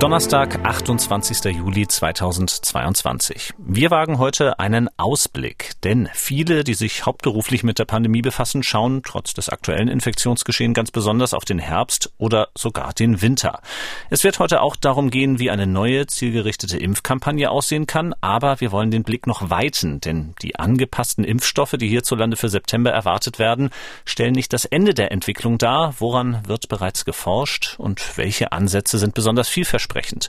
Donnerstag, 0.00 0.64
28. 0.64 1.44
Juli 1.56 1.86
2022. 1.86 3.52
Wir 3.58 3.90
wagen 3.90 4.16
heute 4.16 4.58
einen 4.58 4.88
Ausblick, 4.96 5.72
denn 5.84 6.08
viele, 6.14 6.64
die 6.64 6.72
sich 6.72 7.04
hauptberuflich 7.04 7.64
mit 7.64 7.78
der 7.78 7.84
Pandemie 7.84 8.22
befassen, 8.22 8.62
schauen 8.62 9.02
trotz 9.04 9.34
des 9.34 9.50
aktuellen 9.50 9.88
Infektionsgeschehens 9.88 10.74
ganz 10.74 10.90
besonders 10.90 11.34
auf 11.34 11.44
den 11.44 11.58
Herbst 11.58 12.14
oder 12.16 12.48
sogar 12.56 12.94
den 12.94 13.20
Winter. 13.20 13.60
Es 14.08 14.24
wird 14.24 14.38
heute 14.38 14.62
auch 14.62 14.74
darum 14.74 15.10
gehen, 15.10 15.38
wie 15.38 15.50
eine 15.50 15.66
neue 15.66 16.06
zielgerichtete 16.06 16.78
Impfkampagne 16.78 17.50
aussehen 17.50 17.86
kann, 17.86 18.14
aber 18.22 18.58
wir 18.62 18.72
wollen 18.72 18.90
den 18.90 19.02
Blick 19.02 19.26
noch 19.26 19.50
weiten, 19.50 20.00
denn 20.00 20.34
die 20.40 20.56
angepassten 20.56 21.24
Impfstoffe, 21.24 21.74
die 21.78 21.88
hierzulande 21.88 22.38
für 22.38 22.48
September 22.48 22.90
erwartet 22.90 23.38
werden, 23.38 23.68
stellen 24.06 24.32
nicht 24.32 24.54
das 24.54 24.64
Ende 24.64 24.94
der 24.94 25.12
Entwicklung 25.12 25.58
dar. 25.58 25.92
Woran 25.98 26.40
wird 26.48 26.68
bereits 26.68 27.04
geforscht 27.04 27.74
und 27.76 28.16
welche 28.16 28.52
Ansätze 28.52 28.96
sind 28.96 29.12
besonders 29.12 29.50
vielversprechend? 29.50 29.89
Ansprechend. 29.90 30.28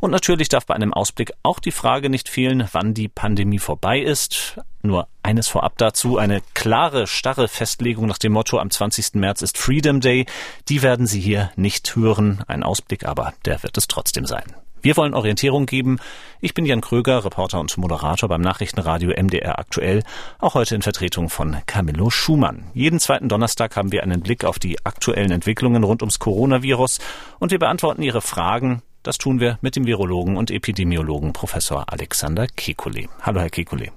Und 0.00 0.10
natürlich 0.10 0.48
darf 0.48 0.66
bei 0.66 0.74
einem 0.74 0.94
Ausblick 0.94 1.32
auch 1.42 1.58
die 1.58 1.72
Frage 1.72 2.10
nicht 2.10 2.28
fehlen, 2.28 2.68
wann 2.72 2.94
die 2.94 3.08
Pandemie 3.08 3.58
vorbei 3.58 4.00
ist. 4.00 4.60
Nur 4.82 5.08
eines 5.22 5.48
vorab 5.48 5.76
dazu, 5.76 6.16
eine 6.16 6.40
klare, 6.54 7.06
starre 7.06 7.48
Festlegung 7.48 8.06
nach 8.06 8.18
dem 8.18 8.32
Motto, 8.32 8.58
am 8.58 8.70
20. 8.70 9.14
März 9.14 9.42
ist 9.42 9.58
Freedom 9.58 10.00
Day, 10.00 10.26
die 10.68 10.82
werden 10.82 11.06
Sie 11.06 11.20
hier 11.20 11.50
nicht 11.56 11.94
hören. 11.96 12.42
Ein 12.46 12.62
Ausblick 12.62 13.04
aber, 13.04 13.34
der 13.44 13.62
wird 13.62 13.76
es 13.76 13.88
trotzdem 13.88 14.24
sein. 14.24 14.54
Wir 14.82 14.96
wollen 14.96 15.12
Orientierung 15.12 15.66
geben. 15.66 15.98
Ich 16.40 16.54
bin 16.54 16.64
Jan 16.64 16.80
Kröger, 16.80 17.22
Reporter 17.22 17.60
und 17.60 17.76
Moderator 17.76 18.30
beim 18.30 18.40
Nachrichtenradio 18.40 19.10
MDR 19.10 19.58
aktuell, 19.58 20.02
auch 20.38 20.54
heute 20.54 20.74
in 20.74 20.80
Vertretung 20.80 21.28
von 21.28 21.58
Camillo 21.66 22.08
Schumann. 22.08 22.64
Jeden 22.72 22.98
zweiten 22.98 23.28
Donnerstag 23.28 23.76
haben 23.76 23.92
wir 23.92 24.02
einen 24.02 24.22
Blick 24.22 24.44
auf 24.44 24.58
die 24.58 24.78
aktuellen 24.86 25.32
Entwicklungen 25.32 25.84
rund 25.84 26.00
ums 26.00 26.18
Coronavirus 26.18 26.98
und 27.38 27.50
wir 27.50 27.58
beantworten 27.58 28.02
Ihre 28.02 28.22
Fragen. 28.22 28.80
Das 29.02 29.16
tun 29.16 29.40
wir 29.40 29.58
mit 29.62 29.76
dem 29.76 29.86
Virologen 29.86 30.36
und 30.36 30.50
Epidemiologen 30.50 31.32
Professor 31.32 31.84
Alexander 31.90 32.44
Kekulé. 32.44 33.08
Hallo, 33.22 33.40
Herr 33.40 33.48
Kekulé. 33.48 33.92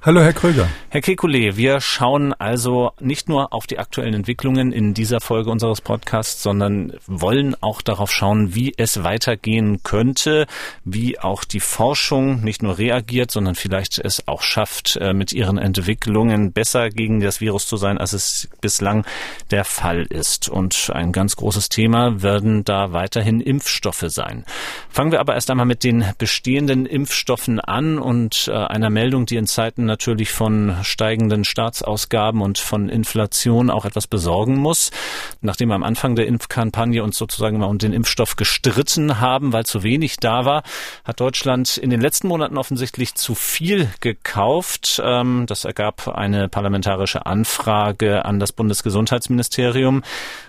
Hallo, 0.00 0.20
Herr 0.20 0.32
Kröger. 0.32 0.68
Herr 0.90 1.00
Kekulé, 1.00 1.56
wir 1.56 1.80
schauen 1.80 2.32
also 2.32 2.92
nicht 3.00 3.28
nur 3.28 3.52
auf 3.52 3.66
die 3.66 3.80
aktuellen 3.80 4.14
Entwicklungen 4.14 4.70
in 4.70 4.94
dieser 4.94 5.20
Folge 5.20 5.50
unseres 5.50 5.80
Podcasts, 5.80 6.40
sondern 6.40 6.92
wollen 7.08 7.56
auch 7.60 7.82
darauf 7.82 8.12
schauen, 8.12 8.54
wie 8.54 8.72
es 8.76 9.02
weitergehen 9.02 9.82
könnte, 9.82 10.46
wie 10.84 11.18
auch 11.18 11.42
die 11.42 11.58
Forschung 11.58 12.42
nicht 12.42 12.62
nur 12.62 12.78
reagiert, 12.78 13.32
sondern 13.32 13.56
vielleicht 13.56 13.98
es 13.98 14.28
auch 14.28 14.42
schafft, 14.42 14.96
äh, 15.00 15.12
mit 15.12 15.32
ihren 15.32 15.58
Entwicklungen 15.58 16.52
besser 16.52 16.90
gegen 16.90 17.18
das 17.18 17.40
Virus 17.40 17.66
zu 17.66 17.76
sein, 17.76 17.98
als 17.98 18.12
es 18.12 18.48
bislang 18.60 19.04
der 19.50 19.64
Fall 19.64 20.02
ist. 20.02 20.48
Und 20.48 20.90
ein 20.94 21.10
ganz 21.10 21.34
großes 21.34 21.70
Thema 21.70 22.22
werden 22.22 22.62
da 22.62 22.92
weiterhin 22.92 23.40
Impfstoffe 23.40 24.04
sein. 24.06 24.44
Fangen 24.90 25.10
wir 25.10 25.18
aber 25.18 25.34
erst 25.34 25.50
einmal 25.50 25.66
mit 25.66 25.82
den 25.82 26.04
bestehenden 26.18 26.86
Impfstoffen 26.86 27.58
an 27.58 27.98
und 27.98 28.46
äh, 28.46 28.52
einer 28.52 28.90
Meldung, 28.90 29.26
die 29.26 29.36
in 29.36 29.46
Zeiten 29.46 29.87
natürlich 29.88 30.30
von 30.30 30.76
steigenden 30.82 31.44
Staatsausgaben 31.44 32.40
und 32.40 32.58
von 32.58 32.88
Inflation 32.88 33.70
auch 33.70 33.84
etwas 33.84 34.06
besorgen 34.06 34.56
muss. 34.56 34.92
Nachdem 35.40 35.70
wir 35.70 35.74
am 35.74 35.82
Anfang 35.82 36.14
der 36.14 36.28
Impfkampagne 36.28 37.02
uns 37.02 37.18
sozusagen 37.18 37.58
mal 37.58 37.66
um 37.66 37.78
den 37.78 37.92
Impfstoff 37.92 38.36
gestritten 38.36 39.20
haben, 39.20 39.52
weil 39.52 39.66
zu 39.66 39.82
wenig 39.82 40.18
da 40.18 40.44
war, 40.44 40.62
hat 41.04 41.18
Deutschland 41.18 41.76
in 41.76 41.90
den 41.90 42.00
letzten 42.00 42.28
Monaten 42.28 42.56
offensichtlich 42.56 43.16
zu 43.16 43.34
viel 43.34 43.88
gekauft. 44.00 45.02
Ähm, 45.04 45.46
das 45.46 45.64
ergab 45.64 46.06
eine 46.06 46.48
parlamentarische 46.48 47.26
Anfrage 47.26 48.24
an 48.24 48.38
das 48.38 48.52
Bundesgesundheitsministerium. 48.52 50.02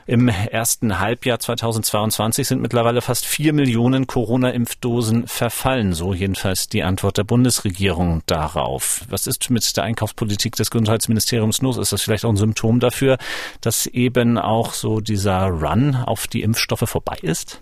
Im 0.06 0.28
ersten 0.28 1.00
Halbjahr 1.00 1.40
2022 1.40 2.48
sind 2.48 2.62
mittlerweile 2.62 3.02
fast 3.02 3.26
vier 3.26 3.54
Millionen 3.54 4.08
Corona-Impfdosen 4.08 5.28
verfallen. 5.28 5.94
So 5.94 6.14
jedenfalls 6.14 6.68
die 6.68 6.84
Antwort 6.84 7.18
der 7.18 7.24
Bundesregierung 7.24 8.24
darauf. 8.26 9.02
Was 9.10 9.28
ist 9.30 9.50
mit 9.50 9.78
der 9.78 9.86
Einkaufspolitik 9.86 10.56
des 10.56 10.72
Gesundheitsministeriums 10.72 11.62
los? 11.62 11.78
Ist 11.78 11.94
das 11.94 12.02
vielleicht 12.02 12.26
auch 12.26 12.32
ein 12.32 12.38
Symptom 12.38 12.80
dafür, 12.80 13.18
dass 13.62 13.86
eben 13.86 14.38
auch 14.38 14.74
so 14.74 15.00
dieser 15.00 15.48
Run 15.48 15.96
auf 15.96 16.28
die 16.28 16.42
Impfstoffe 16.42 16.90
vorbei 16.90 17.18
ist? 17.22 17.62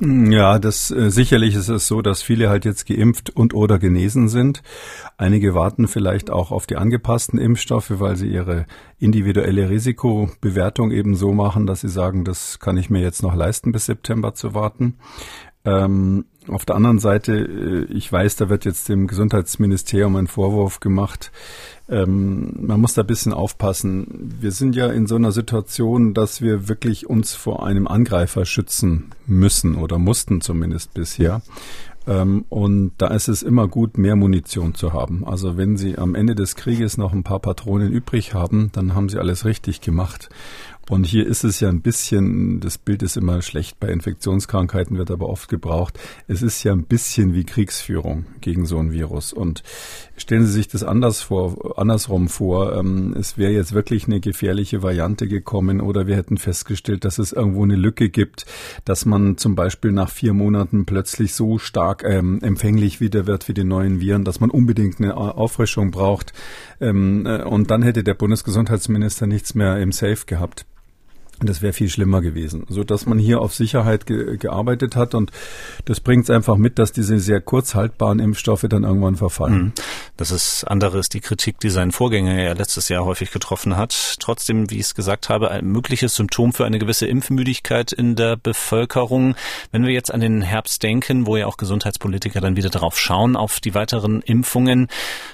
Ja, 0.00 0.58
das 0.58 0.90
äh, 0.90 1.10
sicherlich 1.10 1.54
ist 1.54 1.68
es 1.68 1.86
so, 1.86 2.02
dass 2.02 2.20
viele 2.20 2.50
halt 2.50 2.66
jetzt 2.66 2.86
geimpft 2.86 3.30
und 3.30 3.54
oder 3.54 3.78
genesen 3.78 4.28
sind. 4.28 4.62
Einige 5.16 5.54
warten 5.54 5.88
vielleicht 5.88 6.30
auch 6.30 6.50
auf 6.50 6.66
die 6.66 6.76
angepassten 6.76 7.38
Impfstoffe, 7.38 7.92
weil 7.98 8.16
sie 8.16 8.28
ihre 8.28 8.66
individuelle 8.98 9.70
Risikobewertung 9.70 10.90
eben 10.90 11.14
so 11.14 11.32
machen, 11.32 11.66
dass 11.66 11.80
sie 11.80 11.88
sagen, 11.88 12.24
das 12.24 12.58
kann 12.58 12.76
ich 12.76 12.90
mir 12.90 13.00
jetzt 13.00 13.22
noch 13.22 13.34
leisten, 13.34 13.72
bis 13.72 13.86
September 13.86 14.34
zu 14.34 14.52
warten. 14.52 14.98
Ähm, 15.66 16.24
auf 16.48 16.64
der 16.64 16.76
anderen 16.76 17.00
Seite, 17.00 17.34
äh, 17.34 17.92
ich 17.92 18.10
weiß, 18.10 18.36
da 18.36 18.48
wird 18.48 18.64
jetzt 18.64 18.88
dem 18.88 19.08
Gesundheitsministerium 19.08 20.14
ein 20.16 20.28
Vorwurf 20.28 20.78
gemacht. 20.80 21.32
Ähm, 21.88 22.52
man 22.60 22.80
muss 22.80 22.94
da 22.94 23.02
ein 23.02 23.06
bisschen 23.06 23.32
aufpassen. 23.32 24.36
Wir 24.40 24.52
sind 24.52 24.76
ja 24.76 24.86
in 24.86 25.06
so 25.06 25.16
einer 25.16 25.32
Situation, 25.32 26.14
dass 26.14 26.40
wir 26.40 26.68
wirklich 26.68 27.08
uns 27.10 27.34
vor 27.34 27.66
einem 27.66 27.88
Angreifer 27.88 28.44
schützen 28.44 29.10
müssen 29.26 29.74
oder 29.74 29.98
mussten 29.98 30.40
zumindest 30.40 30.94
bisher. 30.94 31.42
Ähm, 32.06 32.44
und 32.48 32.92
da 32.98 33.08
ist 33.08 33.28
es 33.28 33.42
immer 33.42 33.66
gut, 33.66 33.98
mehr 33.98 34.14
Munition 34.14 34.74
zu 34.74 34.92
haben. 34.92 35.26
Also 35.26 35.56
wenn 35.56 35.76
Sie 35.76 35.98
am 35.98 36.14
Ende 36.14 36.36
des 36.36 36.54
Krieges 36.54 36.96
noch 36.96 37.12
ein 37.12 37.24
paar 37.24 37.40
Patronen 37.40 37.90
übrig 37.90 38.34
haben, 38.34 38.70
dann 38.72 38.94
haben 38.94 39.08
Sie 39.08 39.18
alles 39.18 39.44
richtig 39.44 39.80
gemacht. 39.80 40.28
Und 40.88 41.04
hier 41.04 41.26
ist 41.26 41.42
es 41.42 41.58
ja 41.58 41.68
ein 41.68 41.80
bisschen, 41.80 42.60
das 42.60 42.78
Bild 42.78 43.02
ist 43.02 43.16
immer 43.16 43.42
schlecht, 43.42 43.80
bei 43.80 43.88
Infektionskrankheiten 43.88 44.96
wird 44.96 45.10
aber 45.10 45.28
oft 45.28 45.48
gebraucht. 45.48 45.98
Es 46.28 46.42
ist 46.42 46.62
ja 46.62 46.72
ein 46.72 46.84
bisschen 46.84 47.34
wie 47.34 47.42
Kriegsführung 47.42 48.26
gegen 48.40 48.66
so 48.66 48.78
ein 48.78 48.92
Virus. 48.92 49.32
Und 49.32 49.64
stellen 50.16 50.46
Sie 50.46 50.52
sich 50.52 50.68
das 50.68 50.84
anders 50.84 51.22
vor, 51.22 51.76
andersrum 51.76 52.28
vor. 52.28 52.76
Ähm, 52.76 53.16
es 53.18 53.36
wäre 53.36 53.50
jetzt 53.50 53.72
wirklich 53.72 54.06
eine 54.06 54.20
gefährliche 54.20 54.84
Variante 54.84 55.26
gekommen 55.26 55.80
oder 55.80 56.06
wir 56.06 56.14
hätten 56.14 56.36
festgestellt, 56.36 57.04
dass 57.04 57.18
es 57.18 57.32
irgendwo 57.32 57.64
eine 57.64 57.74
Lücke 57.74 58.08
gibt, 58.08 58.46
dass 58.84 59.06
man 59.06 59.38
zum 59.38 59.56
Beispiel 59.56 59.90
nach 59.90 60.10
vier 60.10 60.34
Monaten 60.34 60.86
plötzlich 60.86 61.34
so 61.34 61.58
stark 61.58 62.04
ähm, 62.04 62.38
empfänglich 62.42 63.00
wieder 63.00 63.26
wird 63.26 63.42
für 63.42 63.54
die 63.54 63.64
neuen 63.64 64.00
Viren, 64.00 64.24
dass 64.24 64.38
man 64.38 64.50
unbedingt 64.50 65.00
eine 65.00 65.16
Auffrischung 65.16 65.90
braucht. 65.90 66.32
Ähm, 66.80 67.26
äh, 67.26 67.42
und 67.42 67.72
dann 67.72 67.82
hätte 67.82 68.04
der 68.04 68.14
Bundesgesundheitsminister 68.14 69.26
nichts 69.26 69.56
mehr 69.56 69.78
im 69.80 69.90
Safe 69.90 70.26
gehabt. 70.26 70.64
Das 71.40 71.60
wäre 71.60 71.72
viel 71.72 71.90
schlimmer 71.90 72.22
gewesen, 72.22 72.64
so 72.68 72.82
dass 72.82 73.04
man 73.04 73.18
hier 73.18 73.40
auf 73.40 73.54
Sicherheit 73.54 74.06
ge 74.06 74.38
gearbeitet 74.38 74.96
hat 74.96 75.14
und 75.14 75.32
das 75.84 76.00
bringt 76.00 76.24
es 76.24 76.30
einfach 76.30 76.56
mit, 76.56 76.78
dass 76.78 76.92
diese 76.92 77.18
sehr 77.18 77.40
kurz 77.40 77.74
haltbaren 77.74 78.20
Impfstoffe 78.20 78.64
dann 78.68 78.84
irgendwann 78.84 79.16
verfallen. 79.16 79.56
Mhm. 79.56 79.72
Das 80.16 80.30
ist 80.30 80.64
anderes 80.64 81.10
die 81.10 81.20
Kritik, 81.20 81.60
die 81.60 81.68
sein 81.68 81.92
Vorgänger 81.92 82.40
ja 82.40 82.52
letztes 82.54 82.88
Jahr 82.88 83.04
häufig 83.04 83.30
getroffen 83.30 83.76
hat. 83.76 84.16
Trotzdem, 84.18 84.70
wie 84.70 84.76
ich 84.76 84.86
es 84.86 84.94
gesagt 84.94 85.28
habe, 85.28 85.50
ein 85.50 85.66
mögliches 85.66 86.14
Symptom 86.16 86.54
für 86.54 86.64
eine 86.64 86.78
gewisse 86.78 87.06
Impfmüdigkeit 87.06 87.92
in 87.92 88.16
der 88.16 88.36
Bevölkerung. 88.36 89.34
Wenn 89.72 89.84
wir 89.84 89.92
jetzt 89.92 90.12
an 90.12 90.20
den 90.20 90.40
Herbst 90.40 90.82
denken, 90.82 91.26
wo 91.26 91.36
ja 91.36 91.46
auch 91.46 91.58
Gesundheitspolitiker 91.58 92.40
dann 92.40 92.56
wieder 92.56 92.70
darauf 92.70 92.98
schauen, 92.98 93.36
auf 93.36 93.60
die 93.60 93.74
weiteren 93.74 94.22
Impfungen, 94.22 94.88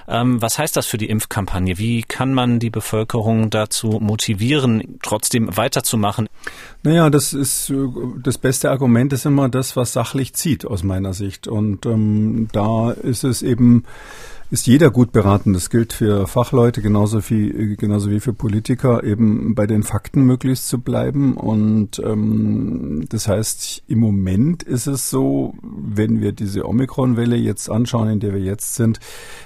ähm, 0.08 0.42
was 0.42 0.58
heißt 0.58 0.76
das 0.76 0.86
für 0.86 0.98
die 0.98 1.08
Impfkampagne? 1.08 1.78
Wie 1.78 2.02
kann 2.02 2.34
man 2.34 2.58
die 2.58 2.70
Bevölkerung 2.70 3.50
dazu 3.50 3.98
motivieren, 4.00 4.98
trotzdem 5.02 5.56
weiter 5.56 5.82
machen? 5.96 6.28
Naja, 6.82 7.10
das 7.10 7.32
ist 7.32 7.70
äh, 7.70 7.88
das 8.22 8.38
beste 8.38 8.70
Argument 8.70 9.12
ist 9.12 9.26
immer 9.26 9.48
das, 9.48 9.76
was 9.76 9.92
sachlich 9.92 10.34
zieht 10.34 10.64
aus 10.66 10.82
meiner 10.82 11.14
Sicht. 11.14 11.46
Und 11.48 11.86
ähm, 11.86 12.48
da 12.52 12.90
ist 12.90 13.24
es 13.24 13.42
eben 13.42 13.84
ist 14.52 14.66
jeder 14.66 14.90
gut 14.90 15.12
beraten. 15.12 15.54
Das 15.54 15.70
gilt 15.70 15.94
für 15.94 16.26
Fachleute 16.26 16.82
genauso 16.82 17.26
wie, 17.30 17.74
genauso 17.74 18.10
wie 18.10 18.20
für 18.20 18.34
Politiker, 18.34 19.02
eben 19.02 19.54
bei 19.54 19.66
den 19.66 19.82
Fakten 19.82 20.24
möglichst 20.24 20.68
zu 20.68 20.78
bleiben. 20.78 21.38
Und 21.38 21.98
ähm, 22.04 23.06
das 23.08 23.28
heißt, 23.28 23.84
im 23.86 23.98
Moment 23.98 24.62
ist 24.62 24.86
es 24.86 25.08
so, 25.08 25.54
wenn 25.62 26.20
wir 26.20 26.32
diese 26.32 26.68
Omikron-Welle 26.68 27.36
jetzt 27.36 27.70
anschauen, 27.70 28.10
in 28.10 28.20
der 28.20 28.34
wir 28.34 28.42
jetzt 28.42 28.74
sind, 28.74 29.00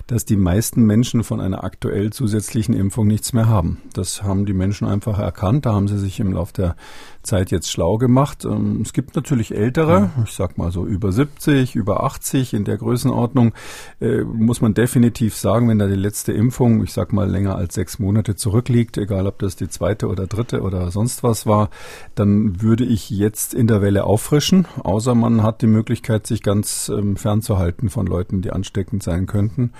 dass 0.08 0.24
die 0.24 0.36
meisten 0.36 0.82
Menschen 0.82 1.22
von 1.22 1.40
einer 1.40 1.62
aktuell 1.62 2.12
zusätzlichen 2.12 2.74
Impfung 2.74 3.06
nichts 3.06 3.32
mehr 3.32 3.46
haben. 3.46 3.78
Das 3.92 4.24
haben 4.24 4.44
die 4.44 4.54
Menschen 4.54 4.88
einfach 4.88 5.20
erkannt. 5.20 5.66
Da 5.66 5.72
haben 5.72 5.86
sie 5.86 6.00
sich 6.00 6.18
im 6.18 6.32
Laufe 6.32 6.52
der 6.52 6.76
Zeit 7.22 7.52
jetzt 7.52 7.70
schlau 7.70 7.96
gemacht. 7.96 8.44
Ähm, 8.44 8.80
es 8.82 8.92
gibt 8.92 9.14
natürlich 9.14 9.54
ältere, 9.54 10.10
ich 10.24 10.32
sag 10.32 10.58
mal 10.58 10.72
so 10.72 10.84
über 10.84 11.12
70, 11.12 11.76
über 11.76 12.02
80 12.02 12.54
in 12.54 12.64
der 12.64 12.76
Größenordnung, 12.76 13.54
äh, 14.00 14.22
muss 14.22 14.60
man 14.60 14.74
definitiv 14.74 14.95
definitiv 14.96 15.36
sagen, 15.36 15.68
wenn 15.68 15.78
da 15.78 15.86
die 15.86 15.94
letzte 15.94 16.32
Impfung, 16.32 16.82
ich 16.82 16.94
sag 16.94 17.12
mal 17.12 17.28
länger 17.28 17.54
als 17.54 17.74
sechs 17.74 17.98
Monate 17.98 18.34
zurückliegt, 18.34 18.96
egal 18.96 19.26
ob 19.26 19.38
das 19.38 19.54
die 19.54 19.68
zweite 19.68 20.08
oder 20.08 20.26
dritte 20.26 20.62
oder 20.62 20.90
sonst 20.90 21.22
was 21.22 21.44
war, 21.44 21.68
dann 22.14 22.62
würde 22.62 22.84
ich 22.84 23.10
jetzt 23.10 23.52
in 23.52 23.66
der 23.66 23.82
Welle 23.82 24.04
auffrischen, 24.04 24.66
außer 24.82 25.14
man 25.14 25.42
hat 25.42 25.60
die 25.60 25.66
Möglichkeit, 25.66 26.26
sich 26.26 26.42
ganz 26.42 26.88
ähm, 26.88 27.16
fernzuhalten 27.16 27.90
von 27.90 28.06
Leuten, 28.06 28.40
die 28.40 28.52
ansteckend 28.52 29.02
sein 29.02 29.26
könnten. 29.26 29.72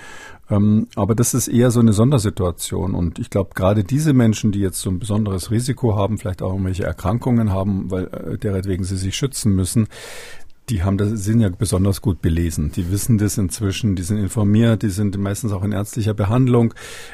Ähm, 0.51 0.87
aber 0.95 1.15
das 1.15 1.33
ist 1.33 1.47
eher 1.47 1.71
so 1.71 1.79
eine 1.79 1.93
Sondersituation. 1.93 2.93
Und 2.93 3.17
ich 3.17 3.31
glaube, 3.31 3.49
gerade 3.55 3.83
diese 3.83 4.13
Menschen, 4.13 4.51
die 4.51 4.59
jetzt 4.59 4.79
so 4.79 4.91
ein 4.91 4.99
besonderes 4.99 5.49
Risiko 5.49 5.95
haben, 5.95 6.19
vielleicht 6.19 6.43
auch 6.43 6.51
irgendwelche 6.51 6.83
Erkrankungen 6.83 7.51
haben, 7.51 7.89
weil 7.89 8.05
äh, 8.05 8.37
deretwegen 8.37 8.85
sie 8.85 8.97
sich 8.97 9.15
schützen 9.15 9.55
müssen, 9.55 9.87
die 10.69 10.83
haben 10.83 10.97
das, 10.97 11.09
sind 11.23 11.39
ja 11.39 11.49
besonders 11.49 12.01
gut 12.01 12.21
belesen. 12.21 12.71
Die 12.71 12.91
wissen 12.91 13.17
das 13.17 13.37
inzwischen, 13.37 13.95
die 13.95 14.03
sind 14.03 14.17
informiert, 14.17 14.83
die 14.83 14.89
sind 14.89 15.17
meistens 15.17 15.53
auch 15.53 15.63
in 15.63 15.71
ärztlicher 15.71 16.13
Behandlung, 16.13 16.73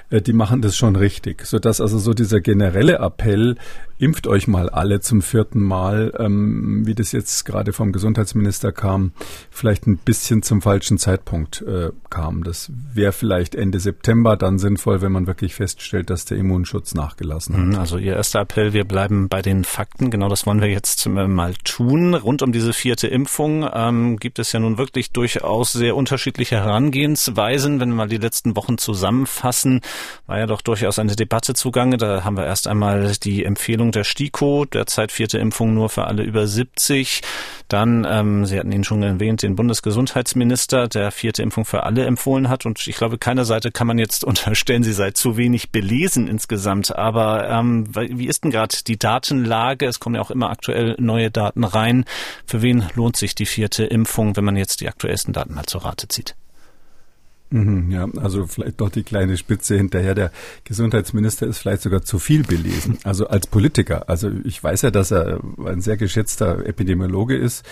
äh, 0.10 0.22
die 0.22 0.34
machen 0.34 0.62
das 0.62 0.76
schon 0.76 0.96
richtig. 0.96 1.46
Sodass 1.46 1.80
also 1.80 2.00
so 2.00 2.14
dieser 2.14 2.42
generelle 2.42 2.98
Appell, 2.98 3.58
impft 4.00 4.28
euch 4.28 4.48
mal 4.48 4.70
alle 4.70 5.00
zum 5.00 5.22
vierten 5.22 5.62
Mal, 5.62 6.14
ähm, 6.18 6.86
wie 6.86 6.96
das 6.96 7.12
jetzt 7.12 7.46
gerade 7.46 7.74
vom 7.74 7.92
Gesundheitsminister 7.92 8.72
kam, 8.72 9.12
vielleicht 9.52 9.88
ein 9.88 9.98
bisschen 9.98 10.42
zum 10.42 10.62
falschen 10.62 10.98
Zeitpunkt 10.98 11.62
äh, 11.62 11.92
kam. 12.10 12.44
Das 12.44 12.72
wäre 12.94 13.12
vielleicht 13.12 13.56
Ende 13.56 13.80
September 13.80 14.36
dann 14.36 14.58
sinnvoll, 14.60 15.02
wenn 15.02 15.12
man 15.12 15.28
wirklich 15.28 15.56
feststellt, 15.56 16.10
dass 16.10 16.26
der 16.26 16.38
Immunschutz 16.38 16.96
nachgelassen 16.96 17.56
hat. 17.56 17.64
Mhm, 17.64 17.76
also 17.76 17.98
Ihr 17.98 18.16
erster 18.16 18.42
Appell, 18.42 18.74
wir 18.74 18.84
bleiben 18.84 19.30
bei 19.30 19.42
den 19.42 19.64
Fakten. 19.64 20.10
Genau 20.10 20.28
das 20.28 20.46
wollen 20.46 20.60
wir 20.60 20.70
jetzt 20.70 21.08
mal 21.08 21.54
tun. 21.64 22.16
Rund 22.16 22.42
um 22.42 22.52
diese 22.52 22.74
vierte 22.74 23.08
Impfung 23.08 23.43
ähm, 23.50 24.18
gibt 24.18 24.40
es 24.40 24.52
ja 24.52 24.60
nun 24.60 24.78
wirklich 24.78 25.12
durchaus 25.12 25.72
sehr 25.72 25.96
unterschiedliche 25.96 26.58
Herangehensweisen. 26.58 27.80
Wenn 27.80 27.90
wir 27.90 27.96
mal 27.96 28.08
die 28.08 28.18
letzten 28.18 28.56
Wochen 28.56 28.78
zusammenfassen, 28.78 29.82
war 30.28 30.40
ja 30.40 30.46
doch 30.46 30.62
durchaus 30.62 31.00
eine 31.00 31.16
Debatte 31.16 31.54
zugange. 31.54 31.98
Da 31.98 32.24
haben 32.24 32.38
wir 32.38 32.46
erst 32.46 32.68
einmal 32.68 33.14
die 33.24 33.44
Empfehlung 33.44 33.92
der 33.92 34.04
STIKO, 34.04 34.66
derzeit 34.66 35.12
vierte 35.12 35.38
Impfung 35.38 35.74
nur 35.74 35.90
für 35.90 36.06
alle 36.06 36.24
über 36.24 36.48
70. 36.48 37.22
Dann, 37.68 38.06
ähm, 38.10 38.46
Sie 38.46 38.60
hatten 38.60 38.72
ihn 38.72 38.84
schon 38.84 39.02
erwähnt, 39.02 39.42
den 39.42 39.56
Bundesgesundheitsminister, 39.56 40.88
der 40.88 41.12
vierte 41.12 41.42
Impfung 41.42 41.66
für 41.66 41.84
alle 41.84 42.06
empfohlen 42.06 42.50
hat. 42.50 42.66
Und 42.66 42.86
ich 42.88 42.96
glaube, 42.96 43.18
keiner 43.18 43.46
Seite 43.46 43.72
kann 43.72 43.88
man 43.88 43.98
jetzt 43.98 44.24
unterstellen, 44.24 44.84
sie 44.84 44.94
sei 44.94 45.12
zu 45.12 45.38
wenig 45.38 45.72
belesen 45.72 46.28
insgesamt. 46.28 46.96
Aber 46.96 47.50
ähm, 47.50 47.88
wie 47.96 48.28
ist 48.28 48.44
denn 48.44 48.52
gerade 48.52 48.76
die 48.86 48.98
Datenlage? 48.98 49.88
Es 49.88 50.00
kommen 50.00 50.16
ja 50.16 50.22
auch 50.22 50.32
immer 50.32 50.50
aktuell 50.50 50.96
neue 51.00 51.32
Daten 51.32 51.64
rein. 51.64 52.06
Für 52.46 52.62
wen 52.62 52.86
lohnt 52.96 53.18
sich 53.18 53.33
die 53.36 53.46
vierte 53.46 53.86
Impfung, 53.86 54.36
wenn 54.36 54.46
man 54.46 54.56
jetzt 54.56 54.82
die 54.82 54.88
aktuellsten 54.88 55.34
Daten 55.34 55.54
mal 55.54 55.66
zur 55.66 55.86
Rate 55.86 56.08
zieht? 56.08 56.36
Mhm, 57.54 57.92
ja, 57.92 58.08
also 58.18 58.48
vielleicht 58.48 58.82
doch 58.82 58.90
die 58.90 59.04
kleine 59.04 59.38
Spitze 59.38 59.78
hinterher. 59.78 60.16
Der 60.16 60.32
Gesundheitsminister 60.64 61.46
ist 61.46 61.60
vielleicht 61.60 61.84
sogar 61.84 62.02
zu 62.02 62.18
viel 62.18 62.42
belesen. 62.42 62.98
Also 63.04 63.28
als 63.28 63.46
Politiker. 63.46 64.10
Also 64.10 64.32
ich 64.44 64.64
weiß 64.64 64.82
ja, 64.82 64.90
dass 64.90 65.12
er 65.12 65.40
ein 65.64 65.80
sehr 65.80 65.96
geschätzter 65.96 66.66
Epidemiologe 66.66 67.38
ist. 67.38 67.64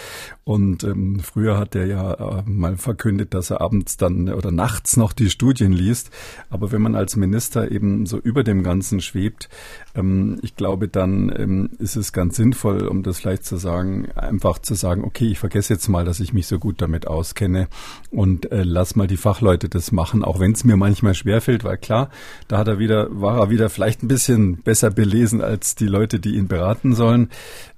Und 0.43 0.83
ähm, 0.83 1.19
früher 1.19 1.57
hat 1.57 1.73
er 1.73 1.87
ja 1.87 2.13
äh, 2.13 2.43
mal 2.45 2.77
verkündet, 2.77 3.33
dass 3.33 3.49
er 3.49 3.61
abends 3.61 3.97
dann 3.97 4.29
oder 4.29 4.51
nachts 4.51 4.97
noch 4.97 5.13
die 5.13 5.31
Studien 5.31 5.71
liest. 5.71 6.11
Aber 6.51 6.71
wenn 6.71 6.81
man 6.83 6.93
als 6.93 7.15
Minister 7.15 7.71
eben 7.71 8.05
so 8.05 8.19
über 8.19 8.43
dem 8.43 8.61
Ganzen 8.61 9.01
schwebt, 9.01 9.49
ähm, 9.95 10.39
ich 10.41 10.55
glaube, 10.55 10.87
dann 10.87 11.33
ähm, 11.35 11.69
ist 11.79 11.95
es 11.95 12.13
ganz 12.13 12.35
sinnvoll, 12.35 12.87
um 12.87 13.03
das 13.03 13.19
vielleicht 13.19 13.45
zu 13.45 13.57
sagen, 13.57 14.09
einfach 14.15 14.59
zu 14.59 14.75
sagen, 14.75 15.03
okay, 15.03 15.25
ich 15.25 15.39
vergesse 15.39 15.73
jetzt 15.73 15.87
mal, 15.87 16.05
dass 16.05 16.19
ich 16.19 16.33
mich 16.33 16.47
so 16.47 16.59
gut 16.59 16.81
damit 16.81 17.07
auskenne 17.07 17.67
und 18.09 18.51
äh, 18.51 18.63
lass 18.63 18.95
mal 18.95 19.07
die 19.07 19.17
Fachleute 19.17 19.69
das 19.69 19.91
machen, 19.91 20.23
auch 20.23 20.39
wenn 20.39 20.53
es 20.53 20.63
mir 20.63 20.77
manchmal 20.77 21.13
schwerfällt, 21.13 21.63
weil 21.63 21.77
klar, 21.77 22.09
da 22.47 22.57
hat 22.57 22.67
er 22.67 22.79
wieder, 22.79 23.07
war 23.11 23.39
er 23.39 23.49
wieder 23.49 23.69
vielleicht 23.69 24.03
ein 24.03 24.07
bisschen 24.07 24.57
besser 24.57 24.89
belesen 24.89 25.41
als 25.41 25.75
die 25.75 25.87
Leute, 25.87 26.19
die 26.19 26.35
ihn 26.35 26.47
beraten 26.47 26.93
sollen. 26.93 27.29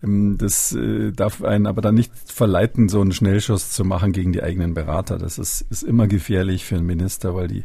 Ähm, 0.03 0.37
das 0.37 0.73
äh, 0.73 1.11
darf 1.11 1.43
einen 1.43 1.67
aber 1.67 1.81
dann 1.81 1.95
nicht 1.95 2.11
verleiten, 2.25 2.89
so 2.89 3.01
einen 3.01 3.11
Schnellschuss 3.11 3.71
zu 3.71 3.83
machen 3.83 4.11
gegen 4.11 4.31
die 4.31 4.43
eigenen 4.43 4.73
Berater. 4.73 5.17
Das 5.17 5.37
ist, 5.37 5.65
ist 5.69 5.83
immer 5.83 6.07
gefährlich 6.07 6.65
für 6.65 6.75
einen 6.75 6.85
Minister, 6.85 7.35
weil 7.35 7.47
die 7.47 7.63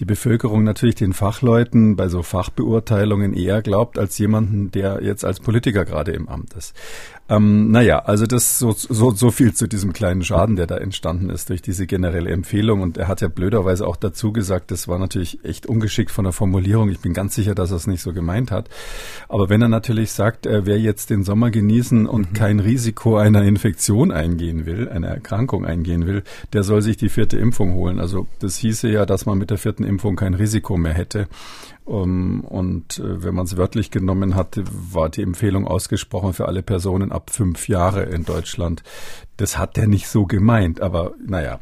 die 0.00 0.04
Bevölkerung 0.04 0.64
natürlich 0.64 0.94
den 0.94 1.12
Fachleuten 1.12 1.96
bei 1.96 2.08
so 2.08 2.22
Fachbeurteilungen 2.22 3.34
eher 3.34 3.62
glaubt 3.62 3.98
als 3.98 4.18
jemanden, 4.18 4.70
der 4.70 5.02
jetzt 5.02 5.24
als 5.24 5.40
Politiker 5.40 5.84
gerade 5.84 6.12
im 6.12 6.28
Amt 6.28 6.54
ist. 6.54 6.74
Ähm, 7.32 7.70
naja, 7.70 8.00
also 8.00 8.26
das 8.26 8.58
so, 8.58 8.72
so, 8.72 9.12
so 9.12 9.30
viel 9.30 9.54
zu 9.54 9.66
diesem 9.66 9.94
kleinen 9.94 10.22
Schaden, 10.22 10.56
der 10.56 10.66
da 10.66 10.76
entstanden 10.76 11.30
ist 11.30 11.48
durch 11.48 11.62
diese 11.62 11.86
generelle 11.86 12.30
Empfehlung. 12.30 12.82
Und 12.82 12.98
er 12.98 13.08
hat 13.08 13.22
ja 13.22 13.28
blöderweise 13.28 13.86
auch 13.86 13.96
dazu 13.96 14.32
gesagt, 14.32 14.70
das 14.70 14.86
war 14.86 14.98
natürlich 14.98 15.42
echt 15.42 15.64
ungeschickt 15.64 16.10
von 16.10 16.24
der 16.24 16.32
Formulierung. 16.32 16.90
Ich 16.90 17.00
bin 17.00 17.14
ganz 17.14 17.34
sicher, 17.34 17.54
dass 17.54 17.70
er 17.70 17.78
es 17.78 17.86
nicht 17.86 18.02
so 18.02 18.12
gemeint 18.12 18.50
hat. 18.50 18.68
Aber 19.28 19.48
wenn 19.48 19.62
er 19.62 19.68
natürlich 19.68 20.12
sagt, 20.12 20.44
er 20.44 20.66
wer 20.66 20.78
jetzt 20.78 21.08
den 21.08 21.24
Sommer 21.24 21.50
genießen 21.50 22.06
und 22.06 22.32
mhm. 22.32 22.34
kein 22.34 22.60
Risiko 22.60 23.16
einer 23.16 23.44
Infektion 23.44 24.10
eingehen 24.10 24.66
will, 24.66 24.90
einer 24.90 25.08
Erkrankung 25.08 25.64
eingehen 25.64 26.06
will, 26.06 26.24
der 26.52 26.64
soll 26.64 26.82
sich 26.82 26.98
die 26.98 27.08
vierte 27.08 27.38
Impfung 27.38 27.72
holen. 27.72 27.98
Also 27.98 28.26
das 28.40 28.56
hieße 28.56 28.90
ja, 28.90 29.06
dass 29.06 29.24
man 29.24 29.38
mit 29.38 29.48
der 29.48 29.58
vierten 29.58 29.84
Impfung 29.84 30.16
kein 30.16 30.34
Risiko 30.34 30.76
mehr 30.76 30.94
hätte. 30.94 31.28
Um, 31.84 32.42
und 32.42 33.00
äh, 33.00 33.24
wenn 33.24 33.34
man 33.34 33.44
es 33.44 33.56
wörtlich 33.56 33.90
genommen 33.90 34.36
hatte, 34.36 34.62
war 34.70 35.08
die 35.08 35.22
Empfehlung 35.22 35.66
ausgesprochen 35.66 36.32
für 36.32 36.46
alle 36.46 36.62
Personen 36.62 37.10
ab 37.10 37.30
fünf 37.30 37.66
Jahre 37.66 38.04
in 38.04 38.24
Deutschland. 38.24 38.84
Das 39.36 39.58
hat 39.58 39.76
er 39.76 39.88
nicht 39.88 40.06
so 40.06 40.24
gemeint, 40.24 40.80
aber 40.80 41.14
naja. 41.26 41.58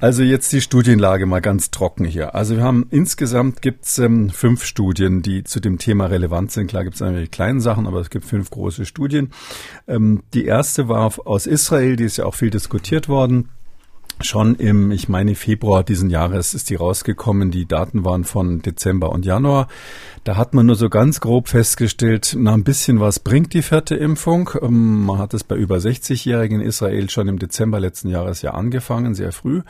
Also 0.00 0.24
jetzt 0.24 0.52
die 0.52 0.60
Studienlage 0.60 1.24
mal 1.26 1.40
ganz 1.40 1.70
trocken 1.70 2.04
hier. 2.04 2.34
Also 2.34 2.56
wir 2.56 2.64
haben 2.64 2.88
insgesamt 2.90 3.62
gibt's 3.62 3.98
ähm, 3.98 4.30
fünf 4.30 4.64
Studien, 4.64 5.22
die 5.22 5.44
zu 5.44 5.60
dem 5.60 5.78
Thema 5.78 6.06
relevant 6.06 6.50
sind. 6.50 6.66
Klar 6.66 6.82
gibt's 6.82 7.00
einige 7.00 7.28
kleine 7.28 7.60
Sachen, 7.60 7.86
aber 7.86 8.00
es 8.00 8.10
gibt 8.10 8.24
fünf 8.24 8.50
große 8.50 8.86
Studien. 8.86 9.30
Ähm, 9.86 10.24
die 10.34 10.46
erste 10.46 10.88
war 10.88 11.12
aus 11.26 11.46
Israel, 11.46 11.94
die 11.94 12.04
ist 12.04 12.16
ja 12.16 12.24
auch 12.24 12.34
viel 12.34 12.50
diskutiert 12.50 13.08
worden 13.08 13.50
Schon 14.22 14.54
im, 14.56 14.90
ich 14.90 15.08
meine, 15.08 15.34
Februar 15.34 15.82
diesen 15.82 16.10
Jahres 16.10 16.52
ist 16.52 16.68
die 16.68 16.74
rausgekommen. 16.74 17.50
Die 17.50 17.66
Daten 17.66 18.04
waren 18.04 18.24
von 18.24 18.60
Dezember 18.60 19.10
und 19.10 19.24
Januar. 19.24 19.66
Da 20.24 20.36
hat 20.36 20.52
man 20.52 20.66
nur 20.66 20.76
so 20.76 20.90
ganz 20.90 21.20
grob 21.20 21.48
festgestellt, 21.48 22.36
na, 22.38 22.52
ein 22.52 22.62
bisschen 22.62 23.00
was 23.00 23.18
bringt 23.18 23.54
die 23.54 23.62
vierte 23.62 23.94
Impfung. 23.96 24.50
Ähm, 24.60 25.06
man 25.06 25.18
hat 25.18 25.32
es 25.32 25.42
bei 25.42 25.56
über 25.56 25.76
60-Jährigen 25.76 26.60
in 26.60 26.66
Israel 26.66 27.08
schon 27.08 27.28
im 27.28 27.38
Dezember 27.38 27.80
letzten 27.80 28.08
Jahres 28.08 28.42
ja 28.42 28.50
angefangen, 28.52 29.14
sehr 29.14 29.32
früh 29.32 29.62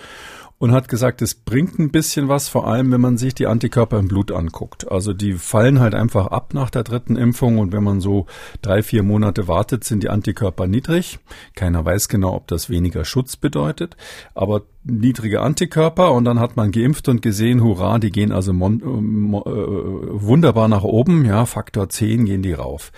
und 0.60 0.72
hat 0.72 0.88
gesagt, 0.88 1.22
es 1.22 1.34
bringt 1.34 1.78
ein 1.78 1.90
bisschen 1.90 2.28
was, 2.28 2.50
vor 2.50 2.66
allem 2.66 2.92
wenn 2.92 3.00
man 3.00 3.16
sich 3.16 3.34
die 3.34 3.46
Antikörper 3.46 3.98
im 3.98 4.08
Blut 4.08 4.30
anguckt. 4.30 4.92
Also 4.92 5.14
die 5.14 5.32
fallen 5.32 5.80
halt 5.80 5.94
einfach 5.94 6.26
ab 6.26 6.52
nach 6.52 6.68
der 6.68 6.84
dritten 6.84 7.16
Impfung 7.16 7.58
und 7.58 7.72
wenn 7.72 7.82
man 7.82 8.02
so 8.02 8.26
drei, 8.60 8.82
vier 8.82 9.02
Monate 9.02 9.48
wartet, 9.48 9.84
sind 9.84 10.02
die 10.02 10.10
Antikörper 10.10 10.66
niedrig. 10.66 11.18
Keiner 11.56 11.82
weiß 11.82 12.10
genau, 12.10 12.34
ob 12.34 12.46
das 12.46 12.68
weniger 12.68 13.06
Schutz 13.06 13.36
bedeutet, 13.36 13.96
aber 14.34 14.62
niedrige 14.82 15.42
Antikörper 15.42 16.12
und 16.12 16.24
dann 16.24 16.40
hat 16.40 16.56
man 16.56 16.70
geimpft 16.72 17.08
und 17.08 17.20
gesehen, 17.20 17.62
hurra, 17.62 17.98
die 17.98 18.10
gehen 18.10 18.32
also 18.32 18.52
mon, 18.54 18.80
äh, 18.80 19.50
äh 19.50 20.22
wunderbar 20.22 20.68
nach 20.68 20.84
oben, 20.84 21.24
ja, 21.26 21.44
Faktor 21.44 21.90
10 21.90 22.24
gehen 22.24 22.42
die 22.42 22.54
rauf. 22.54 22.90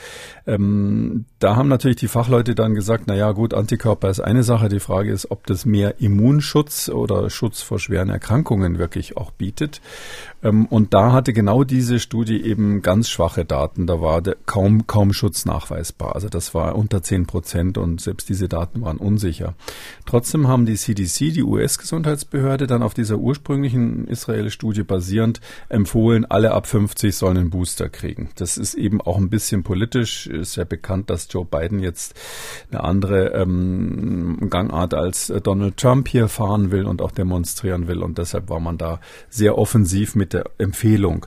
Ähm, 0.47 1.25
da 1.41 1.57
haben 1.57 1.69
natürlich 1.69 1.97
die 1.97 2.09
Fachleute 2.09 2.55
dann 2.55 2.75
gesagt, 2.75 3.05
na 3.07 3.15
ja, 3.17 3.33
gut, 3.33 3.53
Antikörper 3.53 4.11
ist 4.11 4.21
eine 4.21 4.45
Sache, 4.45 4.69
die 4.69 4.81
Frage 4.81 5.11
ist, 5.11 5.31
ob 5.31 5.47
das 5.47 5.67
mehr 5.67 6.01
Immunschutz 6.01 6.89
oder 6.89 7.31
Schutz 7.31 7.63
vor 7.63 7.81
schweren 7.81 8.11
Erkrankungen 8.11 8.79
wirklich 8.79 9.17
auch 9.17 9.33
bietet. 9.33 9.81
Ähm, 10.43 10.67
und 10.67 10.95
da 10.95 11.13
hatte 11.13 11.33
genau 11.33 11.65
diese 11.65 12.01
Studie 12.01 12.43
eben 12.43 12.83
ganz 12.83 13.09
schwache 13.09 13.45
Daten. 13.45 13.87
Da 13.87 14.01
war 14.01 14.23
kaum, 14.47 14.87
kaum 14.87 15.13
Schutz 15.13 15.45
nachweisbar. 15.45 16.15
Also 16.15 16.29
das 16.29 16.55
war 16.55 16.77
unter 16.77 17.03
10 17.03 17.27
Prozent 17.27 17.79
und 17.79 18.01
selbst 18.01 18.29
diese 18.29 18.49
Daten 18.49 18.83
waren 18.83 18.97
unsicher. 18.99 19.55
Trotzdem 20.07 20.49
haben 20.49 20.67
die 20.67 20.77
CDC, 20.77 21.33
die 21.33 21.43
US-Gesundheitsbehörde, 21.43 22.67
dann 22.67 22.83
auf 22.83 22.95
dieser 22.95 23.19
ursprünglichen 23.19 24.07
Israel-Studie 24.09 24.83
basierend 24.83 25.41
empfohlen, 25.69 26.25
alle 26.25 26.53
ab 26.53 26.67
50 26.67 27.15
sollen 27.15 27.37
einen 27.37 27.51
Booster 27.51 27.89
kriegen. 27.89 28.31
Das 28.37 28.59
ist 28.59 28.75
eben 28.75 29.01
auch 29.01 29.19
ein 29.19 29.31
bisschen 29.31 29.63
politisch. 29.63 30.27
Ist 30.27 30.57
ja 30.57 30.65
bekannt, 30.65 31.11
dass 31.11 31.29
Joe 31.31 31.45
Biden 31.45 31.81
jetzt 31.81 32.15
eine 32.71 32.83
andere 32.83 33.29
ähm, 33.33 34.49
Gangart 34.51 34.95
als 34.95 35.33
Donald 35.43 35.77
Trump 35.77 36.09
hier 36.09 36.29
fahren 36.29 36.71
will 36.71 36.85
und 36.85 37.03
auch 37.03 37.13
demonstrieren 37.13 37.89
will. 37.89 38.03
Und 38.03 38.19
deshalb 38.19 38.49
war 38.49 38.61
man 38.61 38.79
da 38.79 39.01
sehr 39.29 39.59
offensiv 39.59 40.15
mit 40.15 40.32
der 40.33 40.45
Empfehlung. 40.59 41.27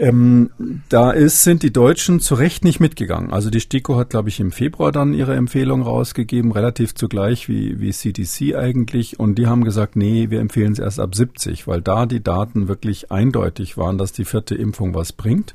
Ähm, 0.00 0.48
da 0.88 1.10
ist, 1.10 1.42
sind 1.42 1.62
die 1.62 1.74
Deutschen 1.74 2.20
zu 2.20 2.34
Recht 2.34 2.64
nicht 2.64 2.80
mitgegangen. 2.80 3.30
Also 3.34 3.50
die 3.50 3.60
STIKO 3.60 3.96
hat, 3.96 4.08
glaube 4.08 4.30
ich, 4.30 4.40
im 4.40 4.50
Februar 4.50 4.92
dann 4.92 5.12
ihre 5.12 5.36
Empfehlung 5.36 5.82
rausgegeben, 5.82 6.52
relativ 6.52 6.94
zugleich 6.94 7.50
wie, 7.50 7.80
wie 7.80 7.92
CDC 7.92 8.56
eigentlich. 8.56 9.20
Und 9.20 9.36
die 9.36 9.46
haben 9.46 9.62
gesagt, 9.62 9.96
nee, 9.96 10.30
wir 10.30 10.40
empfehlen 10.40 10.72
es 10.72 10.78
erst 10.78 11.00
ab 11.00 11.14
70, 11.14 11.66
weil 11.66 11.82
da 11.82 12.06
die 12.06 12.22
Daten 12.22 12.66
wirklich 12.66 13.12
eindeutig 13.12 13.76
waren, 13.76 13.98
dass 13.98 14.12
die 14.12 14.24
vierte 14.24 14.54
Impfung 14.54 14.94
was 14.94 15.12
bringt. 15.12 15.54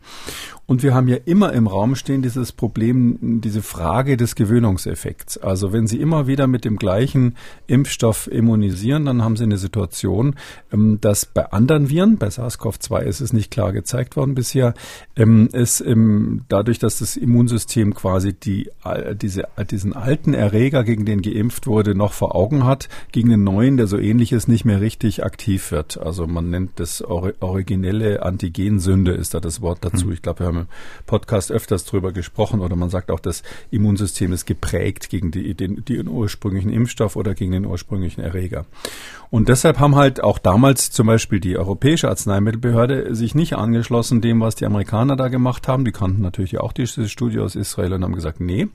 Und 0.67 0.81
wir 0.81 0.95
haben 0.95 1.07
ja 1.07 1.17
immer 1.25 1.53
im 1.53 1.67
Raum 1.67 1.95
stehen 1.95 2.23
dieses 2.23 2.51
Problem, 2.51 3.41
diese 3.41 3.61
Frage 3.61 4.17
des 4.17 4.35
Gewöhnungseffekts. 4.35 5.37
Also 5.37 5.73
wenn 5.73 5.85
Sie 5.85 5.99
immer 5.99 6.25
wieder 6.25 6.47
mit 6.47 6.65
dem 6.65 6.77
gleichen 6.77 7.35
Impfstoff 7.67 8.27
immunisieren, 8.31 9.05
dann 9.05 9.23
haben 9.23 9.37
Sie 9.37 9.43
eine 9.43 9.57
Situation, 9.57 10.35
ähm, 10.73 10.99
dass 11.01 11.25
bei 11.25 11.51
anderen 11.51 11.89
Viren, 11.89 12.17
bei 12.17 12.27
SARS-CoV-2 12.27 13.01
ist 13.01 13.21
es 13.21 13.31
nicht 13.31 13.51
klar 13.51 13.73
gezeigt 13.73 14.15
worden 14.15 14.34
bisher, 14.35 14.73
ähm, 15.15 15.49
es 15.51 15.83
dadurch, 16.49 16.79
dass 16.79 16.99
das 16.99 17.17
Immunsystem 17.17 17.93
quasi 17.93 18.33
die, 18.33 18.69
diese, 19.13 19.47
diesen 19.69 19.93
alten 19.93 20.33
Erreger, 20.33 20.83
gegen 20.83 21.05
den 21.05 21.21
geimpft 21.21 21.67
wurde, 21.67 21.95
noch 21.95 22.13
vor 22.13 22.35
Augen 22.35 22.65
hat, 22.65 22.89
gegen 23.11 23.29
den 23.29 23.43
neuen, 23.43 23.77
der 23.77 23.87
so 23.87 23.97
ähnlich 23.97 24.31
ist, 24.31 24.47
nicht 24.47 24.65
mehr 24.65 24.81
richtig 24.81 25.23
aktiv 25.23 25.71
wird. 25.71 25.97
Also 25.97 26.27
man 26.27 26.49
nennt 26.49 26.79
das 26.79 27.01
originelle 27.01 28.23
Antigensünde, 28.23 29.11
ist 29.11 29.33
da 29.33 29.39
das 29.39 29.61
Wort 29.61 29.79
dazu. 29.81 30.05
Hm. 30.05 30.13
Ich 30.13 30.21
glaube, 30.21 30.39
wir 30.41 30.47
haben 30.47 30.57
im 30.59 30.67
Podcast 31.05 31.51
öfters 31.51 31.85
drüber 31.85 32.11
gesprochen 32.11 32.59
oder 32.59 32.75
man 32.75 32.89
sagt 32.89 33.11
auch, 33.11 33.19
das 33.19 33.43
Immunsystem 33.71 34.33
ist 34.33 34.45
geprägt 34.45 35.09
gegen 35.09 35.31
die, 35.31 35.53
den, 35.53 35.83
den 35.85 36.07
ursprünglichen 36.07 36.71
Impfstoff 36.71 37.15
oder 37.15 37.33
gegen 37.33 37.51
den 37.51 37.65
ursprünglichen 37.65 38.21
Erreger. 38.21 38.65
Und 39.31 39.49
deshalb 39.49 39.79
haben 39.79 39.95
halt 39.95 40.23
auch 40.23 40.37
damals 40.37 40.91
zum 40.91 41.07
Beispiel 41.07 41.39
die 41.39 41.57
Europäische 41.57 42.09
Arzneimittelbehörde 42.09 43.15
sich 43.15 43.35
nicht 43.35 43.53
angeschlossen 43.53 44.21
dem, 44.25 44.41
was 44.41 44.55
die 44.55 44.65
Amerikaner 44.65 45.15
da 45.15 45.27
gemacht 45.27 45.67
haben. 45.67 45.85
Die 45.85 45.91
kannten 45.91 46.21
natürlich 46.21 46.59
auch 46.59 46.73
diese 46.73 47.07
Studie 47.07 47.39
aus 47.39 47.55
Israel 47.55 47.93
und 47.93 48.03
haben 48.03 48.15
gesagt, 48.15 48.39
nee, 48.41 48.67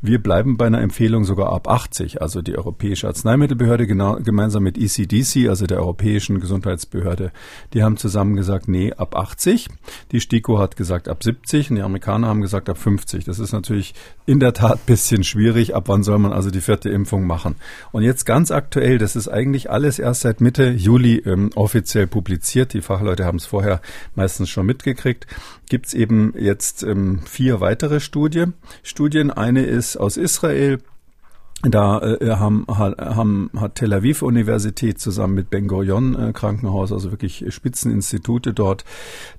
wir 0.00 0.22
bleiben 0.22 0.56
bei 0.56 0.66
einer 0.66 0.80
Empfehlung 0.80 1.24
sogar 1.24 1.52
ab 1.52 1.68
80. 1.68 2.22
Also 2.22 2.42
die 2.42 2.56
Europäische 2.56 3.08
Arzneimittelbehörde 3.08 3.86
genau, 3.86 4.16
gemeinsam 4.16 4.62
mit 4.62 4.78
ECDC, 4.78 5.48
also 5.48 5.66
der 5.66 5.78
Europäischen 5.78 6.40
Gesundheitsbehörde, 6.40 7.32
die 7.72 7.82
haben 7.82 7.96
zusammen 7.96 8.36
gesagt, 8.36 8.68
nee, 8.68 8.92
ab 8.92 9.16
80. 9.16 9.68
Die 10.12 10.20
STIKO 10.20 10.58
hat 10.58 10.76
gesagt 10.76 11.08
ab 11.08 11.22
70 11.22 11.70
und 11.70 11.76
die 11.76 11.82
Amerikaner 11.82 12.28
haben 12.28 12.40
gesagt 12.40 12.68
ab 12.68 12.78
50. 12.78 13.24
Das 13.24 13.38
ist 13.38 13.52
natürlich 13.52 13.94
in 14.26 14.40
der 14.40 14.52
Tat 14.52 14.86
bisschen 14.86 15.24
schwierig. 15.24 15.74
Ab 15.74 15.84
wann 15.86 16.02
soll 16.02 16.18
man 16.18 16.32
also 16.32 16.50
die 16.50 16.60
vierte 16.60 16.88
Impfung 16.88 17.26
machen? 17.26 17.56
Und 17.90 18.02
jetzt 18.02 18.24
ganz 18.26 18.50
aktuell, 18.50 18.98
das 18.98 19.16
ist 19.16 19.28
eigentlich 19.28 19.70
alles 19.70 19.98
erst 19.98 20.20
seit 20.20 20.40
Mitte 20.40 20.70
Juli 20.70 21.16
ähm, 21.26 21.50
offiziell 21.54 22.06
publiziert. 22.06 22.74
Die 22.74 22.82
Fachleute 22.82 23.24
haben 23.24 23.38
es 23.38 23.46
vorher 23.46 23.80
meistens 24.14 24.50
schon 24.50 24.65
mitgekriegt 24.66 25.26
gibt 25.68 25.86
es 25.86 25.94
eben 25.94 26.32
jetzt 26.38 26.82
ähm, 26.82 27.20
vier 27.24 27.60
weitere 27.60 28.00
Studie, 28.00 28.46
Studien. 28.82 29.30
Eine 29.30 29.64
ist 29.64 29.96
aus 29.96 30.16
Israel, 30.16 30.78
da 31.62 32.00
äh, 32.00 32.36
haben, 32.36 32.66
haben, 32.68 33.50
hat 33.56 33.76
Tel 33.76 33.92
Aviv 33.92 34.22
Universität 34.22 35.00
zusammen 35.00 35.34
mit 35.34 35.50
Ben 35.50 35.66
Gurion 35.66 36.14
äh, 36.14 36.32
Krankenhaus, 36.32 36.92
also 36.92 37.10
wirklich 37.10 37.44
Spitzeninstitute 37.48 38.52
dort, 38.52 38.84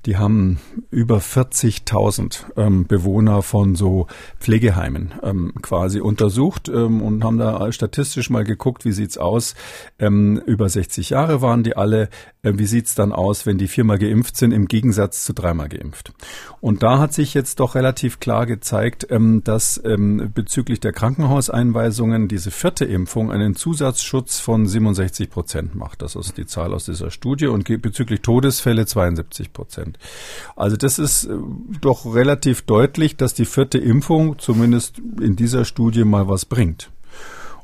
die 0.05 0.17
haben 0.17 0.59
über 0.89 1.19
40.000 1.19 2.45
ähm, 2.57 2.87
Bewohner 2.87 3.43
von 3.43 3.75
so 3.75 4.07
Pflegeheimen 4.39 5.13
ähm, 5.21 5.53
quasi 5.61 6.01
untersucht 6.01 6.69
ähm, 6.69 7.01
und 7.01 7.23
haben 7.23 7.37
da 7.37 7.71
statistisch 7.71 8.29
mal 8.29 8.43
geguckt, 8.43 8.83
wie 8.83 8.93
sieht's 8.93 9.17
aus. 9.17 9.53
Ähm, 9.99 10.41
über 10.45 10.67
60 10.69 11.11
Jahre 11.11 11.41
waren 11.41 11.63
die 11.63 11.77
alle. 11.77 12.09
Äh, 12.47 12.57
wie 12.57 12.65
sieht's 12.65 12.95
dann 12.95 13.11
aus, 13.11 13.45
wenn 13.45 13.57
die 13.57 13.67
viermal 13.67 13.99
geimpft 13.99 14.37
sind, 14.37 14.51
im 14.51 14.67
Gegensatz 14.67 15.23
zu 15.23 15.33
dreimal 15.33 15.69
geimpft? 15.69 16.13
Und 16.61 16.83
da 16.83 16.99
hat 16.99 17.13
sich 17.13 17.33
jetzt 17.33 17.59
doch 17.59 17.75
relativ 17.75 18.19
klar 18.19 18.45
gezeigt, 18.45 19.07
ähm, 19.09 19.43
dass 19.43 19.79
ähm, 19.85 20.31
bezüglich 20.33 20.79
der 20.79 20.93
Krankenhauseinweisung 20.93 22.07
Impfungen 22.07 22.27
diese 22.27 22.51
vierte 22.51 22.85
Impfung 22.85 23.31
einen 23.31 23.55
Zusatzschutz 23.55 24.39
von 24.39 24.65
67 24.65 25.29
Prozent 25.29 25.75
macht. 25.75 26.01
Das 26.01 26.15
ist 26.15 26.37
die 26.37 26.45
Zahl 26.45 26.73
aus 26.73 26.85
dieser 26.85 27.11
Studie 27.11 27.47
und 27.47 27.65
bezüglich 27.81 28.21
Todesfälle 28.21 28.85
72 28.85 29.53
Prozent. 29.53 29.97
Also 30.55 30.77
das 30.77 30.99
ist 30.99 31.25
äh, 31.25 31.35
doch 31.81 32.05
relativ 32.13 32.63
deutlich, 32.63 33.17
dass 33.17 33.33
die 33.33 33.45
vierte 33.45 33.77
Impfung 33.77 34.39
zumindest 34.39 34.99
in 35.21 35.35
dieser 35.35 35.65
Studie 35.65 36.03
mal 36.03 36.27
was 36.27 36.45
bringt. 36.45 36.89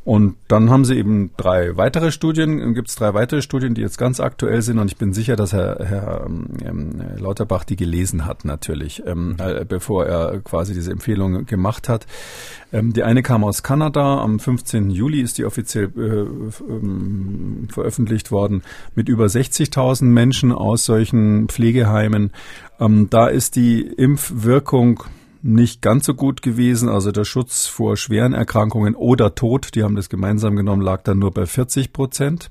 Und 0.06 0.36
dann 0.50 0.70
haben 0.70 0.84
sie 0.84 0.98
eben 0.98 1.32
drei 1.38 1.78
weitere 1.78 2.12
Studien, 2.12 2.74
gibt 2.74 2.90
es 2.90 2.96
drei 2.96 3.14
weitere 3.14 3.42
Studien, 3.42 3.74
die 3.74 3.82
jetzt 3.82 3.98
ganz 3.98 4.20
aktuell 4.20 4.62
sind 4.62 4.78
und 4.78 4.88
ich 4.88 4.98
bin 4.98 5.14
sicher, 5.14 5.38
dass 5.38 5.54
Herr, 5.54 5.78
Herr 5.80 6.26
ähm, 6.26 7.02
Lauterbach 7.18 7.64
die 7.64 7.78
gelesen 7.78 8.26
hat 8.26 8.44
natürlich, 8.44 9.02
ähm, 9.06 9.38
äh, 9.40 9.64
bevor 9.64 10.06
er 10.06 10.42
quasi 10.42 10.74
diese 10.74 10.92
Empfehlung 10.92 11.46
gemacht 11.46 11.88
hat. 11.88 12.06
Ähm, 12.74 12.92
die 12.92 13.04
eine 13.04 13.24
kam 13.24 13.46
aus 13.46 13.64
Kanada, 13.64 14.20
am 14.20 14.40
15. 14.40 14.90
Juli 14.90 15.22
ist 15.22 15.38
die 15.38 15.46
offiziell 15.46 15.90
äh, 15.96 16.70
ähm, 16.70 17.70
veröffentlicht 17.72 18.30
worden, 18.30 18.64
mit 18.96 19.08
über 19.08 19.28
60.000 19.28 20.04
Menschen 20.04 20.52
aus 20.52 20.84
solchen 20.84 21.48
Pflegeheimen. 21.48 22.32
Ähm, 22.78 23.08
da 23.10 23.28
ist 23.28 23.56
die 23.56 23.82
Impfwirkung 23.82 25.04
nicht 25.44 25.82
ganz 25.82 26.06
so 26.06 26.14
gut 26.14 26.42
gewesen. 26.42 26.90
Also 26.90 27.12
der 27.12 27.26
Schutz 27.26 27.68
vor 27.68 27.98
schweren 27.98 28.34
Erkrankungen 28.34 28.96
oder 28.96 29.36
Tod, 29.36 29.76
die 29.76 29.84
haben 29.84 29.96
das 29.96 30.10
gemeinsam 30.10 30.56
genommen, 30.56 30.82
lag 30.82 31.04
dann 31.04 31.20
nur 31.20 31.32
bei 31.32 31.46
40 31.46 31.94
Prozent. 31.94 32.50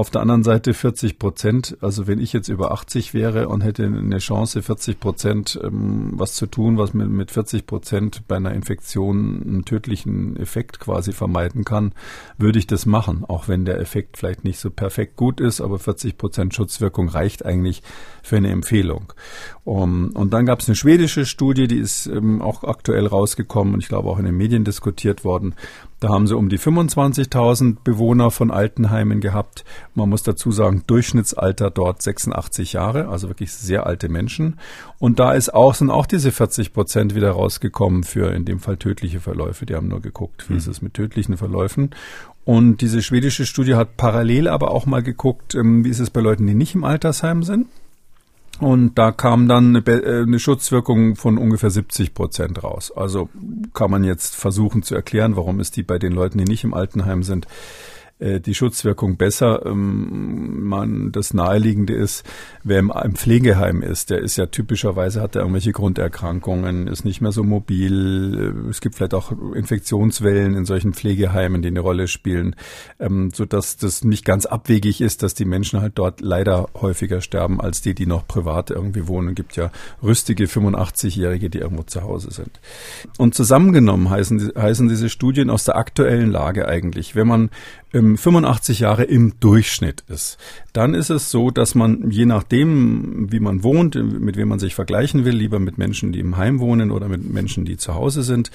Auf 0.00 0.08
der 0.08 0.22
anderen 0.22 0.44
Seite 0.44 0.72
40 0.72 1.18
Prozent. 1.18 1.76
Also 1.82 2.06
wenn 2.06 2.20
ich 2.20 2.32
jetzt 2.32 2.48
über 2.48 2.72
80 2.72 3.12
wäre 3.12 3.50
und 3.50 3.60
hätte 3.60 3.84
eine 3.84 4.16
Chance, 4.16 4.62
40 4.62 4.98
Prozent 4.98 5.60
ähm, 5.62 6.12
was 6.14 6.36
zu 6.36 6.46
tun, 6.46 6.78
was 6.78 6.94
mit, 6.94 7.10
mit 7.10 7.30
40 7.30 7.66
Prozent 7.66 8.26
bei 8.26 8.36
einer 8.36 8.54
Infektion 8.54 9.42
einen 9.46 9.64
tödlichen 9.66 10.38
Effekt 10.38 10.80
quasi 10.80 11.12
vermeiden 11.12 11.66
kann, 11.66 11.92
würde 12.38 12.58
ich 12.58 12.66
das 12.66 12.86
machen. 12.86 13.26
Auch 13.28 13.46
wenn 13.46 13.66
der 13.66 13.78
Effekt 13.78 14.16
vielleicht 14.16 14.42
nicht 14.42 14.58
so 14.58 14.70
perfekt 14.70 15.16
gut 15.16 15.38
ist, 15.38 15.60
aber 15.60 15.78
40 15.78 16.16
Prozent 16.16 16.54
Schutzwirkung 16.54 17.10
reicht 17.10 17.44
eigentlich 17.44 17.82
für 18.22 18.38
eine 18.38 18.48
Empfehlung. 18.48 19.12
Um, 19.64 20.12
und 20.14 20.32
dann 20.32 20.46
gab 20.46 20.60
es 20.60 20.68
eine 20.68 20.76
schwedische 20.76 21.26
Studie, 21.26 21.68
die 21.68 21.78
ist 21.78 22.06
ähm, 22.06 22.40
auch 22.40 22.64
aktuell 22.64 23.06
rausgekommen 23.06 23.74
und 23.74 23.80
ich 23.80 23.88
glaube 23.88 24.08
auch 24.08 24.18
in 24.18 24.24
den 24.24 24.36
Medien 24.38 24.64
diskutiert 24.64 25.24
worden. 25.24 25.54
Da 26.00 26.08
haben 26.08 26.26
sie 26.26 26.34
um 26.34 26.48
die 26.48 26.58
25.000 26.58 27.76
Bewohner 27.84 28.30
von 28.30 28.50
Altenheimen 28.50 29.20
gehabt. 29.20 29.64
Man 29.94 30.08
muss 30.08 30.22
dazu 30.22 30.50
sagen, 30.50 30.82
Durchschnittsalter 30.86 31.70
dort 31.70 32.00
86 32.00 32.72
Jahre, 32.72 33.08
also 33.08 33.28
wirklich 33.28 33.52
sehr 33.52 33.86
alte 33.86 34.08
Menschen. 34.08 34.58
Und 34.98 35.20
da 35.20 35.32
ist 35.32 35.52
auch, 35.52 35.74
sind 35.74 35.90
auch 35.90 36.06
diese 36.06 36.32
40 36.32 36.72
Prozent 36.72 37.14
wieder 37.14 37.32
rausgekommen 37.32 38.04
für 38.04 38.32
in 38.32 38.46
dem 38.46 38.60
Fall 38.60 38.78
tödliche 38.78 39.20
Verläufe. 39.20 39.66
Die 39.66 39.74
haben 39.74 39.88
nur 39.88 40.00
geguckt, 40.00 40.48
wie 40.48 40.54
mhm. 40.54 40.58
ist 40.58 40.66
es 40.68 40.80
mit 40.80 40.94
tödlichen 40.94 41.36
Verläufen. 41.36 41.90
Und 42.46 42.80
diese 42.80 43.02
schwedische 43.02 43.44
Studie 43.44 43.74
hat 43.74 43.98
parallel 43.98 44.48
aber 44.48 44.70
auch 44.70 44.86
mal 44.86 45.02
geguckt, 45.02 45.54
ähm, 45.54 45.84
wie 45.84 45.90
ist 45.90 46.00
es 46.00 46.08
bei 46.08 46.22
Leuten, 46.22 46.46
die 46.46 46.54
nicht 46.54 46.74
im 46.74 46.84
Altersheim 46.84 47.42
sind. 47.42 47.66
Und 48.60 48.98
da 48.98 49.10
kam 49.10 49.48
dann 49.48 49.74
eine, 49.74 49.86
äh, 49.86 50.22
eine, 50.22 50.38
Schutzwirkung 50.38 51.16
von 51.16 51.38
ungefähr 51.38 51.70
70 51.70 52.12
Prozent 52.12 52.62
raus. 52.62 52.92
Also 52.94 53.30
kann 53.72 53.90
man 53.90 54.04
jetzt 54.04 54.36
versuchen 54.36 54.82
zu 54.82 54.94
erklären, 54.94 55.36
warum 55.36 55.60
ist 55.60 55.76
die 55.76 55.82
bei 55.82 55.98
den 55.98 56.12
Leuten, 56.12 56.38
die 56.38 56.44
nicht 56.44 56.64
im 56.64 56.74
Altenheim 56.74 57.22
sind, 57.22 57.46
die 58.20 58.54
Schutzwirkung 58.54 59.16
besser. 59.16 59.64
Ähm, 59.64 60.64
man, 60.64 61.12
das 61.12 61.32
Naheliegende 61.32 61.94
ist, 61.94 62.24
wer 62.62 62.78
im, 62.78 62.90
im, 62.90 63.14
Pflegeheim 63.14 63.82
ist, 63.82 64.10
der 64.10 64.18
ist 64.18 64.36
ja 64.36 64.46
typischerweise, 64.46 65.22
hat 65.22 65.34
er 65.36 65.42
irgendwelche 65.42 65.72
Grunderkrankungen, 65.72 66.86
ist 66.86 67.04
nicht 67.04 67.20
mehr 67.20 67.32
so 67.32 67.42
mobil. 67.42 68.64
Äh, 68.66 68.68
es 68.68 68.80
gibt 68.80 68.96
vielleicht 68.96 69.14
auch 69.14 69.32
Infektionswellen 69.54 70.54
in 70.54 70.66
solchen 70.66 70.92
Pflegeheimen, 70.92 71.62
die 71.62 71.68
eine 71.68 71.80
Rolle 71.80 72.08
spielen, 72.08 72.56
ähm, 72.98 73.30
so 73.32 73.46
dass 73.46 73.78
das 73.78 74.04
nicht 74.04 74.24
ganz 74.24 74.44
abwegig 74.44 75.00
ist, 75.00 75.22
dass 75.22 75.34
die 75.34 75.46
Menschen 75.46 75.80
halt 75.80 75.92
dort 75.96 76.20
leider 76.20 76.68
häufiger 76.80 77.20
sterben 77.22 77.60
als 77.60 77.80
die, 77.80 77.94
die 77.94 78.06
noch 78.06 78.26
privat 78.26 78.70
irgendwie 78.70 79.08
wohnen. 79.08 79.30
Es 79.30 79.34
gibt 79.34 79.56
ja 79.56 79.70
rüstige 80.02 80.44
85-Jährige, 80.44 81.48
die 81.48 81.58
irgendwo 81.58 81.84
zu 81.84 82.02
Hause 82.02 82.30
sind. 82.30 82.60
Und 83.16 83.34
zusammengenommen 83.34 84.10
heißen, 84.10 84.52
heißen 84.56 84.88
diese 84.88 85.08
Studien 85.08 85.48
aus 85.50 85.64
der 85.64 85.76
aktuellen 85.76 86.30
Lage 86.30 86.68
eigentlich, 86.68 87.16
wenn 87.16 87.26
man 87.26 87.50
85 88.16 88.80
Jahre 88.80 89.04
im 89.04 89.38
Durchschnitt 89.40 90.04
ist, 90.08 90.38
dann 90.72 90.94
ist 90.94 91.10
es 91.10 91.30
so, 91.30 91.50
dass 91.50 91.74
man 91.74 92.10
je 92.10 92.26
nachdem, 92.26 93.30
wie 93.30 93.40
man 93.40 93.62
wohnt, 93.62 93.94
mit 93.94 94.36
wem 94.36 94.48
man 94.48 94.58
sich 94.58 94.74
vergleichen 94.74 95.24
will, 95.24 95.34
lieber 95.34 95.58
mit 95.58 95.78
Menschen, 95.78 96.12
die 96.12 96.20
im 96.20 96.36
Heim 96.36 96.60
wohnen 96.60 96.90
oder 96.90 97.08
mit 97.08 97.28
Menschen, 97.28 97.64
die 97.64 97.76
zu 97.76 97.94
Hause 97.94 98.22
sind, 98.22 98.50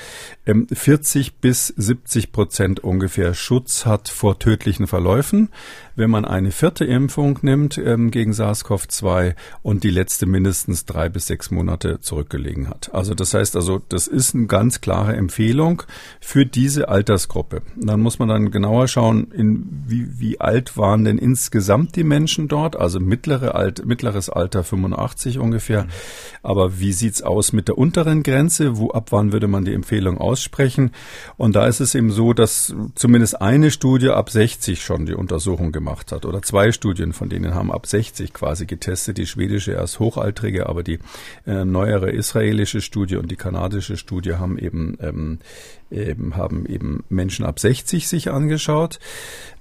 40 0.45 1.27
ähm, 1.27 1.33
bis 1.41 1.67
70 1.67 2.31
Prozent 2.31 2.79
ungefähr 2.81 3.33
Schutz 3.33 3.85
hat 3.85 4.09
vor 4.09 4.39
tödlichen 4.39 4.87
Verläufen, 4.87 5.49
wenn 5.95 6.09
man 6.09 6.25
eine 6.25 6.51
vierte 6.51 6.85
Impfung 6.85 7.39
nimmt 7.41 7.77
ähm, 7.77 8.11
gegen 8.11 8.31
SARS-CoV-2 8.33 9.35
und 9.61 9.83
die 9.83 9.89
letzte 9.89 10.25
mindestens 10.25 10.85
drei 10.85 11.09
bis 11.09 11.27
sechs 11.27 11.51
Monate 11.51 11.99
zurückgelegen 12.01 12.69
hat. 12.69 12.93
Also 12.93 13.13
das 13.13 13.33
heißt 13.33 13.55
also, 13.55 13.81
das 13.89 14.07
ist 14.07 14.35
eine 14.35 14.47
ganz 14.47 14.81
klare 14.81 15.15
Empfehlung 15.15 15.83
für 16.19 16.45
diese 16.45 16.89
Altersgruppe. 16.89 17.61
Dann 17.75 18.01
muss 18.01 18.19
man 18.19 18.27
dann 18.27 18.51
genauer 18.51 18.87
schauen, 18.87 19.31
in 19.31 19.83
wie, 19.87 20.19
wie 20.19 20.41
alt 20.41 20.77
waren 20.77 21.05
denn 21.05 21.17
insgesamt 21.17 21.95
die 21.95 22.03
Menschen 22.03 22.47
dort? 22.47 22.75
Also 22.75 22.99
mittlere 22.99 23.55
Alt, 23.55 23.85
mittleres 23.85 24.29
Alter 24.29 24.63
85 24.63 25.39
ungefähr. 25.39 25.87
Aber 26.43 26.79
wie 26.79 26.91
sieht's 26.91 27.21
aus 27.21 27.53
mit 27.53 27.67
der 27.67 27.77
unteren 27.77 28.23
Grenze? 28.23 28.77
Wo 28.77 28.91
ab 28.91 29.07
wann 29.11 29.31
würde 29.31 29.47
man 29.47 29.65
die 29.65 29.73
Empfehlung 29.73 30.17
aussprechen? 30.17 30.91
Und 31.37 31.55
da 31.55 31.67
ist 31.67 31.79
es 31.79 31.95
eben 31.95 32.11
so, 32.11 32.33
dass 32.33 32.75
zumindest 32.95 33.41
eine 33.41 33.71
Studie 33.71 34.09
ab 34.09 34.29
60 34.29 34.83
schon 34.83 35.05
die 35.05 35.13
Untersuchung 35.13 35.71
gemacht 35.71 35.84
hat 35.87 36.25
oder 36.25 36.41
zwei 36.41 36.71
Studien 36.71 37.13
von 37.13 37.29
denen 37.29 37.55
haben 37.55 37.71
ab 37.71 37.87
60 37.87 38.33
quasi 38.33 38.65
getestet. 38.65 39.17
Die 39.17 39.25
schwedische 39.25 39.73
erst 39.73 39.99
hochaltrige, 39.99 40.67
aber 40.67 40.83
die 40.83 40.99
äh, 41.45 41.65
neuere 41.65 42.11
israelische 42.11 42.81
Studie 42.81 43.17
und 43.17 43.31
die 43.31 43.35
kanadische 43.35 43.97
Studie 43.97 44.35
haben 44.35 44.57
eben, 44.57 44.97
ähm, 45.01 45.39
eben 45.91 46.35
haben 46.35 46.65
eben 46.65 47.03
Menschen 47.09 47.45
ab 47.45 47.59
60 47.59 48.07
sich 48.07 48.31
angeschaut. 48.31 48.99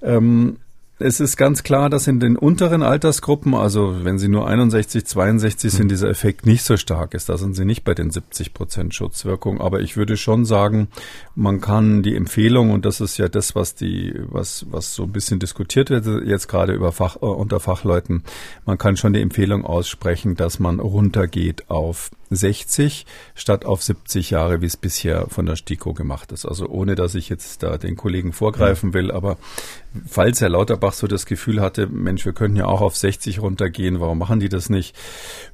Ähm, 0.01 0.57
es 0.97 1.19
ist 1.19 1.35
ganz 1.35 1.63
klar, 1.63 1.89
dass 1.89 2.07
in 2.07 2.21
den 2.21 2.37
unteren 2.37 2.81
Altersgruppen, 2.81 3.53
also 3.53 4.05
wenn 4.05 4.17
sie 4.17 4.29
nur 4.29 4.47
61, 4.47 5.05
62 5.05 5.71
sind, 5.71 5.81
hm. 5.81 5.89
dieser 5.89 6.09
Effekt 6.09 6.45
nicht 6.45 6.63
so 6.63 6.77
stark 6.77 7.13
ist. 7.13 7.27
Da 7.27 7.37
sind 7.37 7.53
sie 7.53 7.65
nicht 7.65 7.83
bei 7.83 7.93
den 7.93 8.11
70 8.11 8.53
Prozent 8.53 8.95
Schutzwirkung. 8.95 9.59
Aber 9.59 9.81
ich 9.81 9.97
würde 9.97 10.15
schon 10.15 10.45
sagen, 10.45 10.87
man 11.35 11.59
kann 11.59 12.01
die 12.01 12.15
Empfehlung, 12.15 12.71
und 12.71 12.85
das 12.85 13.01
ist 13.01 13.17
ja 13.17 13.27
das, 13.27 13.55
was 13.55 13.75
die, 13.75 14.13
was, 14.29 14.67
was 14.69 14.95
so 14.95 15.03
ein 15.03 15.11
bisschen 15.11 15.39
diskutiert 15.39 15.89
wird, 15.89 16.05
jetzt 16.25 16.47
gerade 16.47 16.73
über 16.73 16.93
Fach, 16.93 17.17
äh, 17.17 17.25
unter 17.25 17.59
Fachleuten, 17.59 18.23
man 18.65 18.77
kann 18.77 18.95
schon 18.95 19.11
die 19.11 19.21
Empfehlung 19.21 19.65
aussprechen, 19.65 20.35
dass 20.35 20.59
man 20.59 20.79
runtergeht 20.79 21.69
auf 21.69 22.09
60 22.35 23.05
statt 23.33 23.65
auf 23.65 23.83
70 23.83 24.29
Jahre, 24.29 24.61
wie 24.61 24.65
es 24.65 24.77
bisher 24.77 25.27
von 25.29 25.45
der 25.45 25.55
STIKO 25.55 25.93
gemacht 25.93 26.31
ist. 26.31 26.45
Also 26.45 26.67
ohne, 26.67 26.95
dass 26.95 27.15
ich 27.15 27.29
jetzt 27.29 27.63
da 27.63 27.77
den 27.77 27.95
Kollegen 27.95 28.33
vorgreifen 28.33 28.93
will, 28.93 29.11
aber 29.11 29.37
falls 30.07 30.41
Herr 30.41 30.49
Lauterbach 30.49 30.93
so 30.93 31.07
das 31.07 31.25
Gefühl 31.25 31.61
hatte, 31.61 31.87
Mensch, 31.87 32.25
wir 32.25 32.33
könnten 32.33 32.57
ja 32.57 32.65
auch 32.65 32.81
auf 32.81 32.95
60 32.95 33.41
runtergehen, 33.41 33.99
warum 33.99 34.17
machen 34.17 34.39
die 34.39 34.49
das 34.49 34.69
nicht, 34.69 34.95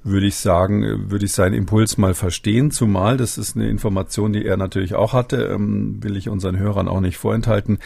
würde 0.04 0.28
ich 0.28 0.36
sagen, 0.36 1.10
würde 1.12 1.26
ich 1.26 1.34
seinen 1.34 1.54
Impuls 1.54 1.98
mal 1.98 2.14
verstehen, 2.14 2.72
zumal 2.72 3.18
das 3.18 3.38
ist 3.38 3.56
eine 3.56 3.70
Information, 3.70 4.34
die 4.34 4.46
er 4.46 4.58
natürlich 4.58 4.96
auch 4.96 5.14
hatte, 5.14 5.44
ähm, 5.44 6.02
will 6.04 6.18
ich 6.18 6.30
unseren 6.30 6.58
Hörern 6.58 6.88
auch 6.88 7.02
nicht 7.02 7.18
vorenthalten 7.18 7.80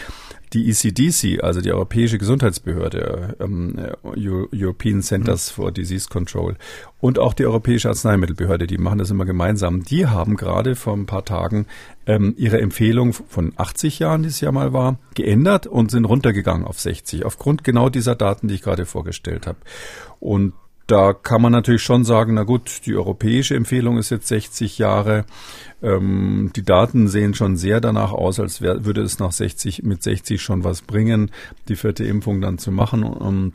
die 0.56 0.70
ECDC, 0.70 1.44
also 1.44 1.60
die 1.60 1.72
Europäische 1.72 2.18
Gesundheitsbehörde, 2.18 3.36
ähm, 3.40 3.76
European 4.04 5.02
Centers 5.02 5.50
for 5.50 5.72
Disease 5.72 6.08
Control 6.10 6.56
und 7.02 7.20
auch 7.20 7.34
die 7.34 7.46
Europäische 7.46 7.90
Arzneimittelbehörde, 7.90 8.66
die 8.66 8.78
machen 8.78 8.98
das 8.98 9.12
immer 9.12 9.26
gemeinsam, 9.26 9.84
die 9.84 10.08
haben 10.08 10.38
gerade 10.38 10.76
vor 10.76 10.94
ein 10.94 11.06
paar 11.06 11.26
Tagen 11.26 11.68
ähm, 12.08 12.34
ihre 12.38 12.62
Empfehlung 12.62 13.12
von 13.14 13.54
80 13.58 14.00
Jahren, 14.00 14.24
die 14.24 14.30
es 14.30 14.40
ja 14.40 14.52
mal 14.52 14.72
war, 14.72 14.98
geändert 15.14 15.68
und 15.68 15.92
sind 15.92 16.06
runtergegangen 16.06 16.66
auf 16.66 16.80
60, 16.80 17.26
aufgrund 17.26 17.64
genau 17.66 17.90
dieser 17.90 18.16
Daten, 18.16 18.48
die 18.48 18.56
ich 18.56 18.62
gerade 18.62 18.86
vorgestellt 18.86 19.48
habe. 19.48 19.60
Und 20.20 20.54
da 20.88 21.14
kann 21.14 21.42
man 21.42 21.52
natürlich 21.52 21.82
schon 21.82 22.04
sagen, 22.04 22.36
na 22.36 22.44
gut, 22.44 22.86
die 22.86 22.96
europäische 22.96 23.56
Empfehlung 23.56 23.98
ist 23.98 24.12
jetzt 24.12 24.28
60 24.28 24.78
Jahre. 24.78 25.26
Ähm, 25.82 26.52
die 26.56 26.64
Daten 26.64 27.08
sehen 27.08 27.34
schon 27.34 27.58
sehr 27.58 27.82
danach 27.82 28.12
aus, 28.12 28.40
als 28.40 28.62
wär, 28.62 28.86
würde 28.86 29.02
es 29.02 29.20
nach 29.20 29.32
60, 29.32 29.84
mit 29.84 30.04
60 30.04 30.42
schon 30.42 30.64
was 30.64 30.82
bringen, 30.82 31.32
die 31.68 31.76
vierte 31.76 32.04
Impfung 32.04 32.40
dann 32.40 32.60
zu 32.60 32.72
machen. 32.72 33.04
Und 33.04 33.54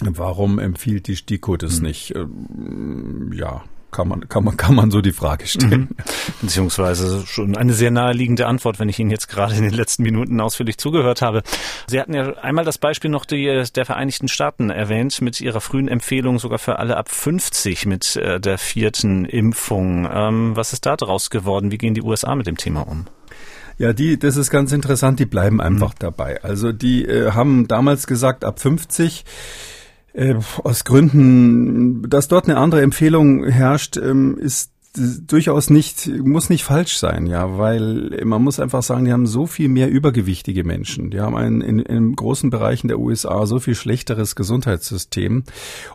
warum 0.00 0.58
empfiehlt 0.58 1.06
die 1.06 1.16
STIKO 1.16 1.56
das 1.56 1.76
hm. 1.76 1.82
nicht? 1.82 2.14
Ähm, 2.14 3.32
ja, 3.34 3.64
kann 3.90 4.08
man, 4.08 4.28
kann 4.28 4.44
man, 4.44 4.56
kann 4.56 4.74
man 4.74 4.90
so 4.90 5.00
die 5.00 5.12
Frage 5.12 5.46
stellen. 5.46 5.88
Mhm. 5.90 5.96
Beziehungsweise 6.40 7.26
schon 7.26 7.56
eine 7.56 7.72
sehr 7.72 7.90
naheliegende 7.90 8.46
Antwort, 8.46 8.78
wenn 8.78 8.88
ich 8.88 8.98
Ihnen 8.98 9.10
jetzt 9.10 9.28
gerade 9.28 9.54
in 9.54 9.62
den 9.62 9.74
letzten 9.74 10.02
Minuten 10.02 10.40
ausführlich 10.40 10.78
zugehört 10.78 11.22
habe. 11.22 11.42
Sie 11.86 12.00
hatten 12.00 12.14
ja 12.14 12.34
einmal 12.38 12.64
das 12.64 12.78
Beispiel 12.78 13.10
noch 13.10 13.24
die, 13.24 13.64
der 13.74 13.84
Vereinigten 13.84 14.28
Staaten 14.28 14.70
erwähnt 14.70 15.20
mit 15.20 15.40
ihrer 15.40 15.60
frühen 15.60 15.88
Empfehlung 15.88 16.38
sogar 16.38 16.58
für 16.58 16.78
alle 16.78 16.96
ab 16.96 17.08
50 17.08 17.86
mit 17.86 18.16
äh, 18.16 18.40
der 18.40 18.58
vierten 18.58 19.24
Impfung. 19.24 20.08
Ähm, 20.12 20.56
was 20.56 20.72
ist 20.72 20.86
da 20.86 20.96
draus 20.96 21.30
geworden? 21.30 21.70
Wie 21.70 21.78
gehen 21.78 21.94
die 21.94 22.02
USA 22.02 22.34
mit 22.34 22.46
dem 22.46 22.56
Thema 22.56 22.82
um? 22.82 23.06
Ja, 23.78 23.94
die, 23.94 24.18
das 24.18 24.36
ist 24.36 24.50
ganz 24.50 24.72
interessant, 24.72 25.20
die 25.20 25.24
bleiben 25.24 25.60
einfach 25.60 25.94
mhm. 25.94 26.00
dabei. 26.00 26.42
Also 26.42 26.70
die 26.70 27.06
äh, 27.06 27.32
haben 27.32 27.66
damals 27.66 28.06
gesagt, 28.06 28.44
ab 28.44 28.60
50 28.60 29.24
äh, 30.12 30.34
aus 30.64 30.84
Gründen, 30.84 32.08
dass 32.08 32.28
dort 32.28 32.48
eine 32.48 32.58
andere 32.58 32.82
Empfehlung 32.82 33.44
herrscht, 33.46 33.96
ähm, 33.96 34.36
ist 34.38 34.72
durchaus 34.96 35.70
nicht, 35.70 36.08
muss 36.08 36.50
nicht 36.50 36.64
falsch 36.64 36.96
sein, 36.96 37.26
ja, 37.26 37.58
weil 37.58 38.20
man 38.24 38.42
muss 38.42 38.58
einfach 38.58 38.82
sagen, 38.82 39.04
die 39.04 39.12
haben 39.12 39.26
so 39.26 39.46
viel 39.46 39.68
mehr 39.68 39.88
übergewichtige 39.88 40.64
Menschen. 40.64 41.10
Die 41.10 41.20
haben 41.20 41.36
ein, 41.36 41.60
in, 41.60 41.78
in 41.78 42.16
großen 42.16 42.50
Bereichen 42.50 42.88
der 42.88 42.98
USA 42.98 43.46
so 43.46 43.60
viel 43.60 43.76
schlechteres 43.76 44.34
Gesundheitssystem. 44.34 45.44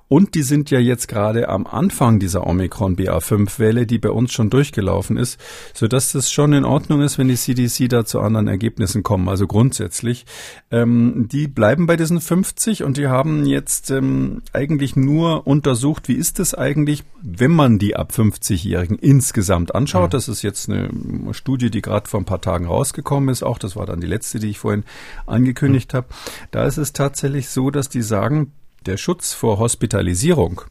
Und 0.07 0.35
die 0.35 0.43
sind 0.43 0.71
ja 0.71 0.79
jetzt 0.79 1.09
gerade 1.09 1.49
am 1.49 1.67
Anfang 1.67 2.19
dieser 2.19 2.47
Omikron 2.47 2.95
BA5-Welle, 2.95 3.85
die 3.85 3.99
bei 3.99 4.11
uns 4.11 4.31
schon 4.31 4.49
durchgelaufen 4.49 5.17
ist, 5.17 5.41
so 5.73 5.87
dass 5.87 6.13
das 6.13 6.31
schon 6.31 6.53
in 6.53 6.63
Ordnung 6.63 7.01
ist, 7.01 7.17
wenn 7.17 7.27
die 7.27 7.35
CDC 7.35 7.89
da 7.89 8.05
zu 8.05 8.21
anderen 8.21 8.47
Ergebnissen 8.47 9.03
kommen. 9.03 9.27
Also 9.27 9.45
grundsätzlich, 9.45 10.25
ähm, 10.71 11.27
die 11.29 11.49
bleiben 11.49 11.85
bei 11.85 11.97
diesen 11.97 12.21
50 12.21 12.83
und 12.83 12.95
die 12.95 13.07
haben 13.07 13.45
jetzt 13.45 13.91
ähm, 13.91 14.41
eigentlich 14.53 14.95
nur 14.95 15.45
untersucht, 15.47 16.07
wie 16.07 16.13
ist 16.13 16.39
es 16.39 16.53
eigentlich, 16.53 17.03
wenn 17.21 17.51
man 17.51 17.77
die 17.77 17.97
ab 17.97 18.13
50-Jährigen 18.15 18.84
Minderjährigen 18.85 18.99
insgesamt 18.99 19.75
anschaut. 19.75 20.13
Das 20.13 20.27
ist 20.27 20.41
jetzt 20.41 20.69
eine 20.69 20.89
Studie, 21.31 21.69
die 21.69 21.81
gerade 21.81 22.07
vor 22.07 22.19
ein 22.19 22.25
paar 22.25 22.41
Tagen 22.41 22.65
rausgekommen 22.65 23.29
ist. 23.29 23.43
Auch 23.43 23.57
das 23.57 23.75
war 23.75 23.85
dann 23.85 24.01
die 24.01 24.07
letzte, 24.07 24.39
die 24.39 24.49
ich 24.49 24.59
vorhin 24.59 24.83
angekündigt 25.25 25.93
habe. 25.93 26.07
Da 26.51 26.65
ist 26.65 26.77
es 26.77 26.93
tatsächlich 26.93 27.49
so, 27.49 27.71
dass 27.71 27.89
die 27.89 28.01
sagen, 28.01 28.51
der 28.85 28.97
Schutz 28.97 29.33
vor 29.33 29.57
Hospitalisierung 29.57 30.61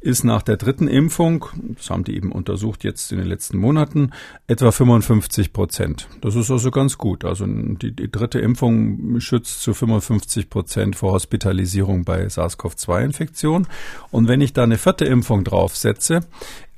ist 0.00 0.24
nach 0.24 0.42
der 0.42 0.56
dritten 0.56 0.88
Impfung, 0.88 1.46
das 1.76 1.90
haben 1.90 2.04
die 2.04 2.16
eben 2.16 2.32
untersucht 2.32 2.84
jetzt 2.84 3.12
in 3.12 3.18
den 3.18 3.26
letzten 3.26 3.58
Monaten, 3.58 4.10
etwa 4.46 4.72
55 4.72 5.52
Prozent. 5.52 6.08
Das 6.20 6.34
ist 6.34 6.50
also 6.50 6.70
ganz 6.70 6.98
gut. 6.98 7.24
Also 7.24 7.44
die, 7.46 7.92
die 7.92 8.10
dritte 8.10 8.40
Impfung 8.40 9.20
schützt 9.20 9.60
zu 9.60 9.74
55 9.74 10.48
Prozent 10.48 10.96
vor 10.96 11.12
Hospitalisierung 11.12 12.04
bei 12.04 12.26
SARS-CoV-2-Infektion. 12.26 13.66
Und 14.10 14.26
wenn 14.26 14.40
ich 14.40 14.52
da 14.52 14.62
eine 14.62 14.78
vierte 14.78 15.04
Impfung 15.04 15.44
draufsetze, 15.44 16.20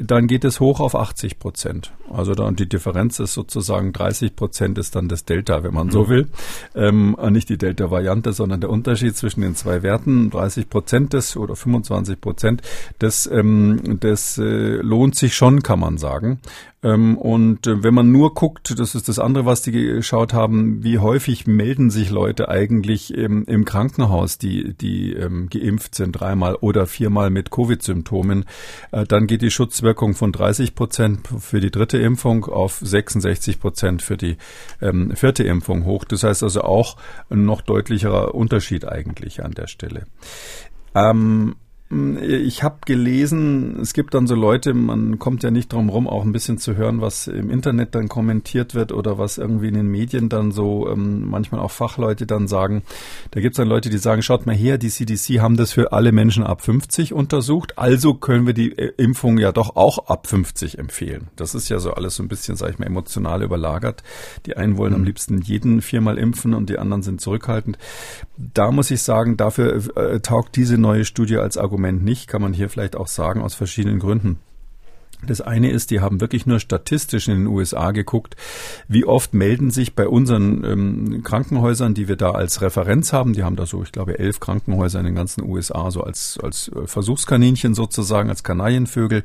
dann 0.02 0.26
geht 0.26 0.44
es 0.44 0.60
hoch 0.60 0.80
auf 0.80 0.94
80 0.94 1.38
Prozent. 1.38 1.92
Also 2.12 2.34
dann 2.34 2.56
die 2.56 2.68
Differenz 2.68 3.18
ist 3.20 3.34
sozusagen 3.34 3.92
30 3.92 4.36
Prozent 4.36 4.78
ist 4.78 4.94
dann 4.96 5.08
das 5.08 5.24
Delta, 5.24 5.64
wenn 5.64 5.72
man 5.72 5.90
so 5.90 6.04
mhm. 6.04 6.08
will. 6.08 6.28
Ähm, 6.74 7.16
nicht 7.30 7.48
die 7.48 7.58
Delta-Variante, 7.58 8.32
sondern 8.32 8.60
der 8.60 8.70
Unterschied 8.70 9.16
zwischen 9.16 9.40
den 9.40 9.54
zwei 9.54 9.82
Werten. 9.82 10.30
30 10.30 10.68
Prozent 10.68 11.12
des 11.12 11.36
oder 11.36 11.56
25 11.56 12.20
Prozent 12.20 12.62
das, 12.98 13.26
ähm, 13.26 13.98
das 14.00 14.38
äh, 14.38 14.76
lohnt 14.76 15.16
sich 15.16 15.34
schon, 15.34 15.62
kann 15.62 15.80
man 15.80 15.98
sagen. 15.98 16.40
Ähm, 16.82 17.16
und 17.16 17.66
äh, 17.66 17.82
wenn 17.84 17.94
man 17.94 18.10
nur 18.10 18.34
guckt, 18.34 18.78
das 18.78 18.94
ist 18.94 19.08
das 19.08 19.18
andere, 19.18 19.46
was 19.46 19.62
die 19.62 19.72
geschaut 19.72 20.32
haben, 20.32 20.82
wie 20.82 20.98
häufig 20.98 21.46
melden 21.46 21.90
sich 21.90 22.10
Leute 22.10 22.48
eigentlich 22.48 23.14
im, 23.14 23.44
im 23.44 23.64
Krankenhaus, 23.64 24.38
die, 24.38 24.74
die 24.74 25.12
ähm, 25.12 25.48
geimpft 25.48 25.94
sind, 25.94 26.12
dreimal 26.12 26.56
oder 26.56 26.86
viermal 26.86 27.30
mit 27.30 27.50
Covid-Symptomen, 27.50 28.44
äh, 28.90 29.04
dann 29.04 29.28
geht 29.28 29.42
die 29.42 29.50
Schutzwirkung 29.52 30.14
von 30.14 30.32
30 30.32 30.74
Prozent 30.74 31.28
für 31.38 31.60
die 31.60 31.70
dritte 31.70 31.98
Impfung 31.98 32.46
auf 32.46 32.80
66 32.82 33.60
Prozent 33.60 34.02
für 34.02 34.16
die 34.16 34.36
ähm, 34.80 35.14
vierte 35.14 35.44
Impfung 35.44 35.84
hoch. 35.84 36.04
Das 36.04 36.24
heißt 36.24 36.42
also 36.42 36.62
auch 36.62 36.96
ein 37.30 37.44
noch 37.44 37.60
deutlicherer 37.60 38.34
Unterschied 38.34 38.86
eigentlich 38.86 39.44
an 39.44 39.52
der 39.52 39.68
Stelle. 39.68 40.06
Ähm, 40.94 41.54
ich 42.22 42.62
habe 42.62 42.78
gelesen, 42.86 43.78
es 43.80 43.92
gibt 43.92 44.14
dann 44.14 44.26
so 44.26 44.34
Leute, 44.34 44.72
man 44.72 45.18
kommt 45.18 45.42
ja 45.42 45.50
nicht 45.50 45.70
drum 45.72 45.90
rum, 45.90 46.08
auch 46.08 46.24
ein 46.24 46.32
bisschen 46.32 46.56
zu 46.56 46.74
hören, 46.74 47.02
was 47.02 47.26
im 47.26 47.50
Internet 47.50 47.94
dann 47.94 48.08
kommentiert 48.08 48.74
wird 48.74 48.92
oder 48.92 49.18
was 49.18 49.36
irgendwie 49.36 49.68
in 49.68 49.74
den 49.74 49.88
Medien 49.88 50.30
dann 50.30 50.52
so 50.52 50.88
ähm, 50.88 51.28
manchmal 51.28 51.60
auch 51.60 51.70
Fachleute 51.70 52.26
dann 52.26 52.48
sagen. 52.48 52.82
Da 53.32 53.40
gibt 53.40 53.54
es 53.54 53.56
dann 53.58 53.68
Leute, 53.68 53.90
die 53.90 53.98
sagen, 53.98 54.22
schaut 54.22 54.46
mal 54.46 54.54
her, 54.54 54.78
die 54.78 54.88
CDC 54.88 55.40
haben 55.40 55.58
das 55.58 55.72
für 55.72 55.92
alle 55.92 56.12
Menschen 56.12 56.44
ab 56.44 56.62
50 56.62 57.12
untersucht, 57.12 57.76
also 57.76 58.14
können 58.14 58.46
wir 58.46 58.54
die 58.54 58.72
äh, 58.78 58.92
Impfung 58.96 59.36
ja 59.36 59.52
doch 59.52 59.76
auch 59.76 60.06
ab 60.06 60.26
50 60.26 60.78
empfehlen. 60.78 61.28
Das 61.36 61.54
ist 61.54 61.68
ja 61.68 61.78
so 61.78 61.92
alles 61.92 62.16
so 62.16 62.22
ein 62.22 62.28
bisschen, 62.28 62.56
sage 62.56 62.72
ich 62.72 62.78
mal, 62.78 62.86
emotional 62.86 63.42
überlagert. 63.42 64.02
Die 64.46 64.56
einen 64.56 64.78
wollen 64.78 64.92
mhm. 64.92 65.00
am 65.00 65.04
liebsten 65.04 65.42
jeden 65.42 65.82
viermal 65.82 66.16
impfen 66.16 66.54
und 66.54 66.70
die 66.70 66.78
anderen 66.78 67.02
sind 67.02 67.20
zurückhaltend. 67.20 67.76
Da 68.38 68.70
muss 68.70 68.90
ich 68.90 69.02
sagen, 69.02 69.36
dafür 69.36 69.82
äh, 69.96 70.20
taugt 70.20 70.56
diese 70.56 70.78
neue 70.78 71.04
Studie 71.04 71.36
als 71.36 71.58
Argument 71.58 71.81
Argument 71.82 72.04
nicht, 72.04 72.28
kann 72.28 72.42
man 72.42 72.52
hier 72.52 72.68
vielleicht 72.68 72.96
auch 72.96 73.08
sagen, 73.08 73.42
aus 73.42 73.54
verschiedenen 73.54 73.98
Gründen. 73.98 74.38
Das 75.24 75.40
eine 75.40 75.70
ist, 75.70 75.92
die 75.92 76.00
haben 76.00 76.20
wirklich 76.20 76.46
nur 76.46 76.58
statistisch 76.58 77.28
in 77.28 77.34
den 77.36 77.46
USA 77.46 77.92
geguckt, 77.92 78.34
wie 78.88 79.04
oft 79.04 79.34
melden 79.34 79.70
sich 79.70 79.94
bei 79.94 80.08
unseren 80.08 80.64
ähm, 80.64 81.22
Krankenhäusern, 81.22 81.94
die 81.94 82.08
wir 82.08 82.16
da 82.16 82.32
als 82.32 82.60
Referenz 82.60 83.12
haben, 83.12 83.32
die 83.32 83.44
haben 83.44 83.54
da 83.54 83.64
so, 83.64 83.84
ich 83.84 83.92
glaube, 83.92 84.18
elf 84.18 84.40
Krankenhäuser 84.40 84.98
in 84.98 85.06
den 85.06 85.14
ganzen 85.14 85.44
USA, 85.48 85.92
so 85.92 86.02
als, 86.02 86.40
als 86.42 86.68
äh, 86.74 86.88
Versuchskaninchen 86.88 87.74
sozusagen, 87.74 88.30
als 88.30 88.42
Kanarienvögel. 88.42 89.22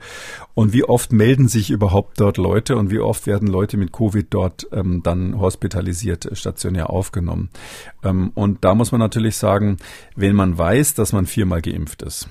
Und 0.53 0.71
wie 0.71 0.83
oft 0.83 1.11
melden 1.11 1.47
sich 1.47 1.71
überhaupt 1.71 2.19
dort 2.19 2.37
Leute 2.37 2.77
und 2.77 2.91
wie 2.91 2.99
oft 2.99 3.25
werden 3.25 3.47
Leute 3.47 3.77
mit 3.77 3.91
Covid 3.91 4.27
dort 4.29 4.67
ähm, 4.71 5.01
dann 5.01 5.39
hospitalisiert, 5.39 6.29
stationär 6.33 6.91
aufgenommen. 6.91 7.49
Ähm, 8.03 8.31
und 8.35 8.63
da 8.63 8.75
muss 8.75 8.91
man 8.91 8.99
natürlich 8.99 9.35
sagen, 9.35 9.77
wenn 10.15 10.35
man 10.35 10.59
weiß, 10.59 10.93
dass 10.93 11.11
man 11.11 11.25
viermal 11.25 11.63
geimpft 11.63 12.03
ist, 12.03 12.29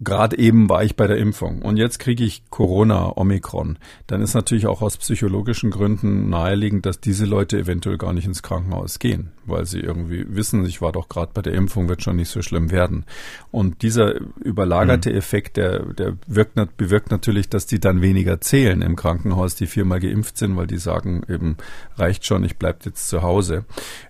Gerade 0.00 0.38
eben 0.38 0.68
war 0.68 0.84
ich 0.84 0.94
bei 0.94 1.08
der 1.08 1.16
Impfung 1.16 1.60
und 1.62 1.76
jetzt 1.76 1.98
kriege 1.98 2.22
ich 2.22 2.48
Corona, 2.50 3.16
Omikron. 3.16 3.78
Dann 4.06 4.22
ist 4.22 4.34
natürlich 4.34 4.68
auch 4.68 4.80
aus 4.80 4.96
psychologischen 4.96 5.70
Gründen 5.70 6.30
naheliegend, 6.30 6.86
dass 6.86 7.00
diese 7.00 7.24
Leute 7.24 7.58
eventuell 7.58 7.98
gar 7.98 8.12
nicht 8.12 8.24
ins 8.24 8.44
Krankenhaus 8.44 9.00
gehen, 9.00 9.32
weil 9.44 9.66
sie 9.66 9.80
irgendwie 9.80 10.24
wissen, 10.28 10.64
ich 10.66 10.80
war 10.80 10.92
doch 10.92 11.08
gerade 11.08 11.32
bei 11.34 11.42
der 11.42 11.54
Impfung, 11.54 11.88
wird 11.88 12.02
schon 12.02 12.14
nicht 12.14 12.28
so 12.28 12.42
schlimm 12.42 12.70
werden. 12.70 13.06
Und 13.50 13.82
dieser 13.82 14.20
überlagerte 14.38 15.10
mhm. 15.10 15.16
Effekt, 15.16 15.56
der, 15.56 15.80
der 15.92 16.16
wirkt, 16.28 16.76
bewirkt 16.76 17.10
natürlich, 17.10 17.48
dass 17.48 17.66
die 17.66 17.80
dann 17.80 18.00
weniger 18.00 18.40
zählen 18.40 18.82
im 18.82 18.94
Krankenhaus, 18.94 19.56
die 19.56 19.66
viermal 19.66 19.98
geimpft 19.98 20.38
sind, 20.38 20.56
weil 20.56 20.68
die 20.68 20.78
sagen 20.78 21.22
eben, 21.28 21.56
reicht 21.96 22.24
schon, 22.24 22.44
ich 22.44 22.56
bleib 22.56 22.84
jetzt 22.86 23.08
zu 23.08 23.22
Hause. 23.22 23.64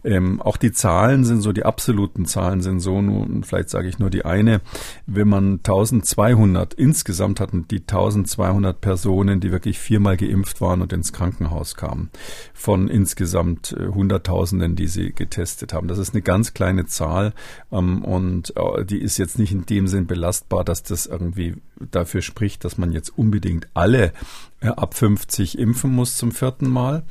Ähm, 0.05 0.43
auch 0.43 0.59
die 0.59 0.73
Zahlen 0.73 1.25
sind 1.25 1.41
so, 1.41 1.53
die 1.53 1.65
absoluten 1.65 2.27
Zahlen 2.27 2.61
sind 2.61 2.81
so, 2.81 3.01
nun, 3.01 3.43
vielleicht 3.43 3.71
sage 3.71 3.89
ich 3.89 3.99
nur 3.99 4.11
die 4.11 4.27
eine, 4.27 4.61
wenn 5.07 5.29
man 5.29 5.63
1200, 5.79 6.75
insgesamt 6.75 7.41
hatten 7.41 7.67
die 7.69 7.81
1200 7.81 8.81
Personen, 8.81 9.41
die 9.41 9.53
wirklich 9.53 9.79
viermal 9.79 10.17
geimpft 10.17 10.61
waren 10.61 10.83
und 10.83 10.93
ins 10.93 11.13
Krankenhaus 11.13 11.75
kamen, 11.77 12.11
von 12.55 12.89
insgesamt 12.89 13.73
äh, 13.73 13.89
Hunderttausenden, 13.89 14.77
die 14.77 14.87
sie 14.87 15.13
getestet 15.13 15.73
haben. 15.73 15.89
Das 15.89 15.99
ist 15.99 16.15
eine 16.15 16.23
ganz 16.23 16.55
kleine 16.55 16.87
Zahl 16.87 17.33
ähm, 17.71 18.05
und 18.05 18.55
äh, 18.57 18.85
die 18.85 19.01
ist 19.01 19.19
jetzt 19.19 19.39
nicht 19.39 19.53
in 19.53 19.67
dem 19.67 19.89
Sinn 19.89 20.07
belastbar, 20.07 20.65
dass 20.65 20.83
das 20.83 21.07
irgendwie 21.07 21.55
dafür 21.91 22.23
spricht, 22.23 22.65
dass 22.65 22.79
man 22.79 22.93
jetzt 22.93 23.17
unbedingt 23.17 23.69
alle 23.75 24.13
äh, 24.61 24.69
ab 24.69 24.95
50 24.95 25.59
impfen 25.59 25.93
muss 25.93 26.17
zum 26.17 26.33
vierten 26.33 26.69
Mal. 26.69 27.05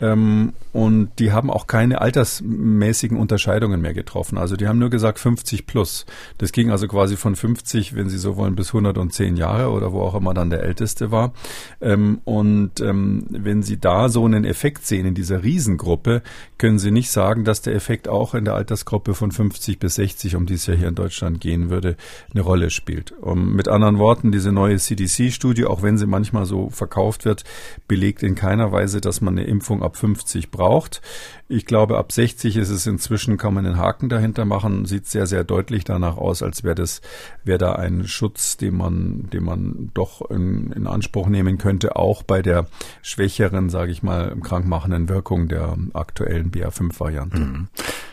Ähm, 0.00 0.52
und 0.72 1.10
die 1.18 1.32
haben 1.32 1.50
auch 1.50 1.66
keine 1.66 2.00
altersmäßigen 2.00 3.16
Unterscheidungen 3.16 3.80
mehr 3.80 3.92
getroffen. 3.92 4.38
Also 4.38 4.56
die 4.56 4.68
haben 4.68 4.78
nur 4.78 4.90
gesagt 4.90 5.18
50 5.18 5.66
plus. 5.66 6.06
Das 6.38 6.52
ging 6.52 6.70
also 6.70 6.86
quasi 6.88 7.16
von 7.16 7.34
50, 7.34 7.94
wenn 7.94 8.08
Sie 8.08 8.18
so 8.18 8.36
wollen, 8.36 8.54
bis 8.54 8.68
110 8.68 9.36
Jahre 9.36 9.70
oder 9.70 9.92
wo 9.92 10.00
auch 10.00 10.14
immer 10.14 10.32
dann 10.32 10.50
der 10.50 10.62
Älteste 10.62 11.10
war. 11.10 11.32
Ähm, 11.80 12.20
und 12.24 12.80
ähm, 12.80 13.26
wenn 13.30 13.62
Sie 13.62 13.80
da 13.80 14.08
so 14.08 14.24
einen 14.24 14.44
Effekt 14.44 14.86
sehen 14.86 15.06
in 15.06 15.14
dieser 15.14 15.42
Riesengruppe, 15.42 16.22
können 16.56 16.78
Sie 16.78 16.92
nicht 16.92 17.10
sagen, 17.10 17.44
dass 17.44 17.62
der 17.62 17.74
Effekt 17.74 18.08
auch 18.08 18.34
in 18.34 18.44
der 18.44 18.54
Altersgruppe 18.54 19.14
von 19.14 19.32
50 19.32 19.80
bis 19.80 19.96
60, 19.96 20.36
um 20.36 20.46
die 20.46 20.54
es 20.54 20.66
ja 20.66 20.74
hier 20.74 20.88
in 20.88 20.94
Deutschland 20.94 21.40
gehen 21.40 21.68
würde, 21.68 21.96
eine 22.32 22.42
Rolle 22.42 22.70
spielt. 22.70 23.12
Um, 23.20 23.54
mit 23.54 23.66
anderen 23.66 23.98
Worten, 23.98 24.11
diese 24.20 24.52
neue 24.52 24.76
CDC-Studie, 24.76 25.64
auch 25.64 25.82
wenn 25.82 25.96
sie 25.96 26.06
manchmal 26.06 26.44
so 26.44 26.68
verkauft 26.68 27.24
wird, 27.24 27.44
belegt 27.88 28.22
in 28.22 28.34
keiner 28.34 28.72
Weise, 28.72 29.00
dass 29.00 29.20
man 29.20 29.38
eine 29.38 29.46
Impfung 29.46 29.82
ab 29.82 29.96
50 29.96 30.50
braucht. 30.50 31.00
Ich 31.48 31.66
glaube, 31.66 31.98
ab 31.98 32.12
60 32.12 32.56
ist 32.56 32.70
es 32.70 32.86
inzwischen, 32.86 33.36
kann 33.36 33.54
man 33.54 33.66
einen 33.66 33.76
Haken 33.76 34.08
dahinter 34.08 34.44
machen, 34.44 34.84
sieht 34.86 35.06
sehr, 35.06 35.26
sehr 35.26 35.44
deutlich 35.44 35.84
danach 35.84 36.16
aus, 36.16 36.42
als 36.42 36.64
wäre 36.64 36.74
das, 36.74 37.00
wäre 37.44 37.58
da 37.58 37.72
ein 37.72 38.06
Schutz, 38.06 38.56
den 38.56 38.76
man, 38.76 39.28
den 39.30 39.44
man 39.44 39.90
doch 39.94 40.30
in, 40.30 40.72
in 40.72 40.86
Anspruch 40.86 41.28
nehmen 41.28 41.58
könnte, 41.58 41.96
auch 41.96 42.22
bei 42.22 42.42
der 42.42 42.66
schwächeren, 43.02 43.70
sage 43.70 43.92
ich 43.92 44.02
mal, 44.02 44.34
krankmachenden 44.40 45.08
Wirkung 45.08 45.48
der 45.48 45.76
aktuellen 45.92 46.50
BA5-Variante. 46.50 47.38
Mhm. 47.38 47.68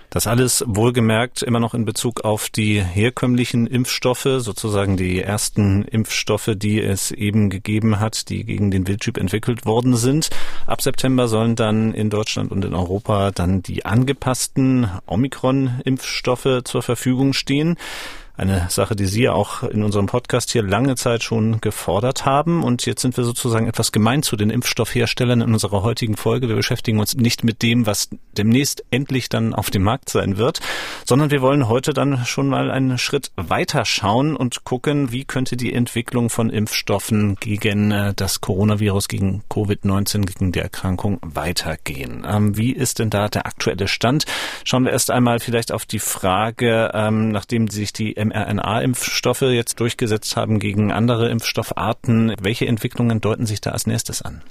Das 0.10 0.26
alles 0.26 0.64
wohlgemerkt 0.66 1.44
immer 1.44 1.60
noch 1.60 1.76
in 1.76 1.86
Bezug 1.86 2.22
auf 2.22 2.50
die 2.50 2.82
herkömmlichen 2.82 3.68
Impfstoffe, 3.68 4.28
sozusagen 4.38 4.98
die 4.98 5.22
ersten 5.22 5.84
Impfstoffe, 5.84 6.50
die 6.56 6.82
es 6.82 7.12
eben 7.12 7.52
gegeben 7.52 8.00
hat, 8.00 8.30
die 8.30 8.44
gegen 8.44 8.72
den 8.72 8.88
Wildtyp 8.88 9.18
entwickelt 9.18 9.68
worden 9.68 9.96
sind. 9.96 10.32
Ab 10.66 10.82
September 10.82 11.28
sollen 11.28 11.56
dann 11.56 11.94
in 11.94 12.10
Deutschland 12.10 12.52
und 12.52 12.66
in 12.66 12.74
Europa 12.74 13.30
dann 13.30 13.62
die 13.62 13.86
angepassten 13.86 14.90
Omikron-Impfstoffe 15.06 16.64
zur 16.64 16.82
Verfügung 16.82 17.34
stehen. 17.34 17.78
Eine 18.40 18.68
Sache, 18.70 18.96
die 18.96 19.06
Sie 19.06 19.28
auch 19.28 19.64
in 19.64 19.84
unserem 19.84 20.06
Podcast 20.06 20.50
hier 20.52 20.64
lange 20.64 20.96
Zeit 20.96 21.24
schon 21.24 21.60
gefordert 21.60 22.26
haben. 22.26 22.64
Und 22.64 22.86
jetzt 22.86 23.02
sind 23.02 23.18
wir 23.18 23.26
sozusagen 23.26 23.68
etwas 23.68 23.92
gemein 23.92 24.24
zu 24.24 24.38
den 24.38 24.50
Impfstoffherstellern 24.50 25.42
in 25.42 25.52
unserer 25.52 25.84
heutigen 25.84 26.16
Folge. 26.16 26.48
Wir 26.48 26.56
beschäftigen 26.56 27.02
uns 27.02 27.18
nicht 27.18 27.44
mit 27.44 27.62
dem, 27.62 27.86
was 27.86 28.08
demnächst 28.38 28.86
endlich 28.92 29.28
dann 29.28 29.54
auf 29.54 29.72
dem 29.72 29.84
Markt 29.84 30.10
sein 30.10 30.38
wird, 30.38 30.62
sondern 31.04 31.32
wir 31.32 31.42
wollen 31.42 31.68
heute 31.68 31.92
dann 31.92 32.26
schon 32.26 32.48
mal 32.48 32.72
einen 32.72 32.98
Schritt 32.98 33.32
weiter 33.36 33.84
schauen 33.84 34.38
und 34.38 34.64
gucken, 34.64 35.12
wie 35.12 35.26
könnte 35.26 35.58
die 35.58 35.74
Entwicklung 35.74 36.30
von 36.30 36.50
Impfstoffen 36.50 37.36
gegen 37.36 37.92
äh, 37.92 38.14
das 38.16 38.40
Coronavirus, 38.40 39.10
gegen 39.10 39.44
Covid-19, 39.50 40.26
gegen 40.26 40.54
die 40.54 40.60
Erkrankung 40.60 41.20
weitergehen. 41.22 42.26
Ähm, 42.26 42.56
wie 42.56 42.72
ist 42.72 43.00
denn 43.00 43.10
da 43.10 43.28
der 43.28 43.46
aktuelle 43.46 43.90
Stand? 43.90 44.24
Schauen 44.64 44.86
wir 44.86 44.94
erst 44.94 45.12
einmal 45.12 45.42
vielleicht 45.42 45.74
auf 45.74 45.86
die 45.86 46.00
Frage, 46.00 46.92
ähm, 46.94 47.32
nachdem 47.32 47.68
sich 47.68 47.92
die 47.92 48.16
mRNA-Impfstoffe 48.30 49.42
jetzt 49.42 49.80
durchgesetzt 49.80 50.36
haben 50.36 50.60
gegen 50.60 50.92
andere 50.92 51.30
Impfstoffarten. 51.30 52.34
Welche 52.42 52.68
Entwicklungen 52.68 53.22
deuten 53.22 53.46
sich 53.46 53.62
da 53.62 53.72
als 53.72 53.88
nächstes 53.88 54.22
an? 54.22 54.42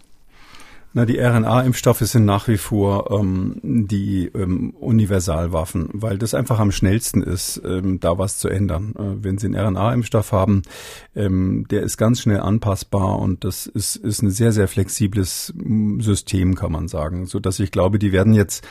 Na, 0.94 1.04
die 1.04 1.18
RNA-Impfstoffe 1.18 2.00
sind 2.00 2.24
nach 2.24 2.48
wie 2.48 2.56
vor 2.56 3.10
ähm, 3.10 3.60
die 3.62 4.30
ähm, 4.34 4.70
Universalwaffen, 4.70 5.90
weil 5.92 6.16
das 6.16 6.32
einfach 6.32 6.60
am 6.60 6.72
schnellsten 6.72 7.22
ist, 7.22 7.60
ähm, 7.62 8.00
da 8.00 8.16
was 8.16 8.38
zu 8.38 8.48
ändern. 8.48 8.94
Äh, 8.98 9.22
wenn 9.22 9.36
Sie 9.36 9.46
einen 9.46 9.76
RNA-Impfstoff 9.76 10.32
haben, 10.32 10.62
ähm, 11.14 11.66
der 11.70 11.82
ist 11.82 11.98
ganz 11.98 12.22
schnell 12.22 12.40
anpassbar 12.40 13.18
und 13.18 13.44
das 13.44 13.66
ist, 13.66 13.96
ist 13.96 14.22
ein 14.22 14.30
sehr, 14.30 14.52
sehr 14.52 14.66
flexibles 14.66 15.52
System, 15.98 16.54
kann 16.54 16.72
man 16.72 16.88
sagen, 16.88 17.26
so 17.26 17.38
dass 17.38 17.60
ich 17.60 17.70
glaube, 17.70 17.98
die 17.98 18.12
werden 18.12 18.32
jetzt 18.32 18.66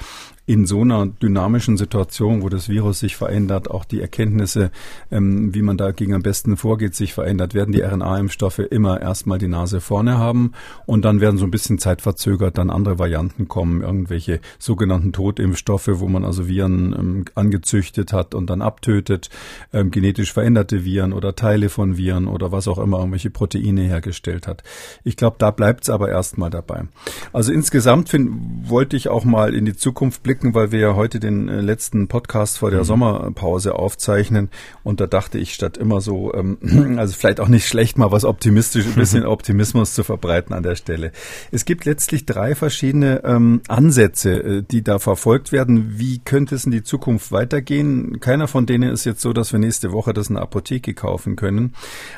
in 0.47 0.65
so 0.65 0.81
einer 0.81 1.05
dynamischen 1.05 1.75
Situation, 1.75 2.41
wo 2.41 2.47
das 2.47 2.69
Virus 2.69 2.99
sich 2.99 3.17
verändert, 3.17 3.69
auch 3.69 3.83
die 3.83 3.99
Erkenntnisse, 3.99 4.71
ähm, 5.12 5.53
wie 5.53 5.62
man 5.62 5.77
dagegen 5.77 6.13
am 6.13 6.23
besten 6.23 6.55
vorgeht, 6.55 6.95
sich 6.95 7.13
verändert, 7.13 7.53
werden 7.53 7.73
die 7.73 7.81
RNA-Impfstoffe 7.83 8.60
immer 8.60 9.01
erstmal 9.01 9.39
die 9.39 9.49
Nase 9.49 9.81
vorne 9.81 10.17
haben 10.17 10.53
und 10.86 11.03
dann 11.03 11.19
werden 11.19 11.38
so 11.38 11.43
ein 11.43 11.51
bisschen 11.51 11.79
zeitverzögert 11.79 12.57
dann 12.57 12.69
andere 12.69 12.97
Varianten 12.97 13.49
kommen, 13.49 13.81
irgendwelche 13.81 14.39
sogenannten 14.57 15.12
Totimpfstoffe, 15.12 15.89
wo 15.95 16.07
man 16.07 16.23
also 16.23 16.47
Viren 16.47 16.95
ähm, 16.97 17.25
angezüchtet 17.36 18.13
hat 18.13 18.33
und 18.33 18.49
dann 18.49 18.62
abtötet, 18.62 19.29
ähm, 19.73 19.91
genetisch 19.91 20.31
veränderte 20.31 20.86
Viren 20.86 21.12
oder 21.12 21.36
Teile 21.36 21.67
von 21.67 21.97
Viren 21.97 22.25
oder 22.25 22.53
was 22.53 22.69
auch 22.69 22.77
immer, 22.77 22.99
irgendwelche 22.99 23.31
Proteine 23.31 23.81
hergestellt 23.81 24.47
hat. 24.47 24.63
Ich 25.03 25.17
glaube, 25.17 25.36
da 25.39 25.51
bleibt 25.51 25.83
es 25.83 25.89
aber 25.89 26.07
erstmal 26.07 26.49
dabei. 26.49 26.86
Also 27.33 27.51
insgesamt 27.51 28.07
find, 28.07 28.69
wollte 28.69 28.95
ich 28.95 29.10
auch 29.10 29.25
mal 29.25 29.53
in 29.53 29.65
die 29.65 29.75
Zukunft 29.75 30.23
blicken, 30.23 30.37
zurückblicken, 30.38 30.56
weil 30.56 30.71
wir 30.71 30.80
ja 30.80 30.95
heute 30.95 31.19
den 31.19 31.50
äh, 31.50 31.62
letzten 31.62 32.08
Podcast 32.08 32.58
vor 32.60 32.69
der 32.71 32.82
mhm. 32.82 32.86
Sommerpause 32.86 33.76
aufzeichnen. 33.76 34.50
Und 34.84 35.00
da 35.00 35.08
dachte 35.08 35.38
ich, 35.38 35.54
statt 35.54 35.78
immer 35.78 36.02
so, 36.02 36.34
ähm, 36.34 36.58
also 36.97 37.13
vielleicht 37.17 37.39
auch 37.39 37.47
nicht 37.47 37.67
schlecht, 37.67 37.97
mal 37.97 38.12
was 38.12 38.23
optimistisch, 38.23 38.86
ein 38.86 38.95
bisschen 38.95 39.26
Optimismus 39.26 39.93
zu 39.93 40.04
verbreiten 40.04 40.54
an 40.54 40.63
der 40.63 40.76
Stelle. 40.76 41.12
Es 41.52 41.65
gibt 41.65 41.86
letztlich 41.86 42.26
drei 42.26 42.56
verschiedene 42.56 43.23
ähm, 43.23 43.62
Ansätze, 43.67 44.32
äh, 44.32 44.63
die 44.63 44.84
da 44.84 45.00
verfolgt 45.00 45.52
werden. 45.52 45.97
Wie 45.97 46.19
könnte 46.19 46.56
es 46.56 46.65
in 46.65 46.71
die 46.71 46.84
Zukunft 46.84 47.32
weitergehen? 47.32 48.19
Keiner 48.19 48.47
von 48.47 48.65
denen 48.65 48.89
ist 48.89 49.06
jetzt 49.06 49.21
so, 49.21 49.34
dass 49.34 49.52
wir 49.52 49.60
nächste 49.60 49.91
Woche 49.91 50.13
das 50.13 50.30
in 50.30 50.36
der 50.36 50.43
Apotheke 50.43 50.93
kaufen 50.93 51.36
können. 51.36 51.73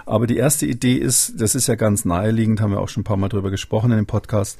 Aber 0.05 0.27
die 0.27 0.37
erste 0.37 0.65
Idee 0.65 0.95
ist, 0.95 1.39
das 1.39 1.55
ist 1.55 1.67
ja 1.67 1.75
ganz 1.75 2.05
naheliegend, 2.05 2.61
haben 2.61 2.71
wir 2.71 2.81
auch 2.81 2.89
schon 2.89 3.01
ein 3.01 3.05
paar 3.05 3.17
Mal 3.17 3.29
drüber 3.29 3.51
gesprochen 3.51 3.91
in 3.91 3.97
dem 3.97 4.05
Podcast, 4.05 4.59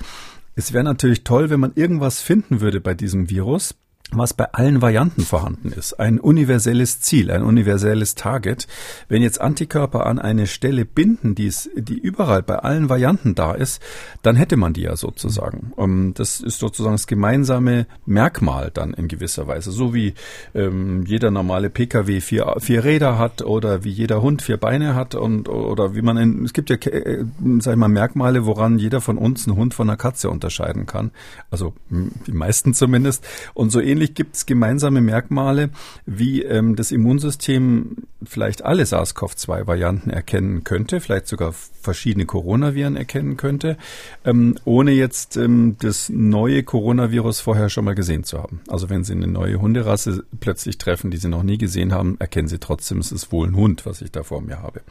es 0.56 0.74
wäre 0.74 0.84
natürlich 0.84 1.24
toll, 1.24 1.50
wenn 1.50 1.60
man 1.60 1.74
irgendwas 1.76 2.22
finden 2.22 2.62
würde 2.62 2.82
bei 2.82 2.94
diesem 2.94 3.30
Virus, 3.30 3.76
was 4.12 4.34
bei 4.34 4.46
allen 4.54 4.82
Varianten 4.82 5.22
vorhanden 5.22 5.72
ist. 5.72 6.00
Ein 6.00 6.20
universelles 6.20 7.00
Ziel, 7.00 7.32
ein 7.32 7.44
universelles 7.44 8.16
Target. 8.16 8.68
Wenn 9.08 9.22
jetzt 9.22 9.40
Antikörper 9.40 10.06
an 10.06 10.20
eine 10.20 10.48
Stelle 10.48 10.86
binden, 10.86 11.36
die, 11.36 11.48
es, 11.48 11.70
die 11.76 11.98
überall 11.98 12.42
bei 12.42 12.58
allen 12.58 12.90
Varianten 12.90 13.36
da 13.36 13.54
ist, 13.54 13.82
dann 14.24 14.36
hätte 14.36 14.58
man 14.58 14.74
die 14.74 14.82
ja 14.82 14.96
sozusagen. 14.96 15.74
Ähm, 15.78 16.14
das 16.16 16.42
ist 16.42 16.60
sozusagen 16.60 16.96
das 16.96 17.08
gemeinsame 17.08 17.86
Merkmal 18.06 18.72
dann 18.74 18.94
in 18.94 19.08
gewisser 19.08 19.48
Weise. 19.48 19.72
So 19.72 19.94
wie 19.94 20.14
ähm, 20.56 21.06
jeder 21.06 21.32
normale 21.32 21.70
Pkw 21.70 22.20
vier, 22.22 22.56
vier 22.60 22.84
Räder 22.84 23.18
hat 23.18 23.44
oder 23.44 23.84
wie 23.84 23.92
jeder 23.92 24.22
Hund 24.22 24.42
vier 24.42 24.58
Beine 24.58 24.96
hat 24.96 25.16
und 25.16 25.50
oder 25.50 25.96
wie 25.96 26.02
man 26.02 26.18
in, 26.18 26.46
es 26.46 26.54
gibt 26.54 26.70
ja, 26.70 26.78
äh, 26.78 27.26
sag 27.60 27.74
ich 27.74 27.80
mal, 27.80 27.88
Merkmale, 27.88 28.46
woran 28.46 28.80
jeder 28.80 29.02
von 29.02 29.18
uns 29.18 29.48
einen 29.48 29.58
Hund 29.58 29.74
von 29.74 29.90
einer 29.90 29.98
Katze 29.98 30.30
unterscheiden 30.30 30.86
kann. 30.86 31.12
Also 31.52 31.74
die 31.90 32.32
meisten 32.32 32.74
zumindest. 32.74 33.26
Und 33.54 33.72
so 33.72 33.80
ähnlich 33.80 33.99
wahrscheinlich 34.00 34.16
gibt 34.16 34.36
es 34.36 34.46
gemeinsame 34.46 35.02
Merkmale, 35.02 35.72
wie 36.06 36.44
ähm, 36.44 36.76
das 36.76 36.92
Immunsystem 36.92 37.98
vielleicht 38.24 38.64
alle 38.64 38.84
SARS-CoV-2-Varianten 38.84 40.10
erkennen 40.10 40.64
könnte, 40.64 41.00
vielleicht 41.00 41.28
sogar 41.28 41.54
verschiedene 41.54 42.26
Coronaviren 42.26 42.96
erkennen 42.96 43.38
könnte, 43.38 43.78
ähm, 44.26 44.56
ohne 44.66 44.92
jetzt 44.92 45.38
ähm, 45.38 45.78
das 45.80 46.10
neue 46.10 46.64
Coronavirus 46.64 47.40
vorher 47.40 47.70
schon 47.70 47.86
mal 47.86 47.96
gesehen 47.96 48.24
zu 48.24 48.38
haben. 48.40 48.62
Also 48.68 48.90
wenn 48.90 49.04
Sie 49.04 49.14
eine 49.14 49.28
neue 49.28 49.62
Hunderasse 49.62 50.24
plötzlich 50.40 50.78
treffen, 50.78 51.12
die 51.12 51.18
Sie 51.18 51.30
noch 51.30 51.44
nie 51.44 51.58
gesehen 51.58 51.94
haben, 51.94 52.18
erkennen 52.20 52.48
Sie 52.48 52.60
trotzdem, 52.60 53.00
es 53.00 53.12
ist 53.12 53.32
wohl 53.32 53.48
ein 53.48 53.56
Hund, 53.56 53.86
was 53.86 54.02
ich 54.02 54.12
da 54.12 54.24
vor 54.24 54.42
mir 54.42 54.62
habe. 54.62 54.82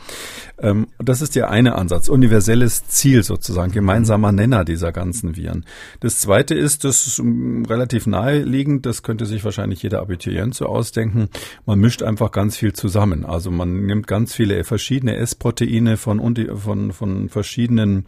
Ähm, 0.59 0.89
das 0.99 1.21
ist 1.21 1.35
der 1.35 1.51
eine 1.51 1.75
Ansatz, 1.77 2.09
universelles 2.09 2.87
Ziel 2.87 3.23
sozusagen, 3.23 3.73
gemeinsamer 3.73 4.33
Nenner 4.33 4.65
dieser 4.65 4.93
ganzen 4.93 5.37
Viren. 5.37 5.65
Das 6.01 6.21
zweite 6.21 6.55
ist, 6.55 6.85
das 6.85 7.07
ist 7.07 7.21
relativ 7.69 8.07
naheliegend, 8.07 8.87
das 8.99 9.05
könnte 9.05 9.27
sich 9.27 9.45
wahrscheinlich 9.45 9.81
jeder 9.81 10.01
Abiturient 10.01 10.57
so 10.57 10.67
ausdenken, 10.67 11.29
man 11.67 11.79
mischt 11.79 12.03
einfach 12.03 12.33
ganz 12.33 12.57
viel 12.57 12.73
zusammen. 12.73 13.25
Also 13.25 13.53
man 13.53 13.87
nimmt 13.87 14.09
ganz 14.09 14.35
viele 14.35 14.65
verschiedene 14.65 15.17
S-Proteine 15.17 15.97
von, 15.97 16.19
von, 16.57 16.93
von 16.93 17.29
verschiedenen 17.29 18.07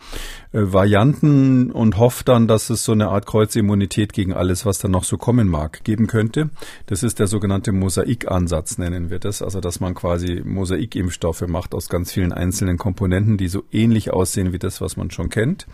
äh, 0.52 0.60
Varianten 0.62 1.70
und 1.70 1.96
hofft 1.96 2.26
dann, 2.26 2.48
dass 2.48 2.70
es 2.70 2.84
so 2.84 2.90
eine 2.90 3.08
Art 3.08 3.26
Kreuzimmunität 3.26 4.12
gegen 4.12 4.32
alles, 4.32 4.66
was 4.66 4.80
da 4.80 4.88
noch 4.88 5.04
so 5.04 5.16
kommen 5.16 5.46
mag, 5.46 5.84
geben 5.84 6.08
könnte. 6.08 6.50
Das 6.86 7.04
ist 7.04 7.20
der 7.20 7.28
sogenannte 7.28 7.70
Mosaikansatz, 7.70 8.76
nennen 8.78 9.10
wir 9.10 9.20
das. 9.20 9.42
Also 9.42 9.60
dass 9.60 9.78
man 9.78 9.94
quasi 9.94 10.42
Mosaikimpfstoffe 10.44 11.46
macht 11.46 11.72
aus 11.72 11.88
ganz 11.88 12.10
vielen 12.10 12.32
einzelnen 12.32 12.78
Komponenten, 12.78 13.36
die 13.36 13.46
so 13.46 13.62
ähnlich 13.70 14.12
aussehen 14.12 14.52
wie 14.52 14.58
das, 14.58 14.80
was 14.80 14.96
man 14.96 15.12
schon 15.12 15.30
kennt. 15.30 15.68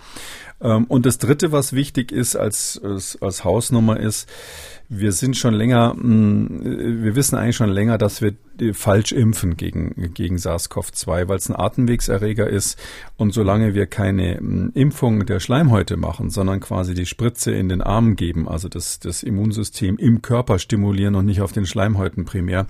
Ähm, 0.61 0.85
und 0.85 1.07
das 1.07 1.16
Dritte, 1.16 1.52
was 1.52 1.72
wichtig 1.72 2.12
ist 2.12 2.37
als, 2.37 2.79
als, 2.83 3.20
als 3.22 3.44
Hausnummer 3.44 3.98
ist, 3.98 4.29
wir 4.88 5.12
sind 5.12 5.37
schon 5.37 5.55
länger, 5.55 5.94
mm, 5.94 7.03
wir 7.03 7.16
wissen 7.16 7.37
eigentlich 7.37 7.57
schon 7.57 7.70
länger, 7.70 7.99
dass 7.99 8.22
wir 8.22 8.35
falsch 8.72 9.12
impfen 9.12 9.57
gegen, 9.57 10.12
gegen 10.14 10.37
SARS-CoV-2, 10.37 11.29
weil 11.29 11.37
es 11.37 11.49
ein 11.49 11.57
Atemwegserreger 11.57 12.49
ist. 12.49 12.79
Und 13.16 13.35
solange 13.35 13.75
wir 13.75 13.87
keine 13.87 14.40
mm, 14.40 14.72
Impfung 14.75 15.27
der 15.27 15.40
Schleimhäute 15.40 15.96
machen, 15.96 16.31
sondern 16.31 16.61
quasi 16.61 16.94
die 16.94 17.07
Spritze 17.07 17.53
in 17.53 17.68
den 17.68 17.83
Arm 17.83 18.16
geben, 18.16 18.49
also 18.49 18.68
das, 18.68 19.01
das 19.01 19.22
Immunsystem 19.22 19.96
im 19.99 20.22
Körper 20.22 20.59
stimulieren 20.59 21.16
und 21.16 21.27
nicht 21.27 21.40
auf 21.40 21.53
den 21.53 21.66
Schleimhäuten 21.66 22.25
primär, 22.25 22.66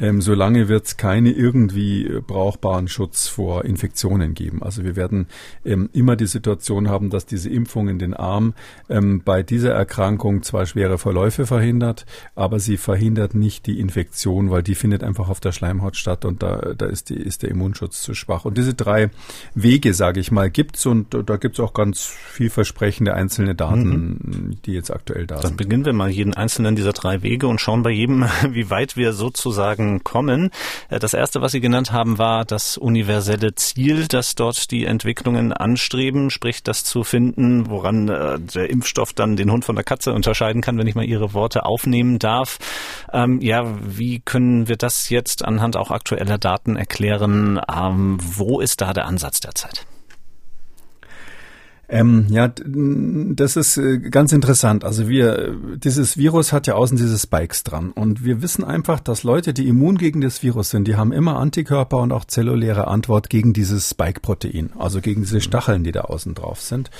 ähm, 0.00 0.20
solange 0.20 0.68
wird 0.68 0.86
es 0.86 0.96
keine 0.96 1.30
irgendwie 1.30 2.06
äh, 2.06 2.20
brauchbaren 2.20 2.88
Schutz 2.88 3.28
vor 3.28 3.64
Infektionen 3.64 4.34
geben. 4.34 4.62
Also 4.62 4.84
wir 4.84 4.96
werden 4.96 5.26
ähm, 5.64 5.90
immer 5.92 6.16
die 6.16 6.26
Situation 6.26 6.88
haben, 6.88 7.10
dass 7.10 7.26
diese 7.26 7.50
Impfung 7.50 7.88
in 7.88 7.98
den 7.98 8.14
Arm 8.14 8.54
ähm, 8.88 9.22
bei 9.24 9.42
dieser 9.42 9.72
Erkrankung 9.72 10.42
zwar 10.42 10.66
schwere 10.66 10.98
Verläufe 10.98 11.46
verhindert, 11.46 12.06
aber 12.34 12.60
sie 12.60 12.76
verhindert 12.76 13.34
nicht 13.34 13.66
die 13.66 13.80
Infektion, 13.80 14.50
weil 14.50 14.62
die 14.62 14.74
findet 14.74 15.02
einfach 15.02 15.28
auf 15.28 15.40
der 15.40 15.52
Schleimhaut 15.52 15.96
statt 15.96 16.24
und 16.24 16.42
da, 16.42 16.74
da 16.76 16.86
ist, 16.86 17.10
die, 17.10 17.16
ist 17.16 17.42
der 17.42 17.50
Immunschutz 17.50 18.02
zu 18.02 18.14
schwach. 18.14 18.44
Und 18.44 18.58
diese 18.58 18.74
drei 18.74 19.10
Wege, 19.54 19.94
sage 19.94 20.20
ich 20.20 20.30
mal, 20.30 20.50
gibt's 20.50 20.86
und 20.86 21.14
da 21.26 21.36
gibt's 21.36 21.60
auch 21.60 21.74
ganz 21.74 22.04
vielversprechende 22.04 23.14
einzelne 23.14 23.54
Daten, 23.54 23.90
mhm. 23.90 24.56
die 24.64 24.72
jetzt 24.72 24.92
aktuell 24.92 25.26
da 25.26 25.36
Dann 25.36 25.42
sind. 25.42 25.50
Dann 25.50 25.56
beginnen 25.56 25.84
wir 25.84 25.92
mal 25.92 26.10
jeden 26.10 26.34
einzelnen 26.34 26.76
dieser 26.76 26.92
drei 26.92 27.22
Wege 27.22 27.48
und 27.48 27.60
schauen 27.60 27.82
bei 27.82 27.90
jedem, 27.90 28.24
wie 28.50 28.70
weit 28.70 28.96
wir 28.96 29.12
sozusagen 29.12 29.87
kommen. 30.04 30.50
Äh, 30.88 30.98
das 30.98 31.14
erste, 31.14 31.40
was 31.40 31.52
Sie 31.52 31.60
genannt 31.60 31.92
haben, 31.92 32.18
war 32.18 32.44
das 32.44 32.76
universelle 32.78 33.54
Ziel, 33.54 34.06
dass 34.06 34.34
dort 34.34 34.70
die 34.70 34.84
Entwicklungen 34.84 35.52
anstreben, 35.52 36.30
sprich 36.30 36.62
das 36.62 36.84
zu 36.84 37.04
finden, 37.04 37.68
woran 37.68 38.08
äh, 38.08 38.38
der 38.38 38.70
Impfstoff 38.70 39.12
dann 39.12 39.36
den 39.36 39.50
Hund 39.50 39.64
von 39.64 39.74
der 39.74 39.84
Katze 39.84 40.12
unterscheiden 40.12 40.62
kann, 40.62 40.78
wenn 40.78 40.86
ich 40.86 40.94
mal 40.94 41.04
Ihre 41.04 41.34
Worte 41.34 41.64
aufnehmen 41.64 42.18
darf. 42.18 42.58
Ähm, 43.12 43.40
ja, 43.40 43.64
wie 43.82 44.20
können 44.20 44.68
wir 44.68 44.76
das 44.76 45.10
jetzt 45.10 45.44
anhand 45.44 45.76
auch 45.76 45.90
aktueller 45.90 46.38
Daten 46.38 46.76
erklären? 46.76 47.60
Ähm, 47.74 48.18
wo 48.20 48.60
ist 48.60 48.80
da 48.80 48.92
der 48.92 49.06
Ansatz 49.06 49.40
derzeit? 49.40 49.86
Ähm, 51.90 52.26
ja, 52.28 52.48
das 52.48 53.56
ist 53.56 53.78
äh, 53.78 53.98
ganz 53.98 54.32
interessant. 54.32 54.84
Also 54.84 55.08
wir, 55.08 55.56
dieses 55.76 56.18
Virus 56.18 56.52
hat 56.52 56.66
ja 56.66 56.74
außen 56.74 56.98
diese 56.98 57.18
Spikes 57.18 57.62
dran. 57.62 57.92
Und 57.92 58.24
wir 58.24 58.42
wissen 58.42 58.62
einfach, 58.62 59.00
dass 59.00 59.22
Leute, 59.22 59.54
die 59.54 59.66
immun 59.68 59.96
gegen 59.96 60.20
das 60.20 60.42
Virus 60.42 60.68
sind, 60.68 60.86
die 60.86 60.96
haben 60.96 61.12
immer 61.12 61.38
Antikörper 61.38 61.98
und 61.98 62.12
auch 62.12 62.26
zelluläre 62.26 62.88
Antwort 62.88 63.30
gegen 63.30 63.54
dieses 63.54 63.88
Spike-Protein, 63.88 64.70
also 64.78 65.00
gegen 65.00 65.22
diese 65.22 65.40
Stacheln, 65.40 65.82
die 65.82 65.92
da 65.92 66.02
außen 66.02 66.34
drauf 66.34 66.60
sind. 66.60 66.90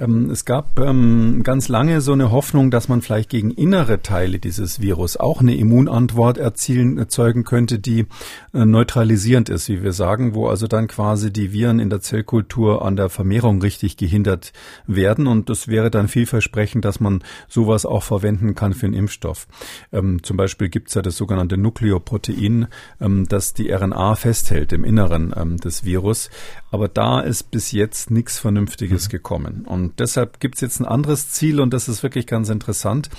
Ähm, 0.00 0.30
es 0.30 0.44
gab 0.44 0.80
ähm, 0.80 1.42
ganz 1.44 1.68
lange 1.68 2.00
so 2.00 2.12
eine 2.12 2.32
Hoffnung, 2.32 2.72
dass 2.72 2.88
man 2.88 3.02
vielleicht 3.02 3.30
gegen 3.30 3.52
innere 3.52 4.02
Teile 4.02 4.40
dieses 4.40 4.80
Virus 4.80 5.16
auch 5.16 5.42
eine 5.42 5.54
Immunantwort 5.54 6.38
erzielen, 6.38 6.98
erzeugen 6.98 7.44
könnte, 7.44 7.78
die 7.78 8.06
neutralisierend 8.54 9.48
ist, 9.48 9.68
wie 9.68 9.82
wir 9.82 9.92
sagen, 9.92 10.34
wo 10.34 10.46
also 10.46 10.68
dann 10.68 10.86
quasi 10.86 11.32
die 11.32 11.52
Viren 11.52 11.80
in 11.80 11.90
der 11.90 12.00
Zellkultur 12.00 12.84
an 12.84 12.94
der 12.94 13.08
Vermehrung 13.08 13.60
richtig 13.60 13.96
gehindert 13.96 14.52
werden. 14.86 15.26
Und 15.26 15.50
das 15.50 15.66
wäre 15.66 15.90
dann 15.90 16.06
vielversprechend, 16.06 16.84
dass 16.84 17.00
man 17.00 17.24
sowas 17.48 17.84
auch 17.84 18.04
verwenden 18.04 18.54
kann 18.54 18.72
für 18.72 18.86
einen 18.86 18.94
Impfstoff. 18.94 19.48
Ähm, 19.92 20.22
zum 20.22 20.36
Beispiel 20.36 20.68
gibt 20.68 20.88
es 20.88 20.94
ja 20.94 21.02
das 21.02 21.16
sogenannte 21.16 21.56
Nukleoprotein, 21.56 22.68
ähm, 23.00 23.26
das 23.28 23.54
die 23.54 23.72
RNA 23.72 24.14
festhält 24.14 24.72
im 24.72 24.84
Inneren 24.84 25.34
ähm, 25.36 25.56
des 25.56 25.84
Virus. 25.84 26.30
Aber 26.74 26.88
da 26.88 27.20
ist 27.20 27.52
bis 27.52 27.70
jetzt 27.70 28.10
nichts 28.10 28.40
Vernünftiges 28.40 29.06
mhm. 29.06 29.10
gekommen. 29.10 29.64
Und 29.64 30.00
deshalb 30.00 30.40
gibt 30.40 30.56
es 30.56 30.60
jetzt 30.60 30.80
ein 30.80 30.86
anderes 30.86 31.30
Ziel 31.30 31.60
und 31.60 31.72
das 31.72 31.86
ist 31.86 32.02
wirklich 32.02 32.26
ganz 32.26 32.48
interessant. 32.48 33.10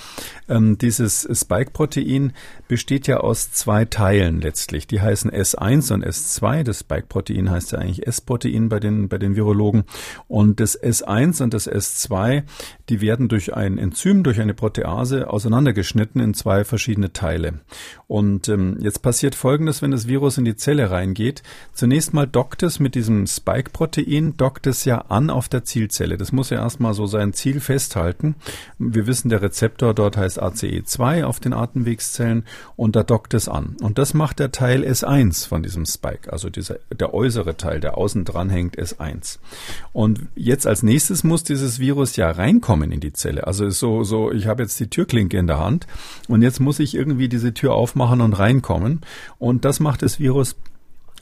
Ähm, 0.46 0.76
dieses 0.76 1.26
Spike-Protein 1.32 2.34
besteht 2.68 3.06
ja 3.06 3.16
aus 3.16 3.52
zwei 3.52 3.86
Teilen 3.86 4.42
letztlich. 4.42 4.86
Die 4.86 5.00
heißen 5.00 5.30
S1 5.30 5.90
und 5.94 6.04
S2. 6.04 6.64
Das 6.64 6.80
Spike-Protein 6.80 7.50
heißt 7.50 7.72
ja 7.72 7.78
eigentlich 7.78 8.06
S-Protein 8.06 8.68
bei 8.68 8.78
den, 8.78 9.08
bei 9.08 9.16
den 9.16 9.36
Virologen. 9.36 9.84
Und 10.28 10.60
das 10.60 10.74
S 10.74 11.02
S1 11.02 11.42
und 11.42 11.54
das 11.54 11.70
S2, 11.70 12.42
die 12.88 13.00
werden 13.00 13.28
durch 13.28 13.54
ein 13.54 13.78
Enzym, 13.78 14.22
durch 14.22 14.40
eine 14.40 14.54
Protease 14.54 15.30
auseinandergeschnitten 15.30 16.20
in 16.20 16.34
zwei 16.34 16.64
verschiedene 16.64 17.12
Teile. 17.12 17.60
Und 18.06 18.48
ähm, 18.48 18.76
jetzt 18.80 19.02
passiert 19.02 19.34
Folgendes, 19.34 19.82
wenn 19.82 19.90
das 19.90 20.06
Virus 20.06 20.38
in 20.38 20.44
die 20.44 20.56
Zelle 20.56 20.90
reingeht. 20.90 21.42
Zunächst 21.72 22.14
mal 22.14 22.26
dockt 22.26 22.62
es 22.62 22.80
mit 22.80 22.94
diesem 22.94 23.26
Spike-Protein, 23.46 24.36
dockt 24.36 24.66
es 24.66 24.84
ja 24.84 24.98
an 25.02 25.30
auf 25.30 25.48
der 25.48 25.62
Zielzelle. 25.62 26.16
Das 26.16 26.32
muss 26.32 26.50
ja 26.50 26.58
erstmal 26.58 26.94
so 26.94 27.06
sein 27.06 27.32
Ziel 27.32 27.60
festhalten. 27.60 28.34
Wir 28.78 29.06
wissen, 29.06 29.28
der 29.28 29.40
Rezeptor 29.40 29.94
dort 29.94 30.16
heißt 30.16 30.42
ACE2 30.42 31.22
auf 31.22 31.38
den 31.38 31.52
Atemwegszellen 31.52 32.44
und 32.74 32.96
da 32.96 33.04
dockt 33.04 33.34
es 33.34 33.48
an. 33.48 33.76
Und 33.80 33.98
das 33.98 34.14
macht 34.14 34.40
der 34.40 34.50
Teil 34.50 34.82
S1 34.82 35.46
von 35.46 35.62
diesem 35.62 35.86
Spike, 35.86 36.32
also 36.32 36.50
dieser, 36.50 36.78
der 36.92 37.14
äußere 37.14 37.56
Teil, 37.56 37.78
der 37.78 37.96
außen 37.96 38.24
dran 38.24 38.50
hängt, 38.50 38.76
S1. 38.78 39.38
Und 39.92 40.26
jetzt 40.34 40.66
als 40.66 40.82
nächstes 40.82 41.22
muss 41.22 41.44
dieses 41.44 41.78
Virus 41.78 42.16
ja 42.16 42.28
reinkommen 42.28 42.90
in 42.90 42.98
die 42.98 43.12
Zelle. 43.12 43.46
Also 43.46 43.70
so, 43.70 44.02
so, 44.02 44.32
ich 44.32 44.48
habe 44.48 44.64
jetzt 44.64 44.80
die 44.80 44.88
Türklinke 44.88 45.38
in 45.38 45.46
der 45.46 45.60
Hand 45.60 45.86
und 46.26 46.42
jetzt 46.42 46.58
muss 46.58 46.80
ich 46.80 46.96
irgendwie 46.96 47.28
diese 47.28 47.54
Tür 47.54 47.74
aufmachen 47.74 48.20
und 48.22 48.32
reinkommen. 48.32 49.02
Und 49.38 49.64
das 49.64 49.78
macht 49.78 50.02
das 50.02 50.18
Virus 50.18 50.56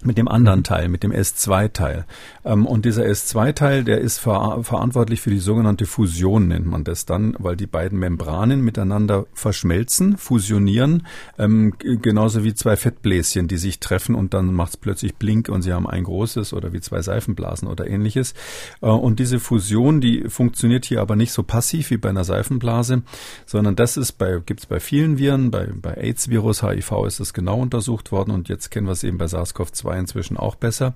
mit 0.05 0.19
dem 0.19 0.29
anderen. 0.29 0.65
Teil, 0.65 0.89
mit 0.89 1.03
dem 1.03 1.13
S2-Teil. 1.13 2.07
Ähm, 2.45 2.67
und 2.67 2.85
dieser 2.85 3.05
S2-Teil, 3.05 3.85
der 3.85 4.01
ist 4.01 4.19
ver 4.19 4.61
verantwortlich 4.63 5.21
für 5.21 5.31
die 5.31 5.39
sogenannte 5.39 5.87
Fusion, 5.87 6.49
nennt 6.49 6.67
man 6.67 6.83
das 6.83 7.07
dann, 7.07 7.37
weil 7.39 7.57
die 7.57 7.67
beiden 7.67 7.99
Membranen 7.99 8.63
miteinander 8.63 9.27
verschmelzen, 9.35 10.17
fusionieren, 10.17 11.07
ähm, 11.39 11.75
genauso 11.79 12.43
wie 12.43 12.55
zwei 12.55 12.77
Fettbläschen, 12.77 13.47
die 13.47 13.59
sich 13.59 13.79
treffen 13.79 14.15
und 14.15 14.35
dann 14.35 14.53
macht 14.53 14.71
es 14.71 14.77
plötzlich 14.77 15.15
Blink 15.17 15.49
und 15.49 15.63
sie 15.63 15.73
haben 15.73 15.87
ein 15.87 16.05
großes 16.05 16.53
oder 16.53 16.73
wie 16.73 16.81
zwei 16.81 17.03
Seifenblasen 17.03 17.69
oder 17.69 17.87
ähnliches. 17.87 18.35
Äh, 18.81 18.87
und 18.87 19.21
diese 19.21 19.39
Fusion, 19.39 20.01
die 20.01 20.25
funktioniert 20.29 20.87
hier 20.87 21.01
aber 21.01 21.17
nicht 21.17 21.33
so 21.33 21.43
passiv 21.43 21.91
wie 21.91 21.99
bei 21.99 22.09
einer 22.09 22.25
Seifenblase, 22.25 23.03
sondern 23.47 23.77
das 23.77 23.97
ist 23.97 24.13
bei, 24.13 24.41
gibt's 24.45 24.67
bei 24.67 24.81
vielen 24.81 25.19
Viren, 25.19 25.51
bei, 25.51 25.69
bei 25.75 25.95
AIDS-Virus, 25.95 26.63
HIV 26.63 27.05
ist 27.07 27.21
das 27.21 27.35
genau 27.35 27.61
untersucht 27.61 28.13
worden 28.13 28.31
und 28.31 28.49
jetzt 28.49 28.71
kennen 28.71 28.87
wir 28.87 28.93
es 28.93 29.05
eben 29.05 29.19
bei 29.19 29.27
SARS-CoV-2 29.27 29.94
2 29.95 29.99
inzwischen 29.99 30.37
auch 30.37 30.57
besser. 30.57 30.95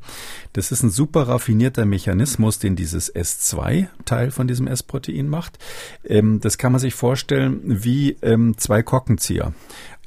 Das 0.52 0.72
ist 0.72 0.82
ein 0.82 0.90
super 0.90 1.28
raffinierter 1.28 1.84
Mechanismus, 1.84 2.58
den 2.58 2.76
dieses 2.76 3.14
S2-Teil 3.14 4.30
von 4.30 4.48
diesem 4.48 4.66
S-Protein 4.66 5.28
macht. 5.28 5.58
Ähm, 6.04 6.40
das 6.40 6.58
kann 6.58 6.72
man 6.72 6.80
sich 6.80 6.94
vorstellen 6.94 7.60
wie 7.64 8.16
ähm, 8.22 8.56
zwei 8.58 8.82
Korkenzieher. 8.82 9.52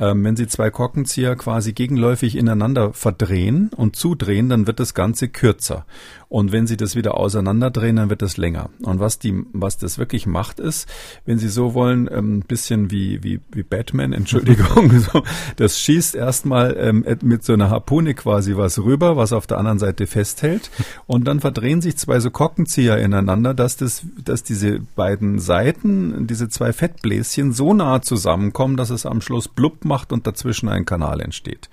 Ähm, 0.02 0.24
wenn 0.24 0.36
Sie 0.36 0.48
zwei 0.48 0.72
Korkenzieher 0.72 1.36
quasi 1.36 1.74
gegenläufig 1.74 2.36
ineinander 2.36 2.92
verdrehen 2.92 3.70
und 3.76 3.96
zudrehen, 3.96 4.50
dann 4.50 4.66
wird 4.66 4.80
das 4.80 4.96
Ganze 4.96 5.30
kürzer. 5.30 5.86
Und 6.28 6.54
wenn 6.54 6.66
Sie 6.66 6.78
das 6.78 6.96
wieder 6.96 7.18
auseinanderdrehen, 7.18 7.98
dann 7.98 8.10
wird 8.10 8.22
das 8.22 8.38
länger. 8.38 8.70
Und 8.82 9.00
was 9.02 9.20
die, 9.20 9.44
was 9.52 9.78
das 9.78 10.00
wirklich 10.00 10.26
macht, 10.26 10.62
ist, 10.62 10.88
wenn 11.26 11.38
Sie 11.38 11.50
so 11.50 11.74
wollen, 11.74 12.08
ein 12.08 12.18
ähm, 12.18 12.40
bisschen 12.48 12.90
wie, 12.90 13.22
wie, 13.22 13.42
wie 13.52 13.64
Batman, 13.64 14.14
Entschuldigung, 14.22 14.98
so, 15.02 15.24
das 15.58 15.78
schießt 15.80 16.16
erstmal 16.16 16.76
ähm, 16.80 17.06
mit 17.22 17.44
so 17.44 17.54
einer 17.54 17.70
Harpune 17.70 18.14
quasi 18.16 18.56
was 18.56 18.80
rüber, 18.80 19.18
was 19.18 19.34
auf 19.34 19.46
der 19.46 19.60
anderen 19.60 19.78
Seite 19.78 20.08
festhält. 20.08 20.72
Und 21.06 21.28
dann 21.28 21.42
verdrehen 21.42 21.82
sich 21.82 21.98
zwei 21.98 22.20
so 22.20 22.32
Korkenzieher 22.32 22.98
ineinander, 22.98 23.54
dass 23.54 23.76
das, 23.78 24.04
dass 24.24 24.42
diese 24.42 24.80
beiden 24.96 25.38
Seiten, 25.38 26.26
diese 26.26 26.50
zwei 26.50 26.74
Fettbläschen 26.74 27.52
so 27.52 27.74
nah 27.74 28.02
zusammenkommen, 28.02 28.78
dass 28.78 28.90
es 28.90 29.06
am 29.06 29.22
Schluss 29.22 29.48
blub 29.48 29.84
macht 29.92 30.14
und 30.14 30.26
dazwischen 30.26 30.70
ein 30.70 30.86
Kanal 30.86 31.20
entsteht. 31.20 31.70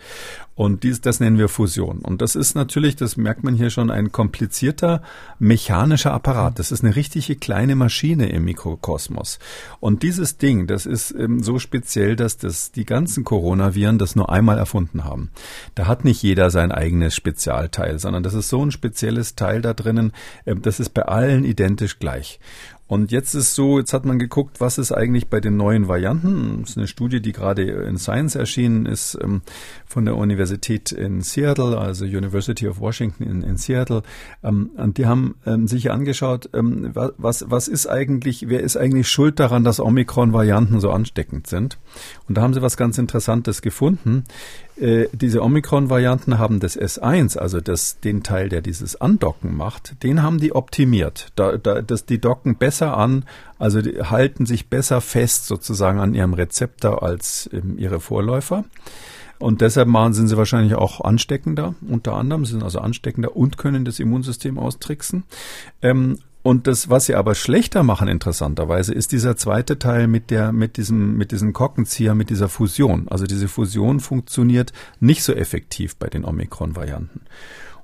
Und 0.59 0.83
dies, 0.83 1.01
das 1.01 1.21
nennen 1.21 1.39
wir 1.39 1.49
Fusion. 1.49 2.01
Und 2.01 2.21
das 2.21 2.35
ist 2.35 2.57
natürlich, 2.57 2.97
das 2.97 3.17
merkt 3.17 3.45
man 3.45 3.55
hier 3.55 3.71
schon, 3.71 3.93
ein 3.93 4.11
komplizierter 4.11 5.03
mechanischer 5.39 6.13
Apparat. 6.13 6.59
Das 6.59 6.73
ist 6.73 6.83
eine 6.83 6.97
richtige 6.97 7.37
kleine 7.37 7.77
Maschine 7.77 8.29
im 8.31 8.45
Mikrokosmos. 8.45 9.39
Und 9.79 10.03
dieses 10.03 10.37
Ding, 10.37 10.67
das 10.67 10.85
ist 10.85 11.13
ähm, 11.13 11.45
so 11.45 11.61
speziell, 11.61 12.17
dass 12.17 12.39
das 12.39 12.73
die 12.73 12.85
ganzen 12.85 13.23
Coronaviren 13.23 13.99
das 13.99 14.17
nur 14.17 14.33
einmal 14.33 14.59
erfunden 14.59 15.05
haben. 15.05 15.31
Da 15.77 15.87
hat 15.87 16.05
nicht 16.05 16.25
jeder 16.25 16.51
sein 16.51 16.73
eigenes 16.73 17.15
Spezialteil, 17.15 18.01
sondern 18.01 18.25
das 18.25 18.35
ist 18.35 18.49
so 18.49 18.61
ein 18.67 18.73
spezielles 18.73 19.37
Teil 19.37 19.63
da 19.63 19.75
drinnen, 19.75 20.11
äh, 20.45 20.57
das 20.57 20.81
ist 20.81 20.91
bei 20.91 21.03
allen 21.03 21.45
identisch 21.45 22.01
gleich. 22.01 22.41
Und 22.89 23.13
jetzt 23.13 23.35
ist 23.35 23.55
so, 23.55 23.79
jetzt 23.79 23.93
hat 23.93 24.07
man 24.07 24.19
geguckt, 24.19 24.61
was 24.61 24.79
ist 24.79 24.93
eigentlich 24.93 25.29
bei 25.29 25.41
den 25.41 25.59
neuen 25.59 25.89
Varianten. 25.89 26.63
Das 26.63 26.71
ist 26.71 26.79
eine 26.79 26.89
Studie, 26.89 27.21
die 27.21 27.33
gerade 27.33 27.63
in 27.63 27.99
Science 27.99 28.35
erschienen 28.35 28.87
ist, 28.87 29.17
ähm, 29.23 29.43
von 29.87 30.07
der 30.07 30.17
Universität 30.17 30.91
in 30.91 31.21
Seattle, 31.21 31.79
also 31.79 32.07
University 32.07 32.67
of 32.67 32.81
Washington 32.81 33.25
in, 33.25 33.43
in 33.43 33.59
Seattle. 33.59 34.03
Ähm, 34.43 34.71
und 34.77 34.97
die 34.97 35.07
haben 35.07 35.35
ähm, 35.47 35.69
sich 35.69 35.91
angeschaut, 35.91 36.49
was, 36.53 37.45
was 37.49 37.69
ist 37.69 37.87
eigentlich, 37.87 38.49
wer 38.49 38.61
ist 38.61 38.77
eigentlich 38.77 39.09
schuld 39.09 39.39
daran, 39.39 39.65
dass 39.65 39.81
Omikron-Varianten 39.81 40.81
so 40.81 40.91
ansteckend 40.91 41.47
sind. 41.47 41.79
Und 42.27 42.39
da 42.39 42.43
haben 42.43 42.55
sie 42.55 42.63
was 42.63 42.79
ganz 42.79 42.97
Interessantes 42.97 43.61
gefunden. 43.61 44.25
Äh, 44.81 45.09
diese 45.13 45.43
Omikron-Varianten 45.43 46.39
haben 46.39 46.61
das 46.61 46.79
S1, 46.79 47.37
also 47.37 47.61
das, 47.61 47.99
den 48.01 48.23
Teil, 48.23 48.49
der 48.49 48.61
dieses 48.61 49.01
Andocken 49.01 49.57
macht, 49.57 50.03
den 50.03 50.23
haben 50.23 50.39
die 50.39 50.55
optimiert. 50.55 51.33
Da, 51.35 51.57
da, 51.57 51.83
das, 51.83 52.07
die 52.07 52.21
docken 52.21 52.57
besser 52.57 52.97
an, 52.97 53.25
also 53.59 53.81
halten 53.81 54.47
sich 54.47 54.69
besser 54.69 55.01
fest 55.01 55.47
sozusagen 55.47 55.99
an 55.99 56.15
ihrem 56.15 56.35
Rezeptor 56.35 57.03
als 57.03 57.51
ähm, 57.53 57.77
ihre 57.79 57.99
Vorläufer. 58.01 58.65
Und 59.39 59.61
deshalb 59.61 59.89
machen, 59.89 60.15
sind 60.15 60.29
sie 60.29 60.37
wahrscheinlich 60.37 60.75
auch 60.75 61.01
ansteckender, 61.01 61.75
unter 61.89 62.15
anderem, 62.15 62.45
sind 62.45 62.63
also 62.63 62.81
ansteckender 62.81 63.37
und 63.37 63.57
können 63.57 63.85
das 63.85 64.01
Immunsystem 64.01 64.59
austricksen. 64.59 65.25
Ähm, 65.81 66.19
und 66.49 66.67
das, 66.67 66.89
was 66.89 67.05
sie 67.05 67.15
aber 67.15 67.35
schlechter 67.35 67.83
machen, 67.83 68.09
interessanterweise, 68.09 68.95
ist 68.95 69.13
dieser 69.13 69.37
zweite 69.37 69.79
Teil 69.79 70.07
mit 70.07 70.31
der, 70.31 70.51
mit 70.51 70.79
diesem, 70.79 71.19
mit 71.19 71.31
diesem 71.31 71.53
Korkenzieher, 71.53 72.15
mit 72.15 72.31
dieser 72.31 72.49
Fusion. 72.49 73.07
Also 73.09 73.27
diese 73.27 73.49
Fusion 73.49 74.01
funktioniert 74.01 74.73
nicht 74.99 75.25
so 75.25 75.35
effektiv 75.35 75.97
bei 75.97 76.07
den 76.09 76.25
Omikron-Varianten. 76.25 77.21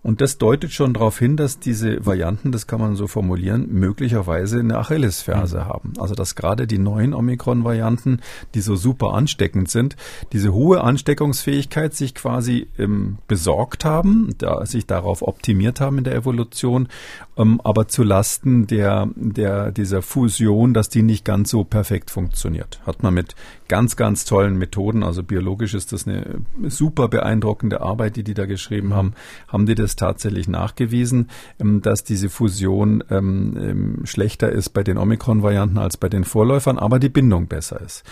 Und 0.05 0.21
das 0.21 0.37
deutet 0.37 0.71
schon 0.71 0.93
darauf 0.93 1.19
hin, 1.19 1.39
dass 1.39 1.59
diese 1.59 2.05
Varianten, 2.05 2.53
das 2.53 2.67
kann 2.67 2.79
man 2.79 2.95
so 2.95 3.07
formulieren, 3.07 3.73
möglicherweise 3.73 4.61
eine 4.61 4.77
Achillesferse 4.77 5.61
mhm. 5.61 5.65
haben. 5.65 5.93
Also 5.99 6.15
dass 6.15 6.35
gerade 6.35 6.67
die 6.67 6.79
neuen 6.79 7.15
Omikron-Varianten, 7.15 8.21
die 8.55 8.61
so 8.61 8.77
super 8.77 9.15
ansteckend 9.15 9.71
sind, 9.71 9.97
diese 10.33 10.53
hohe 10.53 10.83
Ansteckungsfähigkeit 10.83 11.95
sich 11.95 12.15
quasi 12.15 12.67
ähm, 12.79 13.17
besorgt 13.29 13.87
haben, 13.87 14.35
da, 14.37 14.67
sich 14.67 14.87
darauf 14.87 15.23
optimiert 15.23 15.81
haben 15.81 15.97
in 15.97 16.05
der 16.05 16.17
Evolution, 16.17 16.89
ähm, 17.39 17.63
aber 17.65 17.89
zu 17.89 18.03
Lasten 18.03 18.67
der, 18.67 19.09
der, 19.17 19.73
dieser 19.73 20.03
Fusion, 20.03 20.75
dass 20.75 20.91
die 20.91 21.03
nicht 21.03 21.25
ganz 21.25 21.49
so 21.49 21.65
perfekt 21.65 22.11
funktioniert. 22.11 22.79
Hat 22.85 23.03
man 23.03 23.15
mit 23.15 23.35
ganz, 23.69 23.97
ganz 23.97 24.25
tollen 24.25 24.57
Methoden, 24.57 25.03
also 25.03 25.23
biologisch 25.23 25.75
ist 25.75 25.93
das 25.93 26.07
eine 26.07 26.41
super 26.69 27.09
beeindruckende 27.09 27.81
Arbeit, 27.81 28.17
die 28.17 28.25
die 28.25 28.35
da 28.35 28.47
geschrieben 28.47 28.95
haben, 28.95 29.15
haben 29.49 29.67
die 29.67 29.75
das 29.75 29.97
tatsächlich 29.97 30.49
nachgewiesen, 30.49 31.31
ähm, 31.59 31.83
dass 31.83 32.05
diese 32.05 32.29
Fusion 32.29 33.03
ähm, 33.11 33.57
ähm, 33.57 34.07
schlechter 34.07 34.51
ist 34.51 34.71
bei 34.71 34.83
den 34.83 34.99
Omikron-Varianten 34.99 35.79
als 35.79 35.97
bei 35.97 36.09
den 36.09 36.25
Vorläufern, 36.25 36.79
aber 36.79 36.99
die 36.99 37.09
Bindung 37.09 37.47
besser 37.47 37.81
ist. 37.81 38.05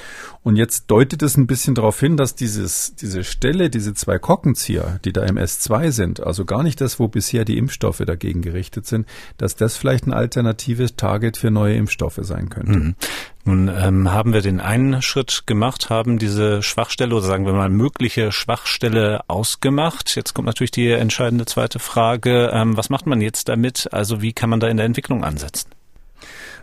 Und 0.43 0.57
jetzt 0.57 0.91
deutet 0.91 1.23
es 1.23 1.37
ein 1.37 1.47
bisschen 1.47 1.75
darauf 1.75 2.01
hin, 2.01 2.17
dass 2.17 2.35
dieses, 2.35 2.95
diese 2.95 3.25
Stelle, 3.25 3.71
diese 3.71 3.95
zwei 3.95 4.19
Korkenzieher, 4.19 5.01
die 5.05 5.13
da 5.13 5.25
im 5.25 5.37
S2 5.37 5.91
sind, 5.91 6.21
also 6.21 6.45
gar 6.45 6.63
nicht 6.63 6.81
das, 6.81 6.99
wo 6.99 7.09
bisher 7.09 7.45
die 7.45 7.59
Impfstoffe 7.59 8.03
dagegen 8.07 8.43
gerichtet 8.43 8.87
sind, 8.87 9.07
dass 9.37 9.57
das 9.57 9.77
vielleicht 9.77 10.07
ein 10.07 10.13
alternatives 10.13 10.97
Target 10.97 11.37
für 11.37 11.51
neue 11.51 11.75
Impfstoffe 11.77 12.21
sein 12.23 12.49
könnte. 12.49 12.79
Mhm. 12.79 12.95
Nun 13.45 13.69
ähm, 13.69 14.13
haben 14.13 14.33
wir 14.33 14.41
den 14.41 14.61
einen 14.61 15.03
Schritt 15.03 15.45
gemacht, 15.47 15.91
haben 15.91 16.19
diese 16.19 16.63
Schwachstelle 16.63 17.15
oder 17.15 17.27
sagen 17.27 17.45
wir 17.45 17.53
mal 17.53 17.71
mögliche 17.71 18.31
Schwachstelle 18.31 19.23
ausgemacht. 19.27 20.15
Jetzt 20.15 20.33
kommt 20.33 20.47
natürlich 20.47 20.71
die 20.71 20.91
entscheidende 20.91 21.45
zweite 21.45 21.81
Frage. 21.81 22.51
Ähm, 22.53 22.77
was 22.77 22.89
macht 22.89 23.07
man 23.07 23.21
jetzt 23.21 23.49
damit? 23.49 23.93
Also 23.93 24.23
wie 24.23 24.33
kann 24.33 24.49
man 24.49 24.61
da 24.61 24.69
in 24.69 24.77
der 24.77 24.87
Entwicklung 24.87 25.25
ansetzen? 25.25 25.71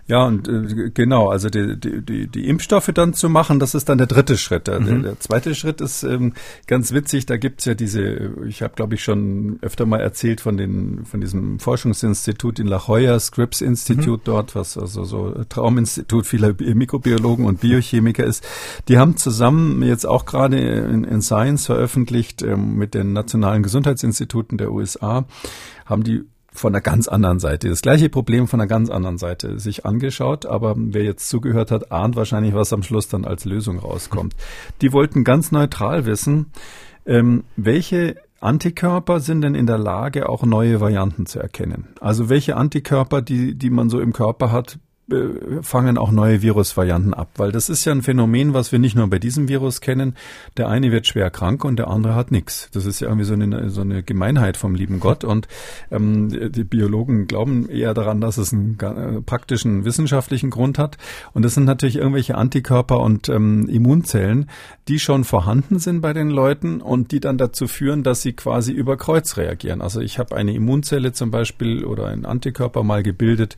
Ja, 0.09 0.25
und 0.25 0.47
äh, 0.47 0.89
genau, 0.91 1.29
also 1.29 1.51
die, 1.51 1.79
die, 1.79 2.01
die, 2.01 2.27
die 2.27 2.47
Impfstoffe 2.47 2.89
dann 2.95 3.13
zu 3.13 3.29
machen, 3.29 3.59
das 3.59 3.75
ist 3.75 3.89
dann 3.89 3.99
der 3.99 4.07
dritte 4.07 4.39
Schritt. 4.39 4.65
Der, 4.65 4.79
mhm. 4.79 5.03
der 5.03 5.19
zweite 5.19 5.53
Schritt 5.53 5.81
ist 5.81 6.01
ähm, 6.01 6.33
ganz 6.65 6.91
witzig, 6.93 7.27
da 7.27 7.37
gibt's 7.37 7.65
ja 7.65 7.75
diese, 7.75 8.31
ich 8.47 8.63
habe 8.63 8.73
glaube 8.75 8.95
ich 8.95 9.03
schon 9.03 9.59
öfter 9.61 9.85
mal 9.85 10.01
erzählt 10.01 10.41
von 10.41 10.57
den 10.57 11.05
von 11.05 11.21
diesem 11.21 11.59
Forschungsinstitut 11.59 12.57
in 12.57 12.65
La 12.65 12.81
Jolla, 12.87 13.19
Scripps 13.19 13.61
Institute 13.61 14.21
mhm. 14.21 14.23
dort, 14.23 14.55
was 14.55 14.79
also 14.79 15.03
so 15.03 15.43
Trauminstitut 15.47 16.25
vieler 16.25 16.55
Mikrobiologen 16.57 17.45
und 17.45 17.61
Biochemiker 17.61 18.23
ist. 18.23 18.43
Die 18.87 18.97
haben 18.97 19.15
zusammen 19.15 19.83
jetzt 19.83 20.07
auch 20.07 20.25
gerade 20.25 20.57
in, 20.57 21.03
in 21.03 21.21
Science 21.21 21.67
veröffentlicht 21.67 22.41
ähm, 22.41 22.77
mit 22.77 22.95
den 22.95 23.13
nationalen 23.13 23.61
Gesundheitsinstituten 23.61 24.57
der 24.57 24.71
USA, 24.71 25.25
haben 25.85 26.03
die 26.03 26.23
von 26.59 26.73
einer 26.73 26.81
ganz 26.81 27.07
anderen 27.07 27.39
Seite. 27.39 27.69
Das 27.69 27.81
gleiche 27.81 28.09
Problem 28.09 28.47
von 28.47 28.59
einer 28.59 28.67
ganz 28.67 28.89
anderen 28.89 29.17
Seite 29.17 29.59
sich 29.59 29.85
angeschaut, 29.85 30.45
aber 30.45 30.75
wer 30.77 31.03
jetzt 31.03 31.29
zugehört 31.29 31.71
hat, 31.71 31.91
ahnt 31.91 32.15
wahrscheinlich, 32.15 32.53
was 32.53 32.73
am 32.73 32.83
Schluss 32.83 33.07
dann 33.07 33.25
als 33.25 33.45
Lösung 33.45 33.79
rauskommt. 33.79 34.35
Die 34.81 34.93
wollten 34.93 35.23
ganz 35.23 35.51
neutral 35.51 36.05
wissen, 36.05 36.47
ähm, 37.05 37.43
welche 37.55 38.17
Antikörper 38.41 39.19
sind 39.19 39.41
denn 39.41 39.55
in 39.55 39.67
der 39.67 39.77
Lage, 39.77 40.29
auch 40.29 40.43
neue 40.43 40.79
Varianten 40.79 41.25
zu 41.25 41.39
erkennen? 41.39 41.87
Also 41.99 42.29
welche 42.29 42.55
Antikörper, 42.55 43.21
die, 43.21 43.55
die 43.55 43.69
man 43.69 43.89
so 43.89 43.99
im 43.99 44.13
Körper 44.13 44.51
hat, 44.51 44.79
fangen 45.61 45.97
auch 45.97 46.11
neue 46.11 46.41
Virusvarianten 46.41 47.13
ab, 47.13 47.29
weil 47.37 47.51
das 47.51 47.69
ist 47.69 47.85
ja 47.85 47.91
ein 47.91 48.01
Phänomen, 48.01 48.53
was 48.53 48.71
wir 48.71 48.79
nicht 48.79 48.95
nur 48.95 49.07
bei 49.07 49.19
diesem 49.19 49.47
Virus 49.47 49.81
kennen. 49.81 50.15
Der 50.57 50.69
eine 50.69 50.91
wird 50.91 51.07
schwer 51.07 51.29
krank 51.29 51.65
und 51.65 51.77
der 51.77 51.87
andere 51.87 52.15
hat 52.15 52.31
nichts. 52.31 52.69
Das 52.71 52.85
ist 52.85 52.99
ja 52.99 53.07
irgendwie 53.07 53.25
so 53.25 53.33
eine, 53.33 53.69
so 53.69 53.81
eine 53.81 54.03
Gemeinheit 54.03 54.57
vom 54.57 54.75
lieben 54.75 54.99
Gott 54.99 55.23
und 55.23 55.47
ähm, 55.91 56.51
die 56.51 56.63
Biologen 56.63 57.27
glauben 57.27 57.69
eher 57.69 57.93
daran, 57.93 58.21
dass 58.21 58.37
es 58.37 58.53
einen 58.53 58.77
äh, 58.79 59.21
praktischen 59.21 59.85
wissenschaftlichen 59.85 60.49
Grund 60.49 60.77
hat. 60.77 60.97
Und 61.33 61.43
das 61.43 61.55
sind 61.55 61.65
natürlich 61.65 61.97
irgendwelche 61.97 62.35
Antikörper 62.35 62.99
und 62.99 63.29
ähm, 63.29 63.67
Immunzellen, 63.67 64.49
die 64.87 64.99
schon 64.99 65.23
vorhanden 65.23 65.79
sind 65.79 66.01
bei 66.01 66.13
den 66.13 66.29
Leuten 66.29 66.81
und 66.81 67.11
die 67.11 67.19
dann 67.19 67.37
dazu 67.37 67.67
führen, 67.67 68.03
dass 68.03 68.21
sie 68.21 68.33
quasi 68.33 68.71
über 68.71 68.97
Kreuz 68.97 69.37
reagieren. 69.37 69.81
Also 69.81 70.01
ich 70.01 70.19
habe 70.19 70.35
eine 70.35 70.53
Immunzelle 70.53 71.13
zum 71.13 71.31
Beispiel 71.31 71.85
oder 71.85 72.07
einen 72.07 72.25
Antikörper 72.25 72.83
mal 72.83 73.03
gebildet 73.03 73.57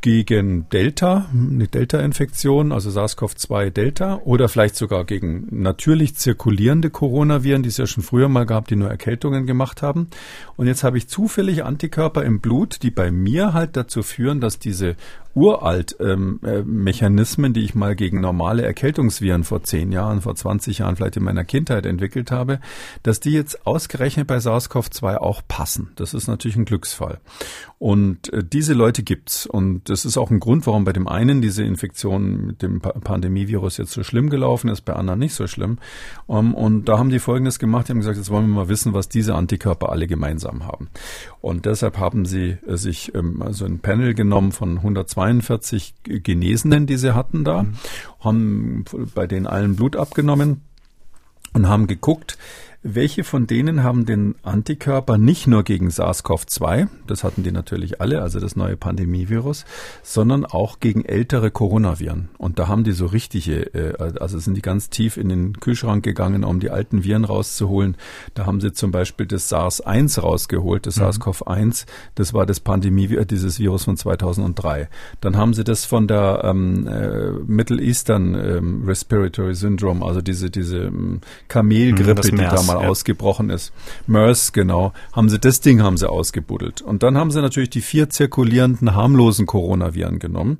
gegen 0.00 0.68
Delta, 0.68 1.26
eine 1.32 1.66
Delta-Infektion, 1.66 2.72
also 2.72 2.90
SARS-CoV-2 2.90 3.70
Delta, 3.70 4.20
oder 4.24 4.48
vielleicht 4.48 4.76
sogar 4.76 5.04
gegen 5.04 5.48
natürlich 5.50 6.14
zirkulierende 6.14 6.90
Coronaviren, 6.90 7.62
die 7.62 7.70
es 7.70 7.76
ja 7.76 7.86
schon 7.86 8.02
früher 8.02 8.28
mal 8.28 8.46
gab, 8.46 8.68
die 8.68 8.76
nur 8.76 8.90
Erkältungen 8.90 9.46
gemacht 9.46 9.82
haben. 9.82 10.08
Und 10.56 10.66
jetzt 10.66 10.84
habe 10.84 10.98
ich 10.98 11.08
zufällig 11.08 11.64
Antikörper 11.64 12.24
im 12.24 12.40
Blut, 12.40 12.82
die 12.82 12.90
bei 12.90 13.10
mir 13.10 13.52
halt 13.52 13.76
dazu 13.76 14.02
führen, 14.02 14.40
dass 14.40 14.58
diese 14.58 14.96
uralt 15.36 15.96
ähm, 16.00 16.40
äh, 16.42 16.62
Mechanismen, 16.62 17.52
die 17.52 17.60
ich 17.60 17.74
mal 17.74 17.94
gegen 17.94 18.22
normale 18.22 18.62
Erkältungsviren 18.64 19.44
vor 19.44 19.62
zehn 19.62 19.92
Jahren, 19.92 20.22
vor 20.22 20.34
20 20.34 20.78
Jahren 20.78 20.96
vielleicht 20.96 21.18
in 21.18 21.24
meiner 21.24 21.44
Kindheit 21.44 21.84
entwickelt 21.84 22.30
habe, 22.30 22.58
dass 23.02 23.20
die 23.20 23.32
jetzt 23.32 23.66
ausgerechnet 23.66 24.26
bei 24.26 24.38
SARS-CoV-2 24.38 25.18
auch 25.18 25.42
passen. 25.46 25.90
Das 25.96 26.14
ist 26.14 26.26
natürlich 26.26 26.56
ein 26.56 26.64
Glücksfall. 26.64 27.20
Und 27.78 28.32
äh, 28.32 28.42
diese 28.42 28.72
Leute 28.72 29.02
gibt's. 29.02 29.44
Und 29.44 29.90
das 29.90 30.06
ist 30.06 30.16
auch 30.16 30.30
ein 30.30 30.40
Grund, 30.40 30.66
warum 30.66 30.84
bei 30.84 30.94
dem 30.94 31.06
einen 31.06 31.42
diese 31.42 31.62
Infektion 31.62 32.46
mit 32.46 32.62
dem 32.62 32.80
pa 32.80 32.92
Pandemievirus 32.92 33.76
jetzt 33.76 33.92
so 33.92 34.02
schlimm 34.02 34.30
gelaufen 34.30 34.70
ist, 34.70 34.80
bei 34.80 34.94
anderen 34.94 35.18
nicht 35.20 35.34
so 35.34 35.46
schlimm. 35.46 35.78
Um, 36.26 36.54
und 36.54 36.86
da 36.88 36.98
haben 36.98 37.10
die 37.10 37.18
Folgendes 37.18 37.58
gemacht, 37.58 37.88
die 37.88 37.90
haben 37.90 37.98
gesagt, 37.98 38.16
jetzt 38.16 38.30
wollen 38.30 38.46
wir 38.46 38.54
mal 38.54 38.68
wissen, 38.68 38.94
was 38.94 39.10
diese 39.10 39.34
Antikörper 39.34 39.90
alle 39.90 40.06
gemeinsam 40.06 40.66
haben. 40.66 40.88
Und 41.42 41.66
deshalb 41.66 41.98
haben 41.98 42.24
sie 42.24 42.56
äh, 42.66 42.76
sich 42.78 43.14
ähm, 43.14 43.42
also 43.42 43.66
ein 43.66 43.80
Panel 43.80 44.14
genommen 44.14 44.52
von 44.52 44.78
120 44.78 45.25
42 45.26 45.94
Genesenen, 46.04 46.86
die 46.86 46.96
sie 46.96 47.14
hatten 47.14 47.44
da, 47.44 47.64
mhm. 47.64 47.76
haben 48.20 48.84
bei 49.14 49.26
denen 49.26 49.46
allen 49.46 49.76
Blut 49.76 49.96
abgenommen 49.96 50.62
und 51.52 51.68
haben 51.68 51.86
geguckt, 51.86 52.38
welche 52.94 53.24
von 53.24 53.46
denen 53.46 53.82
haben 53.82 54.06
den 54.06 54.36
Antikörper 54.42 55.18
nicht 55.18 55.46
nur 55.46 55.64
gegen 55.64 55.88
SARS-CoV-2, 55.88 56.88
das 57.06 57.24
hatten 57.24 57.42
die 57.42 57.50
natürlich 57.50 58.00
alle, 58.00 58.22
also 58.22 58.38
das 58.38 58.56
neue 58.56 58.76
Pandemievirus, 58.76 59.64
sondern 60.02 60.44
auch 60.44 60.80
gegen 60.80 61.04
ältere 61.04 61.50
Coronaviren. 61.50 62.28
Und 62.38 62.58
da 62.58 62.68
haben 62.68 62.84
die 62.84 62.92
so 62.92 63.06
richtige, 63.06 63.74
äh, 63.74 64.18
also 64.20 64.38
sind 64.38 64.56
die 64.56 64.62
ganz 64.62 64.90
tief 64.90 65.16
in 65.16 65.28
den 65.28 65.58
Kühlschrank 65.58 66.04
gegangen, 66.04 66.44
um 66.44 66.60
die 66.60 66.70
alten 66.70 67.02
Viren 67.04 67.24
rauszuholen. 67.24 67.96
Da 68.34 68.46
haben 68.46 68.60
sie 68.60 68.72
zum 68.72 68.90
Beispiel 68.90 69.26
das 69.26 69.48
SARS-1 69.48 70.20
rausgeholt, 70.20 70.86
das 70.86 70.96
mhm. 70.96 71.02
SARS-CoV-1, 71.02 71.86
das 72.14 72.34
war 72.34 72.46
das 72.46 72.60
Pandemie, 72.60 73.08
dieses 73.26 73.58
Virus 73.58 73.84
von 73.84 73.96
2003. 73.96 74.88
Dann 75.20 75.36
haben 75.36 75.54
sie 75.54 75.64
das 75.64 75.84
von 75.84 76.06
der 76.06 76.42
ähm, 76.44 76.86
äh, 76.86 77.30
Middle 77.46 77.82
Eastern 77.82 78.34
ähm, 78.34 78.84
Respiratory 78.86 79.54
Syndrome, 79.54 80.04
also 80.04 80.20
diese, 80.20 80.50
diese 80.50 80.84
ähm, 80.84 81.20
Kamelgrippe, 81.48 82.32
mhm, 82.32 82.36
die 82.36 82.44
da 82.44 82.75
mal 82.76 82.84
ja. 82.84 82.88
ausgebrochen 82.88 83.50
ist. 83.50 83.72
MERS, 84.06 84.52
genau. 84.52 84.92
Haben 85.12 85.28
sie, 85.28 85.38
das 85.38 85.60
Ding 85.60 85.82
haben 85.82 85.96
sie 85.96 86.08
ausgebuddelt. 86.08 86.82
Und 86.82 87.02
dann 87.02 87.16
haben 87.16 87.30
sie 87.30 87.40
natürlich 87.40 87.70
die 87.70 87.80
vier 87.80 88.10
zirkulierenden 88.10 88.94
harmlosen 88.94 89.46
Coronaviren 89.46 90.18
genommen 90.18 90.58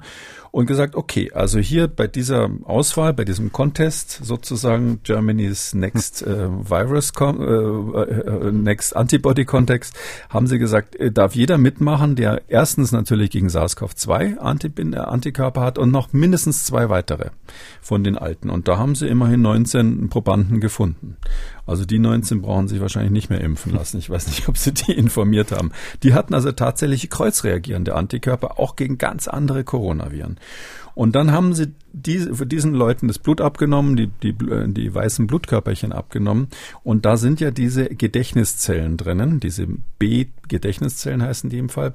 und 0.57 0.65
gesagt, 0.65 0.97
okay, 0.97 1.31
also 1.35 1.59
hier 1.59 1.87
bei 1.87 2.07
dieser 2.07 2.49
Auswahl, 2.65 3.13
bei 3.13 3.27
diesem 3.27 3.53
Contest 3.53 4.25
sozusagen 4.25 5.01
Germany's 5.03 5.75
Next 5.75 6.23
äh, 6.23 6.49
Virus, 6.49 7.13
äh, 7.21 7.27
äh, 7.27 8.53
Next 8.53 8.97
Antibody 8.97 9.45
Context, 9.45 9.95
haben 10.31 10.47
sie 10.47 10.59
gesagt, 10.59 10.97
äh, 10.97 11.13
darf 11.13 11.35
jeder 11.35 11.59
mitmachen, 11.59 12.17
der 12.17 12.41
erstens 12.49 12.91
natürlich 12.91 13.29
gegen 13.33 13.49
SARS-CoV-2 13.49 14.95
äh, 14.95 14.97
Antikörper 14.97 15.61
hat 15.61 15.77
und 15.77 15.91
noch 15.91 16.15
mindestens 16.15 16.65
zwei 16.65 16.89
weitere 16.89 17.29
von 17.83 18.03
den 18.03 18.17
alten. 18.17 18.49
Und 18.49 18.67
da 18.67 18.79
haben 18.79 18.95
sie 18.95 19.09
immerhin 19.09 19.43
19 19.43 20.09
Probanden 20.09 20.61
gefunden. 20.61 21.19
Also 21.67 21.85
die 21.85 21.99
19 21.99 22.43
brauchen 22.43 22.69
sich 22.69 22.81
wahrscheinlich 22.81 23.13
nicht 23.13 23.31
mehr 23.31 23.41
impfen 23.41 23.75
lassen. 23.75 23.99
Ich 23.99 24.09
weiß 24.09 24.29
nicht, 24.29 24.49
ob 24.49 24.57
sie 24.57 24.73
die 24.73 24.93
informiert 24.93 25.53
haben. 25.53 25.73
Die 26.03 26.15
hatten 26.15 26.35
also 26.35 26.53
tatsächlich 26.53 27.11
kreuzreagierende 27.11 27.95
Antikörper, 27.95 28.59
auch 28.59 28.77
gegen 28.77 28.99
ganz 28.99 29.29
andere 29.29 29.65
Coronaviren. 29.65 30.39
Und 30.97 31.15
dann 31.15 31.31
haben 31.31 31.53
sie 31.53 31.75
für 32.33 32.47
diesen 32.47 32.73
Leuten 32.73 33.07
das 33.07 33.19
Blut 33.19 33.43
abgenommen, 33.43 33.97
die, 33.97 34.07
die, 34.23 34.33
die 34.33 34.95
weißen 34.95 35.27
Blutkörperchen 35.27 35.93
abgenommen. 35.93 36.49
Und 36.85 37.05
da 37.05 37.19
sind 37.19 37.39
ja 37.39 37.51
diese 37.51 37.85
Gedächtniszellen 37.85 38.97
drinnen, 38.97 39.39
diese 39.39 39.67
B-Gedächtniszellen 39.99 41.23
heißen 41.23 41.51
die 41.51 41.59
im 41.59 41.69
Fall, 41.69 41.93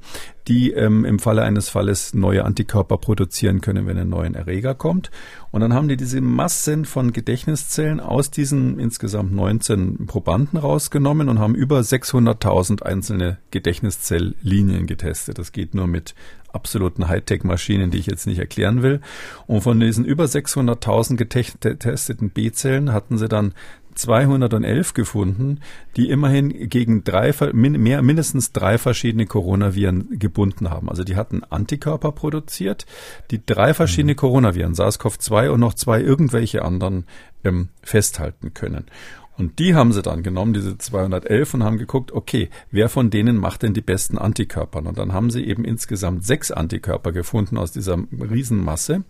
die 0.47 0.71
ähm, 0.71 1.03
im 1.03 1.17
Falle 1.17 1.41
eines 1.41 1.69
Falles 1.69 2.13
neue 2.13 2.45
Antikörper 2.45 2.97
produzieren 2.99 3.61
können, 3.61 3.87
wenn 3.87 3.97
ein 3.97 4.09
neuer 4.09 4.35
Erreger 4.35 4.75
kommt. 4.75 5.09
Und 5.49 5.61
dann 5.61 5.73
haben 5.73 5.87
die 5.87 5.97
diese 5.97 6.21
Massen 6.21 6.85
von 6.85 7.11
Gedächtniszellen 7.11 7.99
aus 7.99 8.29
diesen 8.29 8.79
insgesamt 8.79 9.33
19 9.33 10.05
Probanden 10.05 10.59
rausgenommen 10.59 11.27
und 11.27 11.39
haben 11.39 11.55
über 11.55 11.79
600.000 11.79 12.83
einzelne 12.83 13.39
Gedächtniszelllinien 13.49 14.85
getestet. 14.85 15.39
Das 15.39 15.51
geht 15.51 15.73
nur 15.73 15.87
mit 15.87 16.13
absoluten 16.53 17.07
Hightech-Maschinen, 17.07 17.91
die 17.91 17.99
ich 17.99 18.07
jetzt 18.07 18.27
nicht 18.27 18.39
erklären 18.39 18.81
will. 18.81 19.01
Und 19.47 19.61
von 19.61 19.79
diesen 19.79 20.05
über 20.05 20.25
600.000 20.25 21.15
getesteten 21.15 22.29
B-Zellen 22.29 22.93
hatten 22.93 23.17
sie 23.17 23.27
dann 23.27 23.53
211 23.95 24.93
gefunden, 24.93 25.59
die 25.97 26.09
immerhin 26.09 26.69
gegen 26.69 27.03
drei, 27.03 27.33
mehr, 27.53 28.01
mindestens 28.01 28.51
drei 28.51 28.77
verschiedene 28.77 29.25
Coronaviren 29.25 30.17
gebunden 30.17 30.69
haben. 30.69 30.89
Also 30.89 31.03
die 31.03 31.15
hatten 31.15 31.43
Antikörper 31.43 32.11
produziert, 32.11 32.85
die 33.31 33.45
drei 33.45 33.73
verschiedene 33.73 34.13
mhm. 34.13 34.17
Coronaviren, 34.17 34.73
SARS-CoV-2 34.73 35.49
und 35.49 35.59
noch 35.59 35.73
zwei 35.73 36.01
irgendwelche 36.01 36.63
anderen 36.63 37.05
ähm, 37.43 37.69
festhalten 37.83 38.53
können. 38.53 38.85
Und 39.41 39.57
die 39.57 39.73
haben 39.73 39.91
sie 39.91 40.03
dann 40.03 40.21
genommen, 40.21 40.53
diese 40.53 40.77
211, 40.77 41.55
und 41.55 41.63
haben 41.63 41.79
geguckt, 41.79 42.11
okay, 42.11 42.51
wer 42.69 42.89
von 42.89 43.09
denen 43.09 43.37
macht 43.37 43.63
denn 43.63 43.73
die 43.73 43.81
besten 43.81 44.19
Antikörper? 44.19 44.85
Und 44.85 44.99
dann 44.99 45.13
haben 45.13 45.31
sie 45.31 45.43
eben 45.43 45.65
insgesamt 45.65 46.23
sechs 46.23 46.51
Antikörper 46.51 47.11
gefunden 47.11 47.57
aus 47.57 47.71
dieser 47.71 47.97
Riesenmasse 47.97 49.03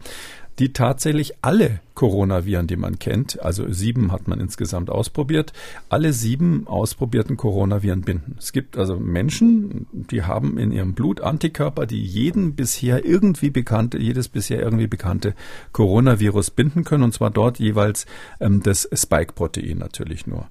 die 0.59 0.73
tatsächlich 0.73 1.33
alle 1.41 1.79
Coronaviren, 2.01 2.65
die 2.65 2.77
man 2.77 2.97
kennt, 2.97 3.39
also 3.43 3.71
sieben 3.71 4.11
hat 4.11 4.27
man 4.27 4.39
insgesamt 4.39 4.89
ausprobiert, 4.89 5.53
alle 5.87 6.13
sieben 6.13 6.65
ausprobierten 6.65 7.37
Coronaviren 7.37 8.01
binden. 8.01 8.33
Es 8.39 8.53
gibt 8.53 8.75
also 8.75 8.97
Menschen, 8.97 9.85
die 9.91 10.23
haben 10.23 10.57
in 10.57 10.71
ihrem 10.71 10.95
Blut 10.95 11.21
Antikörper, 11.21 11.85
die 11.85 12.03
jeden 12.03 12.55
bisher 12.55 13.05
irgendwie 13.05 13.51
bekannte, 13.51 13.99
jedes 13.99 14.29
bisher 14.29 14.59
irgendwie 14.59 14.87
bekannte 14.87 15.35
Coronavirus 15.73 16.49
binden 16.49 16.85
können, 16.85 17.03
und 17.03 17.13
zwar 17.13 17.29
dort 17.29 17.59
jeweils 17.59 18.07
ähm, 18.39 18.63
das 18.63 18.89
Spike-Protein 18.91 19.77
natürlich 19.77 20.25
nur. 20.25 20.47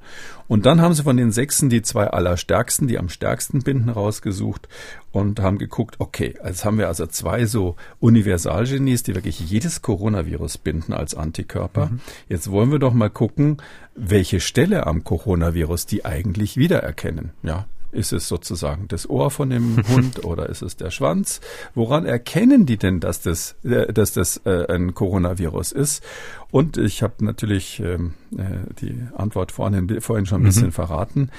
Und 0.47 0.67
dann 0.67 0.81
haben 0.81 0.95
sie 0.95 1.03
von 1.03 1.17
den 1.17 1.33
sechsen 1.33 1.69
die 1.69 1.83
zwei 1.83 2.07
allerstärksten, 2.07 2.87
die 2.87 2.99
am 2.99 3.09
stärksten 3.09 3.63
binden, 3.63 3.89
rausgesucht 3.89 4.69
und 5.13 5.41
haben 5.41 5.59
geguckt, 5.59 5.97
okay, 5.99 6.35
jetzt 6.45 6.65
haben 6.65 6.79
wir 6.79 6.89
also 6.89 7.07
zwei 7.07 7.45
so 7.47 7.77
Universalgenies, 7.99 9.03
die 9.03 9.15
wirklich 9.15 9.41
jedes 9.41 9.83
Coronavirus 9.83 10.59
binden 10.59 10.93
als 10.93 11.15
Antikörper. 11.41 11.87
Mhm. 11.87 12.01
Jetzt 12.29 12.51
wollen 12.51 12.71
wir 12.71 12.79
doch 12.79 12.93
mal 12.93 13.11
gucken, 13.11 13.59
welche 13.95 14.41
Stelle 14.41 14.87
am 14.87 15.05
Coronavirus 15.05 15.87
die 15.87 16.05
eigentlich 16.05 16.57
wiedererkennen. 16.57 17.31
Ja, 17.43 17.67
ist 17.93 18.13
es 18.13 18.29
sozusagen 18.29 18.87
das 18.89 19.09
Ohr 19.11 19.31
von 19.31 19.51
dem 19.51 19.83
Hund 19.89 20.25
oder 20.25 20.49
ist 20.49 20.63
es 20.63 20.77
der 20.77 20.91
Schwanz? 20.91 21.41
Woran 21.75 22.07
erkennen 22.07 22.67
die 22.67 22.77
denn, 22.77 23.01
dass 23.01 23.21
das, 23.21 23.57
äh, 23.65 23.93
dass 23.93 24.13
das 24.13 24.41
äh, 24.45 24.67
ein 24.73 24.95
Coronavirus 24.95 25.73
ist? 25.73 26.05
Und 26.51 26.77
ich 26.77 27.03
habe 27.03 27.25
natürlich 27.25 27.81
ähm, 27.81 28.15
äh, 28.37 28.73
die 28.81 29.03
Antwort 29.17 29.53
vorhin, 29.53 30.01
vorhin 30.01 30.27
schon 30.27 30.43
ein 30.43 30.45
bisschen 30.45 30.67
mhm. 30.67 30.73
verraten 30.73 31.31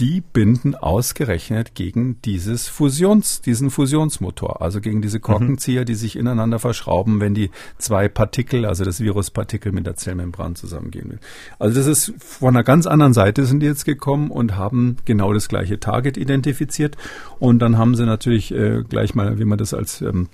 die 0.00 0.20
binden 0.20 0.74
ausgerechnet 0.74 1.74
gegen 1.74 2.20
dieses 2.22 2.68
Fusions, 2.68 3.40
diesen 3.40 3.70
Fusionsmotor, 3.70 4.62
also 4.62 4.80
gegen 4.80 5.02
diese 5.02 5.20
Korkenzieher, 5.20 5.84
die 5.84 5.94
sich 5.94 6.16
ineinander 6.16 6.58
verschrauben, 6.58 7.20
wenn 7.20 7.34
die 7.34 7.50
zwei 7.78 8.08
Partikel, 8.08 8.64
also 8.64 8.84
das 8.84 9.00
Viruspartikel 9.00 9.72
mit 9.72 9.86
der 9.86 9.96
Zellmembran 9.96 10.54
zusammengehen 10.54 11.10
will. 11.10 11.18
Also 11.58 11.78
das 11.78 11.86
ist 11.86 12.14
von 12.18 12.56
einer 12.56 12.64
ganz 12.64 12.86
anderen 12.86 13.12
Seite 13.12 13.44
sind 13.44 13.60
die 13.60 13.66
jetzt 13.66 13.84
gekommen 13.84 14.30
und 14.30 14.56
haben 14.56 14.96
genau 15.04 15.32
das 15.32 15.48
gleiche 15.48 15.78
Target 15.78 16.16
identifiziert 16.16 16.96
und 17.38 17.60
dann 17.60 17.78
haben 17.78 17.94
sie 17.94 18.06
natürlich 18.06 18.52
äh, 18.52 18.82
gleich 18.88 19.14
mal, 19.14 19.38
wie 19.38 19.44
man 19.44 19.58
das 19.58 19.74
als 19.74 20.00
ähm, 20.00 20.28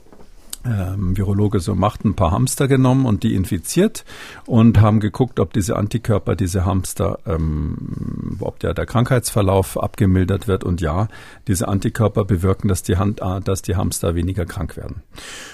ähm, 0.64 1.16
Virologe 1.16 1.60
so 1.60 1.74
macht, 1.74 2.04
ein 2.04 2.14
paar 2.14 2.32
Hamster 2.32 2.68
genommen 2.68 3.06
und 3.06 3.22
die 3.22 3.34
infiziert 3.34 4.04
und 4.46 4.80
haben 4.80 5.00
geguckt, 5.00 5.40
ob 5.40 5.52
diese 5.52 5.76
Antikörper, 5.76 6.36
diese 6.36 6.64
Hamster, 6.64 7.18
ähm, 7.26 8.36
ob 8.40 8.58
der, 8.60 8.74
der 8.74 8.86
Krankheitsverlauf 8.86 9.78
abgemildert 9.80 10.48
wird. 10.48 10.64
Und 10.64 10.80
ja, 10.80 11.08
diese 11.46 11.68
Antikörper 11.68 12.24
bewirken, 12.24 12.68
dass 12.68 12.82
die, 12.82 12.96
Hand, 12.96 13.20
äh, 13.20 13.40
dass 13.40 13.62
die 13.62 13.76
Hamster 13.76 14.14
weniger 14.14 14.46
krank 14.46 14.76
werden. 14.76 15.02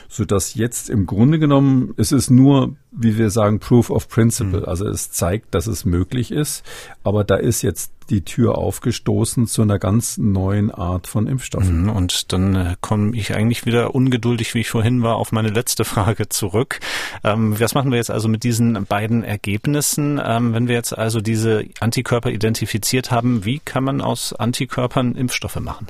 Sodass 0.08 0.54
jetzt 0.54 0.90
im 0.90 1.06
Grunde 1.06 1.38
genommen, 1.38 1.94
es 1.96 2.12
ist 2.12 2.30
nur, 2.30 2.76
wie 2.90 3.18
wir 3.18 3.30
sagen, 3.30 3.58
Proof 3.60 3.90
of 3.90 4.08
Principle. 4.08 4.60
Mhm. 4.60 4.66
Also 4.66 4.86
es 4.86 5.10
zeigt, 5.10 5.54
dass 5.54 5.66
es 5.66 5.84
möglich 5.84 6.30
ist. 6.30 6.64
Aber 7.02 7.24
da 7.24 7.36
ist 7.36 7.62
jetzt 7.62 7.93
die 8.04 8.22
Tür 8.22 8.58
aufgestoßen 8.58 9.46
zu 9.46 9.62
einer 9.62 9.78
ganz 9.78 10.18
neuen 10.18 10.70
Art 10.70 11.06
von 11.06 11.26
Impfstoffen. 11.26 11.82
Mhm, 11.84 11.90
und 11.90 12.32
dann 12.32 12.54
äh, 12.54 12.76
komme 12.80 13.16
ich 13.16 13.34
eigentlich 13.34 13.66
wieder 13.66 13.94
ungeduldig, 13.94 14.54
wie 14.54 14.60
ich 14.60 14.70
vorhin 14.70 15.02
war, 15.02 15.16
auf 15.16 15.32
meine 15.32 15.48
letzte 15.48 15.84
Frage 15.84 16.28
zurück. 16.28 16.80
Ähm, 17.22 17.58
was 17.58 17.74
machen 17.74 17.90
wir 17.90 17.98
jetzt 17.98 18.10
also 18.10 18.28
mit 18.28 18.44
diesen 18.44 18.86
beiden 18.86 19.24
Ergebnissen? 19.24 20.20
Ähm, 20.24 20.54
wenn 20.54 20.68
wir 20.68 20.74
jetzt 20.74 20.96
also 20.96 21.20
diese 21.20 21.64
Antikörper 21.80 22.30
identifiziert 22.30 23.10
haben, 23.10 23.44
wie 23.44 23.58
kann 23.58 23.84
man 23.84 24.00
aus 24.00 24.32
Antikörpern 24.32 25.14
Impfstoffe 25.14 25.60
machen? 25.60 25.88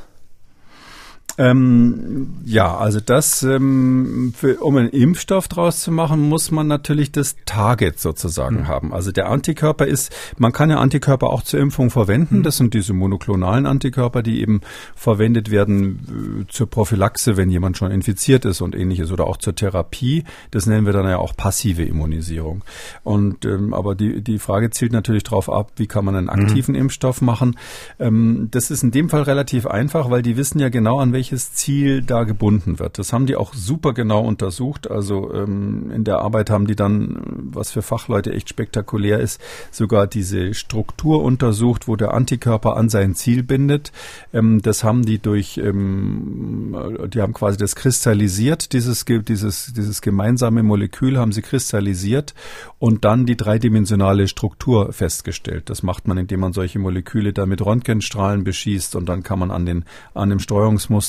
Ähm, 1.36 2.36
ja, 2.44 2.76
also 2.76 3.00
das, 3.00 3.42
ähm, 3.42 4.32
für, 4.36 4.58
um 4.60 4.76
einen 4.76 4.90
Impfstoff 4.90 5.48
draus 5.48 5.80
zu 5.80 5.90
machen, 5.90 6.20
muss 6.28 6.50
man 6.50 6.68
natürlich 6.68 7.10
das 7.10 7.36
Target 7.44 7.98
sozusagen 7.98 8.60
mhm. 8.60 8.68
haben. 8.68 8.92
Also 8.92 9.10
der 9.10 9.28
Antikörper 9.28 9.86
ist, 9.86 10.14
man 10.38 10.52
kann 10.52 10.70
ja 10.70 10.78
Antikörper 10.78 11.28
auch 11.28 11.42
zur 11.42 11.58
Impfung 11.60 11.90
verwenden. 11.90 12.38
Mhm. 12.38 12.42
Das 12.44 12.56
sind 12.56 12.74
diese 12.74 12.92
monoklonalen 12.92 13.66
Antikörper, 13.66 14.22
die 14.22 14.40
eben 14.40 14.60
verwendet 14.94 15.50
werden 15.50 16.44
äh, 16.44 16.52
zur 16.52 16.68
Prophylaxe, 16.70 17.36
wenn 17.36 17.50
jemand 17.50 17.78
schon 17.78 17.90
infiziert 17.90 18.44
ist 18.44 18.60
und 18.60 18.76
ähnliches 18.76 19.10
oder 19.10 19.26
auch 19.26 19.36
zur 19.36 19.56
Therapie. 19.56 20.24
Das 20.52 20.66
nennen 20.66 20.86
wir 20.86 20.92
dann 20.92 21.08
ja 21.08 21.18
auch 21.18 21.36
passive 21.36 21.82
Immunisierung. 21.82 22.62
Und 23.02 23.44
ähm, 23.44 23.74
aber 23.74 23.96
die 23.96 24.22
die 24.22 24.38
Frage 24.38 24.70
zielt 24.70 24.92
natürlich 24.92 25.24
darauf 25.24 25.50
ab, 25.50 25.72
wie 25.76 25.86
kann 25.86 26.04
man 26.04 26.14
einen 26.14 26.26
mhm. 26.26 26.44
aktiven 26.44 26.74
mhm. 26.74 26.82
Impfstoff 26.82 27.20
machen. 27.20 27.56
Ähm, 27.98 28.48
das 28.52 28.70
ist 28.70 28.84
in 28.84 28.92
dem 28.92 29.08
Fall 29.08 29.22
relativ 29.22 29.66
einfach, 29.66 30.10
weil 30.10 30.22
die 30.22 30.36
wissen 30.36 30.60
ja 30.60 30.68
genau 30.68 31.00
an 31.00 31.12
welchem 31.12 31.23
welches 31.24 31.54
Ziel 31.54 32.02
da 32.02 32.24
gebunden 32.24 32.78
wird. 32.78 32.98
Das 32.98 33.14
haben 33.14 33.24
die 33.24 33.36
auch 33.36 33.54
super 33.54 33.94
genau 33.94 34.20
untersucht. 34.20 34.90
Also 34.90 35.32
ähm, 35.32 35.90
in 35.90 36.04
der 36.04 36.18
Arbeit 36.18 36.50
haben 36.50 36.66
die 36.66 36.76
dann, 36.76 37.18
was 37.50 37.70
für 37.70 37.80
Fachleute 37.80 38.30
echt 38.34 38.50
spektakulär 38.50 39.20
ist, 39.20 39.40
sogar 39.70 40.06
diese 40.06 40.52
Struktur 40.52 41.22
untersucht, 41.22 41.88
wo 41.88 41.96
der 41.96 42.12
Antikörper 42.12 42.76
an 42.76 42.90
sein 42.90 43.14
Ziel 43.14 43.42
bindet. 43.42 43.90
Ähm, 44.34 44.60
das 44.60 44.84
haben 44.84 45.06
die 45.06 45.18
durch, 45.18 45.56
ähm, 45.56 46.76
die 47.08 47.22
haben 47.22 47.32
quasi 47.32 47.56
das 47.56 47.74
kristallisiert, 47.74 48.74
dieses, 48.74 49.06
dieses, 49.06 49.72
dieses 49.72 50.02
gemeinsame 50.02 50.62
Molekül 50.62 51.16
haben 51.16 51.32
sie 51.32 51.40
kristallisiert 51.40 52.34
und 52.78 53.06
dann 53.06 53.24
die 53.24 53.38
dreidimensionale 53.38 54.28
Struktur 54.28 54.92
festgestellt. 54.92 55.70
Das 55.70 55.82
macht 55.82 56.06
man, 56.06 56.18
indem 56.18 56.40
man 56.40 56.52
solche 56.52 56.78
Moleküle 56.78 57.32
da 57.32 57.46
mit 57.46 57.64
Röntgenstrahlen 57.64 58.44
beschießt 58.44 58.94
und 58.94 59.08
dann 59.08 59.22
kann 59.22 59.38
man 59.38 59.50
an 59.50 59.64
den, 59.64 59.86
an 60.12 60.28
dem 60.28 60.38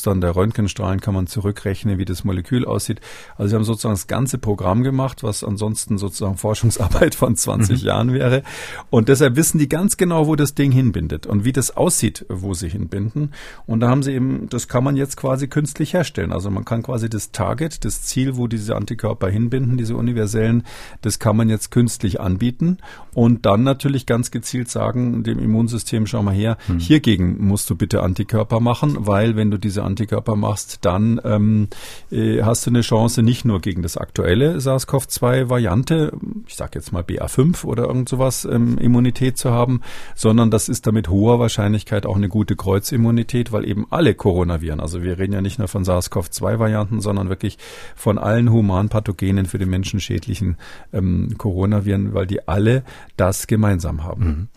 Steuerungsmustern 0.06 0.22
der 0.22 0.36
Röntgenstrahlen 0.36 1.02
kann 1.02 1.14
man 1.14 1.28
zurückrechnen, 1.28 1.98
wie 1.98 2.06
das 2.06 2.24
Molekül 2.24 2.66
aussieht. 2.66 3.02
Also 3.38 3.50
sie 3.50 3.56
haben 3.56 3.64
sozusagen 3.64 3.94
das 3.94 4.08
ganze 4.08 4.38
Programm 4.38 4.84
gemacht, 4.84 5.24
was 5.24 5.44
ansonsten 5.44 5.98
sozusagen 5.98 6.38
Forschungsarbeit 6.38 7.16
von 7.16 7.36
20 7.36 7.82
mhm. 7.82 7.88
Jahren 7.88 8.14
wäre. 8.14 8.44
Und 8.90 9.10
deshalb 9.10 9.36
wissen 9.36 9.58
die 9.58 9.70
ganz 9.70 9.98
genau, 9.98 10.28
wo 10.28 10.36
das 10.36 10.54
Ding 10.54 10.72
hinbindet 10.72 11.26
und 11.26 11.46
wie 11.46 11.52
das 11.52 11.76
aussieht, 11.76 12.26
wo 12.30 12.54
sie 12.54 12.70
hinbinden. 12.70 13.32
Und 13.66 13.80
da 13.80 13.90
haben 13.90 14.04
sie 14.04 14.14
eben, 14.14 14.48
das 14.50 14.68
kann 14.68 14.84
man 14.84 14.96
jetzt 14.96 15.18
quasi 15.18 15.48
künstlich 15.48 15.94
herstellen. 15.94 16.32
Also 16.32 16.50
man 16.52 16.66
kann 16.66 16.84
quasi 16.84 17.10
das 17.10 17.32
Target, 17.32 17.84
das 17.86 18.04
Ziel, 18.04 18.38
wo 18.38 18.48
diese 18.48 18.76
Antikörper 18.76 19.30
hinbinden, 19.30 19.78
diese 19.78 19.96
universellen, 19.96 20.64
das 21.02 21.20
kann 21.20 21.36
man 21.36 21.50
jetzt 21.50 21.72
künstlich 21.72 22.20
anbieten 22.20 22.78
und 23.14 23.46
dann 23.46 23.64
natürlich 23.64 24.06
ganz 24.06 24.30
gezielt 24.30 24.70
sagen, 24.70 25.24
dem 25.24 25.40
Immunsystem, 25.40 26.06
schau 26.06 26.22
mal 26.22 26.34
her, 26.34 26.58
hm. 26.68 26.80
hiergegen 26.80 27.46
musst 27.46 27.70
du 27.70 27.76
bitte 27.76 28.04
Antikörper 28.04 28.60
machen, 28.60 28.96
weil 29.00 29.36
wenn 29.36 29.50
du 29.52 29.58
diese 29.58 29.84
Antikörper 29.84 29.95
machst, 30.36 30.80
dann 30.82 31.22
ähm, 31.24 31.68
äh, 32.12 32.42
hast 32.44 32.66
du 32.66 32.70
eine 32.70 32.82
Chance 32.82 33.24
nicht 33.24 33.46
nur 33.46 33.62
gegen 33.62 33.82
das 33.82 33.98
aktuelle 33.98 34.60
SARS-CoV-2-Variante, 34.60 36.14
ich 36.48 36.56
sage 36.56 36.72
jetzt 36.76 36.92
mal 36.92 37.04
BA5 37.04 37.66
oder 37.66 37.86
irgend 37.86 38.10
sowas, 38.10 38.46
ähm, 38.46 38.78
Immunität 38.78 39.38
zu 39.38 39.52
haben, 39.52 39.82
sondern 40.16 40.52
das 40.52 40.70
ist 40.70 40.88
damit 40.88 41.10
hoher 41.10 41.40
Wahrscheinlichkeit 41.40 42.06
auch 42.06 42.16
eine 42.16 42.30
gute 42.30 42.56
Kreuzimmunität, 42.56 43.52
weil 43.52 43.68
eben 43.68 43.88
alle 43.90 44.14
Coronaviren, 44.14 44.80
also 44.80 45.04
wir 45.04 45.18
reden 45.18 45.34
ja 45.34 45.42
nicht 45.42 45.60
nur 45.60 45.68
von 45.68 45.84
SARS-CoV-2-Varianten, 45.84 47.02
sondern 47.02 47.30
wirklich 47.30 47.58
von 47.96 48.18
allen 48.18 48.52
Humanpathogenen 48.52 49.46
für 49.46 49.58
den 49.58 49.70
Menschen 49.70 50.00
schädlichen 50.00 50.58
ähm, 50.94 51.36
Coronaviren, 51.38 52.14
weil 52.14 52.28
die 52.28 52.48
alle 52.48 52.84
das 53.18 53.48
gemeinsam 53.48 54.04
haben. 54.04 54.26
Mhm. 54.26 54.48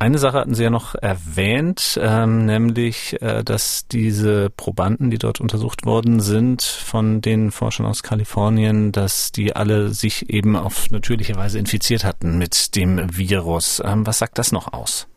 Eine 0.00 0.18
Sache 0.18 0.38
hatten 0.38 0.54
Sie 0.54 0.62
ja 0.62 0.70
noch 0.70 0.94
erwähnt, 0.94 1.98
ähm, 2.00 2.46
nämlich, 2.46 3.20
äh, 3.20 3.42
dass 3.42 3.88
diese 3.88 4.48
Probanden, 4.48 5.10
die 5.10 5.18
dort 5.18 5.40
untersucht 5.40 5.86
worden 5.86 6.20
sind, 6.20 6.62
von 6.62 7.20
den 7.20 7.50
Forschern 7.50 7.84
aus 7.84 8.04
Kalifornien, 8.04 8.92
dass 8.92 9.32
die 9.32 9.56
alle 9.56 9.88
sich 9.88 10.30
eben 10.30 10.54
auf 10.54 10.92
natürliche 10.92 11.34
Weise 11.34 11.58
infiziert 11.58 12.04
hatten 12.04 12.38
mit 12.38 12.76
dem 12.76 13.16
Virus. 13.16 13.82
Ähm, 13.84 14.06
was 14.06 14.18
sagt 14.18 14.38
das 14.38 14.52
noch 14.52 14.72
aus? 14.72 15.08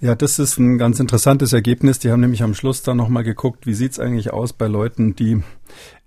Ja, 0.00 0.16
das 0.16 0.40
ist 0.40 0.58
ein 0.58 0.78
ganz 0.78 0.98
interessantes 0.98 1.52
Ergebnis. 1.52 2.00
Die 2.00 2.10
haben 2.10 2.20
nämlich 2.20 2.42
am 2.42 2.54
Schluss 2.54 2.82
dann 2.82 2.96
nochmal 2.96 3.22
geguckt, 3.22 3.66
wie 3.66 3.74
sieht's 3.74 4.00
eigentlich 4.00 4.32
aus 4.32 4.52
bei 4.52 4.66
Leuten, 4.66 5.14
die 5.14 5.42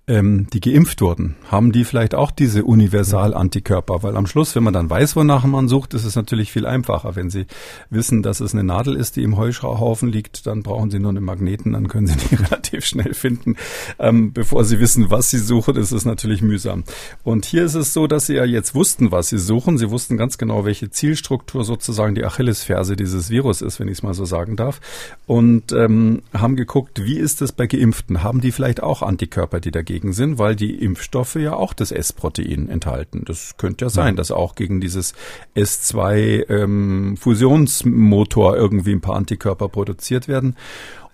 ähm, 0.06 0.48
die 0.52 0.60
geimpft 0.60 1.00
wurden, 1.00 1.34
haben 1.50 1.72
die 1.72 1.84
vielleicht 1.84 2.14
auch 2.14 2.30
diese 2.30 2.64
Universal-Antikörper? 2.64 4.02
Weil 4.02 4.16
am 4.16 4.26
Schluss, 4.26 4.54
wenn 4.54 4.62
man 4.62 4.74
dann 4.74 4.90
weiß, 4.90 5.16
wonach 5.16 5.44
man 5.46 5.66
sucht, 5.66 5.94
ist 5.94 6.04
es 6.04 6.14
natürlich 6.14 6.52
viel 6.52 6.66
einfacher. 6.66 7.16
Wenn 7.16 7.30
Sie 7.30 7.46
wissen, 7.88 8.22
dass 8.22 8.40
es 8.40 8.52
eine 8.52 8.64
Nadel 8.64 8.96
ist, 8.96 9.16
die 9.16 9.22
im 9.22 9.38
Heuschrauhaufen 9.38 10.10
liegt, 10.10 10.46
dann 10.46 10.62
brauchen 10.62 10.90
Sie 10.90 10.98
nur 10.98 11.08
einen 11.08 11.24
Magneten, 11.24 11.72
dann 11.72 11.88
können 11.88 12.06
Sie 12.06 12.16
die 12.30 12.34
relativ 12.34 12.84
schnell 12.84 13.14
finden. 13.14 13.56
Ähm, 13.98 14.34
bevor 14.34 14.64
Sie 14.64 14.78
wissen, 14.78 15.10
was 15.10 15.30
Sie 15.30 15.38
suchen, 15.38 15.76
ist 15.76 15.92
es 15.92 16.04
natürlich 16.04 16.42
mühsam. 16.42 16.84
Und 17.22 17.46
hier 17.46 17.64
ist 17.64 17.74
es 17.74 17.94
so, 17.94 18.06
dass 18.06 18.26
Sie 18.26 18.34
ja 18.34 18.44
jetzt 18.44 18.74
wussten, 18.74 19.10
was 19.10 19.30
Sie 19.30 19.38
suchen. 19.38 19.78
Sie 19.78 19.90
wussten 19.90 20.18
ganz 20.18 20.36
genau, 20.36 20.66
welche 20.66 20.90
Zielstruktur 20.90 21.64
sozusagen 21.64 22.14
die 22.14 22.24
Achillesferse 22.24 22.94
dieses 22.94 23.30
Virus 23.30 23.62
ist, 23.62 23.80
wenn 23.80 23.88
ich 23.88 23.98
es 23.98 24.02
mal 24.02 24.12
so 24.12 24.26
sagen 24.26 24.56
darf. 24.56 24.82
Und 25.26 25.72
ähm, 25.72 26.20
haben 26.34 26.56
geguckt, 26.56 27.02
wie 27.02 27.16
ist 27.16 27.40
es 27.40 27.52
bei 27.52 27.66
Geimpften? 27.66 28.22
Haben 28.22 28.42
die 28.42 28.52
vielleicht 28.52 28.82
auch 28.82 29.00
Antikörper, 29.00 29.60
die 29.60 29.70
dagegen 29.70 29.93
dagegen 29.94 30.12
sind, 30.12 30.38
weil 30.38 30.56
die 30.56 30.74
Impfstoffe 30.74 31.36
ja 31.36 31.54
auch 31.54 31.72
das 31.72 31.92
S-Protein 31.92 32.68
enthalten. 32.68 33.22
Das 33.24 33.56
könnte 33.56 33.84
ja 33.84 33.88
sein, 33.88 34.16
dass 34.16 34.32
auch 34.32 34.56
gegen 34.56 34.80
dieses 34.80 35.14
S2-Fusionsmotor 35.54 38.54
ähm, 38.54 38.60
irgendwie 38.60 38.92
ein 38.92 39.00
paar 39.00 39.14
Antikörper 39.16 39.68
produziert 39.68 40.26
werden. 40.26 40.56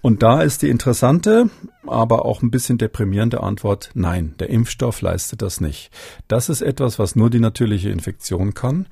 Und 0.03 0.22
da 0.22 0.41
ist 0.41 0.62
die 0.62 0.70
interessante, 0.70 1.51
aber 1.87 2.24
auch 2.24 2.41
ein 2.41 2.51
bisschen 2.51 2.78
deprimierende 2.78 3.43
Antwort, 3.43 3.91
nein, 3.93 4.35
der 4.41 4.49
Impfstoff 4.49 5.03
leistet 5.03 5.43
das 5.43 5.61
nicht. 5.61 5.91
Das 6.26 6.49
ist 6.49 6.62
etwas, 6.62 6.99
was 6.99 7.16
nur 7.16 7.28
die 7.28 7.41
natürliche 7.41 7.91
Infektion 7.91 8.55
kann. 8.55 8.87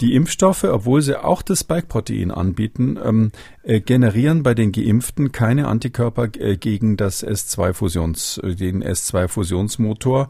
Die 0.00 0.14
Impfstoffe, 0.14 0.64
obwohl 0.64 1.02
sie 1.02 1.22
auch 1.22 1.42
das 1.42 1.60
Spike-Protein 1.60 2.30
anbieten, 2.30 2.98
ähm, 3.02 3.32
äh, 3.62 3.80
generieren 3.80 4.42
bei 4.42 4.54
den 4.54 4.72
Geimpften 4.72 5.30
keine 5.30 5.68
Antikörper 5.68 6.28
äh, 6.38 6.56
gegen 6.56 6.96
das 6.96 7.22
S2-Fusions, 7.22 8.38
äh, 8.38 8.54
den 8.54 8.82
S2-Fusionsmotor. 8.82 10.28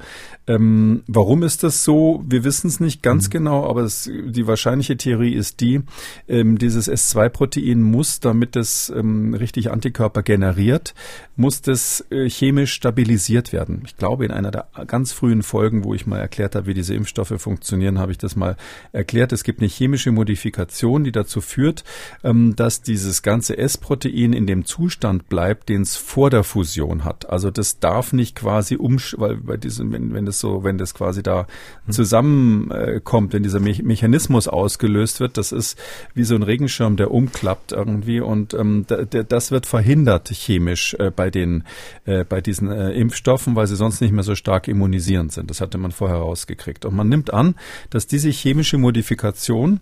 Ähm, 0.50 1.04
warum 1.06 1.44
ist 1.44 1.62
das 1.62 1.84
so? 1.84 2.24
Wir 2.26 2.42
wissen 2.42 2.66
es 2.66 2.80
nicht 2.80 3.04
ganz 3.04 3.28
mhm. 3.28 3.30
genau, 3.30 3.70
aber 3.70 3.82
es, 3.82 4.10
die 4.10 4.48
wahrscheinliche 4.48 4.96
Theorie 4.96 5.32
ist 5.34 5.60
die, 5.60 5.82
ähm, 6.26 6.58
dieses 6.58 6.90
S2-Protein 6.90 7.80
muss, 7.80 8.18
damit 8.18 8.56
es 8.56 8.92
ähm, 8.94 9.32
richtig 9.34 9.70
Antikörper 9.70 10.24
generiert, 10.24 10.94
muss 11.36 11.62
das 11.62 12.04
äh, 12.10 12.28
chemisch 12.28 12.72
stabilisiert 12.72 13.52
werden. 13.52 13.82
Ich 13.86 13.96
glaube, 13.96 14.24
in 14.24 14.32
einer 14.32 14.50
der 14.50 14.66
ganz 14.88 15.12
frühen 15.12 15.44
Folgen, 15.44 15.84
wo 15.84 15.94
ich 15.94 16.08
mal 16.08 16.18
erklärt 16.18 16.56
habe, 16.56 16.66
wie 16.66 16.74
diese 16.74 16.94
Impfstoffe 16.94 17.34
funktionieren, 17.36 18.00
habe 18.00 18.10
ich 18.10 18.18
das 18.18 18.34
mal 18.34 18.56
erklärt. 18.90 19.32
Es 19.32 19.44
gibt 19.44 19.60
eine 19.60 19.68
chemische 19.68 20.10
Modifikation, 20.10 21.04
die 21.04 21.12
dazu 21.12 21.40
führt, 21.40 21.84
ähm, 22.24 22.56
dass 22.56 22.82
dieses 22.82 23.22
ganze 23.22 23.56
S-Protein 23.56 24.32
in 24.32 24.48
dem 24.48 24.64
Zustand 24.64 25.28
bleibt, 25.28 25.68
den 25.68 25.82
es 25.82 25.96
vor 25.96 26.28
der 26.28 26.42
Fusion 26.42 27.04
hat. 27.04 27.30
Also 27.30 27.52
das 27.52 27.78
darf 27.78 28.12
nicht 28.12 28.34
quasi 28.34 28.74
umsch, 28.74 29.14
weil 29.16 29.36
bei 29.36 29.56
diesem, 29.56 29.92
wenn, 29.92 30.12
wenn 30.12 30.26
das 30.26 30.39
so, 30.40 30.64
wenn 30.64 30.78
das 30.78 30.94
quasi 30.94 31.22
da 31.22 31.46
zusammenkommt, 31.88 33.32
wenn 33.32 33.42
dieser 33.42 33.60
Me 33.60 33.74
Mechanismus 33.82 34.48
ausgelöst 34.48 35.20
wird, 35.20 35.36
das 35.36 35.52
ist 35.52 35.78
wie 36.14 36.24
so 36.24 36.34
ein 36.34 36.42
Regenschirm, 36.42 36.96
der 36.96 37.10
umklappt 37.10 37.72
irgendwie 37.72 38.20
und 38.20 38.54
ähm, 38.54 38.84
das 38.86 39.50
wird 39.50 39.66
verhindert 39.66 40.28
chemisch 40.28 40.94
äh, 40.94 41.10
bei 41.14 41.30
den 41.30 41.64
äh, 42.04 42.24
bei 42.24 42.40
diesen 42.40 42.70
äh, 42.70 42.90
Impfstoffen, 42.92 43.56
weil 43.56 43.66
sie 43.66 43.76
sonst 43.76 44.00
nicht 44.00 44.12
mehr 44.12 44.24
so 44.24 44.34
stark 44.34 44.68
immunisierend 44.68 45.32
sind. 45.32 45.50
Das 45.50 45.60
hatte 45.60 45.78
man 45.78 45.92
vorher 45.92 46.18
rausgekriegt. 46.18 46.84
Und 46.84 46.94
man 46.94 47.08
nimmt 47.08 47.32
an, 47.32 47.54
dass 47.90 48.06
diese 48.06 48.30
chemische 48.30 48.78
Modifikation 48.78 49.80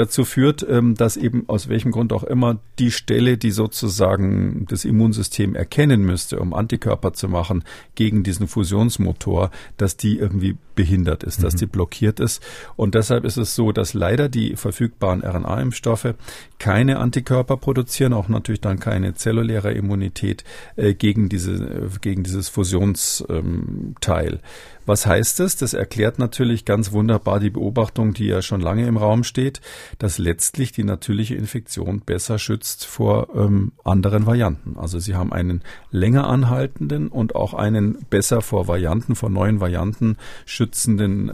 dazu 0.00 0.24
führt, 0.24 0.66
ähm, 0.68 0.94
dass 0.94 1.18
eben 1.18 1.44
aus 1.46 1.68
welchem 1.68 1.92
Grund 1.92 2.12
auch 2.12 2.24
immer 2.24 2.58
die 2.78 2.90
Stelle, 2.90 3.36
die 3.36 3.50
sozusagen 3.50 4.64
das 4.68 4.86
Immunsystem 4.86 5.54
erkennen 5.54 6.02
müsste, 6.02 6.40
um 6.40 6.54
Antikörper 6.54 7.12
zu 7.12 7.28
machen 7.28 7.64
gegen 7.94 8.22
diesen 8.22 8.48
Fusionsmotor, 8.48 9.50
dass 9.76 9.98
die 9.98 10.16
irgendwie 10.18 10.56
behindert 10.80 11.24
ist, 11.24 11.40
mhm. 11.40 11.42
dass 11.42 11.56
die 11.56 11.66
blockiert 11.66 12.20
ist. 12.20 12.42
Und 12.74 12.94
deshalb 12.94 13.26
ist 13.26 13.36
es 13.36 13.54
so, 13.54 13.70
dass 13.70 13.92
leider 13.92 14.30
die 14.30 14.56
verfügbaren 14.56 15.22
RNA-Impfstoffe 15.22 16.14
keine 16.58 16.98
Antikörper 17.00 17.58
produzieren, 17.58 18.14
auch 18.14 18.28
natürlich 18.28 18.62
dann 18.62 18.80
keine 18.80 19.12
zelluläre 19.12 19.72
Immunität 19.72 20.42
äh, 20.76 20.94
gegen 20.94 21.28
diese, 21.28 21.90
gegen 22.00 22.22
dieses 22.22 22.48
Fusionsteil. 22.48 24.40
Was 24.86 25.06
heißt 25.06 25.38
das? 25.38 25.56
Das 25.56 25.74
erklärt 25.74 26.18
natürlich 26.18 26.64
ganz 26.64 26.90
wunderbar 26.90 27.38
die 27.38 27.50
Beobachtung, 27.50 28.14
die 28.14 28.26
ja 28.26 28.42
schon 28.42 28.60
lange 28.60 28.86
im 28.86 28.96
Raum 28.96 29.22
steht, 29.22 29.60
dass 29.98 30.18
letztlich 30.18 30.72
die 30.72 30.82
natürliche 30.82 31.34
Infektion 31.36 32.00
besser 32.00 32.38
schützt 32.38 32.86
vor 32.86 33.28
ähm, 33.36 33.72
anderen 33.84 34.26
Varianten. 34.26 34.78
Also 34.78 34.98
sie 34.98 35.14
haben 35.14 35.32
einen 35.32 35.62
länger 35.90 36.26
anhaltenden 36.26 37.08
und 37.08 37.34
auch 37.36 37.54
einen 37.54 38.04
besser 38.08 38.40
vor 38.40 38.66
Varianten, 38.66 39.14
vor 39.14 39.30
neuen 39.30 39.60
Varianten 39.60 40.16
schützenden 40.44 40.69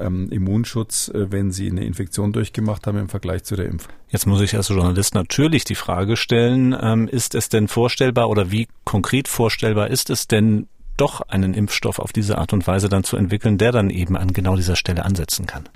ähm, 0.00 0.28
Immunschutz, 0.30 1.08
äh, 1.08 1.30
wenn 1.30 1.50
sie 1.50 1.70
eine 1.70 1.84
Infektion 1.84 2.32
durchgemacht 2.32 2.86
haben 2.86 2.98
im 2.98 3.08
Vergleich 3.08 3.44
zu 3.44 3.56
der 3.56 3.66
Impfung. 3.66 3.92
Jetzt 4.08 4.26
muss 4.26 4.40
ich 4.40 4.56
als 4.56 4.68
Journalist 4.68 5.14
natürlich 5.14 5.64
die 5.64 5.74
Frage 5.74 6.16
stellen, 6.16 6.76
ähm, 6.80 7.08
ist 7.08 7.34
es 7.34 7.48
denn 7.48 7.68
vorstellbar 7.68 8.28
oder 8.28 8.50
wie 8.50 8.68
konkret 8.84 9.28
vorstellbar 9.28 9.88
ist 9.88 10.10
es 10.10 10.28
denn, 10.28 10.68
doch 10.96 11.20
einen 11.28 11.52
Impfstoff 11.54 11.98
auf 11.98 12.12
diese 12.12 12.38
Art 12.38 12.52
und 12.52 12.66
Weise 12.66 12.88
dann 12.88 13.04
zu 13.04 13.16
entwickeln, 13.16 13.58
der 13.58 13.72
dann 13.72 13.90
eben 13.90 14.16
an 14.16 14.32
genau 14.32 14.56
dieser 14.56 14.76
Stelle 14.76 15.04
ansetzen 15.04 15.46
kann? 15.46 15.68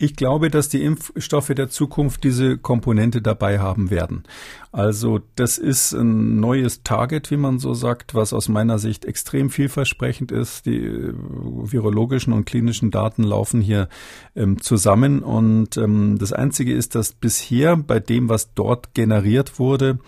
Ich 0.00 0.14
glaube, 0.14 0.48
dass 0.48 0.68
die 0.68 0.84
Impfstoffe 0.84 1.48
der 1.48 1.68
Zukunft 1.68 2.22
diese 2.22 2.56
Komponente 2.56 3.20
dabei 3.20 3.58
haben 3.58 3.90
werden. 3.90 4.22
Also 4.70 5.20
das 5.34 5.58
ist 5.58 5.92
ein 5.92 6.38
neues 6.38 6.84
Target, 6.84 7.32
wie 7.32 7.36
man 7.36 7.58
so 7.58 7.74
sagt, 7.74 8.14
was 8.14 8.32
aus 8.32 8.48
meiner 8.48 8.78
Sicht 8.78 9.04
extrem 9.04 9.50
vielversprechend 9.50 10.30
ist. 10.30 10.66
Die 10.66 10.84
äh, 10.84 11.14
virologischen 11.14 12.32
und 12.32 12.44
klinischen 12.44 12.92
Daten 12.92 13.24
laufen 13.24 13.60
hier 13.60 13.88
ähm, 14.36 14.60
zusammen 14.60 15.20
und 15.24 15.76
ähm, 15.76 16.16
das 16.16 16.32
Einzige 16.32 16.74
ist, 16.74 16.94
dass 16.94 17.12
bisher 17.12 17.76
bei 17.76 17.98
dem, 17.98 18.28
was 18.28 18.54
dort 18.54 18.94
generiert 18.94 19.58
wurde, 19.58 19.98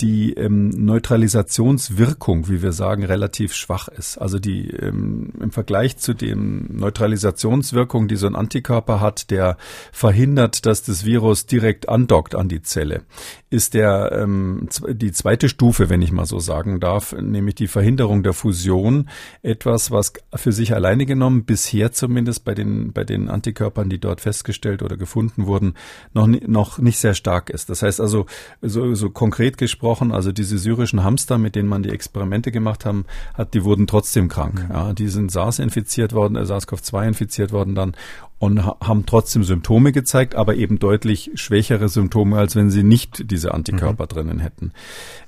die 0.00 0.32
ähm, 0.34 0.70
Neutralisationswirkung, 0.70 2.48
wie 2.48 2.62
wir 2.62 2.72
sagen, 2.72 3.04
relativ 3.04 3.52
schwach 3.54 3.88
ist. 3.88 4.18
Also 4.18 4.38
die 4.38 4.70
ähm, 4.70 5.32
im 5.40 5.50
Vergleich 5.50 5.98
zu 5.98 6.14
dem 6.14 6.68
Neutralisationswirkung, 6.70 8.08
die 8.08 8.16
so 8.16 8.26
ein 8.26 8.36
Antikörper 8.36 9.00
hat, 9.00 9.30
der 9.30 9.56
verhindert, 9.92 10.64
dass 10.66 10.82
das 10.82 11.04
Virus 11.04 11.46
direkt 11.46 11.88
andockt 11.88 12.34
an 12.34 12.48
die 12.48 12.62
Zelle, 12.62 13.02
ist 13.50 13.74
der 13.74 14.12
ähm, 14.12 14.68
die 14.88 15.12
zweite 15.12 15.48
Stufe, 15.48 15.90
wenn 15.90 16.02
ich 16.02 16.12
mal 16.12 16.26
so 16.26 16.38
sagen 16.38 16.80
darf, 16.80 17.12
nämlich 17.12 17.56
die 17.56 17.68
Verhinderung 17.68 18.22
der 18.22 18.32
Fusion, 18.32 19.08
etwas, 19.42 19.90
was 19.90 20.12
für 20.34 20.52
sich 20.52 20.74
alleine 20.74 21.04
genommen 21.04 21.44
bisher 21.44 21.92
zumindest 21.92 22.44
bei 22.44 22.54
den 22.54 22.92
bei 22.92 23.04
den 23.04 23.28
Antikörpern, 23.28 23.90
die 23.90 23.98
dort 23.98 24.20
festgestellt 24.20 24.82
oder 24.82 24.96
gefunden 24.96 25.46
wurden, 25.46 25.74
noch 26.14 26.26
noch 26.26 26.78
nicht 26.78 26.98
sehr 26.98 27.14
stark 27.14 27.50
ist. 27.50 27.68
Das 27.68 27.82
heißt 27.82 28.00
also 28.00 28.26
so, 28.62 28.94
so 28.94 29.10
konkret 29.10 29.58
gesprochen, 29.58 29.89
also 30.12 30.32
diese 30.32 30.58
syrischen 30.58 31.04
Hamster, 31.04 31.38
mit 31.38 31.54
denen 31.54 31.68
man 31.68 31.82
die 31.82 31.90
Experimente 31.90 32.52
gemacht 32.52 32.84
haben, 32.84 33.04
hat, 33.34 33.54
die 33.54 33.64
wurden 33.64 33.86
trotzdem 33.86 34.28
krank. 34.28 34.68
Mhm. 34.68 34.74
Ja, 34.74 34.92
die 34.92 35.08
sind 35.08 35.30
SARS 35.30 35.58
infiziert 35.58 36.12
worden, 36.12 36.36
äh, 36.36 36.44
SARS-CoV-2 36.44 37.08
infiziert 37.08 37.52
worden 37.52 37.74
dann 37.74 37.94
und 38.40 38.64
haben 38.64 39.04
trotzdem 39.04 39.44
Symptome 39.44 39.92
gezeigt, 39.92 40.34
aber 40.34 40.54
eben 40.54 40.78
deutlich 40.78 41.30
schwächere 41.34 41.90
Symptome, 41.90 42.38
als 42.38 42.56
wenn 42.56 42.70
sie 42.70 42.82
nicht 42.82 43.30
diese 43.30 43.52
Antikörper 43.52 44.04
mhm. 44.04 44.08
drinnen 44.08 44.38
hätten. 44.40 44.72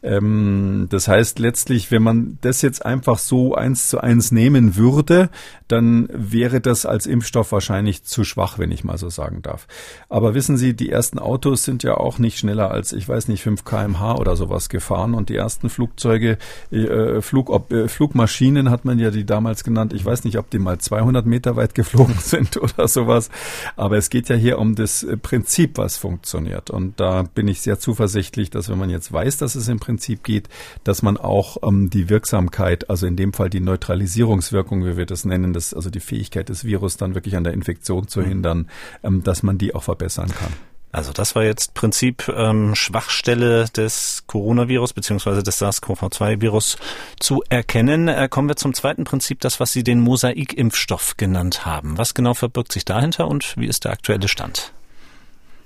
Ähm, 0.03 0.87
das 0.89 1.09
heißt 1.09 1.39
letztlich, 1.39 1.91
wenn 1.91 2.03
man 2.03 2.39
das 2.41 2.63
jetzt 2.63 2.87
einfach 2.87 3.19
so 3.19 3.55
eins 3.55 3.91
zu 3.91 4.01
eins 4.01 4.33
nehmen 4.33 4.77
würde, 4.77 5.29
dann 5.69 6.09
wäre 6.11 6.63
das 6.63 6.87
als 6.87 7.07
Impfstoff 7.07 7.53
wahrscheinlich 7.53 8.03
zu 8.05 8.25
schwach, 8.25 8.59
wenn 8.59 8.71
ich 8.71 8.83
mal 8.83 8.97
so 8.97 9.11
sagen 9.11 9.43
darf. 9.43 9.67
Aber 10.09 10.35
wissen 10.35 10.57
Sie, 10.57 10.73
die 10.73 10.89
ersten 10.89 11.19
Autos 11.19 11.65
sind 11.65 11.83
ja 11.83 11.99
auch 11.99 12.19
nicht 12.19 12.39
schneller 12.39 12.71
als, 12.71 12.95
ich 12.95 13.07
weiß 13.07 13.29
nicht, 13.29 13.43
5 13.43 13.63
kmh 13.63 14.15
oder 14.15 14.37
sowas 14.37 14.71
gefahren 14.71 15.13
und 15.13 15.29
die 15.29 15.37
ersten 15.37 15.69
Flugzeuge, 15.69 16.39
äh, 16.71 17.21
Flug, 17.21 17.51
ob, 17.51 17.73
äh, 17.73 17.89
Flugmaschinen 17.89 18.71
hat 18.71 18.87
man 18.87 18.99
ja 18.99 19.11
die 19.11 19.27
damals 19.27 19.65
genannt. 19.65 19.93
Ich 19.93 20.03
weiß 20.03 20.25
nicht, 20.25 20.39
ob 20.39 20.49
die 20.49 20.59
mal 20.59 20.79
200 20.79 21.27
Meter 21.27 21.57
weit 21.57 21.75
geflogen 21.75 22.17
sind 22.19 22.57
oder 22.57 22.89
so 22.89 23.02
sowas. 23.03 23.31
Aber 23.77 23.97
es 23.97 24.11
geht 24.11 24.29
ja 24.29 24.37
hier 24.37 24.59
um 24.59 24.75
das 24.75 25.03
äh, 25.03 25.17
Prinzip, 25.17 25.79
was 25.79 25.97
funktioniert. 25.97 26.71
Und 26.71 27.01
da 27.01 27.23
bin 27.23 27.49
ich 27.49 27.61
sehr 27.61 27.79
zuversichtlich, 27.79 28.51
dass 28.51 28.69
wenn 28.69 28.79
man 28.79 28.91
jetzt 28.91 29.13
weiß, 29.13 29.37
dass 29.39 29.55
es 29.55 29.69
im 29.69 29.81
Prinzip 29.81 30.23
geht, 30.23 30.49
dass 30.85 31.03
man 31.03 31.17
auch 31.17 31.57
ähm, 31.63 31.91
die 31.91 32.09
Wirksamkeit, 32.09 32.91
also 32.91 33.07
in 33.07 33.17
dem 33.17 33.33
Fall 33.33 33.51
die 33.51 33.61
Neutralisierungswirkung, 33.61 34.85
wie 34.85 34.97
wir 34.97 35.07
das 35.07 35.25
nennen, 35.25 35.53
das, 35.53 35.75
also 35.75 35.91
die 35.91 36.01
Fähigkeit 36.01 36.49
des 36.49 36.65
Virus 36.65 36.97
dann 36.97 37.15
wirklich 37.15 37.37
an 37.37 37.45
der 37.45 37.53
Infektion 37.53 38.09
zu 38.09 38.21
mhm. 38.21 38.27
hindern, 38.27 38.71
ähm, 39.03 39.23
dass 39.23 39.43
man 39.43 39.59
die 39.59 39.75
auch 39.75 39.83
verbessern 39.85 40.29
kann. 40.29 40.53
Also 40.93 41.13
das 41.13 41.35
war 41.35 41.43
jetzt 41.43 41.73
Prinzip 41.73 42.29
ähm, 42.29 42.75
Schwachstelle 42.75 43.65
des 43.75 44.25
Coronavirus 44.27 44.93
beziehungsweise 44.93 45.43
des 45.43 45.59
SARS-CoV-2-Virus 45.59 46.77
zu 47.19 47.43
erkennen. 47.49 48.09
Äh, 48.09 48.29
kommen 48.31 48.49
wir 48.49 48.57
zum 48.57 48.75
zweiten 48.75 49.05
Prinzip, 49.05 49.41
das 49.41 49.59
was 49.59 49.73
Sie 49.73 49.85
den 49.85 50.01
Mosaikimpfstoff 50.01 51.17
genannt 51.17 51.65
haben. 51.65 51.97
Was 51.97 52.13
genau 52.13 52.35
verbirgt 52.35 52.73
sich 52.73 52.85
dahinter 52.85 53.27
und 53.27 53.57
wie 53.57 53.67
ist 53.67 53.85
der 53.85 53.93
aktuelle 53.93 54.29
Stand? 54.29 54.75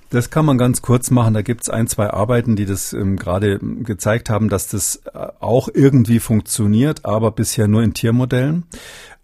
Das 0.09 0.29
kann 0.29 0.45
man 0.45 0.57
ganz 0.57 0.81
kurz 0.81 1.11
machen. 1.11 1.33
Da 1.33 1.41
gibt 1.41 1.63
es 1.63 1.69
ein, 1.69 1.87
zwei 1.87 2.09
Arbeiten, 2.09 2.55
die 2.55 2.65
das 2.65 2.93
ähm, 2.93 3.17
gerade 3.17 3.59
gezeigt 3.59 4.29
haben, 4.29 4.47
dass 4.47 4.69
das 4.69 5.01
äh, 5.13 5.27
auch 5.41 5.67
irgendwie 5.73 6.19
funktioniert, 6.19 7.03
aber 7.03 7.31
bisher 7.31 7.67
nur 7.67 7.83
in 7.83 7.93
Tiermodellen. 7.93 8.63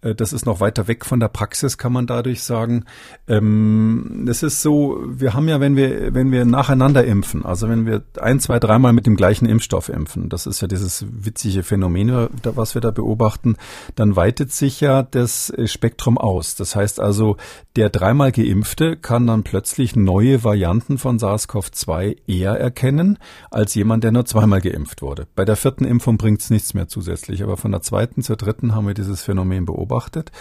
Äh, 0.04 0.14
das 0.14 0.32
ist 0.32 0.46
noch 0.46 0.60
weiter 0.60 0.86
weg 0.86 1.04
von 1.04 1.18
der 1.18 1.28
Praxis, 1.28 1.78
kann 1.78 1.92
man 1.92 2.06
dadurch 2.06 2.42
sagen. 2.42 2.84
Ähm, 3.26 4.26
es 4.28 4.42
ist 4.42 4.62
so, 4.62 5.00
wir 5.06 5.34
haben 5.34 5.48
ja, 5.48 5.60
wenn 5.60 5.76
wir, 5.76 6.14
wenn 6.14 6.30
wir 6.30 6.44
nacheinander 6.44 7.04
impfen, 7.04 7.44
also 7.44 7.68
wenn 7.68 7.86
wir 7.86 8.02
ein, 8.20 8.40
zwei, 8.40 8.58
dreimal 8.60 8.92
mit 8.92 9.06
dem 9.06 9.16
gleichen 9.16 9.46
Impfstoff 9.46 9.88
impfen, 9.88 10.28
das 10.28 10.46
ist 10.46 10.60
ja 10.60 10.68
dieses 10.68 11.06
witzige 11.10 11.62
Phänomen, 11.62 12.28
was 12.42 12.74
wir 12.74 12.82
da 12.82 12.90
beobachten, 12.90 13.56
dann 13.94 14.14
weitet 14.16 14.52
sich 14.52 14.80
ja 14.80 15.02
das 15.02 15.50
äh, 15.50 15.66
Spektrum 15.66 16.18
aus. 16.18 16.54
Das 16.54 16.76
heißt 16.76 17.00
also, 17.00 17.36
der 17.76 17.88
dreimal 17.88 18.30
Geimpfte 18.30 18.96
kann 18.96 19.26
dann 19.26 19.42
plötzlich 19.42 19.96
neue 19.96 20.44
Varianten 20.44 20.98
von 20.98 21.18
SARS-CoV-2 21.18 22.16
eher 22.26 22.52
erkennen 22.52 23.18
als 23.50 23.74
jemand, 23.74 24.04
der 24.04 24.12
nur 24.12 24.24
zweimal 24.26 24.60
geimpft 24.60 25.02
wurde. 25.02 25.26
Bei 25.34 25.44
der 25.44 25.56
vierten 25.56 25.84
Impfung 25.84 26.18
bringt 26.18 26.40
es 26.40 26.50
nichts 26.50 26.74
mehr 26.74 26.88
zusätzlich, 26.88 27.42
aber 27.42 27.56
von 27.56 27.72
der 27.72 27.82
zweiten 27.82 28.22
zur 28.22 28.36
dritten 28.36 28.74
haben 28.74 28.86
wir 28.86 28.94
dieses 28.94 29.22
Phänomen 29.22 29.64
beobachtet 29.64 29.93
beobachtet. 29.94 30.32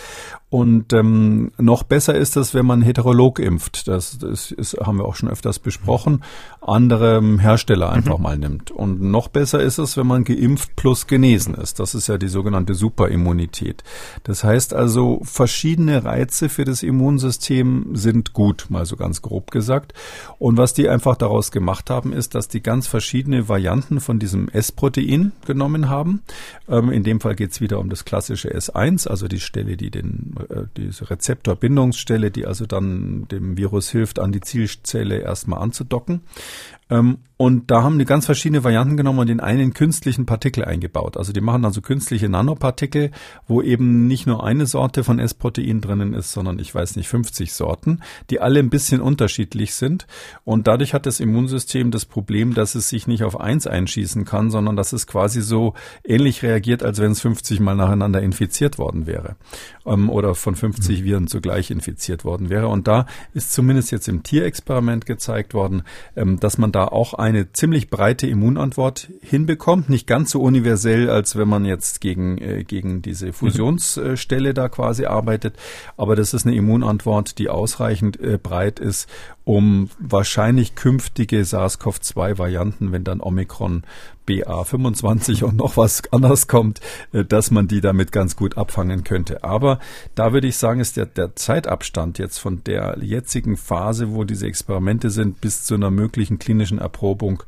Und 0.54 0.94
ähm, 0.94 1.52
noch 1.58 1.82
besser 1.82 2.14
ist 2.14 2.38
es, 2.38 2.54
wenn 2.54 2.68
man 2.68 2.84
heterolog 2.84 3.40
impft. 3.40 3.88
Das, 3.88 4.20
das 4.20 4.52
ist, 4.52 4.78
haben 4.80 5.00
wir 5.00 5.06
auch 5.06 5.16
schon 5.16 5.30
öfters 5.30 5.58
besprochen. 5.58 6.24
Andere 6.62 7.40
Hersteller 7.40 7.90
einfach 7.90 8.20
mhm. 8.20 8.24
mal 8.24 8.38
nimmt. 8.38 8.70
Und 8.70 9.02
noch 9.02 9.30
besser 9.30 9.62
ist 9.62 9.80
es, 9.80 9.98
wenn 9.98 10.06
man 10.06 10.24
geimpft 10.26 10.76
plus 10.76 11.08
genesen 11.08 11.56
ist. 11.56 11.80
Das 11.80 11.96
ist 11.96 12.06
ja 12.06 12.20
die 12.20 12.28
sogenannte 12.28 12.76
Superimmunität. 12.76 13.84
Das 14.26 14.44
heißt 14.44 14.76
also, 14.76 15.22
verschiedene 15.24 16.04
Reize 16.04 16.50
für 16.50 16.66
das 16.66 16.84
Immunsystem 16.84 17.96
sind 17.96 18.34
gut, 18.34 18.68
mal 18.70 18.86
so 18.86 18.96
ganz 18.96 19.24
grob 19.24 19.50
gesagt. 19.50 19.96
Und 20.38 20.58
was 20.58 20.76
die 20.76 20.88
einfach 20.88 21.16
daraus 21.16 21.52
gemacht 21.52 21.90
haben, 21.90 22.14
ist, 22.14 22.36
dass 22.36 22.48
die 22.48 22.62
ganz 22.62 22.86
verschiedene 22.86 23.50
Varianten 23.50 24.00
von 24.00 24.20
diesem 24.20 24.50
S-Protein 24.50 25.32
genommen 25.48 25.90
haben. 25.90 26.22
Ähm, 26.70 26.92
in 26.92 27.04
dem 27.04 27.20
Fall 27.20 27.34
geht 27.34 27.54
es 27.54 27.60
wieder 27.60 27.80
um 27.80 27.90
das 27.90 28.06
klassische 28.06 28.56
S1, 28.56 29.08
also 29.08 29.28
die 29.28 29.40
Stelle, 29.44 29.78
die 29.78 29.92
den, 29.92 30.36
äh, 30.50 30.64
diese 30.76 31.10
Rezeptorbindungsstelle, 31.10 32.32
die 32.32 32.46
also 32.46 32.66
dann 32.66 33.28
dem 33.30 33.58
Virus 33.58 33.90
hilft, 33.90 34.20
an 34.20 34.32
die 34.32 34.42
Zielzelle 34.42 35.20
erstmal 35.20 35.62
anzudocken. 35.62 36.22
Ähm, 36.94 37.18
und 37.36 37.72
da 37.72 37.84
haben 37.84 38.00
die 38.00 38.06
ganz 38.06 38.26
verschiedene 38.26 38.64
Varianten 38.64 38.96
genommen 38.96 39.20
und 39.20 39.30
in 39.30 39.40
einen 39.40 39.74
künstlichen 39.74 40.26
Partikel 40.26 40.64
eingebaut. 40.64 41.18
Also 41.18 41.34
die 41.34 41.42
machen 41.42 41.64
dann 41.64 41.74
so 41.74 41.82
künstliche 41.82 42.30
Nanopartikel, 42.30 43.12
wo 43.48 43.62
eben 43.62 44.08
nicht 44.08 44.28
nur 44.28 44.46
eine 44.46 44.66
Sorte 44.66 45.04
von 45.04 45.20
S-Protein 45.20 45.82
drinnen 45.82 46.14
ist, 46.14 46.32
sondern 46.32 46.58
ich 46.60 46.74
weiß 46.74 46.96
nicht, 46.96 47.10
50 47.10 47.52
Sorten, 47.52 48.00
die 48.30 48.40
alle 48.40 48.60
ein 48.60 48.70
bisschen 48.70 49.02
unterschiedlich 49.02 49.74
sind. 49.74 50.08
Und 50.46 50.68
dadurch 50.68 50.94
hat 50.94 51.06
das 51.06 51.20
Immunsystem 51.20 51.92
das 51.92 52.06
Problem, 52.06 52.54
dass 52.54 52.76
es 52.76 52.88
sich 52.88 53.08
nicht 53.08 53.24
auf 53.24 53.38
eins 53.42 53.68
einschießen 53.68 54.24
kann, 54.24 54.50
sondern 54.50 54.78
dass 54.78 54.94
es 54.94 55.06
quasi 55.06 55.42
so 55.42 55.74
ähnlich 56.06 56.44
reagiert, 56.44 56.82
als 56.82 57.02
wenn 57.02 57.12
es 57.12 57.20
50 57.22 57.60
mal 57.60 57.76
nacheinander 57.76 58.22
infiziert 58.22 58.78
worden 58.78 59.06
wäre. 59.06 59.36
Ähm, 59.86 60.10
oder 60.10 60.36
von 60.36 60.56
50 60.56 61.02
mhm. 61.02 61.04
Viren 61.04 61.28
zugleich 61.28 61.72
infiziert 61.72 62.24
worden 62.24 62.50
wäre. 62.50 62.70
Und 62.70 62.88
da 62.88 63.06
ist 63.34 63.52
zumindest 63.52 63.92
jetzt 63.92 64.08
im 64.08 64.24
Tierexperiment 64.24 65.06
gezeigt 65.06 65.54
worden, 65.54 65.82
ähm, 66.16 66.40
dass 66.40 66.58
man 66.58 66.72
da 66.72 66.83
auch 66.92 67.14
eine 67.14 67.52
ziemlich 67.54 67.90
breite 67.90 68.28
Immunantwort 68.28 69.10
hinbekommt. 69.22 69.90
Nicht 69.90 70.08
ganz 70.08 70.32
so 70.32 70.42
universell, 70.42 71.10
als 71.10 71.36
wenn 71.36 71.48
man 71.48 71.66
jetzt 71.66 72.02
gegen, 72.02 72.38
äh, 72.40 72.64
gegen 72.64 73.02
diese 73.02 73.28
mhm. 73.28 73.34
Fusionsstelle 73.34 74.54
da 74.54 74.70
quasi 74.70 75.06
arbeitet. 75.06 75.56
Aber 75.98 76.16
das 76.16 76.34
ist 76.34 76.46
eine 76.46 76.56
Immunantwort, 76.56 77.38
die 77.40 77.50
ausreichend 77.50 78.20
äh, 78.20 78.38
breit 78.42 78.80
ist, 78.80 79.08
um 79.46 79.90
wahrscheinlich 80.00 80.76
künftige 80.76 81.44
SARS-CoV-2-Varianten, 81.44 82.92
wenn 82.92 83.04
dann 83.04 83.20
Omikron 83.20 83.84
BA25 84.28 85.44
und 85.44 85.58
noch 85.58 85.76
was 85.76 86.02
anderes 86.14 86.48
kommt, 86.48 86.80
äh, 87.12 87.26
dass 87.26 87.52
man 87.52 87.68
die 87.68 87.82
damit 87.82 88.12
ganz 88.12 88.36
gut 88.36 88.58
abfangen 88.58 89.04
könnte. 89.04 89.44
Aber 89.44 89.80
da 90.16 90.32
würde 90.32 90.48
ich 90.48 90.58
sagen, 90.58 90.80
ist 90.80 90.96
der, 90.96 91.08
der 91.08 91.36
Zeitabstand 91.36 92.20
jetzt 92.20 92.38
von 92.38 92.64
der 92.64 92.98
jetzigen 93.02 93.58
Phase, 93.58 94.14
wo 94.14 94.24
diese 94.24 94.48
Experimente 94.48 95.10
sind, 95.10 95.42
bis 95.42 95.64
zu 95.66 95.76
einer 95.76 95.92
möglichen 95.92 96.40
klinischen 96.40 96.80
Erprobung 96.80 97.44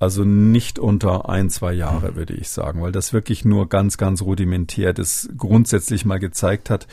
also 0.00 0.24
nicht 0.24 0.78
unter 0.78 1.30
ein, 1.30 1.48
zwei 1.48 1.72
Jahre, 1.72 2.14
würde 2.14 2.34
ich 2.34 2.50
sagen, 2.50 2.82
weil 2.82 2.92
das 2.92 3.14
wirklich 3.14 3.44
nur 3.44 3.68
ganz, 3.70 3.96
ganz 3.96 4.20
rudimentär 4.20 4.92
das 4.92 5.30
grundsätzlich 5.38 6.04
mal 6.04 6.18
gezeigt 6.18 6.68
hat. 6.68 6.86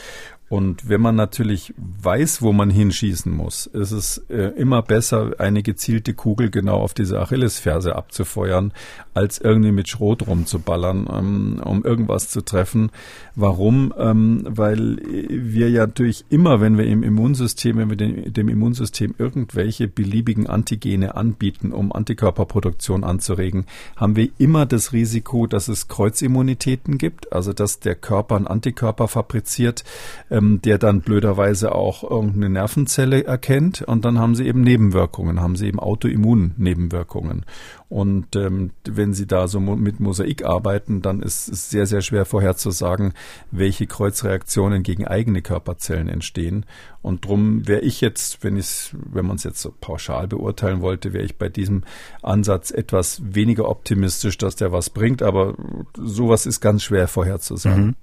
Und 0.52 0.90
wenn 0.90 1.00
man 1.00 1.16
natürlich 1.16 1.74
weiß, 1.78 2.42
wo 2.42 2.52
man 2.52 2.70
hinschießen 2.70 3.32
muss, 3.32 3.68
ist 3.68 3.92
es 3.92 4.18
äh, 4.30 4.52
immer 4.58 4.82
besser, 4.82 5.32
eine 5.38 5.64
gezielte 5.64 6.14
Kugel 6.14 6.50
genau 6.50 6.82
auf 6.82 6.94
diese 6.94 7.22
Achillesferse 7.22 7.96
abzufeuern, 7.96 8.74
als 9.14 9.40
irgendwie 9.40 9.72
mit 9.72 9.88
Schrot 9.88 10.28
rumzuballern, 10.28 11.08
ähm, 11.12 11.62
um 11.64 11.84
irgendwas 11.84 12.30
zu 12.30 12.42
treffen. 12.42 12.92
Warum? 13.36 13.94
Ähm, 13.98 14.46
weil 14.50 14.98
wir 15.30 15.70
ja 15.70 15.86
natürlich 15.86 16.26
immer, 16.30 16.60
wenn 16.60 16.78
wir 16.78 16.86
im 16.86 17.04
Immunsystem, 17.04 17.78
wenn 17.78 17.90
wir 17.90 17.98
dem, 17.98 18.34
dem 18.34 18.50
Immunsystem 18.50 19.16
irgendwelche 19.18 19.88
beliebigen 19.88 20.48
Antigene 20.48 21.16
anbieten, 21.16 21.72
um 21.72 21.94
Antikörperproduktion 21.94 23.04
anzuregen, 23.04 23.66
haben 23.96 24.16
wir 24.16 24.30
immer 24.38 24.66
das 24.66 24.92
Risiko, 24.92 25.48
dass 25.48 25.68
es 25.70 25.88
Kreuzimmunitäten 25.88 26.98
gibt, 26.98 27.32
also 27.32 27.54
dass 27.54 27.80
der 27.80 27.96
Körper 27.96 28.36
einen 28.36 28.48
Antikörper 28.48 29.08
fabriziert, 29.08 29.86
äh, 30.30 30.42
ähm, 30.42 30.62
der 30.62 30.78
dann 30.78 31.02
blöderweise 31.02 31.74
auch 31.74 32.10
irgendeine 32.10 32.50
Nervenzelle 32.50 33.24
erkennt 33.24 33.82
und 33.82 34.06
dann 34.06 34.20
haben 34.20 34.36
sie 34.36 34.48
eben 34.48 34.62
Nebenwirkungen, 34.62 35.42
haben 35.42 35.56
sie 35.56 35.68
eben 35.68 35.80
Autoimmunnebenwirkungen. 35.80 37.46
Und 37.90 38.36
ähm, 38.36 38.72
wenn 39.02 39.16
Sie 39.16 39.26
da 39.26 39.48
so 39.48 39.60
mit 39.60 40.00
Mosaik 40.00 40.46
arbeiten, 40.46 41.02
dann 41.02 41.24
ist 41.24 41.50
es 41.50 41.72
sehr, 41.72 41.88
sehr 41.88 42.02
schwer 42.02 42.24
vorherzusagen, 42.24 43.14
welche 43.50 43.88
Kreuzreaktionen 43.88 44.84
gegen 44.84 45.08
eigene 45.08 45.42
Körperzellen 45.42 46.08
entstehen. 46.08 46.68
Und 47.02 47.26
drum 47.26 47.68
wäre 47.68 47.82
ich 47.82 48.00
jetzt, 48.00 48.44
wenn 48.44 48.58
ich, 48.58 48.94
wenn 48.94 49.26
man 49.26 49.38
es 49.38 49.44
jetzt 49.44 49.60
so 49.60 49.74
pauschal 49.82 50.28
beurteilen 50.28 50.82
wollte, 50.82 51.14
wäre 51.14 51.24
ich 51.24 51.40
bei 51.40 51.50
diesem 51.50 51.82
Ansatz 52.22 52.70
etwas 52.70 53.24
weniger 53.26 53.68
optimistisch, 53.68 54.38
dass 54.38 54.56
der 54.56 54.72
was 54.72 54.92
bringt. 54.92 55.24
Aber 55.24 55.56
sowas 55.98 56.46
ist 56.46 56.62
ganz 56.62 56.84
schwer 56.84 57.08
vorherzusagen. 57.08 57.86
Mhm. 57.86 57.96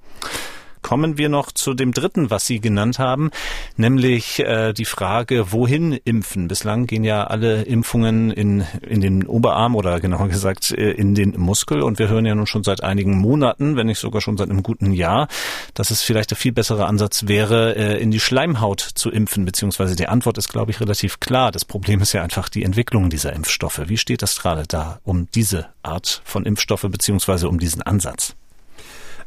Kommen 0.83 1.18
wir 1.18 1.29
noch 1.29 1.53
zu 1.53 1.74
dem 1.74 1.93
dritten, 1.93 2.31
was 2.31 2.47
Sie 2.47 2.61
genannt 2.61 2.99
haben, 2.99 3.31
nämlich 3.76 4.41
äh, 4.41 4.72
die 4.72 4.85
Frage, 4.85 5.53
wohin 5.53 5.93
impfen? 5.93 6.49
Bislang 6.49 6.87
gehen 6.87 7.05
ja 7.05 7.24
alle 7.24 7.62
Impfungen 7.62 8.31
in, 8.31 8.64
in 8.87 9.01
den 9.01 9.26
Oberarm 9.26 9.76
oder 9.76 10.01
genauer 10.01 10.29
gesagt 10.29 10.70
äh, 10.70 10.91
in 10.93 11.14
den 11.14 11.39
Muskel 11.39 11.83
und 11.83 11.99
wir 11.99 12.09
hören 12.09 12.26
ja 12.26 12.35
nun 12.35 12.47
schon 12.47 12.64
seit 12.64 12.83
einigen 12.83 13.18
Monaten, 13.18 13.76
wenn 13.76 13.87
nicht 13.87 13.99
sogar 13.99 14.20
schon 14.20 14.37
seit 14.37 14.51
einem 14.51 14.62
guten 14.62 14.93
Jahr, 14.93 15.29
dass 15.74 15.91
es 15.91 16.03
vielleicht 16.03 16.31
der 16.31 16.37
viel 16.37 16.53
bessere 16.53 16.87
Ansatz 16.87 17.26
wäre, 17.26 17.76
äh, 17.76 18.01
in 18.01 18.11
die 18.11 18.20
Schleimhaut 18.20 18.81
zu 18.81 19.11
impfen, 19.11 19.45
beziehungsweise 19.45 19.97
die 19.97 20.09
Antwort 20.09 20.39
ist, 20.39 20.49
glaube 20.49 20.70
ich, 20.70 20.81
relativ 20.81 21.20
klar. 21.20 21.53
Das 21.53 21.64
Problem 21.64 22.01
ist 22.01 22.12
ja 22.12 22.22
einfach 22.22 22.49
die 22.49 22.64
Entwicklung 22.64 23.11
dieser 23.11 23.33
Impfstoffe. 23.33 23.83
Wie 23.87 23.99
steht 23.99 24.22
das 24.22 24.41
gerade 24.41 24.64
da 24.66 25.01
um 25.05 25.29
diese 25.35 25.66
Art 25.83 26.22
von 26.24 26.47
Impfstoffe 26.47 26.87
beziehungsweise 26.89 27.49
um 27.49 27.59
diesen 27.59 27.83
Ansatz? 27.83 28.38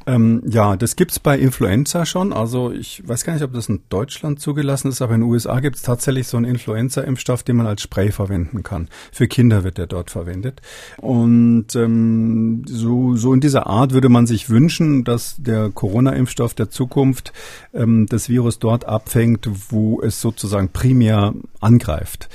Ähm, 0.07 0.41
ja, 0.47 0.75
das 0.75 0.95
gibt's 0.95 1.19
bei 1.19 1.37
Influenza 1.37 2.05
schon. 2.05 2.33
Also 2.33 2.71
ich 2.71 3.07
weiß 3.07 3.23
gar 3.23 3.33
nicht, 3.33 3.43
ob 3.43 3.53
das 3.53 3.69
in 3.69 3.81
Deutschland 3.89 4.39
zugelassen 4.39 4.89
ist, 4.89 5.01
aber 5.01 5.13
in 5.13 5.21
den 5.21 5.29
USA 5.29 5.59
gibt's 5.59 5.83
tatsächlich 5.83 6.27
so 6.27 6.37
einen 6.37 6.45
Influenza-Impfstoff, 6.45 7.43
den 7.43 7.57
man 7.57 7.67
als 7.67 7.83
Spray 7.83 8.11
verwenden 8.11 8.63
kann. 8.63 8.87
Für 9.11 9.27
Kinder 9.27 9.63
wird 9.63 9.77
der 9.77 9.87
dort 9.87 10.09
verwendet. 10.09 10.61
Und 10.97 11.75
ähm, 11.75 12.63
so, 12.67 13.15
so 13.15 13.33
in 13.33 13.41
dieser 13.41 13.67
Art 13.67 13.93
würde 13.93 14.09
man 14.09 14.25
sich 14.25 14.49
wünschen, 14.49 15.03
dass 15.03 15.35
der 15.37 15.69
Corona-Impfstoff 15.69 16.53
der 16.53 16.69
Zukunft 16.69 17.31
ähm, 17.73 18.07
das 18.07 18.29
Virus 18.29 18.59
dort 18.59 18.85
abfängt, 18.85 19.47
wo 19.69 20.01
es 20.01 20.19
sozusagen 20.19 20.69
primär 20.69 21.33
angreift. 21.59 22.29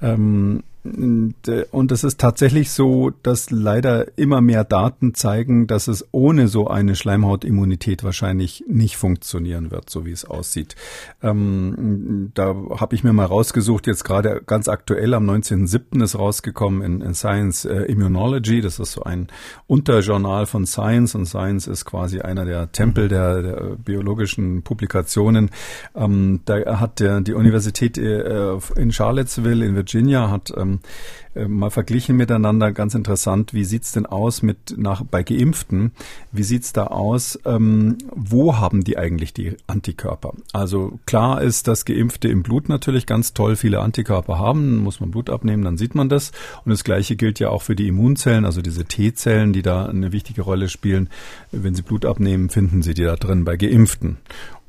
Ähm, 0.00 0.64
und 0.84 1.92
es 1.92 2.02
ist 2.02 2.18
tatsächlich 2.18 2.72
so, 2.72 3.12
dass 3.22 3.50
leider 3.50 4.18
immer 4.18 4.40
mehr 4.40 4.64
Daten 4.64 5.14
zeigen, 5.14 5.68
dass 5.68 5.86
es 5.86 6.08
ohne 6.10 6.48
so 6.48 6.66
eine 6.66 6.96
Schleimhautimmunität 6.96 8.02
wahrscheinlich 8.02 8.64
nicht 8.66 8.96
funktionieren 8.96 9.70
wird, 9.70 9.90
so 9.90 10.04
wie 10.04 10.10
es 10.10 10.24
aussieht. 10.24 10.74
Ähm, 11.22 12.32
da 12.34 12.56
habe 12.80 12.96
ich 12.96 13.04
mir 13.04 13.12
mal 13.12 13.26
rausgesucht, 13.26 13.86
jetzt 13.86 14.04
gerade 14.04 14.42
ganz 14.44 14.66
aktuell 14.66 15.14
am 15.14 15.30
19.07. 15.30 16.02
ist 16.02 16.18
rausgekommen 16.18 16.82
in, 16.82 17.00
in 17.00 17.14
Science 17.14 17.64
äh, 17.64 17.82
Immunology. 17.84 18.60
Das 18.60 18.80
ist 18.80 18.92
so 18.92 19.04
ein 19.04 19.28
Unterjournal 19.68 20.46
von 20.46 20.66
Science 20.66 21.14
und 21.14 21.26
Science 21.26 21.68
ist 21.68 21.84
quasi 21.84 22.20
einer 22.20 22.44
der 22.44 22.72
Tempel 22.72 23.06
der, 23.06 23.42
der 23.42 23.76
biologischen 23.76 24.62
Publikationen. 24.62 25.50
Ähm, 25.94 26.40
da 26.44 26.80
hat 26.80 26.98
der, 26.98 27.20
die 27.20 27.34
Universität 27.34 27.98
äh, 27.98 28.58
in 28.74 28.90
Charlottesville 28.90 29.64
in 29.64 29.76
Virginia 29.76 30.28
hat 30.28 30.52
ähm, 30.56 30.71
äh, 31.34 31.46
mal 31.46 31.70
verglichen 31.70 32.16
miteinander. 32.16 32.72
Ganz 32.72 32.94
interessant, 32.94 33.54
wie 33.54 33.64
sieht's 33.64 33.92
denn 33.92 34.06
aus 34.06 34.42
mit 34.42 34.74
nach 34.76 35.02
bei 35.02 35.22
Geimpften? 35.22 35.92
Wie 36.30 36.42
sieht's 36.42 36.72
da 36.72 36.88
aus? 36.88 37.38
Ähm, 37.44 37.98
wo 38.14 38.58
haben 38.58 38.84
die 38.84 38.98
eigentlich 38.98 39.32
die 39.32 39.56
Antikörper? 39.66 40.34
Also 40.52 40.98
klar 41.06 41.42
ist, 41.42 41.68
dass 41.68 41.84
Geimpfte 41.84 42.28
im 42.28 42.42
Blut 42.42 42.68
natürlich 42.68 43.06
ganz 43.06 43.34
toll 43.34 43.56
viele 43.56 43.80
Antikörper 43.80 44.38
haben. 44.38 44.78
Muss 44.78 45.00
man 45.00 45.10
Blut 45.10 45.30
abnehmen, 45.30 45.64
dann 45.64 45.78
sieht 45.78 45.94
man 45.94 46.08
das. 46.08 46.32
Und 46.64 46.70
das 46.70 46.84
Gleiche 46.84 47.16
gilt 47.16 47.38
ja 47.38 47.50
auch 47.50 47.62
für 47.62 47.76
die 47.76 47.88
Immunzellen, 47.88 48.44
also 48.44 48.62
diese 48.62 48.84
T-Zellen, 48.84 49.52
die 49.52 49.62
da 49.62 49.86
eine 49.86 50.12
wichtige 50.12 50.42
Rolle 50.42 50.68
spielen. 50.68 51.08
Wenn 51.50 51.74
Sie 51.74 51.82
Blut 51.82 52.04
abnehmen, 52.04 52.50
finden 52.50 52.82
Sie 52.82 52.94
die 52.94 53.04
da 53.04 53.16
drin 53.16 53.44
bei 53.44 53.56
Geimpften. 53.56 54.18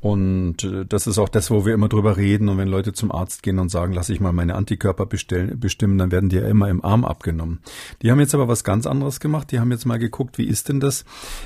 Und 0.03 0.65
äh, 0.65 0.85
das 0.85 1.07
ist 1.07 1.17
auch 1.17 1.29
das, 1.29 1.49
wo 1.49 1.65
wir 1.65 1.73
immer 1.73 1.87
drüber 1.87 2.17
reden. 2.17 2.49
Und 2.49 2.57
wenn 2.57 2.67
Leute 2.67 2.91
zum 2.91 3.09
Arzt 3.09 3.41
gehen 3.41 3.57
und 3.57 3.69
sagen, 3.69 3.93
lass 3.93 4.09
ich 4.09 4.19
mal 4.19 4.33
meine 4.33 4.55
Antikörper 4.55 5.05
bestellen, 5.05 5.57
bestimmen, 5.57 5.97
dann 5.97 6.11
werden 6.11 6.27
die 6.27 6.35
ja 6.35 6.45
immer 6.45 6.67
im 6.67 6.83
Arm 6.83 7.05
abgenommen. 7.05 7.61
Die 8.01 8.11
haben 8.11 8.19
jetzt 8.19 8.35
aber 8.35 8.49
was 8.49 8.65
ganz 8.65 8.85
anderes 8.85 9.21
gemacht. 9.21 9.49
Die 9.53 9.61
haben 9.61 9.71
jetzt 9.71 9.85
mal 9.85 9.99
geguckt, 9.99 10.37
wie 10.37 10.43
ist 10.43 10.67
denn 10.67 10.81
das, 10.81 11.05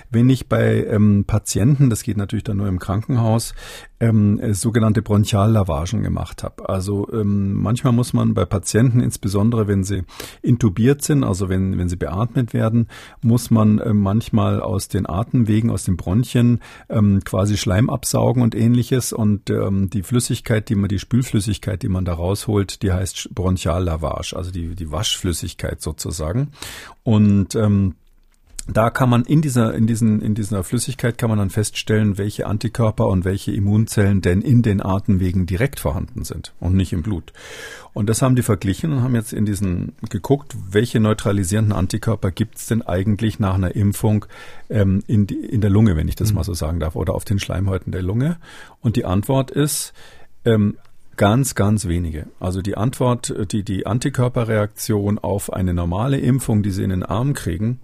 wenn 0.09 0.27
ich 0.31 0.49
bei 0.49 0.83
ähm, 0.85 1.25
Patienten, 1.27 1.91
das 1.91 2.01
geht 2.01 2.17
natürlich 2.17 2.45
dann 2.45 2.57
nur 2.57 2.67
im 2.67 2.79
Krankenhaus, 2.79 3.53
ähm, 3.99 4.39
äh, 4.39 4.53
sogenannte 4.53 5.01
Bronchiallavagen 5.01 6.03
gemacht 6.03 6.43
habe. 6.43 6.67
Also 6.69 7.07
ähm, 7.11 7.53
manchmal 7.53 7.93
muss 7.93 8.13
man 8.13 8.33
bei 8.33 8.45
Patienten, 8.45 9.01
insbesondere 9.01 9.67
wenn 9.67 9.83
sie 9.83 10.03
intubiert 10.41 11.03
sind, 11.03 11.23
also 11.23 11.49
wenn, 11.49 11.77
wenn 11.77 11.89
sie 11.89 11.95
beatmet 11.95 12.53
werden, 12.53 12.87
muss 13.21 13.49
man 13.49 13.79
äh, 13.79 13.93
manchmal 13.93 14.61
aus 14.61 14.87
den 14.87 15.07
Atemwegen, 15.07 15.69
aus 15.69 15.83
den 15.83 15.97
Bronchien 15.97 16.59
ähm, 16.89 17.21
quasi 17.23 17.57
Schleim 17.57 17.89
absaugen 17.89 18.46
und 18.47 18.55
ähnliches. 18.55 19.11
Und 19.11 19.49
ähm, 19.49 19.89
die 19.89 20.03
Flüssigkeit, 20.03 20.69
die 20.69 20.75
man, 20.75 20.87
die 20.87 20.99
Spülflüssigkeit, 20.99 21.83
die 21.83 21.89
man 21.89 22.05
da 22.05 22.13
rausholt, 22.13 22.81
die 22.81 22.91
heißt 22.91 23.35
Bronchiallavage, 23.35 24.35
also 24.35 24.51
die, 24.51 24.75
die 24.75 24.91
Waschflüssigkeit 24.91 25.81
sozusagen. 25.81 26.51
Und 27.03 27.55
ähm, 27.55 27.95
da 28.67 28.89
kann 28.89 29.09
man 29.09 29.23
in 29.23 29.41
dieser, 29.41 29.73
in 29.73 29.87
diesen, 29.87 30.21
in 30.21 30.35
dieser 30.35 30.63
Flüssigkeit 30.63 31.17
kann 31.17 31.29
man 31.29 31.39
dann 31.39 31.49
feststellen, 31.49 32.17
welche 32.17 32.47
Antikörper 32.47 33.07
und 33.07 33.23
welche 33.23 33.51
Immunzellen 33.51 34.21
denn 34.21 34.41
in 34.41 34.61
den 34.61 34.81
Atemwegen 34.81 35.45
direkt 35.45 35.79
vorhanden 35.79 36.25
sind 36.25 36.53
und 36.59 36.75
nicht 36.75 36.91
im 36.91 37.01
Blut. 37.01 37.31
Und 37.93 38.09
das 38.09 38.21
haben 38.21 38.35
die 38.35 38.41
verglichen 38.41 38.91
und 38.91 39.01
haben 39.03 39.15
jetzt 39.15 39.31
in 39.31 39.45
diesen 39.45 39.93
geguckt, 40.09 40.55
welche 40.69 40.99
neutralisierenden 40.99 41.73
Antikörper 41.73 42.31
gibt 42.31 42.57
es 42.57 42.67
denn 42.67 42.81
eigentlich 42.81 43.39
nach 43.39 43.55
einer 43.55 43.75
Impfung 43.75 44.25
ähm, 44.69 45.01
in, 45.07 45.27
die, 45.27 45.35
in 45.35 45.61
der 45.61 45.69
Lunge, 45.69 45.95
wenn 45.95 46.09
ich 46.09 46.15
das 46.15 46.29
mhm. 46.29 46.35
mal 46.35 46.43
so 46.43 46.53
sagen 46.53 46.79
darf, 46.79 46.95
oder 46.95 47.15
auf 47.15 47.25
den 47.25 47.39
Schleimhäuten 47.39 47.91
der 47.91 48.03
Lunge. 48.03 48.37
Und 48.81 48.97
die 48.97 49.05
Antwort 49.05 49.49
ist, 49.49 49.93
ähm, 50.43 50.77
Ganz, 51.17 51.55
ganz 51.55 51.87
wenige. 51.87 52.27
Also 52.39 52.61
die 52.61 52.77
Antwort, 52.77 53.33
die, 53.51 53.63
die 53.63 53.87
Antikörperreaktion 53.87 55.17
auf 55.17 55.51
eine 55.51 55.73
normale 55.73 56.19
Impfung, 56.19 56.61
die 56.61 56.69
Sie 56.69 56.83
in 56.83 56.91
den 56.91 57.01
Arm 57.01 57.33
kriegen, 57.33 57.79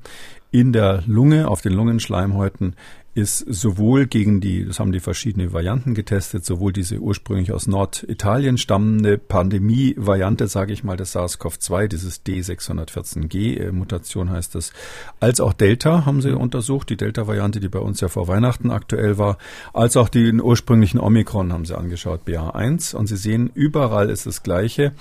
in 0.53 0.71
der 0.71 1.03
Lunge, 1.07 1.47
auf 1.47 1.61
den 1.61 1.73
Lungenschleimhäuten 1.73 2.75
ist 3.15 3.45
sowohl 3.47 4.07
gegen 4.07 4.41
die, 4.41 4.65
das 4.65 4.79
haben 4.79 4.91
die 4.91 4.99
verschiedene 4.99 5.53
Varianten 5.53 5.93
getestet, 5.93 6.45
sowohl 6.45 6.73
diese 6.73 6.97
ursprünglich 6.97 7.51
aus 7.51 7.67
Norditalien 7.67 8.57
stammende 8.57 9.17
Pandemie-Variante, 9.17 10.47
sage 10.47 10.73
ich 10.73 10.83
mal, 10.83 10.97
des 10.97 11.15
SARS-CoV-2, 11.15 11.87
dieses 11.87 12.25
D614G-Mutation 12.25 14.31
heißt 14.31 14.55
das, 14.55 14.73
als 15.19 15.39
auch 15.39 15.53
Delta 15.53 16.05
haben 16.05 16.21
sie 16.21 16.35
untersucht, 16.35 16.89
die 16.89 16.97
Delta-Variante, 16.97 17.59
die 17.59 17.69
bei 17.69 17.79
uns 17.79 18.01
ja 18.01 18.07
vor 18.07 18.27
Weihnachten 18.27 18.71
aktuell 18.71 19.17
war, 19.17 19.37
als 19.73 19.95
auch 19.95 20.09
den 20.09 20.41
ursprünglichen 20.41 20.99
Omikron 20.99 21.53
haben 21.53 21.65
sie 21.65 21.77
angeschaut, 21.77 22.21
BA1. 22.27 22.95
Und 22.95 23.07
sie 23.07 23.17
sehen, 23.17 23.51
überall 23.53 24.09
ist 24.09 24.25
das 24.25 24.43
Gleiche. 24.43 24.93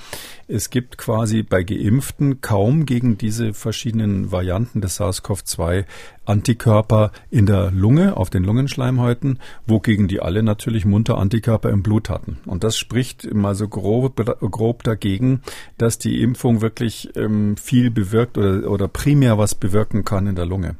Es 0.48 0.70
gibt 0.70 0.98
quasi 0.98 1.42
bei 1.42 1.62
Geimpften 1.62 2.40
kaum 2.40 2.84
gegen 2.84 3.16
diese 3.16 3.54
verschiedenen 3.54 4.32
Varianten 4.32 4.80
des 4.80 5.00
SARS-CoV-2 5.00 5.84
Antikörper 6.24 7.10
in 7.30 7.46
der 7.46 7.70
Lunge, 7.70 8.16
auf 8.16 8.30
den 8.30 8.44
Lungenschleimhäuten, 8.44 9.38
wogegen 9.66 10.08
die 10.08 10.20
alle 10.20 10.42
natürlich 10.42 10.84
munter 10.84 11.18
Antikörper 11.18 11.70
im 11.70 11.82
Blut 11.82 12.10
hatten. 12.10 12.38
Und 12.46 12.64
das 12.64 12.76
spricht 12.76 13.32
mal 13.34 13.54
so 13.54 13.68
grob, 13.68 14.16
grob 14.50 14.82
dagegen, 14.82 15.42
dass 15.78 15.98
die 15.98 16.22
Impfung 16.22 16.60
wirklich 16.60 17.10
ähm, 17.16 17.56
viel 17.56 17.90
bewirkt 17.90 18.38
oder, 18.38 18.70
oder 18.70 18.88
primär 18.88 19.38
was 19.38 19.54
bewirken 19.54 20.04
kann 20.04 20.26
in 20.26 20.36
der 20.36 20.46
Lunge. 20.46 20.76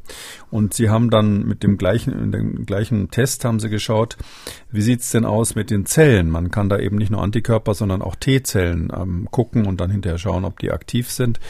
Und 0.51 0.75
sie 0.75 0.91
haben 0.91 1.11
dann 1.11 1.47
mit 1.47 1.63
dem 1.63 1.79
gleichen, 1.79 2.31
dem 2.31 2.67
gleichen 2.67 3.11
Test 3.11 3.45
haben 3.45 3.59
sie 3.59 3.71
geschaut, 3.71 4.17
wie 4.71 4.83
sieht's 4.83 5.11
denn 5.11 5.25
aus 5.25 5.55
mit 5.55 5.71
den 5.71 5.87
Zellen? 5.87 6.31
Man 6.31 6.51
kann 6.51 6.69
da 6.69 6.79
eben 6.79 6.97
nicht 6.97 7.11
nur 7.11 7.23
Antikörper, 7.23 7.75
sondern 7.75 8.03
auch 8.03 8.17
T-Zellen 8.17 8.93
ähm, 8.95 9.29
gucken 9.31 9.67
und 9.67 9.81
dann 9.81 9.91
hinterher 9.91 10.19
schauen, 10.19 10.45
ob 10.45 10.59
die 10.59 10.71
aktiv 10.71 11.11
sind. 11.11 11.41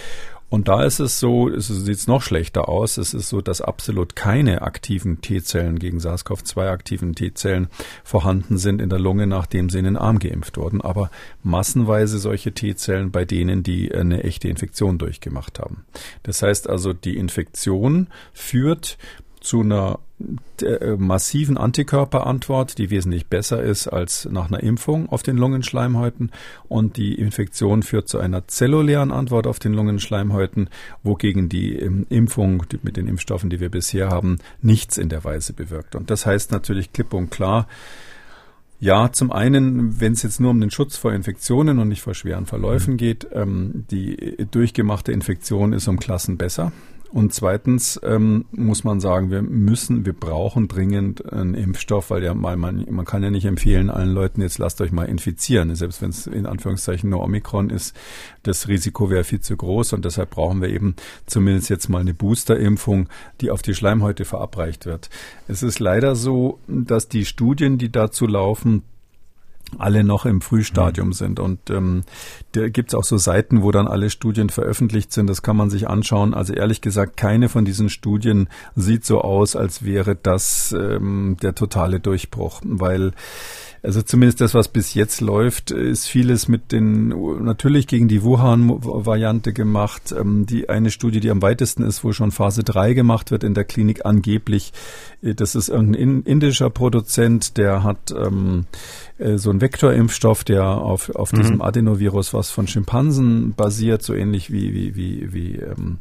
Und 0.52 0.68
da 0.68 0.84
ist 0.84 1.00
es 1.00 1.18
so, 1.18 1.48
es 1.48 1.68
sieht 1.68 2.06
noch 2.08 2.20
schlechter 2.20 2.68
aus. 2.68 2.98
Es 2.98 3.14
ist 3.14 3.30
so, 3.30 3.40
dass 3.40 3.62
absolut 3.62 4.14
keine 4.14 4.60
aktiven 4.60 5.22
T-Zellen 5.22 5.78
gegen 5.78 5.96
SARS-CoV-2 5.96 6.68
aktiven 6.68 7.14
T-Zellen 7.14 7.68
vorhanden 8.04 8.58
sind 8.58 8.82
in 8.82 8.90
der 8.90 8.98
Lunge, 8.98 9.26
nachdem 9.26 9.70
sie 9.70 9.78
in 9.78 9.86
den 9.86 9.96
Arm 9.96 10.18
geimpft 10.18 10.58
wurden. 10.58 10.82
Aber 10.82 11.10
massenweise 11.42 12.18
solche 12.18 12.52
T-Zellen 12.52 13.10
bei 13.10 13.24
denen, 13.24 13.62
die 13.62 13.94
eine 13.94 14.24
echte 14.24 14.48
Infektion 14.48 14.98
durchgemacht 14.98 15.58
haben. 15.58 15.86
Das 16.22 16.42
heißt 16.42 16.68
also, 16.68 16.92
die 16.92 17.16
Infektion 17.16 18.08
führt 18.34 18.98
zu 19.40 19.62
einer 19.62 20.00
äh, 20.62 20.96
massiven 20.96 21.56
Antikörperantwort, 21.56 22.78
die 22.78 22.90
wesentlich 22.90 23.26
besser 23.26 23.62
ist 23.62 23.88
als 23.88 24.28
nach 24.30 24.48
einer 24.48 24.62
Impfung 24.62 25.08
auf 25.08 25.22
den 25.22 25.36
Lungenschleimhäuten. 25.36 26.30
Und 26.68 26.96
die 26.96 27.14
Infektion 27.14 27.82
führt 27.82 28.08
zu 28.08 28.18
einer 28.18 28.46
zellulären 28.48 29.12
Antwort 29.12 29.46
auf 29.46 29.58
den 29.58 29.74
Lungenschleimhäuten, 29.74 30.68
wogegen 31.02 31.48
die 31.48 31.76
ähm, 31.76 32.06
Impfung 32.08 32.64
mit 32.82 32.96
den 32.96 33.08
Impfstoffen, 33.08 33.50
die 33.50 33.60
wir 33.60 33.70
bisher 33.70 34.08
haben, 34.08 34.38
nichts 34.60 34.98
in 34.98 35.08
der 35.08 35.24
Weise 35.24 35.52
bewirkt. 35.52 35.94
Und 35.94 36.10
das 36.10 36.26
heißt 36.26 36.52
natürlich 36.52 36.92
klipp 36.92 37.12
und 37.14 37.30
klar, 37.30 37.66
Ja, 38.82 39.12
zum 39.12 39.30
einen, 39.30 40.00
wenn 40.00 40.12
es 40.12 40.24
jetzt 40.24 40.40
nur 40.40 40.50
um 40.50 40.60
den 40.60 40.72
Schutz 40.72 40.96
vor 40.96 41.12
Infektionen 41.12 41.78
und 41.78 41.86
nicht 41.86 42.02
vor 42.02 42.14
schweren 42.14 42.46
Verläufen 42.46 42.94
mhm. 42.94 42.96
geht, 42.96 43.28
ähm, 43.32 43.84
die 43.92 44.44
durchgemachte 44.50 45.12
Infektion 45.12 45.72
ist 45.72 45.86
um 45.86 46.00
Klassen 46.00 46.36
besser. 46.36 46.72
Und 47.12 47.34
zweitens 47.34 48.00
ähm, 48.02 48.46
muss 48.52 48.84
man 48.84 48.98
sagen, 48.98 49.30
wir 49.30 49.42
müssen, 49.42 50.06
wir 50.06 50.14
brauchen 50.14 50.66
dringend 50.66 51.30
einen 51.30 51.52
Impfstoff, 51.52 52.08
weil 52.08 52.24
ja 52.24 52.32
mal 52.32 52.56
man, 52.56 52.86
man 52.88 53.04
kann 53.04 53.22
ja 53.22 53.30
nicht 53.30 53.44
empfehlen 53.44 53.90
allen 53.90 54.14
Leuten 54.14 54.40
jetzt 54.40 54.56
lasst 54.56 54.80
euch 54.80 54.92
mal 54.92 55.04
infizieren, 55.04 55.74
selbst 55.74 56.00
wenn 56.00 56.08
es 56.08 56.26
in 56.26 56.46
Anführungszeichen 56.46 57.10
nur 57.10 57.22
Omikron 57.22 57.68
ist, 57.68 57.94
das 58.44 58.66
Risiko 58.66 59.10
wäre 59.10 59.24
viel 59.24 59.40
zu 59.40 59.54
groß 59.58 59.92
und 59.92 60.06
deshalb 60.06 60.30
brauchen 60.30 60.62
wir 60.62 60.70
eben 60.70 60.96
zumindest 61.26 61.68
jetzt 61.68 61.90
mal 61.90 62.00
eine 62.00 62.14
Boosterimpfung, 62.14 63.10
die 63.42 63.50
auf 63.50 63.60
die 63.60 63.74
Schleimhäute 63.74 64.24
verabreicht 64.24 64.86
wird. 64.86 65.10
Es 65.48 65.62
ist 65.62 65.80
leider 65.80 66.16
so, 66.16 66.60
dass 66.66 67.08
die 67.08 67.26
Studien, 67.26 67.76
die 67.76 67.92
dazu 67.92 68.26
laufen, 68.26 68.84
alle 69.78 70.04
noch 70.04 70.26
im 70.26 70.40
Frühstadium 70.40 71.08
mhm. 71.08 71.12
sind. 71.12 71.40
Und 71.40 71.70
ähm, 71.70 72.02
da 72.52 72.68
gibt's 72.68 72.94
auch 72.94 73.04
so 73.04 73.16
Seiten, 73.16 73.62
wo 73.62 73.70
dann 73.70 73.88
alle 73.88 74.10
Studien 74.10 74.48
veröffentlicht 74.48 75.12
sind. 75.12 75.28
Das 75.28 75.42
kann 75.42 75.56
man 75.56 75.70
sich 75.70 75.88
anschauen. 75.88 76.34
Also 76.34 76.52
ehrlich 76.52 76.80
gesagt, 76.80 77.16
keine 77.16 77.48
von 77.48 77.64
diesen 77.64 77.88
Studien 77.88 78.48
sieht 78.74 79.04
so 79.04 79.20
aus, 79.20 79.56
als 79.56 79.84
wäre 79.84 80.16
das 80.16 80.72
ähm, 80.72 81.36
der 81.42 81.54
totale 81.54 82.00
Durchbruch, 82.00 82.60
weil 82.64 83.12
also 83.82 84.00
zumindest 84.00 84.40
das, 84.40 84.54
was 84.54 84.68
bis 84.68 84.94
jetzt 84.94 85.20
läuft, 85.20 85.72
ist 85.72 86.06
vieles 86.06 86.46
mit 86.46 86.70
den, 86.70 87.08
natürlich 87.44 87.88
gegen 87.88 88.06
die 88.06 88.22
Wuhan-Variante 88.22 89.52
gemacht. 89.52 90.14
Ähm, 90.16 90.46
die 90.46 90.68
eine 90.68 90.92
Studie, 90.92 91.18
die 91.18 91.30
am 91.30 91.42
weitesten 91.42 91.82
ist, 91.82 92.04
wo 92.04 92.12
schon 92.12 92.30
Phase 92.30 92.62
3 92.62 92.94
gemacht 92.94 93.32
wird 93.32 93.42
in 93.42 93.54
der 93.54 93.64
Klinik 93.64 94.06
angeblich. 94.06 94.72
Äh, 95.20 95.34
das 95.34 95.56
ist 95.56 95.68
irgendein 95.68 96.22
indischer 96.22 96.70
Produzent, 96.70 97.56
der 97.56 97.82
hat 97.82 98.14
ähm, 98.16 98.66
äh, 99.18 99.36
so 99.36 99.50
einen 99.50 99.60
Vektorimpfstoff, 99.60 100.44
der 100.44 100.64
auf, 100.64 101.10
auf 101.10 101.32
mhm. 101.32 101.38
diesem 101.38 101.62
Adenovirus, 101.62 102.32
was 102.32 102.50
von 102.50 102.68
Schimpansen 102.68 103.54
basiert, 103.54 104.02
so 104.02 104.14
ähnlich 104.14 104.52
wie, 104.52 104.72
wie, 104.74 104.94
wie, 104.94 105.32
wie 105.32 105.54
ähm, 105.56 105.98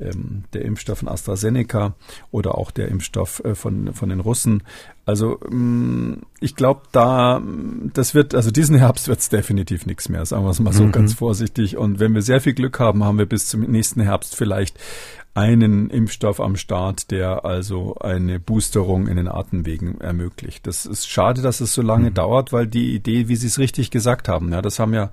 ähm, 0.00 0.44
der 0.52 0.64
Impfstoff 0.64 0.98
von 0.98 1.08
AstraZeneca 1.08 1.94
oder 2.30 2.56
auch 2.56 2.70
der 2.70 2.88
Impfstoff 2.88 3.42
äh, 3.44 3.54
von, 3.54 3.92
von 3.94 4.08
den 4.08 4.20
Russen. 4.20 4.62
Also 5.10 5.40
ähm, 5.50 6.18
ich 6.38 6.54
glaube, 6.54 6.82
da 6.92 7.42
das 7.92 8.14
wird, 8.14 8.32
also 8.34 8.52
diesen 8.52 8.76
Herbst 8.76 9.08
wird 9.08 9.18
es 9.18 9.28
definitiv 9.28 9.86
nichts 9.86 10.08
mehr, 10.08 10.24
sagen 10.24 10.44
wir 10.44 10.50
es 10.50 10.60
mal 10.60 10.72
so 10.72 10.84
mhm. 10.84 10.92
ganz 10.92 11.14
vorsichtig. 11.14 11.76
Und 11.76 11.98
wenn 11.98 12.14
wir 12.14 12.22
sehr 12.22 12.40
viel 12.40 12.54
Glück 12.54 12.78
haben, 12.78 13.02
haben 13.02 13.18
wir 13.18 13.26
bis 13.26 13.48
zum 13.48 13.62
nächsten 13.62 14.00
Herbst 14.00 14.36
vielleicht 14.36 14.78
einen 15.34 15.90
Impfstoff 15.90 16.40
am 16.40 16.56
Start, 16.56 17.12
der 17.12 17.44
also 17.44 17.94
eine 18.00 18.40
Boosterung 18.40 19.06
in 19.06 19.16
den 19.16 19.28
Atemwegen 19.28 20.00
ermöglicht. 20.00 20.66
Das 20.66 20.86
ist 20.86 21.08
schade, 21.08 21.40
dass 21.40 21.60
es 21.60 21.72
so 21.72 21.82
lange 21.82 22.10
mhm. 22.10 22.14
dauert, 22.14 22.52
weil 22.52 22.66
die 22.66 22.94
Idee, 22.94 23.28
wie 23.28 23.36
Sie 23.36 23.46
es 23.46 23.60
richtig 23.60 23.92
gesagt 23.92 24.28
haben, 24.28 24.52
ja, 24.52 24.60
das 24.60 24.80
haben 24.80 24.92
ja, 24.92 25.10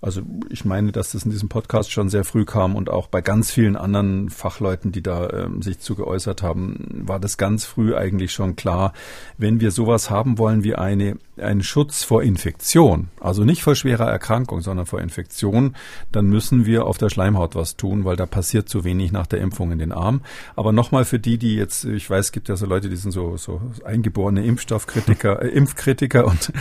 also 0.00 0.22
ich 0.48 0.64
meine, 0.64 0.90
dass 0.90 1.12
das 1.12 1.24
in 1.24 1.30
diesem 1.30 1.48
Podcast 1.48 1.92
schon 1.92 2.08
sehr 2.08 2.24
früh 2.24 2.44
kam 2.44 2.74
und 2.74 2.90
auch 2.90 3.06
bei 3.06 3.20
ganz 3.20 3.52
vielen 3.52 3.76
anderen 3.76 4.28
Fachleuten, 4.28 4.90
die 4.90 5.02
da 5.02 5.30
ähm, 5.30 5.62
sich 5.62 5.78
zu 5.78 5.94
geäußert 5.94 6.42
haben, 6.42 7.02
war 7.06 7.20
das 7.20 7.36
ganz 7.36 7.64
früh 7.64 7.94
eigentlich 7.94 8.32
schon 8.32 8.56
klar, 8.56 8.92
wenn 9.38 9.60
wir 9.60 9.70
sowas 9.70 10.10
haben 10.10 10.38
wollen 10.38 10.64
wie 10.64 10.74
eine, 10.74 11.16
einen 11.36 11.62
Schutz 11.62 12.02
vor 12.02 12.24
Infektion, 12.24 13.08
also 13.20 13.44
nicht 13.44 13.62
vor 13.62 13.76
schwerer 13.76 14.10
Erkrankung, 14.10 14.62
sondern 14.62 14.86
vor 14.86 15.00
Infektion, 15.00 15.76
dann 16.10 16.26
müssen 16.26 16.66
wir 16.66 16.86
auf 16.86 16.98
der 16.98 17.08
Schleimhaut 17.08 17.54
was 17.54 17.76
tun, 17.76 18.04
weil 18.04 18.16
da 18.16 18.26
passiert 18.26 18.68
zu 18.68 18.82
wenig 18.82 19.12
nach 19.12 19.28
der 19.28 19.40
Impfung 19.40 19.59
Impfung 19.60 19.72
in 19.72 19.78
den 19.78 19.92
Arm. 19.92 20.22
Aber 20.56 20.72
nochmal 20.72 21.04
für 21.04 21.18
die, 21.18 21.38
die 21.38 21.54
jetzt, 21.54 21.84
ich 21.84 22.08
weiß, 22.08 22.26
es 22.26 22.32
gibt 22.32 22.48
ja 22.48 22.56
so 22.56 22.66
Leute, 22.66 22.88
die 22.88 22.96
sind 22.96 23.12
so, 23.12 23.36
so 23.36 23.60
eingeborene 23.84 24.44
Impfstoffkritiker, 24.44 25.42
äh, 25.42 25.48
Impfkritiker 25.48 26.26
und 26.26 26.52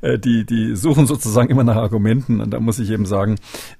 äh, 0.00 0.18
die, 0.18 0.44
die 0.44 0.74
suchen 0.76 1.06
sozusagen 1.06 1.50
immer 1.50 1.64
nach 1.64 1.76
Argumenten. 1.76 2.40
Und 2.40 2.50
da 2.50 2.60
muss 2.60 2.78
ich 2.78 2.90
eben 2.90 3.06
sagen, 3.06 3.36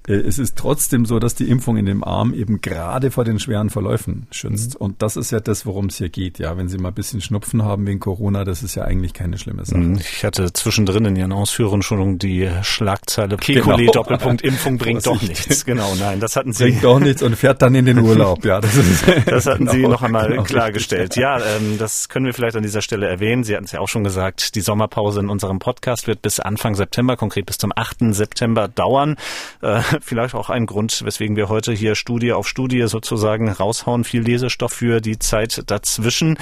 äh, 0.07 0.13
es 0.13 0.39
ist 0.39 0.55
trotzdem 0.57 1.05
so, 1.05 1.19
dass 1.19 1.35
die 1.35 1.49
Impfung 1.49 1.77
in 1.77 1.85
dem 1.85 2.03
Arm 2.03 2.33
eben 2.33 2.61
gerade 2.61 3.11
vor 3.11 3.25
den 3.25 3.39
schweren 3.39 3.69
Verläufen 3.69 4.27
schützt. 4.31 4.79
Mhm. 4.79 4.85
Und 4.85 5.01
das 5.01 5.17
ist 5.17 5.31
ja 5.31 5.39
das, 5.39 5.65
worum 5.65 5.87
es 5.87 5.97
hier 5.97 6.09
geht. 6.09 6.39
Ja, 6.39 6.57
wenn 6.57 6.69
Sie 6.69 6.77
mal 6.77 6.89
ein 6.89 6.95
bisschen 6.95 7.21
Schnupfen 7.21 7.63
haben 7.63 7.85
wegen 7.87 7.99
Corona, 7.99 8.43
das 8.45 8.63
ist 8.63 8.75
ja 8.75 8.83
eigentlich 8.83 9.13
keine 9.13 9.37
schlimme 9.37 9.65
Sache. 9.65 9.79
Mhm. 9.79 9.95
Ich 9.99 10.23
hatte 10.23 10.53
zwischendrin 10.53 11.05
in 11.05 11.15
Ihren 11.15 11.33
Ausführungen 11.33 11.81
schon 11.81 12.17
die 12.17 12.49
Schlagzeile 12.61 13.35
Kekulé 13.35 13.77
genau. 13.77 13.91
Doppelpunkt 13.91 14.41
Impfung 14.41 14.77
bringt 14.77 15.05
doch 15.05 15.21
nichts. 15.21 15.65
Genau, 15.65 15.93
nein, 15.99 16.19
das 16.19 16.35
hatten 16.35 16.53
Sie. 16.53 16.63
Bringt 16.63 16.83
doch 16.83 16.99
nichts 16.99 17.21
und 17.21 17.35
fährt 17.35 17.61
dann 17.61 17.75
in 17.75 17.85
den 17.85 17.99
Urlaub. 18.11 18.45
Ja, 18.45 18.60
das, 18.75 18.75
ist, 18.75 19.05
das 19.25 19.45
hatten 19.45 19.65
genau, 19.65 19.71
Sie 19.71 19.81
noch 19.81 20.01
einmal 20.01 20.29
genau 20.29 20.43
klargestellt. 20.43 21.15
Ja, 21.15 21.39
ähm, 21.39 21.77
das 21.77 22.09
können 22.09 22.25
wir 22.25 22.33
vielleicht 22.33 22.55
an 22.55 22.63
dieser 22.63 22.81
Stelle 22.81 23.07
erwähnen. 23.07 23.43
Sie 23.43 23.55
hatten 23.55 23.65
es 23.65 23.71
ja 23.71 23.79
auch 23.79 23.87
schon 23.87 24.03
gesagt, 24.03 24.55
die 24.55 24.61
Sommerpause 24.61 25.19
in 25.19 25.29
unserem 25.29 25.59
Podcast 25.59 26.07
wird 26.07 26.21
bis 26.21 26.39
Anfang 26.39 26.75
September, 26.75 27.17
konkret 27.17 27.45
bis 27.45 27.57
zum 27.57 27.71
8. 27.75 28.13
September 28.13 28.67
dauern. 28.67 29.15
Äh, 29.61 29.81
vielleicht 30.01 30.35
auch 30.35 30.49
ein 30.49 30.65
Grund, 30.65 31.03
weswegen 31.03 31.35
wir 31.35 31.49
heute 31.49 31.73
hier 31.73 31.95
Studie 31.95 32.33
auf 32.33 32.47
Studie 32.47 32.83
sozusagen 32.87 33.49
raushauen. 33.49 34.03
Viel 34.03 34.21
Lesestoff 34.21 34.73
für 34.73 35.01
die 35.01 35.17
Zeit 35.17 35.63
dazwischen. 35.65 36.37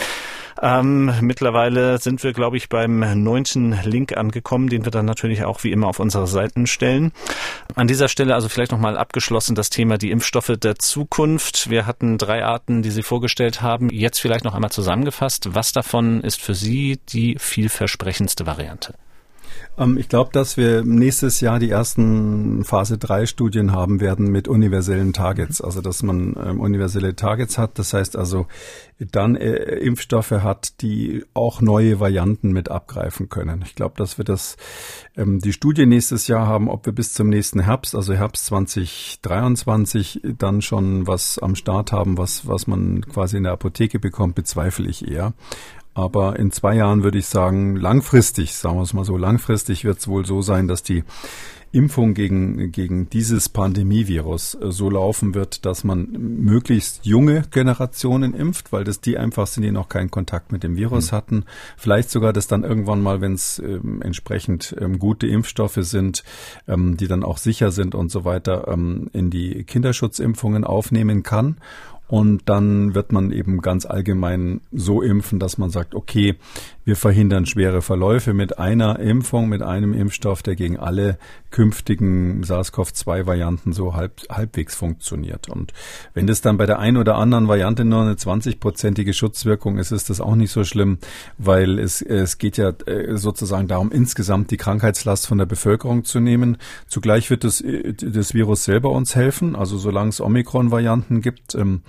Ähm, 0.62 1.14
mittlerweile 1.22 1.98
sind 2.00 2.24
wir, 2.24 2.34
glaube 2.34 2.58
ich, 2.58 2.70
beim 2.70 3.24
neunten 3.24 3.78
Link 3.84 4.18
angekommen, 4.18 4.70
den 4.70 4.86
wir 4.86 4.92
dann 4.92 5.06
natürlich 5.06 5.44
auch 5.44 5.64
wie 5.64 5.72
immer 5.72 5.88
auf 5.88 6.00
unsere 6.00 6.28
Seiten 6.28 6.68
stellen. 6.68 7.12
An 7.76 7.88
dieser 7.88 8.08
Stelle 8.08 8.36
also 8.36 8.50
vielleicht 8.50 8.72
nochmal 8.72 8.98
abgeschlossen 8.98 9.56
das 9.56 9.70
Thema 9.70 9.98
die 9.98 10.12
Impfstoffe 10.12 10.54
der 10.62 10.78
Zukunft. 10.78 11.70
Wir 11.70 11.86
hatten 11.86 12.18
drei 12.18 12.44
Arten, 12.44 12.82
die 12.82 12.92
Sie 12.92 13.04
vorgestellt 13.04 13.62
haben. 13.62 13.90
Jetzt 13.90 14.20
vielleicht 14.20 14.44
noch 14.44 14.56
einmal 14.56 14.72
zusammengefasst. 14.72 15.54
Was 15.54 15.72
davon 15.72 16.22
ist 16.22 16.42
für 16.42 16.56
Sie 16.56 17.00
die 17.10 17.38
vielversprechendste 17.40 18.46
Variante? 18.46 18.96
Ähm, 19.78 19.98
ich 19.98 20.10
glaube, 20.10 20.32
dass 20.34 20.58
wir 20.58 20.84
nächstes 20.84 21.42
Jahr 21.42 21.60
die 21.60 21.70
ersten 21.70 22.64
Phase 22.64 22.98
3 22.98 23.26
Studien 23.26 23.72
haben 23.72 24.00
werden 24.00 24.32
mit 24.32 24.48
universellen 24.48 25.14
Targets. 25.14 25.62
Also, 25.62 25.82
dass 25.82 26.04
man 26.04 26.36
ähm, 26.44 26.60
universelle 26.60 27.16
Targets 27.16 27.58
hat. 27.58 27.80
Das 27.80 27.94
heißt 27.94 28.16
also, 28.16 28.48
dann 29.00 29.36
äh, 29.36 29.56
Impfstoffe 29.80 30.32
hat, 30.32 30.82
die 30.82 31.24
auch 31.34 31.62
neue 31.62 32.00
Varianten 32.00 32.52
mit 32.52 32.70
abgreifen 32.70 33.30
können. 33.30 33.64
Ich 33.66 33.76
glaube, 33.76 33.96
dass 33.98 34.18
wir 34.18 34.26
das, 34.26 34.58
ähm, 35.16 35.40
die 35.40 35.54
Studie 35.54 35.86
nächstes 35.86 36.28
Jahr 36.28 36.48
haben, 36.48 36.70
ob 36.70 36.86
wir 36.86 36.94
bis 36.94 37.14
zum 37.14 37.30
nächsten 37.30 37.62
Herbst, 37.62 37.96
also 37.96 38.14
Herbst 38.14 38.46
2023, 38.48 40.22
dann 40.38 40.62
schon 40.62 41.08
was 41.08 41.40
am 41.40 41.56
Start 41.56 41.92
haben, 41.92 42.18
was, 42.18 42.48
was 42.48 42.68
man 42.68 43.06
quasi 43.06 43.38
in 43.38 43.44
der 43.44 43.54
Apotheke 43.54 44.00
bekommt, 44.00 44.36
bezweifle 44.36 44.90
ich 44.90 45.10
eher. 45.10 45.34
Aber 45.94 46.38
in 46.40 46.52
zwei 46.52 46.76
Jahren 46.76 47.04
würde 47.04 47.18
ich 47.18 47.26
sagen, 47.26 47.76
langfristig, 47.76 48.56
sagen 48.56 48.78
wir 48.78 48.84
es 48.84 48.94
mal 48.94 49.06
so, 49.06 49.18
langfristig 49.18 49.84
wird 49.84 50.00
es 50.00 50.08
wohl 50.08 50.26
so 50.26 50.42
sein, 50.42 50.68
dass 50.68 50.84
die 50.84 51.04
Impfung 51.72 52.16
gegen, 52.16 52.72
gegen 52.72 53.10
dieses 53.10 53.50
Pandemievirus 53.50 54.56
äh, 54.56 54.72
so 54.72 54.90
laufen 54.90 55.36
wird, 55.36 55.66
dass 55.66 55.84
man 55.84 56.08
möglichst 56.12 57.06
junge 57.06 57.44
Generationen 57.52 58.34
impft, 58.34 58.72
weil 58.72 58.84
das 58.84 59.02
die 59.02 59.18
einfach 59.18 59.46
sind, 59.46 59.64
die 59.64 59.72
noch 59.72 59.88
keinen 59.88 60.10
Kontakt 60.10 60.52
mit 60.52 60.64
dem 60.64 60.76
Virus 60.76 61.12
mhm. 61.12 61.16
hatten. 61.16 61.46
Vielleicht 61.78 62.10
sogar 62.10 62.34
das 62.34 62.48
dann 62.48 62.64
irgendwann 62.64 63.02
mal, 63.02 63.22
wenn 63.22 63.34
es 63.34 63.60
ähm, 63.60 64.02
entsprechend 64.02 64.76
ähm, 64.80 64.98
gute 64.98 65.28
Impfstoffe 65.28 65.80
sind, 65.82 66.24
ähm, 66.68 66.98
die 66.98 67.08
dann 67.08 67.24
auch 67.24 67.38
sicher 67.38 67.72
sind 67.72 67.94
und 67.94 68.10
so 68.10 68.26
weiter, 68.26 68.68
ähm, 68.68 69.10
in 69.14 69.30
die 69.30 69.64
Kinderschutzimpfungen 69.64 70.64
aufnehmen 70.64 71.22
kann. 71.22 71.58
Und 72.10 72.50
dann 72.50 72.96
wird 72.96 73.12
man 73.12 73.32
eben 73.32 73.62
ganz 73.62 73.86
allgemein 73.86 74.62
so 74.72 75.04
impfen, 75.04 75.38
dass 75.38 75.60
man 75.60 75.70
sagt, 75.70 75.94
okay, 75.94 76.38
wir 76.90 76.96
verhindern 76.96 77.46
schwere 77.46 77.84
Verläufe 77.84 78.34
mit 78.34 78.58
einer 78.58 78.98
Impfung, 78.98 79.48
mit 79.48 79.62
einem 79.62 79.94
Impfstoff, 79.94 80.42
der 80.42 80.56
gegen 80.56 80.80
alle 80.80 81.20
künftigen 81.52 82.44
SARS-CoV-2-Varianten 82.44 83.74
so 83.74 83.94
halb, 83.94 84.22
halbwegs 84.28 84.74
funktioniert. 84.74 85.50
Und 85.50 85.72
wenn 86.16 86.26
das 86.26 86.42
dann 86.42 86.58
bei 86.58 86.66
der 86.66 86.80
einen 86.80 86.98
oder 86.98 87.16
anderen 87.16 87.48
Variante 87.48 87.86
nur 87.86 88.02
eine 88.02 88.16
20-prozentige 88.16 89.14
Schutzwirkung 89.14 89.78
ist, 89.78 89.92
ist 89.92 90.10
das 90.10 90.20
auch 90.20 90.34
nicht 90.34 90.52
so 90.52 90.64
schlimm, 90.64 90.98
weil 91.38 91.78
es, 91.78 92.02
es 92.02 92.40
geht 92.40 92.58
ja 92.58 92.70
äh, 92.88 93.16
sozusagen 93.18 93.68
darum, 93.68 93.92
insgesamt 93.92 94.50
die 94.50 94.58
Krankheitslast 94.58 95.28
von 95.28 95.38
der 95.38 95.46
Bevölkerung 95.46 96.06
zu 96.06 96.20
nehmen. 96.20 96.58
Zugleich 96.88 97.30
wird 97.30 97.44
das, 97.44 97.62
äh, 97.62 97.94
das 97.94 98.34
Virus 98.34 98.64
selber 98.64 98.90
uns 98.90 99.16
helfen. 99.16 99.56
Also 99.56 99.78
solange 99.78 100.10
es 100.10 100.22
Omikron-Varianten 100.22 101.22
gibt, 101.22 101.54
ähm, 101.54 101.82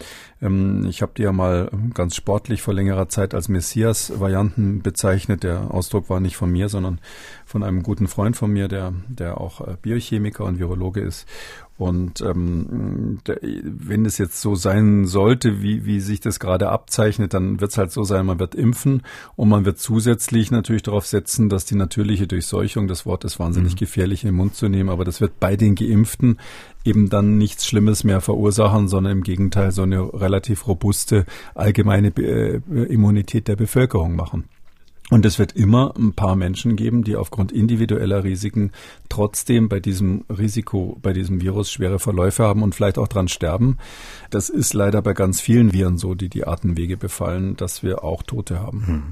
ähm, 0.42 0.86
ich 0.88 1.02
habe 1.02 1.12
die 1.16 1.22
ja 1.22 1.32
mal 1.32 1.70
ganz 1.94 2.16
sportlich 2.16 2.62
vor 2.62 2.74
längerer 2.74 3.08
Zeit 3.08 3.34
als 3.34 3.48
Messias-Varianten 3.48 4.82
bezeichnet. 4.90 5.44
Der 5.44 5.72
Ausdruck 5.72 6.10
war 6.10 6.18
nicht 6.18 6.36
von 6.36 6.50
mir, 6.50 6.68
sondern 6.68 6.98
von 7.46 7.62
einem 7.62 7.84
guten 7.84 8.08
Freund 8.08 8.36
von 8.36 8.50
mir, 8.50 8.66
der, 8.66 8.92
der 9.08 9.40
auch 9.40 9.60
äh, 9.60 9.76
Biochemiker 9.80 10.44
und 10.44 10.58
Virologe 10.58 11.00
ist. 11.00 11.26
Und 11.80 12.20
ähm, 12.20 13.20
wenn 13.24 14.04
es 14.04 14.18
jetzt 14.18 14.42
so 14.42 14.54
sein 14.54 15.06
sollte, 15.06 15.62
wie, 15.62 15.86
wie 15.86 16.00
sich 16.00 16.20
das 16.20 16.38
gerade 16.38 16.68
abzeichnet, 16.68 17.32
dann 17.32 17.62
wird 17.62 17.70
es 17.70 17.78
halt 17.78 17.90
so 17.90 18.04
sein, 18.04 18.26
man 18.26 18.38
wird 18.38 18.54
impfen 18.54 19.02
und 19.34 19.48
man 19.48 19.64
wird 19.64 19.78
zusätzlich 19.78 20.50
natürlich 20.50 20.82
darauf 20.82 21.06
setzen, 21.06 21.48
dass 21.48 21.64
die 21.64 21.76
natürliche 21.76 22.26
Durchseuchung, 22.26 22.86
das 22.86 23.06
Wort 23.06 23.24
ist 23.24 23.38
wahnsinnig 23.38 23.76
mhm. 23.76 23.78
gefährlich 23.78 24.24
im 24.24 24.34
Mund 24.34 24.56
zu 24.56 24.68
nehmen, 24.68 24.90
aber 24.90 25.06
das 25.06 25.22
wird 25.22 25.40
bei 25.40 25.56
den 25.56 25.74
Geimpften 25.74 26.36
eben 26.84 27.08
dann 27.08 27.38
nichts 27.38 27.66
Schlimmes 27.66 28.04
mehr 28.04 28.20
verursachen, 28.20 28.86
sondern 28.86 29.12
im 29.12 29.22
Gegenteil 29.22 29.72
so 29.72 29.82
eine 29.82 30.02
relativ 30.12 30.66
robuste 30.66 31.24
allgemeine 31.54 32.08
äh, 32.08 32.60
Immunität 32.90 33.48
der 33.48 33.56
Bevölkerung 33.56 34.16
machen. 34.16 34.44
Und 35.10 35.26
es 35.26 35.38
wird 35.38 35.52
immer 35.52 35.94
ein 35.98 36.12
paar 36.12 36.36
Menschen 36.36 36.76
geben, 36.76 37.02
die 37.02 37.16
aufgrund 37.16 37.50
individueller 37.50 38.22
Risiken 38.22 38.70
trotzdem 39.08 39.68
bei 39.68 39.80
diesem 39.80 40.24
Risiko, 40.30 40.98
bei 41.02 41.12
diesem 41.12 41.40
Virus 41.40 41.70
schwere 41.70 41.98
Verläufe 41.98 42.44
haben 42.44 42.62
und 42.62 42.74
vielleicht 42.74 42.96
auch 42.96 43.08
dran 43.08 43.28
sterben. 43.28 43.76
Das 44.30 44.48
ist 44.48 44.72
leider 44.72 45.02
bei 45.02 45.12
ganz 45.12 45.40
vielen 45.40 45.72
Viren 45.72 45.98
so, 45.98 46.14
die 46.14 46.28
die 46.28 46.46
Atemwege 46.46 46.96
befallen, 46.96 47.56
dass 47.56 47.82
wir 47.82 48.04
auch 48.04 48.22
Tote 48.22 48.60
haben. 48.60 48.86
Hm. 48.86 49.02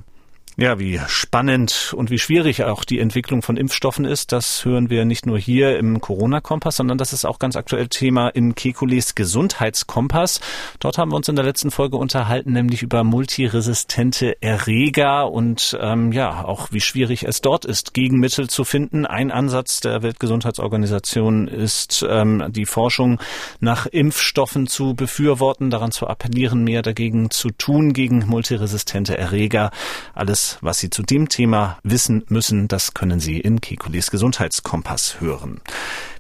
Ja, 0.61 0.81
wie 0.81 0.99
spannend 1.07 1.95
und 1.97 2.11
wie 2.11 2.19
schwierig 2.19 2.65
auch 2.65 2.83
die 2.83 2.99
Entwicklung 2.99 3.43
von 3.43 3.57
Impfstoffen 3.57 4.05
ist, 4.05 4.33
das 4.33 4.65
hören 4.65 4.91
wir 4.91 5.05
nicht 5.05 5.25
nur 5.25 5.39
hier 5.39 5.79
im 5.79 6.01
Corona-Kompass, 6.01 6.75
sondern 6.75 6.99
das 6.99 7.13
ist 7.13 7.25
auch 7.25 7.39
ganz 7.39 7.55
aktuell 7.55 7.87
Thema 7.87 8.31
in 8.31 8.57
Kekules 8.57 9.15
Gesundheitskompass. 9.15 10.41
Dort 10.81 10.99
haben 10.99 11.13
wir 11.13 11.17
uns 11.17 11.29
in 11.29 11.37
der 11.37 11.45
letzten 11.45 11.71
Folge 11.71 11.97
unterhalten, 11.97 12.55
nämlich 12.55 12.83
über 12.83 13.05
multiresistente 13.05 14.43
Erreger 14.43 15.31
und 15.31 15.79
ähm, 15.81 16.11
ja, 16.11 16.45
auch 16.45 16.73
wie 16.73 16.81
schwierig 16.81 17.23
es 17.23 17.41
dort 17.41 17.65
ist, 17.65 17.95
Gegenmittel 17.95 18.51
zu 18.51 18.65
finden. 18.65 19.07
Ein 19.07 19.31
Ansatz 19.31 19.79
der 19.79 20.03
Weltgesundheitsorganisation 20.03 21.47
ist, 21.47 22.05
ähm, 22.11 22.47
die 22.49 22.67
Forschung 22.67 23.21
nach 23.61 23.87
Impfstoffen 23.87 24.67
zu 24.67 24.95
befürworten, 24.95 25.71
daran 25.71 25.93
zu 25.93 26.09
appellieren, 26.09 26.65
mehr 26.65 26.83
dagegen 26.83 27.31
zu 27.31 27.53
tun, 27.53 27.93
gegen 27.93 28.27
multiresistente 28.27 29.17
Erreger. 29.17 29.71
Alles 30.15 30.48
was 30.63 30.79
Sie 30.79 30.89
zu 30.89 31.03
dem 31.03 31.29
Thema 31.29 31.79
wissen 31.83 32.25
müssen, 32.29 32.69
das 32.69 32.95
können 32.95 33.21
Sie 33.21 33.39
in 33.41 33.61
Kekulis 33.61 34.11
Gesundheitskompass 34.11 35.21
hören. 35.21 35.61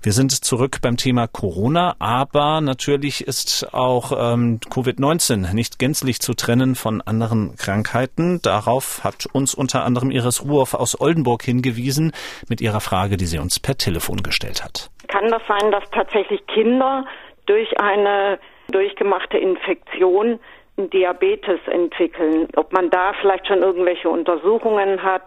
Wir 0.03 0.13
sind 0.13 0.33
zurück 0.33 0.79
beim 0.83 0.97
Thema 0.97 1.27
Corona, 1.27 1.97
aber 1.99 2.61
natürlich 2.61 3.27
ist 3.27 3.73
auch 3.73 4.13
ähm, 4.13 4.61
Covid-19 4.71 5.55
nicht 5.55 5.79
gänzlich 5.79 6.21
zu 6.21 6.35
trennen 6.35 6.75
von 6.75 7.01
anderen 7.03 7.57
Krankheiten. 7.57 8.41
Darauf 8.43 9.03
hat 9.05 9.27
uns 9.33 9.55
unter 9.55 9.85
anderem 9.85 10.11
Iris 10.11 10.45
Ruhoff 10.45 10.75
aus 10.75 11.01
Oldenburg 11.01 11.43
hingewiesen 11.43 12.13
mit 12.49 12.61
ihrer 12.61 12.81
Frage, 12.81 13.17
die 13.17 13.27
sie 13.27 13.39
uns 13.39 13.59
per 13.59 13.77
Telefon 13.77 14.23
gestellt 14.23 14.63
hat. 14.63 14.91
Kann 15.09 15.31
das 15.31 15.43
sein, 15.49 15.71
dass 15.73 15.85
tatsächlich 15.91 16.47
Kinder 16.47 17.05
durch 17.47 17.81
eine 17.81 18.39
durchgemachte 18.71 19.39
Infektion 19.39 20.39
Diabetes 20.87 21.61
entwickeln. 21.67 22.49
Ob 22.57 22.73
man 22.73 22.91
da 22.91 23.13
vielleicht 23.21 23.49
schon 23.49 23.63
irgendwelche 23.63 24.09
Untersuchungen 24.09 25.03
hat, 25.03 25.23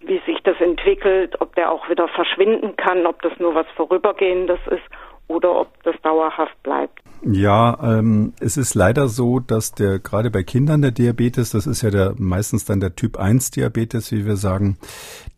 wie 0.00 0.20
sich 0.26 0.38
das 0.44 0.60
entwickelt, 0.60 1.40
ob 1.40 1.54
der 1.54 1.72
auch 1.72 1.88
wieder 1.88 2.08
verschwinden 2.08 2.76
kann, 2.76 3.06
ob 3.06 3.22
das 3.22 3.32
nur 3.38 3.54
was 3.54 3.66
Vorübergehendes 3.76 4.60
ist 4.70 4.84
oder 5.28 5.60
ob 5.60 5.82
das 5.84 5.94
dauerhaft 6.02 6.60
bleibt. 6.62 7.00
Ja, 7.22 7.76
ähm, 7.82 8.32
es 8.38 8.56
ist 8.56 8.74
leider 8.74 9.08
so, 9.08 9.40
dass 9.40 9.72
der 9.72 9.98
gerade 9.98 10.30
bei 10.30 10.44
Kindern 10.44 10.82
der 10.82 10.92
Diabetes, 10.92 11.50
das 11.50 11.66
ist 11.66 11.82
ja 11.82 11.90
der 11.90 12.14
meistens 12.16 12.64
dann 12.64 12.78
der 12.78 12.94
Typ 12.94 13.18
1 13.18 13.50
Diabetes, 13.50 14.12
wie 14.12 14.24
wir 14.24 14.36
sagen, 14.36 14.78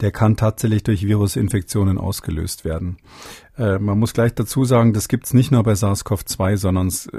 der 0.01 0.11
kann 0.11 0.37
tatsächlich 0.37 0.83
durch 0.83 1.07
Virusinfektionen 1.07 1.97
ausgelöst 1.97 2.67
werden. 2.67 2.99
Äh, 3.61 3.79
man 3.79 3.99
muss 3.99 4.15
gleich 4.15 4.35
dazu 4.35 4.65
sagen, 4.65 4.95
das 4.95 5.09
gibt's 5.09 5.35
nicht 5.35 5.51
nur 5.51 5.63
bei 5.63 5.75
SARS-CoV-2, 5.75 6.57
sondern 6.57 6.87
es 6.87 7.07
äh, 7.07 7.19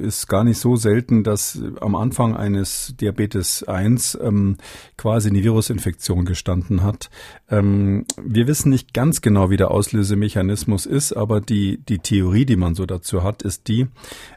ist 0.00 0.26
gar 0.26 0.42
nicht 0.42 0.58
so 0.58 0.76
selten, 0.76 1.22
dass 1.22 1.60
am 1.82 1.94
Anfang 1.94 2.34
eines 2.34 2.94
Diabetes 2.98 3.62
1 3.62 4.18
ähm, 4.22 4.56
quasi 4.96 5.28
eine 5.28 5.44
Virusinfektion 5.44 6.24
gestanden 6.24 6.82
hat. 6.82 7.10
Ähm, 7.50 8.06
wir 8.24 8.46
wissen 8.46 8.70
nicht 8.70 8.94
ganz 8.94 9.20
genau, 9.20 9.50
wie 9.50 9.58
der 9.58 9.70
Auslösemechanismus 9.70 10.86
ist, 10.86 11.12
aber 11.12 11.42
die, 11.42 11.78
die 11.86 11.98
Theorie, 11.98 12.46
die 12.46 12.56
man 12.56 12.74
so 12.74 12.86
dazu 12.86 13.22
hat, 13.22 13.42
ist 13.42 13.68
die, 13.68 13.88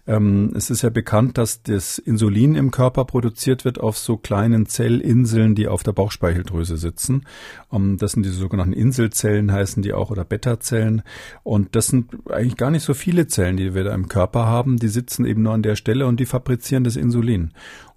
ähm, 0.07 0.51
es 0.55 0.69
ist 0.69 0.81
ja 0.81 0.89
bekannt, 0.89 1.37
dass 1.37 1.63
das 1.63 1.99
Insulin 1.99 2.55
im 2.55 2.71
Körper 2.71 3.05
produziert 3.05 3.63
wird 3.63 3.79
auf 3.79 3.97
so 3.97 4.17
kleinen 4.17 4.65
Zellinseln, 4.65 5.55
die 5.55 5.69
auf 5.69 5.83
der 5.83 5.93
Bauchspeicheldrüse 5.93 6.75
sitzen. 6.75 7.25
Ähm, 7.71 7.97
das 7.97 8.11
sind 8.11 8.25
diese 8.25 8.35
sogenannten 8.35 8.73
Inselzellen, 8.73 9.53
heißen 9.53 9.81
die 9.81 9.93
auch, 9.93 10.11
oder 10.11 10.25
Beta-Zellen. 10.25 11.01
Und 11.43 11.75
das 11.75 11.87
sind 11.87 12.09
eigentlich 12.29 12.57
gar 12.57 12.71
nicht 12.71 12.83
so 12.83 12.93
viele 12.93 13.27
Zellen, 13.27 13.57
die 13.57 13.73
wir 13.73 13.83
da 13.83 13.93
im 13.93 14.07
Körper 14.07 14.45
haben. 14.45 14.77
Die 14.77 14.87
sitzen 14.87 15.25
eben 15.25 15.43
nur 15.43 15.53
an 15.53 15.63
der 15.63 15.75
Stelle 15.75 16.07
und 16.07 16.19
die 16.19 16.25
fabrizieren 16.25 16.83
das 16.83 16.95
Insulin. 16.95 17.51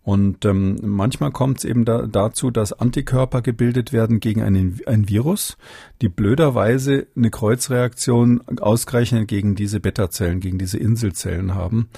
Und 0.04 0.44
ähm, 0.44 0.78
manchmal 0.82 1.30
kommt 1.30 1.58
es 1.58 1.64
eben 1.64 1.84
da, 1.84 2.06
dazu, 2.06 2.50
dass 2.50 2.72
Antikörper 2.72 3.40
gebildet 3.40 3.92
werden 3.92 4.18
gegen 4.18 4.42
einen, 4.42 4.80
ein 4.86 5.08
Virus, 5.08 5.56
die 6.00 6.08
blöderweise 6.08 7.06
eine 7.16 7.30
Kreuzreaktion 7.30 8.42
ausgerechnet 8.60 9.28
gegen 9.28 9.54
diese 9.54 9.78
Beta-Zellen, 9.78 10.40
gegen 10.40 10.58
diese 10.58 10.78
Inselzellen 10.78 11.54
haben. 11.54 11.88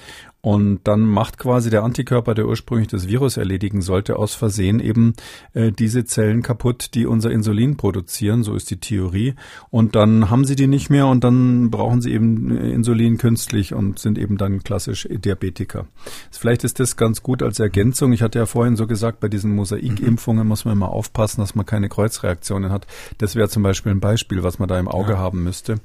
Und 0.45 0.81
dann 0.85 1.01
macht 1.01 1.39
quasi 1.39 1.71
der 1.71 1.85
Antikörper, 1.85 2.35
der 2.35 2.47
ursprünglich 2.47 2.89
das 2.89 3.09
Virus 3.09 3.39
erledigen 3.39 3.81
sollte, 3.81 4.17
aus 4.19 4.35
Versehen 4.35 4.79
eben 4.79 5.15
äh, 5.55 5.73
diese 5.73 6.05
Zellen 6.05 6.43
kaputt, 6.43 6.91
die 6.93 7.07
unser 7.07 7.31
Insulin 7.31 7.79
produzieren. 7.79 8.43
So 8.43 8.55
ist 8.55 8.71
die 8.71 8.77
Theorie. 8.77 9.37
Und 9.71 9.97
dann 9.97 10.29
haben 10.29 10.45
sie 10.45 10.55
die 10.55 10.67
nicht 10.67 10.91
mehr 10.91 11.07
und 11.07 11.25
dann 11.25 11.71
brauchen 11.71 12.03
sie 12.03 12.13
eben 12.13 12.55
äh, 12.55 12.73
Insulin 12.73 13.17
künstlich 13.17 13.73
und 13.73 13.99
sind 13.99 14.19
eben 14.19 14.37
dann 14.37 14.63
klassisch 14.63 15.09
Diabetiker. 15.11 15.87
Vielleicht 16.31 16.63
ist 16.63 16.79
das 16.79 16.99
ganz 16.99 17.23
gut 17.23 17.43
als 17.43 17.59
Ergänzung. 17.59 17.94
Ich 18.13 18.23
hatte 18.23 18.39
ja 18.39 18.47
vorhin 18.47 18.77
so 18.77 18.87
gesagt, 18.87 19.21
bei 19.21 19.29
diesen 19.29 19.55
Mosaikimpfungen 19.55 20.47
muss 20.47 20.65
man 20.65 20.75
immer 20.75 20.91
aufpassen, 20.91 21.41
dass 21.41 21.55
man 21.55 21.67
keine 21.67 21.89
Kreuzreaktionen 21.89 22.71
hat. 22.71 22.87
Das 23.19 23.37
wäre 23.37 23.49
zum 23.49 23.63
Beispiel 23.63 23.93
ein 23.93 24.01
Beispiel, 24.01 24.43
was 24.43 24.59
man 24.59 24.69
da 24.69 24.79
im 24.79 24.89
Auge 24.89 25.13
ja. 25.13 25.19
haben 25.19 25.43
müsste. 25.43 25.77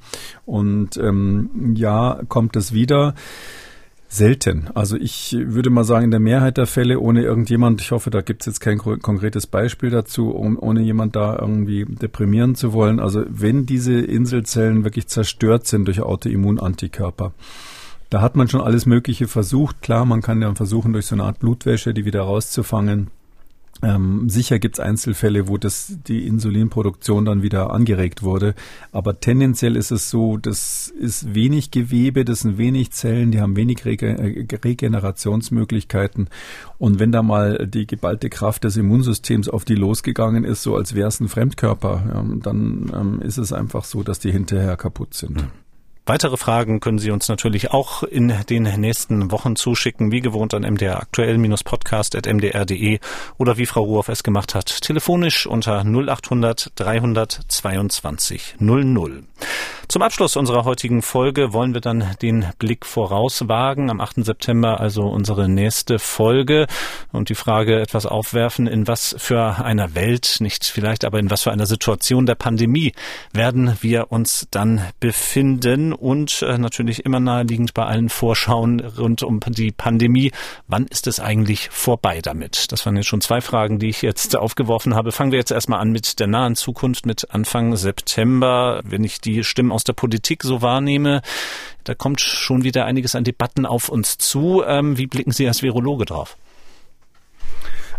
Und 0.46 0.96
ähm, 0.96 1.74
ja, 1.74 2.20
kommt 2.28 2.56
es 2.56 2.72
wieder. 2.72 3.14
Selten. 4.12 4.66
Also 4.74 4.96
ich 4.96 5.36
würde 5.38 5.70
mal 5.70 5.84
sagen, 5.84 6.06
in 6.06 6.10
der 6.10 6.18
Mehrheit 6.18 6.56
der 6.56 6.66
Fälle 6.66 6.98
ohne 6.98 7.22
irgendjemand, 7.22 7.80
ich 7.80 7.92
hoffe, 7.92 8.10
da 8.10 8.22
gibt 8.22 8.42
es 8.42 8.46
jetzt 8.46 8.58
kein 8.58 8.78
konkretes 8.78 9.46
Beispiel 9.46 9.90
dazu, 9.90 10.30
um, 10.30 10.58
ohne 10.58 10.80
jemand 10.82 11.14
da 11.14 11.38
irgendwie 11.38 11.84
deprimieren 11.84 12.56
zu 12.56 12.72
wollen. 12.72 12.98
Also 12.98 13.22
wenn 13.28 13.66
diese 13.66 14.00
Inselzellen 14.00 14.82
wirklich 14.82 15.06
zerstört 15.06 15.68
sind 15.68 15.84
durch 15.86 16.00
Autoimmunantikörper, 16.00 17.32
da 18.10 18.20
hat 18.20 18.36
man 18.36 18.48
schon 18.48 18.60
alles 18.60 18.86
Mögliche 18.86 19.28
versucht. 19.28 19.82
Klar, 19.82 20.04
man 20.04 20.20
kann 20.20 20.42
ja 20.42 20.54
versuchen, 20.54 20.92
durch 20.92 21.06
so 21.06 21.14
eine 21.14 21.24
Art 21.24 21.38
Blutwäsche 21.38 21.94
die 21.94 22.04
wieder 22.04 22.22
rauszufangen. 22.22 23.08
Ähm, 23.82 24.28
sicher 24.28 24.58
gibt 24.58 24.78
es 24.78 24.80
Einzelfälle, 24.80 25.48
wo 25.48 25.56
das 25.56 25.96
die 26.06 26.26
Insulinproduktion 26.26 27.24
dann 27.24 27.42
wieder 27.42 27.72
angeregt 27.72 28.22
wurde, 28.22 28.54
aber 28.92 29.20
tendenziell 29.20 29.74
ist 29.74 29.90
es 29.90 30.10
so, 30.10 30.36
das 30.36 30.88
ist 30.88 31.34
wenig 31.34 31.70
Gewebe, 31.70 32.26
das 32.26 32.40
sind 32.40 32.58
wenig 32.58 32.90
Zellen, 32.90 33.30
die 33.30 33.40
haben 33.40 33.56
wenig 33.56 33.86
Rege 33.86 34.08
äh, 34.18 34.46
Regenerationsmöglichkeiten 34.54 36.28
und 36.76 36.98
wenn 36.98 37.10
da 37.10 37.22
mal 37.22 37.66
die 37.66 37.86
geballte 37.86 38.28
Kraft 38.28 38.64
des 38.64 38.76
Immunsystems 38.76 39.48
auf 39.48 39.64
die 39.64 39.76
losgegangen 39.76 40.44
ist, 40.44 40.62
so 40.62 40.76
als 40.76 40.94
wäre 40.94 41.08
es 41.08 41.20
ein 41.20 41.28
Fremdkörper, 41.28 42.04
ja, 42.14 42.24
dann 42.42 42.92
ähm, 42.94 43.22
ist 43.22 43.38
es 43.38 43.50
einfach 43.50 43.84
so, 43.84 44.02
dass 44.02 44.18
die 44.18 44.30
hinterher 44.30 44.76
kaputt 44.76 45.14
sind. 45.14 45.38
Mhm. 45.38 45.69
Weitere 46.06 46.36
Fragen 46.36 46.80
können 46.80 46.98
Sie 46.98 47.10
uns 47.10 47.28
natürlich 47.28 47.70
auch 47.70 48.02
in 48.02 48.34
den 48.48 48.62
nächsten 48.62 49.30
Wochen 49.30 49.54
zuschicken, 49.54 50.10
wie 50.10 50.20
gewohnt 50.20 50.54
an 50.54 50.62
mdr 50.62 51.00
aktuell-podcast.mdr.de 51.00 52.98
oder 53.38 53.58
wie 53.58 53.66
Frau 53.66 53.82
Ruhoff 53.82 54.08
es 54.08 54.22
gemacht 54.22 54.54
hat, 54.54 54.80
telefonisch 54.80 55.46
unter 55.46 55.84
0800 55.84 56.72
322 56.74 58.56
00. 58.58 59.24
Zum 59.90 60.02
Abschluss 60.02 60.36
unserer 60.36 60.64
heutigen 60.64 61.02
Folge 61.02 61.52
wollen 61.52 61.74
wir 61.74 61.80
dann 61.80 62.14
den 62.22 62.46
Blick 62.60 62.86
vorauswagen. 62.86 63.90
Am 63.90 64.00
8. 64.00 64.24
September 64.24 64.78
also 64.78 65.02
unsere 65.02 65.48
nächste 65.48 65.98
Folge 65.98 66.68
und 67.10 67.28
die 67.28 67.34
Frage 67.34 67.80
etwas 67.80 68.06
aufwerfen, 68.06 68.68
in 68.68 68.86
was 68.86 69.16
für 69.18 69.64
einer 69.64 69.96
Welt, 69.96 70.36
nicht 70.38 70.64
vielleicht, 70.64 71.04
aber 71.04 71.18
in 71.18 71.28
was 71.28 71.42
für 71.42 71.50
einer 71.50 71.66
Situation 71.66 72.24
der 72.24 72.36
Pandemie 72.36 72.92
werden 73.32 73.78
wir 73.80 74.12
uns 74.12 74.46
dann 74.52 74.80
befinden 75.00 75.89
und 75.92 76.42
äh, 76.42 76.58
natürlich 76.58 77.04
immer 77.04 77.20
naheliegend 77.20 77.74
bei 77.74 77.84
allen 77.84 78.08
Vorschauen 78.08 78.80
rund 78.80 79.22
um 79.22 79.40
die 79.40 79.72
Pandemie. 79.72 80.32
Wann 80.66 80.86
ist 80.86 81.06
es 81.06 81.20
eigentlich 81.20 81.68
vorbei 81.70 82.20
damit? 82.22 82.72
Das 82.72 82.86
waren 82.86 82.96
jetzt 82.96 83.06
schon 83.06 83.20
zwei 83.20 83.40
Fragen, 83.40 83.78
die 83.78 83.88
ich 83.88 84.02
jetzt 84.02 84.36
aufgeworfen 84.36 84.94
habe. 84.94 85.12
Fangen 85.12 85.32
wir 85.32 85.38
jetzt 85.38 85.50
erstmal 85.50 85.80
an 85.80 85.92
mit 85.92 86.20
der 86.20 86.26
nahen 86.26 86.56
Zukunft, 86.56 87.06
mit 87.06 87.30
Anfang 87.30 87.76
September. 87.76 88.80
Wenn 88.84 89.04
ich 89.04 89.20
die 89.20 89.44
Stimmen 89.44 89.72
aus 89.72 89.84
der 89.84 89.92
Politik 89.92 90.42
so 90.42 90.62
wahrnehme, 90.62 91.22
da 91.84 91.94
kommt 91.94 92.20
schon 92.20 92.64
wieder 92.64 92.84
einiges 92.84 93.14
an 93.14 93.24
Debatten 93.24 93.66
auf 93.66 93.88
uns 93.88 94.18
zu. 94.18 94.62
Ähm, 94.66 94.98
wie 94.98 95.06
blicken 95.06 95.32
Sie 95.32 95.46
als 95.46 95.62
Virologe 95.62 96.04
drauf? 96.04 96.36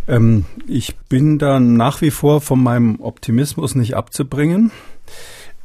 Ähm, 0.08 0.46
ich 0.68 0.96
bin 1.10 1.38
da 1.38 1.60
nach 1.60 2.02
wie 2.02 2.12
vor 2.12 2.42
von 2.42 2.62
meinem 2.62 3.00
Optimismus 3.00 3.76
nicht 3.76 3.96
abzubringen, 3.96 4.72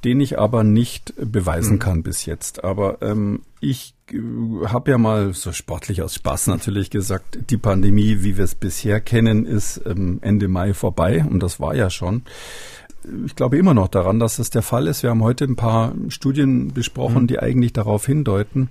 den 0.05 0.20
ich 0.20 0.38
aber 0.38 0.64
nicht 0.64 1.14
beweisen 1.16 1.74
mhm. 1.74 1.80
kann 1.80 2.03
bis 2.03 2.26
jetzt. 2.26 2.64
Aber 2.64 2.99
ähm, 3.03 3.42
ich 3.61 3.94
äh, 4.12 4.16
habe 4.66 4.90
ja 4.90 4.99
mal 4.99 5.32
so 5.34 5.53
sportlich 5.53 6.03
aus 6.03 6.14
Spaß 6.14 6.49
natürlich 6.49 6.90
gesagt, 6.90 7.51
die 7.51 7.57
Pandemie, 7.57 8.18
wie 8.22 8.36
wir 8.36 8.44
es 8.44 8.55
bisher 8.55 9.01
kennen, 9.01 9.47
ist 9.47 9.80
ähm, 9.86 10.18
Ende 10.22 10.49
Mai 10.49 10.74
vorbei 10.74 11.24
und 11.28 11.42
das 11.42 11.61
war 11.61 11.74
ja 11.74 11.90
schon 11.90 12.22
ich 13.24 13.36
glaube 13.36 13.57
immer 13.57 13.74
noch 13.74 13.88
daran, 13.88 14.18
dass 14.18 14.36
das 14.36 14.51
der 14.51 14.62
Fall 14.62 14.86
ist. 14.86 15.03
Wir 15.03 15.11
haben 15.11 15.22
heute 15.22 15.44
ein 15.44 15.57
paar 15.57 15.94
Studien 16.09 16.72
besprochen, 16.72 17.22
mhm. 17.22 17.26
die 17.28 17.38
eigentlich 17.38 17.72
darauf 17.72 18.07
hindeuten. 18.07 18.68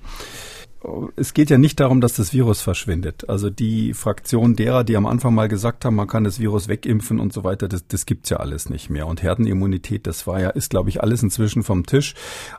Es 1.16 1.34
geht 1.34 1.50
ja 1.50 1.58
nicht 1.58 1.80
darum, 1.80 2.02
dass 2.02 2.14
das 2.16 2.34
Virus 2.34 2.62
verschwindet. 2.62 3.30
Also 3.30 3.50
die 3.50 3.94
Fraktion 3.94 4.56
derer, 4.56 4.84
die 4.84 4.98
am 4.98 5.06
Anfang 5.06 5.34
mal 5.34 5.48
gesagt 5.48 5.86
haben, 5.86 5.96
man 5.96 6.08
kann 6.08 6.24
das 6.24 6.40
Virus 6.40 6.68
wegimpfen 6.68 7.20
und 7.20 7.34
so 7.34 7.44
weiter, 7.44 7.68
das, 7.68 7.88
das 7.88 8.06
gibt's 8.06 8.30
ja 8.30 8.38
alles 8.38 8.70
nicht 8.70 8.90
mehr. 8.90 9.08
Und 9.08 9.24
Herdenimmunität, 9.24 10.08
das 10.08 10.28
war 10.28 10.40
ja, 10.40 10.50
ist, 10.50 10.70
glaube 10.70 10.90
ich, 10.90 11.02
alles 11.02 11.24
inzwischen 11.24 11.64
vom 11.64 11.86
Tisch. 11.86 12.14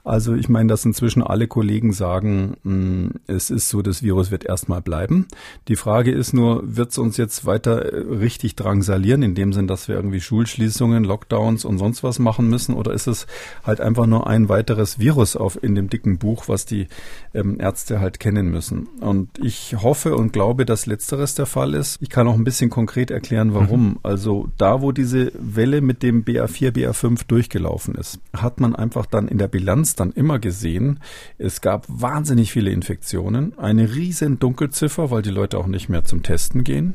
Also 0.04 0.34
ich 0.34 0.48
meine, 0.48 0.68
dass 0.68 0.84
inzwischen 0.84 1.22
alle 1.22 1.46
Kollegen 1.46 1.92
sagen, 1.92 2.56
mh, 2.62 2.72
hm, 2.72 3.10
es 3.26 3.50
ist 3.50 3.68
so, 3.68 3.82
das 3.82 4.02
Virus 4.02 4.30
wird 4.30 4.44
erstmal 4.44 4.82
bleiben. 4.82 5.26
Die 5.68 5.76
Frage 5.76 6.10
ist 6.10 6.32
nur, 6.32 6.62
wird's 6.64 6.98
uns 6.98 7.16
jetzt 7.16 7.46
weiter 7.46 7.92
äh, 7.92 8.14
richtig 8.14 8.56
drangsalieren, 8.56 9.22
in 9.22 9.34
dem 9.34 9.52
Sinn, 9.52 9.66
dass 9.66 9.88
wir 9.88 9.96
irgendwie 9.96 10.20
Schulschließungen, 10.20 11.04
Lockdowns 11.04 11.64
und 11.64 11.78
sonst 11.78 12.02
was 12.02 12.18
machen 12.18 12.48
müssen? 12.48 12.74
Oder 12.74 12.92
ist 12.92 13.06
es 13.06 13.26
halt 13.64 13.80
einfach 13.80 14.06
nur 14.06 14.26
ein 14.26 14.48
weiteres 14.48 14.98
Virus 14.98 15.36
auf 15.36 15.62
in 15.62 15.74
dem 15.74 15.88
dicken 15.88 16.18
Buch, 16.18 16.48
was 16.48 16.66
die 16.66 16.88
ähm, 17.34 17.60
Ärzte 17.60 18.00
halt 18.00 18.15
kennen 18.18 18.50
müssen. 18.50 18.86
Und 19.00 19.28
ich 19.42 19.76
hoffe 19.80 20.16
und 20.16 20.32
glaube, 20.32 20.64
dass 20.64 20.86
letzteres 20.86 21.34
der 21.34 21.46
Fall 21.46 21.74
ist. 21.74 21.98
Ich 22.00 22.10
kann 22.10 22.28
auch 22.28 22.34
ein 22.34 22.44
bisschen 22.44 22.70
konkret 22.70 23.10
erklären, 23.10 23.54
warum. 23.54 23.88
Mhm. 23.88 23.98
Also 24.02 24.48
da, 24.58 24.82
wo 24.82 24.92
diese 24.92 25.32
Welle 25.38 25.80
mit 25.80 26.02
dem 26.02 26.24
BA4, 26.24 26.72
BA5 26.72 27.26
durchgelaufen 27.26 27.94
ist, 27.94 28.18
hat 28.32 28.60
man 28.60 28.74
einfach 28.74 29.06
dann 29.06 29.28
in 29.28 29.38
der 29.38 29.48
Bilanz 29.48 29.94
dann 29.94 30.12
immer 30.12 30.38
gesehen, 30.38 31.00
es 31.38 31.60
gab 31.60 31.84
wahnsinnig 31.88 32.52
viele 32.52 32.70
Infektionen, 32.70 33.58
eine 33.58 33.94
riesen 33.94 34.38
Dunkelziffer, 34.38 35.10
weil 35.10 35.22
die 35.22 35.30
Leute 35.30 35.58
auch 35.58 35.66
nicht 35.66 35.88
mehr 35.88 36.04
zum 36.04 36.22
Testen 36.22 36.64
gehen. 36.64 36.94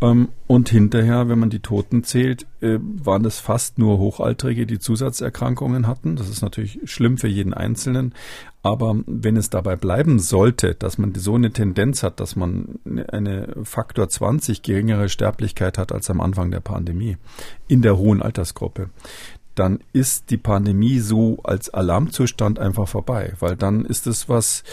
Ähm, 0.00 0.28
und 0.46 0.68
hinterher, 0.68 1.28
wenn 1.28 1.38
man 1.38 1.50
die 1.50 1.60
Toten 1.60 2.04
zählt, 2.04 2.46
äh, 2.60 2.78
waren 2.80 3.22
das 3.22 3.38
fast 3.38 3.78
nur 3.78 3.98
Hochaltrige, 3.98 4.66
die 4.66 4.78
Zusatzerkrankungen 4.78 5.86
hatten. 5.86 6.16
Das 6.16 6.28
ist 6.28 6.42
natürlich 6.42 6.80
schlimm 6.84 7.18
für 7.18 7.28
jeden 7.28 7.54
Einzelnen. 7.54 8.14
Aber 8.62 8.96
wenn 9.06 9.36
es 9.36 9.48
dabei 9.48 9.76
bleiben 9.76 10.18
sollte, 10.18 10.74
dass 10.74 10.98
man 10.98 11.14
so 11.14 11.34
eine 11.34 11.50
Tendenz 11.50 12.02
hat, 12.02 12.20
dass 12.20 12.36
man 12.36 12.78
eine 13.08 13.56
Faktor 13.62 14.08
20 14.08 14.62
geringere 14.62 15.08
Sterblichkeit 15.08 15.78
hat 15.78 15.92
als 15.92 16.10
am 16.10 16.20
Anfang 16.20 16.50
der 16.50 16.60
Pandemie 16.60 17.16
in 17.68 17.80
der 17.80 17.96
hohen 17.96 18.20
Altersgruppe, 18.20 18.90
dann 19.60 19.80
ist 19.92 20.30
die 20.30 20.38
Pandemie 20.38 21.00
so 21.00 21.38
als 21.42 21.68
Alarmzustand 21.68 22.58
einfach 22.58 22.88
vorbei, 22.88 23.34
weil 23.40 23.56
dann 23.56 23.84
ist 23.84 24.06
es 24.06 24.26
was, 24.26 24.64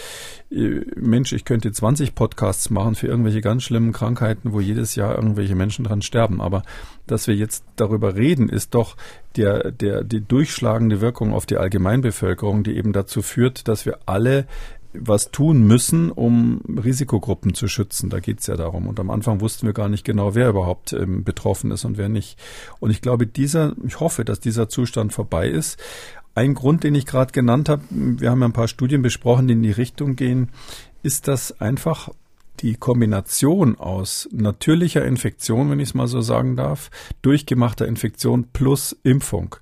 äh, 0.50 0.80
Mensch, 0.96 1.34
ich 1.34 1.44
könnte 1.44 1.70
20 1.70 2.14
Podcasts 2.14 2.70
machen 2.70 2.94
für 2.94 3.06
irgendwelche 3.06 3.42
ganz 3.42 3.64
schlimmen 3.64 3.92
Krankheiten, 3.92 4.54
wo 4.54 4.60
jedes 4.60 4.94
Jahr 4.94 5.14
irgendwelche 5.14 5.54
Menschen 5.54 5.84
dran 5.84 6.00
sterben. 6.00 6.40
Aber 6.40 6.62
dass 7.06 7.26
wir 7.26 7.34
jetzt 7.34 7.64
darüber 7.76 8.16
reden, 8.16 8.48
ist 8.48 8.74
doch 8.74 8.96
der, 9.36 9.72
der, 9.72 10.04
die 10.04 10.22
durchschlagende 10.22 11.02
Wirkung 11.02 11.34
auf 11.34 11.44
die 11.44 11.58
Allgemeinbevölkerung, 11.58 12.62
die 12.62 12.78
eben 12.78 12.94
dazu 12.94 13.20
führt, 13.20 13.68
dass 13.68 13.84
wir 13.84 13.98
alle 14.06 14.46
was 15.00 15.30
tun 15.30 15.66
müssen, 15.66 16.10
um 16.10 16.60
Risikogruppen 16.82 17.54
zu 17.54 17.68
schützen. 17.68 18.10
Da 18.10 18.20
geht 18.20 18.40
es 18.40 18.46
ja 18.46 18.56
darum. 18.56 18.86
Und 18.86 19.00
am 19.00 19.10
Anfang 19.10 19.40
wussten 19.40 19.66
wir 19.66 19.74
gar 19.74 19.88
nicht 19.88 20.04
genau, 20.04 20.34
wer 20.34 20.48
überhaupt 20.48 20.92
ähm, 20.92 21.24
betroffen 21.24 21.70
ist 21.70 21.84
und 21.84 21.98
wer 21.98 22.08
nicht. 22.08 22.38
Und 22.80 22.90
ich 22.90 23.00
glaube, 23.00 23.26
dieser, 23.26 23.74
ich 23.86 24.00
hoffe, 24.00 24.24
dass 24.24 24.40
dieser 24.40 24.68
Zustand 24.68 25.12
vorbei 25.12 25.48
ist. 25.48 25.78
Ein 26.34 26.54
Grund, 26.54 26.84
den 26.84 26.94
ich 26.94 27.06
gerade 27.06 27.32
genannt 27.32 27.68
habe, 27.68 27.82
wir 27.90 28.30
haben 28.30 28.40
ja 28.40 28.46
ein 28.46 28.52
paar 28.52 28.68
Studien 28.68 29.02
besprochen, 29.02 29.48
die 29.48 29.54
in 29.54 29.62
die 29.62 29.70
Richtung 29.72 30.14
gehen, 30.14 30.50
ist 31.02 31.28
das 31.28 31.60
einfach 31.60 32.10
die 32.60 32.74
Kombination 32.74 33.78
aus 33.78 34.28
natürlicher 34.32 35.04
Infektion, 35.04 35.70
wenn 35.70 35.80
ich 35.80 35.90
es 35.90 35.94
mal 35.94 36.08
so 36.08 36.20
sagen 36.20 36.56
darf, 36.56 36.90
durchgemachter 37.22 37.86
Infektion 37.86 38.48
plus 38.52 38.96
Impfung. 39.02 39.56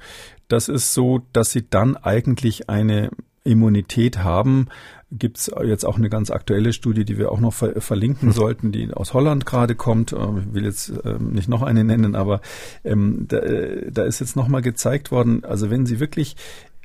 Das 0.49 0.69
ist 0.69 0.95
so, 0.95 1.23
dass 1.33 1.51
sie 1.51 1.69
dann 1.69 1.97
eigentlich 1.97 2.69
eine 2.69 3.11
Immunität 3.45 4.19
haben, 4.19 4.69
gibt 5.13 5.39
es 5.39 5.51
jetzt 5.65 5.85
auch 5.85 5.97
eine 5.97 6.11
ganz 6.11 6.31
aktuelle 6.31 6.73
Studie, 6.73 7.05
die 7.05 7.19
wir 7.19 7.31
auch 7.31 7.41
noch 7.41 7.55
ver 7.55 7.81
verlinken 7.81 8.33
sollten, 8.33 8.73
die 8.73 8.93
aus 8.93 9.15
Holland 9.15 9.47
gerade 9.47 9.75
kommt. 9.75 10.13
Ähm, 10.13 10.39
ich 10.49 10.55
will 10.55 10.65
jetzt 10.65 10.93
ähm, 11.05 11.33
nicht 11.33 11.49
noch 11.49 11.63
eine 11.63 11.85
nennen, 11.85 12.15
aber 12.15 12.41
ähm, 12.85 13.27
da, 13.29 13.39
äh, 13.39 13.91
da 13.91 14.05
ist 14.05 14.21
jetzt 14.21 14.37
nochmal 14.37 14.63
gezeigt 14.63 15.11
worden, 15.11 15.45
also 15.45 15.71
wenn 15.71 15.87
Sie 15.87 16.01
wirklich 16.01 16.37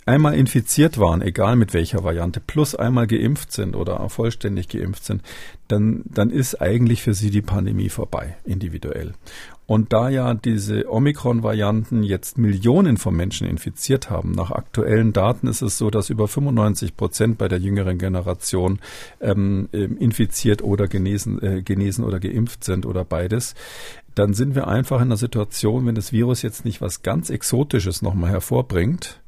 einmal 0.06 0.36
infiziert 0.36 0.98
waren, 0.98 1.22
egal 1.22 1.56
mit 1.56 1.74
welcher 1.74 2.04
Variante, 2.04 2.40
plus 2.40 2.76
einmal 2.76 3.08
geimpft 3.08 3.52
sind 3.52 3.76
oder 3.76 4.08
vollständig 4.10 4.68
geimpft 4.68 5.06
sind, 5.06 5.22
dann, 5.68 6.04
dann 6.06 6.32
ist 6.32 6.62
eigentlich 6.62 7.02
für 7.02 7.14
sie 7.14 7.30
die 7.30 7.42
Pandemie 7.42 7.90
vorbei, 7.90 8.36
individuell. 8.44 9.14
Und 9.72 9.94
da 9.94 10.10
ja 10.10 10.34
diese 10.34 10.92
Omikron-Varianten 10.92 12.04
jetzt 12.04 12.38
Millionen 12.38 12.98
von 12.98 13.16
Menschen 13.16 13.48
infiziert 13.48 14.10
haben, 14.10 14.34
nach 14.34 14.52
aktuellen 14.52 15.14
Daten 15.14 15.48
ist 15.48 15.62
es 15.62 15.78
so, 15.78 15.90
dass 15.90 16.10
über 16.10 16.28
95 16.28 16.98
Prozent 16.98 17.38
bei 17.38 17.48
der 17.48 17.60
jüngeren 17.60 17.98
Generation 17.98 18.80
ähm, 19.22 19.70
infiziert 19.72 20.62
oder 20.62 20.90
genesen, 20.90 21.42
äh, 21.42 21.62
genesen 21.62 22.04
oder 22.04 22.20
geimpft 22.20 22.66
sind 22.66 22.86
oder 22.86 23.06
beides 23.06 23.56
dann 24.14 24.34
sind 24.34 24.56
wir 24.56 24.68
einfach 24.68 24.98
in 24.98 25.04
einer 25.04 25.16
Situation, 25.16 25.86
wenn 25.86 25.96
das 25.96 26.12
Virus 26.12 26.42
jetzt 26.42 26.66
nicht 26.66 26.82
was 26.82 27.02
ganz 27.02 27.30
Exotisches 27.30 28.02
nochmal 28.02 28.30
hervorbringt, 28.30 29.22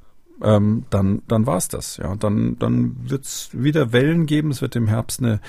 ähm, 0.43 0.85
dann, 0.89 1.21
dann 1.27 1.45
war's 1.45 1.67
das. 1.67 1.97
Ja, 1.97 2.15
dann, 2.15 2.57
dann 2.59 2.95
wird's 3.09 3.49
wieder 3.53 3.93
Wellen 3.93 4.25
geben. 4.25 4.51
Es 4.51 4.61
wird 4.61 4.75
im 4.75 4.87
Herbst 4.87 5.21
eine 5.21 5.39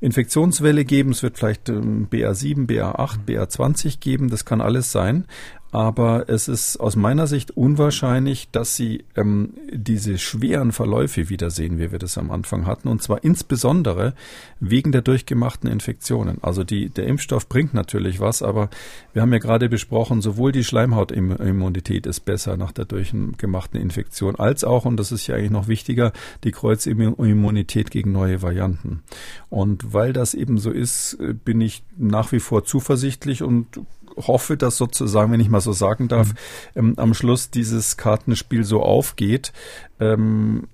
Infektionswelle 0.00 0.84
geben. 0.84 1.10
Es 1.10 1.22
wird 1.22 1.38
vielleicht 1.38 1.68
ähm, 1.68 2.08
BA7, 2.10 2.66
BA8, 2.66 3.24
BA20 3.26 4.00
geben. 4.00 4.28
Das 4.28 4.44
kann 4.44 4.60
alles 4.60 4.92
sein 4.92 5.26
aber 5.72 6.28
es 6.28 6.48
ist 6.48 6.76
aus 6.76 6.96
meiner 6.96 7.26
Sicht 7.26 7.50
unwahrscheinlich, 7.50 8.50
dass 8.52 8.76
sie 8.76 9.04
ähm, 9.16 9.54
diese 9.72 10.18
schweren 10.18 10.70
Verläufe 10.70 11.30
wiedersehen, 11.30 11.78
wie 11.78 11.90
wir 11.90 11.98
das 11.98 12.18
am 12.18 12.30
Anfang 12.30 12.66
hatten, 12.66 12.88
und 12.88 13.02
zwar 13.02 13.24
insbesondere 13.24 14.12
wegen 14.60 14.92
der 14.92 15.00
durchgemachten 15.00 15.70
Infektionen. 15.70 16.36
Also 16.42 16.62
die, 16.62 16.90
der 16.90 17.06
Impfstoff 17.06 17.48
bringt 17.48 17.72
natürlich 17.72 18.20
was, 18.20 18.42
aber 18.42 18.68
wir 19.14 19.22
haben 19.22 19.32
ja 19.32 19.38
gerade 19.38 19.70
besprochen, 19.70 20.20
sowohl 20.20 20.52
die 20.52 20.62
Schleimhautimmunität 20.62 22.04
ist 22.04 22.20
besser 22.20 22.58
nach 22.58 22.72
der 22.72 22.84
durchgemachten 22.84 23.80
Infektion, 23.80 24.36
als 24.36 24.64
auch, 24.64 24.84
und 24.84 24.98
das 24.98 25.10
ist 25.10 25.26
ja 25.26 25.36
eigentlich 25.36 25.50
noch 25.50 25.68
wichtiger, 25.68 26.12
die 26.44 26.52
Kreuzimmunität 26.52 27.90
gegen 27.90 28.12
neue 28.12 28.42
Varianten. 28.42 29.02
Und 29.48 29.94
weil 29.94 30.12
das 30.12 30.34
eben 30.34 30.58
so 30.58 30.70
ist, 30.70 31.14
äh, 31.14 31.32
bin 31.32 31.62
ich 31.62 31.82
nach 31.96 32.30
wie 32.30 32.40
vor 32.40 32.64
zuversichtlich 32.64 33.42
und 33.42 33.80
hoffe, 34.16 34.56
dass 34.56 34.76
sozusagen, 34.76 35.32
wenn 35.32 35.40
ich 35.40 35.48
mal 35.48 35.60
so 35.60 35.72
sagen 35.72 36.08
darf, 36.08 36.28
mhm. 36.28 36.34
ähm, 36.76 36.94
am 36.96 37.14
Schluss 37.14 37.50
dieses 37.50 37.96
Kartenspiel 37.96 38.64
so 38.64 38.82
aufgeht. 38.82 39.52
Ähm, 40.00 40.68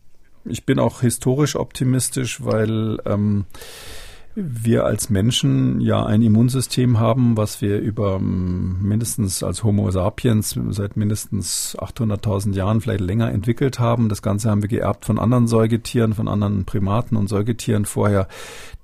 ich 0.44 0.64
bin 0.64 0.78
auch 0.78 1.00
historisch 1.00 1.56
optimistisch, 1.56 2.44
weil 2.44 2.98
ähm, 3.04 3.44
wir 4.40 4.84
als 4.84 5.10
Menschen 5.10 5.80
ja 5.80 6.06
ein 6.06 6.22
Immunsystem 6.22 7.00
haben, 7.00 7.36
was 7.36 7.60
wir 7.60 7.80
über 7.80 8.16
ähm, 8.16 8.78
mindestens 8.82 9.42
als 9.42 9.64
Homo 9.64 9.90
sapiens 9.90 10.58
seit 10.70 10.96
mindestens 10.96 11.76
800.000 11.76 12.54
Jahren, 12.54 12.80
vielleicht 12.80 13.00
länger 13.00 13.32
entwickelt 13.32 13.80
haben. 13.80 14.08
Das 14.08 14.22
Ganze 14.22 14.50
haben 14.50 14.62
wir 14.62 14.68
geerbt 14.68 15.04
von 15.04 15.18
anderen 15.18 15.48
Säugetieren, 15.48 16.14
von 16.14 16.28
anderen 16.28 16.64
Primaten 16.66 17.16
und 17.16 17.28
Säugetieren 17.28 17.84
vorher. 17.84 18.28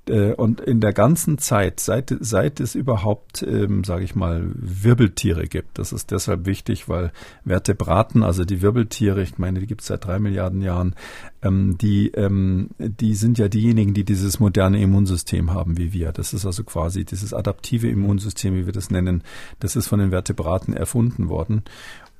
Äh, 0.07 0.33
und 0.33 0.61
in 0.61 0.79
der 0.79 0.93
ganzen 0.93 1.37
Zeit, 1.37 1.79
seit, 1.79 2.15
seit 2.19 2.59
es 2.59 2.75
überhaupt, 2.75 3.43
ähm, 3.43 3.83
sage 3.83 4.03
ich 4.03 4.15
mal, 4.15 4.43
Wirbeltiere 4.53 5.47
gibt, 5.47 5.77
das 5.79 5.93
ist 5.93 6.11
deshalb 6.11 6.45
wichtig, 6.45 6.87
weil 6.87 7.11
Vertebraten, 7.45 8.23
also 8.23 8.45
die 8.45 8.61
Wirbeltiere, 8.61 9.21
ich 9.21 9.37
meine, 9.37 9.59
die 9.59 9.67
gibt 9.67 9.81
es 9.81 9.87
seit 9.87 10.05
drei 10.05 10.19
Milliarden 10.19 10.61
Jahren, 10.61 10.95
ähm, 11.41 11.77
die, 11.77 12.09
ähm, 12.11 12.69
die 12.77 13.15
sind 13.15 13.37
ja 13.37 13.47
diejenigen, 13.47 13.93
die 13.93 14.03
dieses 14.03 14.39
moderne 14.39 14.81
Immunsystem 14.81 15.53
haben 15.53 15.77
wie 15.77 15.93
wir. 15.93 16.11
Das 16.11 16.33
ist 16.33 16.45
also 16.45 16.63
quasi 16.63 17.05
dieses 17.05 17.33
adaptive 17.33 17.87
Immunsystem, 17.87 18.55
wie 18.55 18.65
wir 18.65 18.73
das 18.73 18.89
nennen, 18.91 19.23
das 19.59 19.75
ist 19.75 19.87
von 19.87 19.99
den 19.99 20.11
Vertebraten 20.11 20.73
erfunden 20.73 21.29
worden. 21.29 21.63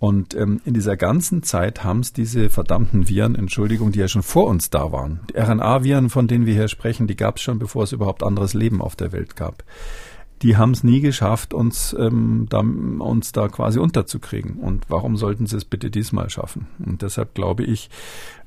Und 0.05 0.35
ähm, 0.35 0.61
in 0.65 0.75
dieser 0.75 0.97
ganzen 0.97 1.41
Zeit 1.41 1.83
haben 1.83 2.01
es 2.01 2.13
diese 2.13 2.51
verdammten 2.51 3.09
Viren, 3.09 3.33
Entschuldigung, 3.33 3.91
die 3.91 3.97
ja 3.97 4.07
schon 4.07 4.21
vor 4.21 4.45
uns 4.45 4.69
da 4.69 4.91
waren. 4.91 5.21
Die 5.31 5.35
RNA-Viren, 5.35 6.11
von 6.11 6.27
denen 6.27 6.45
wir 6.45 6.53
hier 6.53 6.67
sprechen, 6.67 7.07
die 7.07 7.15
gab 7.15 7.37
es 7.37 7.41
schon, 7.41 7.57
bevor 7.57 7.85
es 7.85 7.91
überhaupt 7.91 8.21
anderes 8.21 8.53
Leben 8.53 8.83
auf 8.83 8.95
der 8.95 9.11
Welt 9.13 9.35
gab. 9.35 9.63
Die 10.43 10.57
haben 10.57 10.73
es 10.73 10.83
nie 10.83 11.01
geschafft, 11.01 11.55
uns, 11.55 11.95
ähm, 11.97 12.45
da, 12.51 12.59
uns 12.59 13.31
da 13.31 13.47
quasi 13.47 13.79
unterzukriegen. 13.79 14.57
Und 14.57 14.85
warum 14.89 15.17
sollten 15.17 15.47
sie 15.47 15.57
es 15.57 15.65
bitte 15.65 15.89
diesmal 15.89 16.29
schaffen? 16.29 16.67
Und 16.77 17.01
deshalb 17.01 17.33
glaube 17.33 17.63
ich, 17.63 17.89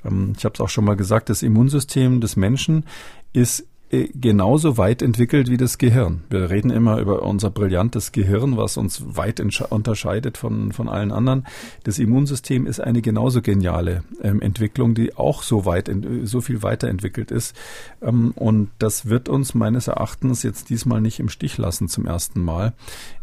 ähm, 0.05 0.35
ich 0.37 0.45
habe 0.45 0.53
es 0.53 0.61
auch 0.61 0.69
schon 0.69 0.85
mal 0.85 0.95
gesagt, 0.95 1.27
das 1.27 1.43
Immunsystem 1.43 2.21
des 2.21 2.37
Menschen 2.37 2.85
ist 3.33 3.67
genauso 3.89 4.77
weit 4.77 5.01
entwickelt 5.01 5.49
wie 5.49 5.57
das 5.57 5.79
Gehirn. 5.79 6.21
Wir 6.29 6.51
reden 6.51 6.69
immer 6.69 6.99
über 6.99 7.23
unser 7.23 7.49
brillantes 7.49 8.11
Gehirn, 8.11 8.55
was 8.55 8.77
uns 8.77 9.03
weit 9.15 9.39
unterscheidet 9.39 10.37
von, 10.37 10.71
von 10.71 10.87
allen 10.87 11.11
anderen. 11.11 11.47
Das 11.83 11.97
Immunsystem 11.97 12.67
ist 12.67 12.79
eine 12.79 13.01
genauso 13.01 13.41
geniale 13.41 14.03
ähm, 14.21 14.41
Entwicklung, 14.41 14.93
die 14.93 15.15
auch 15.15 15.41
so 15.41 15.65
weit, 15.65 15.89
so 16.23 16.41
viel 16.41 16.61
weiterentwickelt 16.61 17.31
ist. 17.31 17.55
Ähm, 18.01 18.31
und 18.35 18.69
das 18.77 19.07
wird 19.07 19.27
uns 19.27 19.55
meines 19.55 19.87
Erachtens 19.87 20.43
jetzt 20.43 20.69
diesmal 20.69 21.01
nicht 21.01 21.19
im 21.19 21.29
Stich 21.29 21.57
lassen 21.57 21.87
zum 21.87 22.05
ersten 22.05 22.41
Mal. 22.41 22.73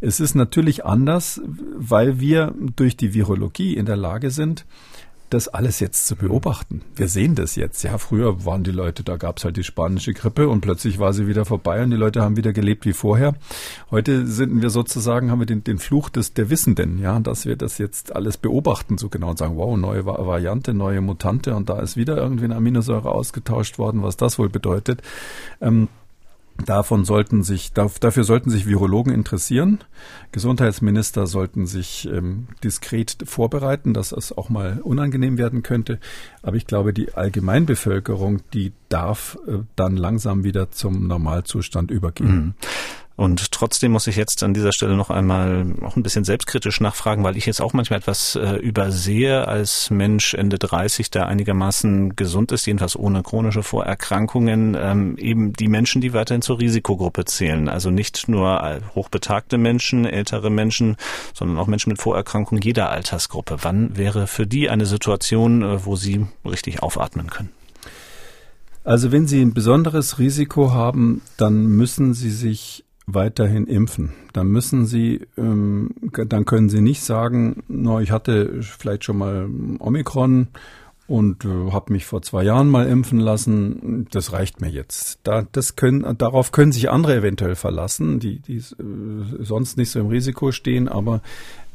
Es 0.01 0.19
ist 0.19 0.35
natürlich 0.35 0.85
anders, 0.85 1.41
weil 1.77 2.19
wir 2.19 2.53
durch 2.75 2.97
die 2.97 3.15
Virologie 3.15 3.77
in 3.77 3.87
der 3.87 3.97
Lage 3.97 4.31
sind, 4.31 4.67
das 5.31 5.49
alles 5.49 5.81
jetzt 5.81 6.07
zu 6.07 6.17
beobachten. 6.17 6.83
Wir 6.95 7.09
sehen 7.09 7.35
das 7.35 7.57
jetzt. 7.57 7.83
Ja, 7.83 7.99
früher 7.99 8.45
waren 8.45 8.65
die 8.65 8.71
Leute, 8.71 9.03
da 9.03 9.17
gab 9.17 9.39
es 9.39 9.45
halt 9.45 9.57
die 9.57 9.65
spanische 9.65 10.13
Grippe 10.13 10.49
und 10.49 10.61
plötzlich 10.61 10.99
war 10.99 11.13
sie 11.13 11.27
wieder 11.27 11.45
vorbei 11.45 11.83
und 11.83 11.91
die 11.91 11.97
Leute 11.97 12.23
haben 12.23 12.37
wieder 12.37 12.53
gelebt 12.53 12.87
wie 12.87 12.93
vorher. 12.93 13.35
Heute 13.91 14.27
sind 14.27 14.63
wir 14.63 14.71
sozusagen, 14.71 15.31
haben 15.31 15.41
wir 15.41 15.47
den, 15.47 15.65
den 15.65 15.79
Fluch 15.79 16.09
des 16.09 16.33
der 16.33 16.51
Wissenden, 16.51 16.99
ja, 16.99 17.19
dass 17.21 17.45
wir 17.45 17.57
das 17.57 17.79
jetzt 17.79 18.15
alles 18.15 18.37
beobachten 18.37 18.99
so 18.99 19.09
genau 19.09 19.31
und 19.31 19.39
sagen, 19.39 19.57
wow, 19.57 19.77
neue 19.77 20.07
Variante, 20.07 20.75
neue 20.75 21.01
Mutante 21.01 21.55
und 21.55 21.69
da 21.69 21.81
ist 21.81 21.97
wieder 21.97 22.17
irgendwie 22.17 22.45
eine 22.45 22.57
Aminosäure 22.57 23.11
ausgetauscht 23.11 23.79
worden, 23.79 24.03
was 24.03 24.17
das 24.17 24.39
wohl 24.39 24.49
bedeutet. 24.49 25.03
Ähm, 25.61 25.89
Davon 26.65 27.05
sollten 27.05 27.43
sich, 27.43 27.73
dafür 27.73 28.25
sollten 28.25 28.51
sich 28.51 28.67
Virologen 28.67 29.13
interessieren. 29.13 29.81
Gesundheitsminister 30.33 31.27
sollten 31.27 31.67
sich 31.67 32.09
ähm, 32.11 32.49
diskret 32.65 33.17
vorbereiten, 33.25 33.95
dass 33.95 34.13
es 34.13 34.37
auch 34.37 34.49
mal 34.49 34.81
unangenehm 34.83 35.39
werden 35.39 35.63
könnte. 35.63 35.99
Aber 36.43 36.57
ich 36.57 36.67
glaube, 36.67 36.93
die 36.93 37.15
Allgemeinbevölkerung, 37.15 38.41
die 38.55 38.73
darf 38.89 39.39
äh, 39.47 39.59
dann 39.77 39.97
langsam 39.97 40.45
wieder 40.45 40.71
zum 40.71 41.07
Normalzustand 41.07 41.91
übergehen. 41.91 42.35
Mhm. 42.35 42.55
Und 43.17 43.51
trotzdem 43.51 43.93
muss 43.93 44.07
ich 44.07 44.17
jetzt 44.17 44.43
an 44.43 44.53
dieser 44.53 44.73
Stelle 44.73 44.95
noch 44.95 45.09
einmal 45.09 45.67
auch 45.83 45.97
ein 45.97 46.03
bisschen 46.03 46.25
selbstkritisch 46.25 46.83
nachfragen, 46.83 47.25
weil 47.25 47.39
ich 47.39 47.47
jetzt 47.47 47.63
auch 47.63 47.73
manchmal 47.73 48.01
etwas 48.01 48.37
äh, 48.37 48.57
übersehe 48.57 49.49
als 49.49 49.89
Mensch 49.89 50.35
Ende 50.35 50.59
30, 50.59 51.11
der 51.11 51.27
einigermaßen 51.27 52.15
gesund 52.15 52.53
ist, 52.53 52.67
jedenfalls 52.67 52.95
ohne 52.95 53.23
chronische 53.23 53.63
Vorerkrankungen, 53.63 54.77
ähm, 54.79 55.17
eben 55.17 55.55
die 55.55 55.69
Menschen, 55.69 56.03
die 56.03 56.13
weiterhin 56.13 56.43
zur 56.43 56.61
Risikogruppe 56.61 57.25
zählen. 57.25 57.71
Also 57.71 57.91
nicht 57.91 58.29
nur 58.29 58.81
hochbetagte 58.95 59.57
Menschen, 59.57 60.05
ältere 60.05 60.51
Menschen, 60.51 60.97
sondern 61.33 61.57
auch 61.57 61.69
Menschen 61.69 61.91
mit 61.91 62.01
Vorerkrankungen 62.01 62.61
jeder 62.61 62.91
Altersgruppe. 62.91 63.59
Wann 63.63 63.97
wäre 63.97 64.27
für 64.27 64.47
die 64.47 64.69
eine 64.69 64.85
Situation, 64.85 65.63
äh, 65.63 65.87
wo 65.87 65.97
sie 65.97 66.27
richtig 66.45 66.83
aufatmen 66.83 67.31
können? 67.31 67.51
Also 68.85 69.11
wenn 69.11 69.27
Sie 69.27 69.43
ein 69.43 69.53
besonderes 69.53 70.21
Risiko 70.21 70.73
haben, 70.73 71.21
dann 71.37 71.67
müssen 71.67 72.15
Sie 72.15 72.31
sich 72.31 72.85
weiterhin 73.07 73.67
impfen. 73.67 74.13
Dann 74.33 74.49
müssen 74.49 74.85
Sie, 74.85 75.27
ähm, 75.37 75.91
dann 76.13 76.45
können 76.45 76.69
Sie 76.69 76.81
nicht 76.81 77.03
sagen, 77.03 77.63
no, 77.69 78.01
ich 78.01 78.11
hatte 78.11 78.63
vielleicht 78.63 79.05
schon 79.05 79.19
mal 79.19 79.49
Omikron 79.79 80.49
und 81.07 81.45
äh, 81.45 81.71
habe 81.71 81.93
mich 81.93 82.05
vor 82.05 82.23
zwei 82.23 82.43
Jahren 82.43 82.69
mal 82.69 82.89
impfen 82.89 83.21
lassen. 83.21 84.09
Das 84.11 84.33
reicht 84.33 84.61
mir 84.61 84.71
jetzt. 84.71 85.21
Da, 85.23 85.47
das 85.53 85.77
können, 85.77 86.19
darauf 86.19 86.51
können 86.51 86.73
sich 86.73 86.91
andere 86.91 87.15
eventuell 87.15 87.55
verlassen, 87.55 88.19
die, 88.19 88.41
die 88.41 88.57
äh, 88.57 88.63
sonst 89.39 89.77
nicht 89.77 89.91
so 89.91 90.01
im 90.01 90.09
Risiko 90.09 90.51
stehen. 90.51 90.89
Aber 90.89 91.23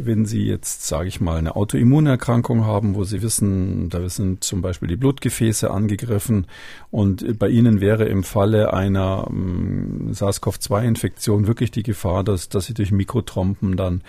wenn 0.06 0.26
Sie 0.26 0.46
jetzt, 0.46 0.88
sage 0.88 1.08
ich 1.08 1.22
mal, 1.22 1.38
eine 1.38 1.56
Autoimmunerkrankung 1.56 2.66
haben, 2.66 2.96
wo 2.96 3.04
Sie 3.04 3.22
wissen, 3.22 3.90
da 3.90 4.08
sind 4.10 4.44
zum 4.44 4.62
Beispiel 4.62 4.88
die 4.88 4.98
Blutgefäße 4.98 5.72
angegriffen 5.72 6.48
und 6.90 7.40
bei 7.40 7.50
Ihnen 7.50 7.82
wäre 7.82 8.06
im 8.06 8.24
Falle 8.24 8.74
einer 8.74 9.28
ähm, 9.30 10.10
SARS-CoV-2-Infektion 10.12 11.48
wirklich 11.48 11.72
die 11.72 11.84
Gefahr, 11.84 12.24
dass, 12.24 12.50
dass 12.50 12.66
Sie 12.66 12.74
durch 12.74 12.92
Mikrotrompen 12.92 13.78
dann 13.78 14.02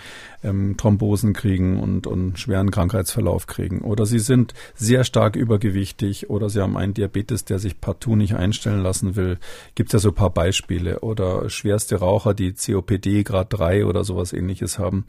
ähm, 0.43 0.75
Thrombosen 0.77 1.33
kriegen 1.33 1.79
und, 1.79 2.07
und 2.07 2.37
schweren 2.39 2.71
Krankheitsverlauf 2.71 3.47
kriegen. 3.47 3.81
Oder 3.81 4.05
Sie 4.05 4.19
sind 4.19 4.53
sehr 4.75 5.03
stark 5.03 5.35
übergewichtig 5.35 6.29
oder 6.29 6.49
Sie 6.49 6.61
haben 6.61 6.75
einen 6.75 6.93
Diabetes, 6.93 7.45
der 7.45 7.59
sich 7.59 7.79
partout 7.79 8.15
nicht 8.15 8.35
einstellen 8.35 8.81
lassen 8.81 9.15
will. 9.15 9.37
Gibt 9.75 9.89
es 9.89 9.93
ja 9.93 9.99
so 9.99 10.09
ein 10.09 10.15
paar 10.15 10.31
Beispiele. 10.31 10.99
Oder 10.99 11.49
schwerste 11.49 11.97
Raucher, 11.97 12.33
die 12.33 12.53
COPD 12.53 13.23
Grad 13.23 13.47
3 13.51 13.85
oder 13.85 14.03
sowas 14.03 14.33
ähnliches 14.33 14.79
haben. 14.79 15.05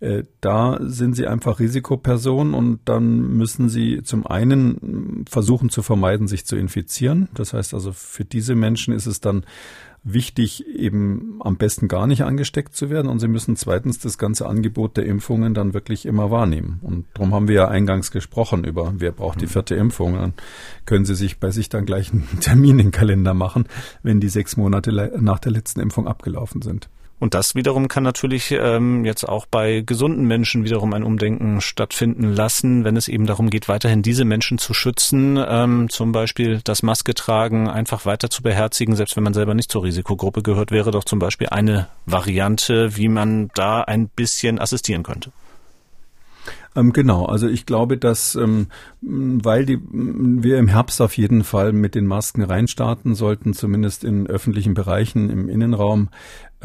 Äh, 0.00 0.23
da 0.40 0.78
sind 0.80 1.14
sie 1.16 1.26
einfach 1.26 1.58
Risikopersonen 1.58 2.54
und 2.54 2.80
dann 2.84 3.36
müssen 3.36 3.68
sie 3.68 4.02
zum 4.02 4.26
einen 4.26 5.24
versuchen 5.28 5.70
zu 5.70 5.82
vermeiden, 5.82 6.28
sich 6.28 6.44
zu 6.44 6.56
infizieren. 6.56 7.28
Das 7.34 7.52
heißt 7.52 7.74
also, 7.74 7.92
für 7.92 8.24
diese 8.24 8.54
Menschen 8.54 8.94
ist 8.94 9.06
es 9.06 9.20
dann 9.20 9.44
wichtig, 10.04 10.66
eben 10.68 11.40
am 11.40 11.56
besten 11.56 11.88
gar 11.88 12.06
nicht 12.06 12.22
angesteckt 12.22 12.76
zu 12.76 12.90
werden. 12.90 13.08
Und 13.08 13.18
sie 13.18 13.28
müssen 13.28 13.56
zweitens 13.56 13.98
das 13.98 14.18
ganze 14.18 14.46
Angebot 14.46 14.96
der 14.96 15.06
Impfungen 15.06 15.54
dann 15.54 15.74
wirklich 15.74 16.06
immer 16.06 16.30
wahrnehmen. 16.30 16.78
Und 16.82 17.06
darum 17.14 17.34
haben 17.34 17.48
wir 17.48 17.54
ja 17.54 17.68
eingangs 17.68 18.10
gesprochen 18.10 18.64
über, 18.64 18.92
wer 18.98 19.12
braucht 19.12 19.40
die 19.40 19.46
vierte 19.46 19.74
Impfung. 19.74 20.14
Dann 20.14 20.34
können 20.84 21.06
sie 21.06 21.14
sich 21.14 21.40
bei 21.40 21.50
sich 21.50 21.70
dann 21.70 21.86
gleich 21.86 22.12
einen 22.12 22.28
Termin 22.40 22.78
in 22.78 22.86
den 22.86 22.92
Kalender 22.92 23.34
machen, 23.34 23.64
wenn 24.02 24.20
die 24.20 24.28
sechs 24.28 24.56
Monate 24.56 24.92
nach 25.20 25.38
der 25.38 25.52
letzten 25.52 25.80
Impfung 25.80 26.06
abgelaufen 26.06 26.60
sind. 26.60 26.88
Und 27.24 27.32
das 27.32 27.54
wiederum 27.54 27.88
kann 27.88 28.02
natürlich 28.02 28.50
ähm, 28.50 29.06
jetzt 29.06 29.26
auch 29.26 29.46
bei 29.46 29.80
gesunden 29.80 30.26
Menschen 30.26 30.62
wiederum 30.62 30.92
ein 30.92 31.02
Umdenken 31.02 31.62
stattfinden 31.62 32.34
lassen, 32.34 32.84
wenn 32.84 32.98
es 32.98 33.08
eben 33.08 33.24
darum 33.24 33.48
geht, 33.48 33.66
weiterhin 33.66 34.02
diese 34.02 34.26
Menschen 34.26 34.58
zu 34.58 34.74
schützen, 34.74 35.42
ähm, 35.42 35.88
zum 35.88 36.12
Beispiel 36.12 36.60
das 36.62 36.82
Maske 36.82 37.14
tragen 37.14 37.66
einfach 37.66 38.04
weiter 38.04 38.28
zu 38.28 38.42
beherzigen, 38.42 38.94
selbst 38.94 39.16
wenn 39.16 39.24
man 39.24 39.32
selber 39.32 39.54
nicht 39.54 39.72
zur 39.72 39.84
Risikogruppe 39.84 40.42
gehört, 40.42 40.70
wäre 40.70 40.90
doch 40.90 41.04
zum 41.04 41.18
Beispiel 41.18 41.48
eine 41.48 41.88
Variante, 42.04 42.94
wie 42.98 43.08
man 43.08 43.50
da 43.54 43.80
ein 43.80 44.08
bisschen 44.08 44.58
assistieren 44.58 45.02
könnte. 45.02 45.32
Ähm, 46.76 46.92
genau, 46.92 47.24
also 47.24 47.48
ich 47.48 47.66
glaube, 47.66 47.96
dass 47.96 48.34
ähm, 48.34 48.66
weil 49.00 49.64
die, 49.64 49.78
wir 49.80 50.58
im 50.58 50.68
Herbst 50.68 51.00
auf 51.00 51.16
jeden 51.16 51.44
Fall 51.44 51.72
mit 51.72 51.94
den 51.94 52.06
Masken 52.06 52.42
reinstarten 52.42 53.14
sollten, 53.14 53.54
zumindest 53.54 54.02
in 54.02 54.26
öffentlichen 54.26 54.74
Bereichen 54.74 55.30
im 55.30 55.48
Innenraum, 55.48 56.08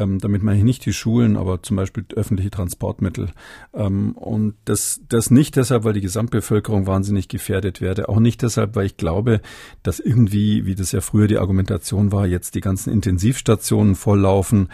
ähm, 0.00 0.18
damit 0.18 0.42
meine 0.42 0.58
ich 0.58 0.64
nicht 0.64 0.84
die 0.86 0.92
Schulen, 0.92 1.36
aber 1.36 1.62
zum 1.62 1.76
Beispiel 1.76 2.04
öffentliche 2.14 2.50
Transportmittel. 2.50 3.30
Ähm, 3.74 4.12
und 4.12 4.54
das, 4.64 5.02
das 5.08 5.30
nicht 5.30 5.56
deshalb, 5.56 5.84
weil 5.84 5.92
die 5.92 6.00
Gesamtbevölkerung 6.00 6.86
wahnsinnig 6.86 7.28
gefährdet 7.28 7.80
werde, 7.80 8.08
auch 8.08 8.18
nicht 8.18 8.42
deshalb, 8.42 8.74
weil 8.74 8.86
ich 8.86 8.96
glaube, 8.96 9.40
dass 9.82 10.00
irgendwie, 10.00 10.64
wie 10.66 10.74
das 10.74 10.92
ja 10.92 11.00
früher 11.00 11.26
die 11.26 11.38
Argumentation 11.38 12.12
war, 12.12 12.26
jetzt 12.26 12.54
die 12.54 12.60
ganzen 12.60 12.92
Intensivstationen 12.92 13.94
volllaufen. 13.94 14.70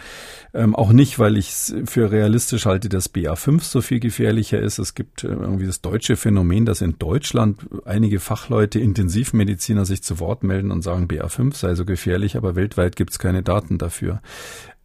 Ähm, 0.53 0.75
auch 0.75 0.91
nicht, 0.91 1.19
weil 1.19 1.37
ich 1.37 1.49
es 1.49 1.75
für 1.85 2.11
realistisch 2.11 2.65
halte, 2.65 2.89
dass 2.89 3.13
BA5 3.13 3.61
so 3.61 3.81
viel 3.81 3.99
gefährlicher 3.99 4.59
ist. 4.59 4.79
Es 4.79 4.95
gibt 4.95 5.23
äh, 5.23 5.27
irgendwie 5.27 5.67
das 5.67 5.81
deutsche 5.81 6.15
Phänomen, 6.15 6.65
dass 6.65 6.81
in 6.81 6.97
Deutschland 6.97 7.67
einige 7.85 8.19
Fachleute, 8.19 8.79
Intensivmediziner 8.79 9.85
sich 9.85 10.03
zu 10.03 10.19
Wort 10.19 10.43
melden 10.43 10.71
und 10.71 10.81
sagen, 10.81 11.07
BA5 11.07 11.55
sei 11.55 11.75
so 11.75 11.85
gefährlich, 11.85 12.37
aber 12.37 12.55
weltweit 12.55 12.95
gibt 12.95 13.11
es 13.11 13.19
keine 13.19 13.43
Daten 13.43 13.77
dafür 13.77 14.21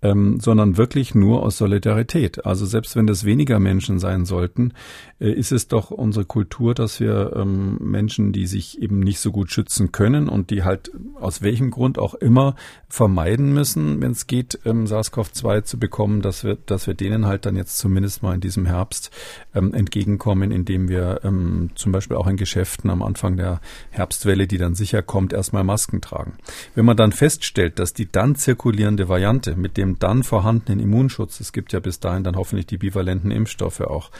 ähm, 0.03 0.41
sondern 0.41 0.77
wirklich 0.77 1.15
nur 1.15 1.43
aus 1.43 1.59
Solidarität. 1.59 2.45
Also 2.45 2.66
selbst 2.66 2.97
wenn 2.97 3.07
das 3.07 3.24
weniger 3.24 3.61
Menschen 3.61 3.99
sein 3.99 4.24
sollten, 4.24 4.73
äh, 5.20 5.31
ist 5.31 5.53
es 5.53 5.69
doch 5.69 5.91
unsere 5.91 6.24
Kultur, 6.24 6.74
dass 6.74 7.01
wir 7.01 7.35
ähm, 7.37 7.79
Menschen, 7.81 8.33
die 8.33 8.47
sich 8.47 8.83
eben 8.83 9.01
nicht 9.01 9.20
so 9.20 9.31
gut 9.31 9.51
schützen 9.51 9.93
können 9.93 10.29
und 10.29 10.51
die 10.51 10.65
halt 10.65 10.91
aus 11.20 11.43
welchem 11.43 11.70
Grund 11.70 11.99
auch 11.99 12.15
immer 12.15 12.57
vermeiden 12.89 13.53
müssen, 13.53 14.03
wenn 14.03 14.12
es 14.12 14.27
geht, 14.27 14.59
ähm, 14.65 14.87
SARS-CoV-2 14.87 15.62
zu 15.62 15.79
bekommen, 15.79 16.20
dass 16.20 16.45
wir, 16.45 16.57
dass 16.66 16.87
wir 16.87 16.95
denen 16.95 17.27
halt 17.27 17.47
dann 17.47 17.57
jetzt 17.57 17.79
zumindest 17.79 18.23
mal 18.23 18.35
in 18.35 18.41
diesem 18.41 18.66
Herbst 18.66 19.11
ähm, 19.55 19.73
entgegenkommen, 19.73 20.51
indem 20.51 20.89
wir 20.89 21.20
ähm, 21.23 21.70
zum 21.74 21.93
Beispiel 21.93 22.16
auch 22.16 22.27
in 22.27 22.37
Geschäften 22.37 22.91
am 22.91 23.03
Anfang 23.03 23.37
der 23.37 23.61
Herbstwelle, 23.91 24.47
die 24.47 24.59
dann 24.59 24.74
sicher 24.74 25.03
kommt, 25.03 25.33
erstmal 25.33 25.65
Masken 25.65 26.01
tragen. 26.01 26.35
Wenn 26.74 26.85
man 26.85 26.97
dann 26.97 27.12
feststellt, 27.12 27.79
dass 27.79 27.93
die 27.93 28.11
dann 28.11 28.35
zirkulierende 28.35 29.09
Variante 29.09 29.55
mit 29.57 29.77
dem 29.77 29.91
dann 29.98 30.23
vorhandenen 30.23 30.81
Immunschutz, 30.81 31.40
es 31.40 31.52
gibt 31.52 31.73
ja 31.73 31.81
bis 31.81 32.01
dahin 32.01 32.24
dann 32.24 32.36
hoffentlich 32.36 32.66
die 32.66 32.78
bivalenten 32.78 33.31
Impfstoffe 33.31 33.81
auch, 33.81 34.10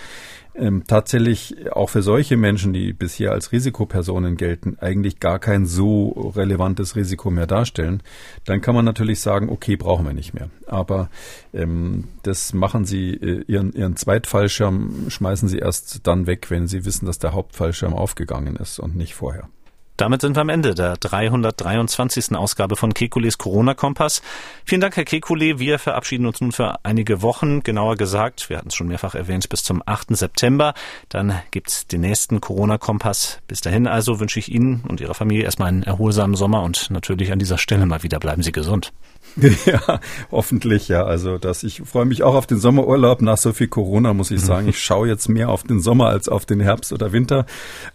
ähm, 0.55 0.85
tatsächlich 0.87 1.73
auch 1.73 1.89
für 1.89 2.03
solche 2.03 2.37
Menschen, 2.37 2.73
die 2.73 2.93
bisher 2.93 3.33
als 3.33 3.53
Risikopersonen 3.53 4.37
gelten, 4.37 4.77
eigentlich 4.81 5.19
gar 5.19 5.39
kein 5.39 5.65
so 5.65 6.33
relevantes 6.37 6.95
Risiko 6.95 7.31
mehr 7.31 7.47
darstellen, 7.47 8.03
dann 8.45 8.61
kann 8.61 8.75
man 8.75 8.85
natürlich 8.85 9.21
sagen, 9.21 9.49
okay, 9.49 9.77
brauchen 9.77 10.05
wir 10.05 10.13
nicht 10.13 10.35
mehr. 10.35 10.51
Aber 10.67 11.09
ähm, 11.55 12.09
das 12.23 12.53
machen 12.53 12.85
Sie, 12.85 13.15
äh, 13.15 13.45
Ihren, 13.47 13.73
Ihren 13.73 13.97
Zweitfallschirm 13.97 15.09
schmeißen 15.09 15.49
Sie 15.49 15.59
erst 15.59 16.07
dann 16.07 16.27
weg, 16.27 16.51
wenn 16.51 16.67
Sie 16.67 16.85
wissen, 16.85 17.07
dass 17.07 17.19
der 17.19 17.33
Hauptfallschirm 17.33 17.95
aufgegangen 17.95 18.57
ist 18.57 18.79
und 18.79 18.95
nicht 18.95 19.15
vorher. 19.15 19.49
Damit 19.97 20.23
sind 20.23 20.37
wir 20.37 20.41
am 20.41 20.49
Ende 20.49 20.75
der 20.75 20.97
323. 20.97 22.35
Ausgabe 22.35 22.77
von 22.77 22.95
Kekules 22.95 23.39
Corona-Kompass. 23.39 24.23
Vielen 24.65 24.81
Dank, 24.81 24.97
Herr 24.97 25.05
Kekule. 25.05 25.59
Wir 25.59 25.79
verabschieden 25.79 26.27
uns 26.27 26.41
nun 26.41 26.53
für 26.53 26.77
einige 26.83 27.21
Wochen. 27.23 27.63
Genauer 27.63 27.97
gesagt, 27.97 28.49
wir 28.49 28.57
hatten 28.57 28.69
es 28.69 28.75
schon 28.75 28.89
mehrfach 28.89 29.15
erwähnt, 29.15 29.49
bis 29.49 29.63
zum 29.63 29.83
8. 29.85 30.17
September. 30.17 30.75
Dann 31.11 31.41
gibt's 31.51 31.87
den 31.87 32.01
nächsten 32.01 32.41
Corona-Kompass. 32.41 33.41
Bis 33.47 33.61
dahin 33.61 33.87
also 33.87 34.19
wünsche 34.19 34.39
ich 34.39 34.51
Ihnen 34.51 34.83
und 34.89 35.01
Ihrer 35.01 35.15
Familie 35.15 35.45
erstmal 35.45 35.69
einen 35.69 35.83
erholsamen 35.83 36.37
Sommer 36.37 36.63
und 36.63 36.91
natürlich 36.91 37.31
an 37.31 37.39
dieser 37.39 37.59
Stelle 37.59 37.85
mal 37.85 38.03
wieder 38.03 38.19
bleiben 38.19 38.43
Sie 38.43 38.53
gesund. 38.53 38.93
Ja, 39.67 40.01
hoffentlich 40.31 40.89
ja. 40.89 41.05
Also, 41.05 41.39
dass 41.39 41.63
ich 41.63 41.83
freue 41.85 42.05
mich 42.05 42.23
auch 42.23 42.35
auf 42.35 42.47
den 42.47 42.59
Sommerurlaub. 42.59 43.23
Nach 43.23 43.39
so 43.39 43.53
viel 43.53 43.69
Corona 43.69 44.13
muss 44.15 44.31
ich 44.31 44.41
sagen, 44.41 44.69
ich 44.69 44.79
schaue 44.83 45.09
jetzt 45.09 45.29
mehr 45.29 45.49
auf 45.49 45.63
den 45.63 45.81
Sommer 45.81 46.09
als 46.09 46.29
auf 46.29 46.47
den 46.47 46.61
Herbst 46.61 46.93
oder 46.93 47.13
Winter 47.13 47.47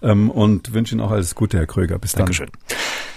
ähm, 0.01 0.29
und 0.29 0.73
wünsche 0.73 0.95
Ihnen 0.95 1.01
auch 1.01 1.11
alles 1.11 1.35
Gute, 1.35 1.57
Herr 1.57 1.67
Kröger. 1.67 1.99
Bis 1.99 2.13
dann. 2.13 2.25
Dankeschön. 2.25 2.49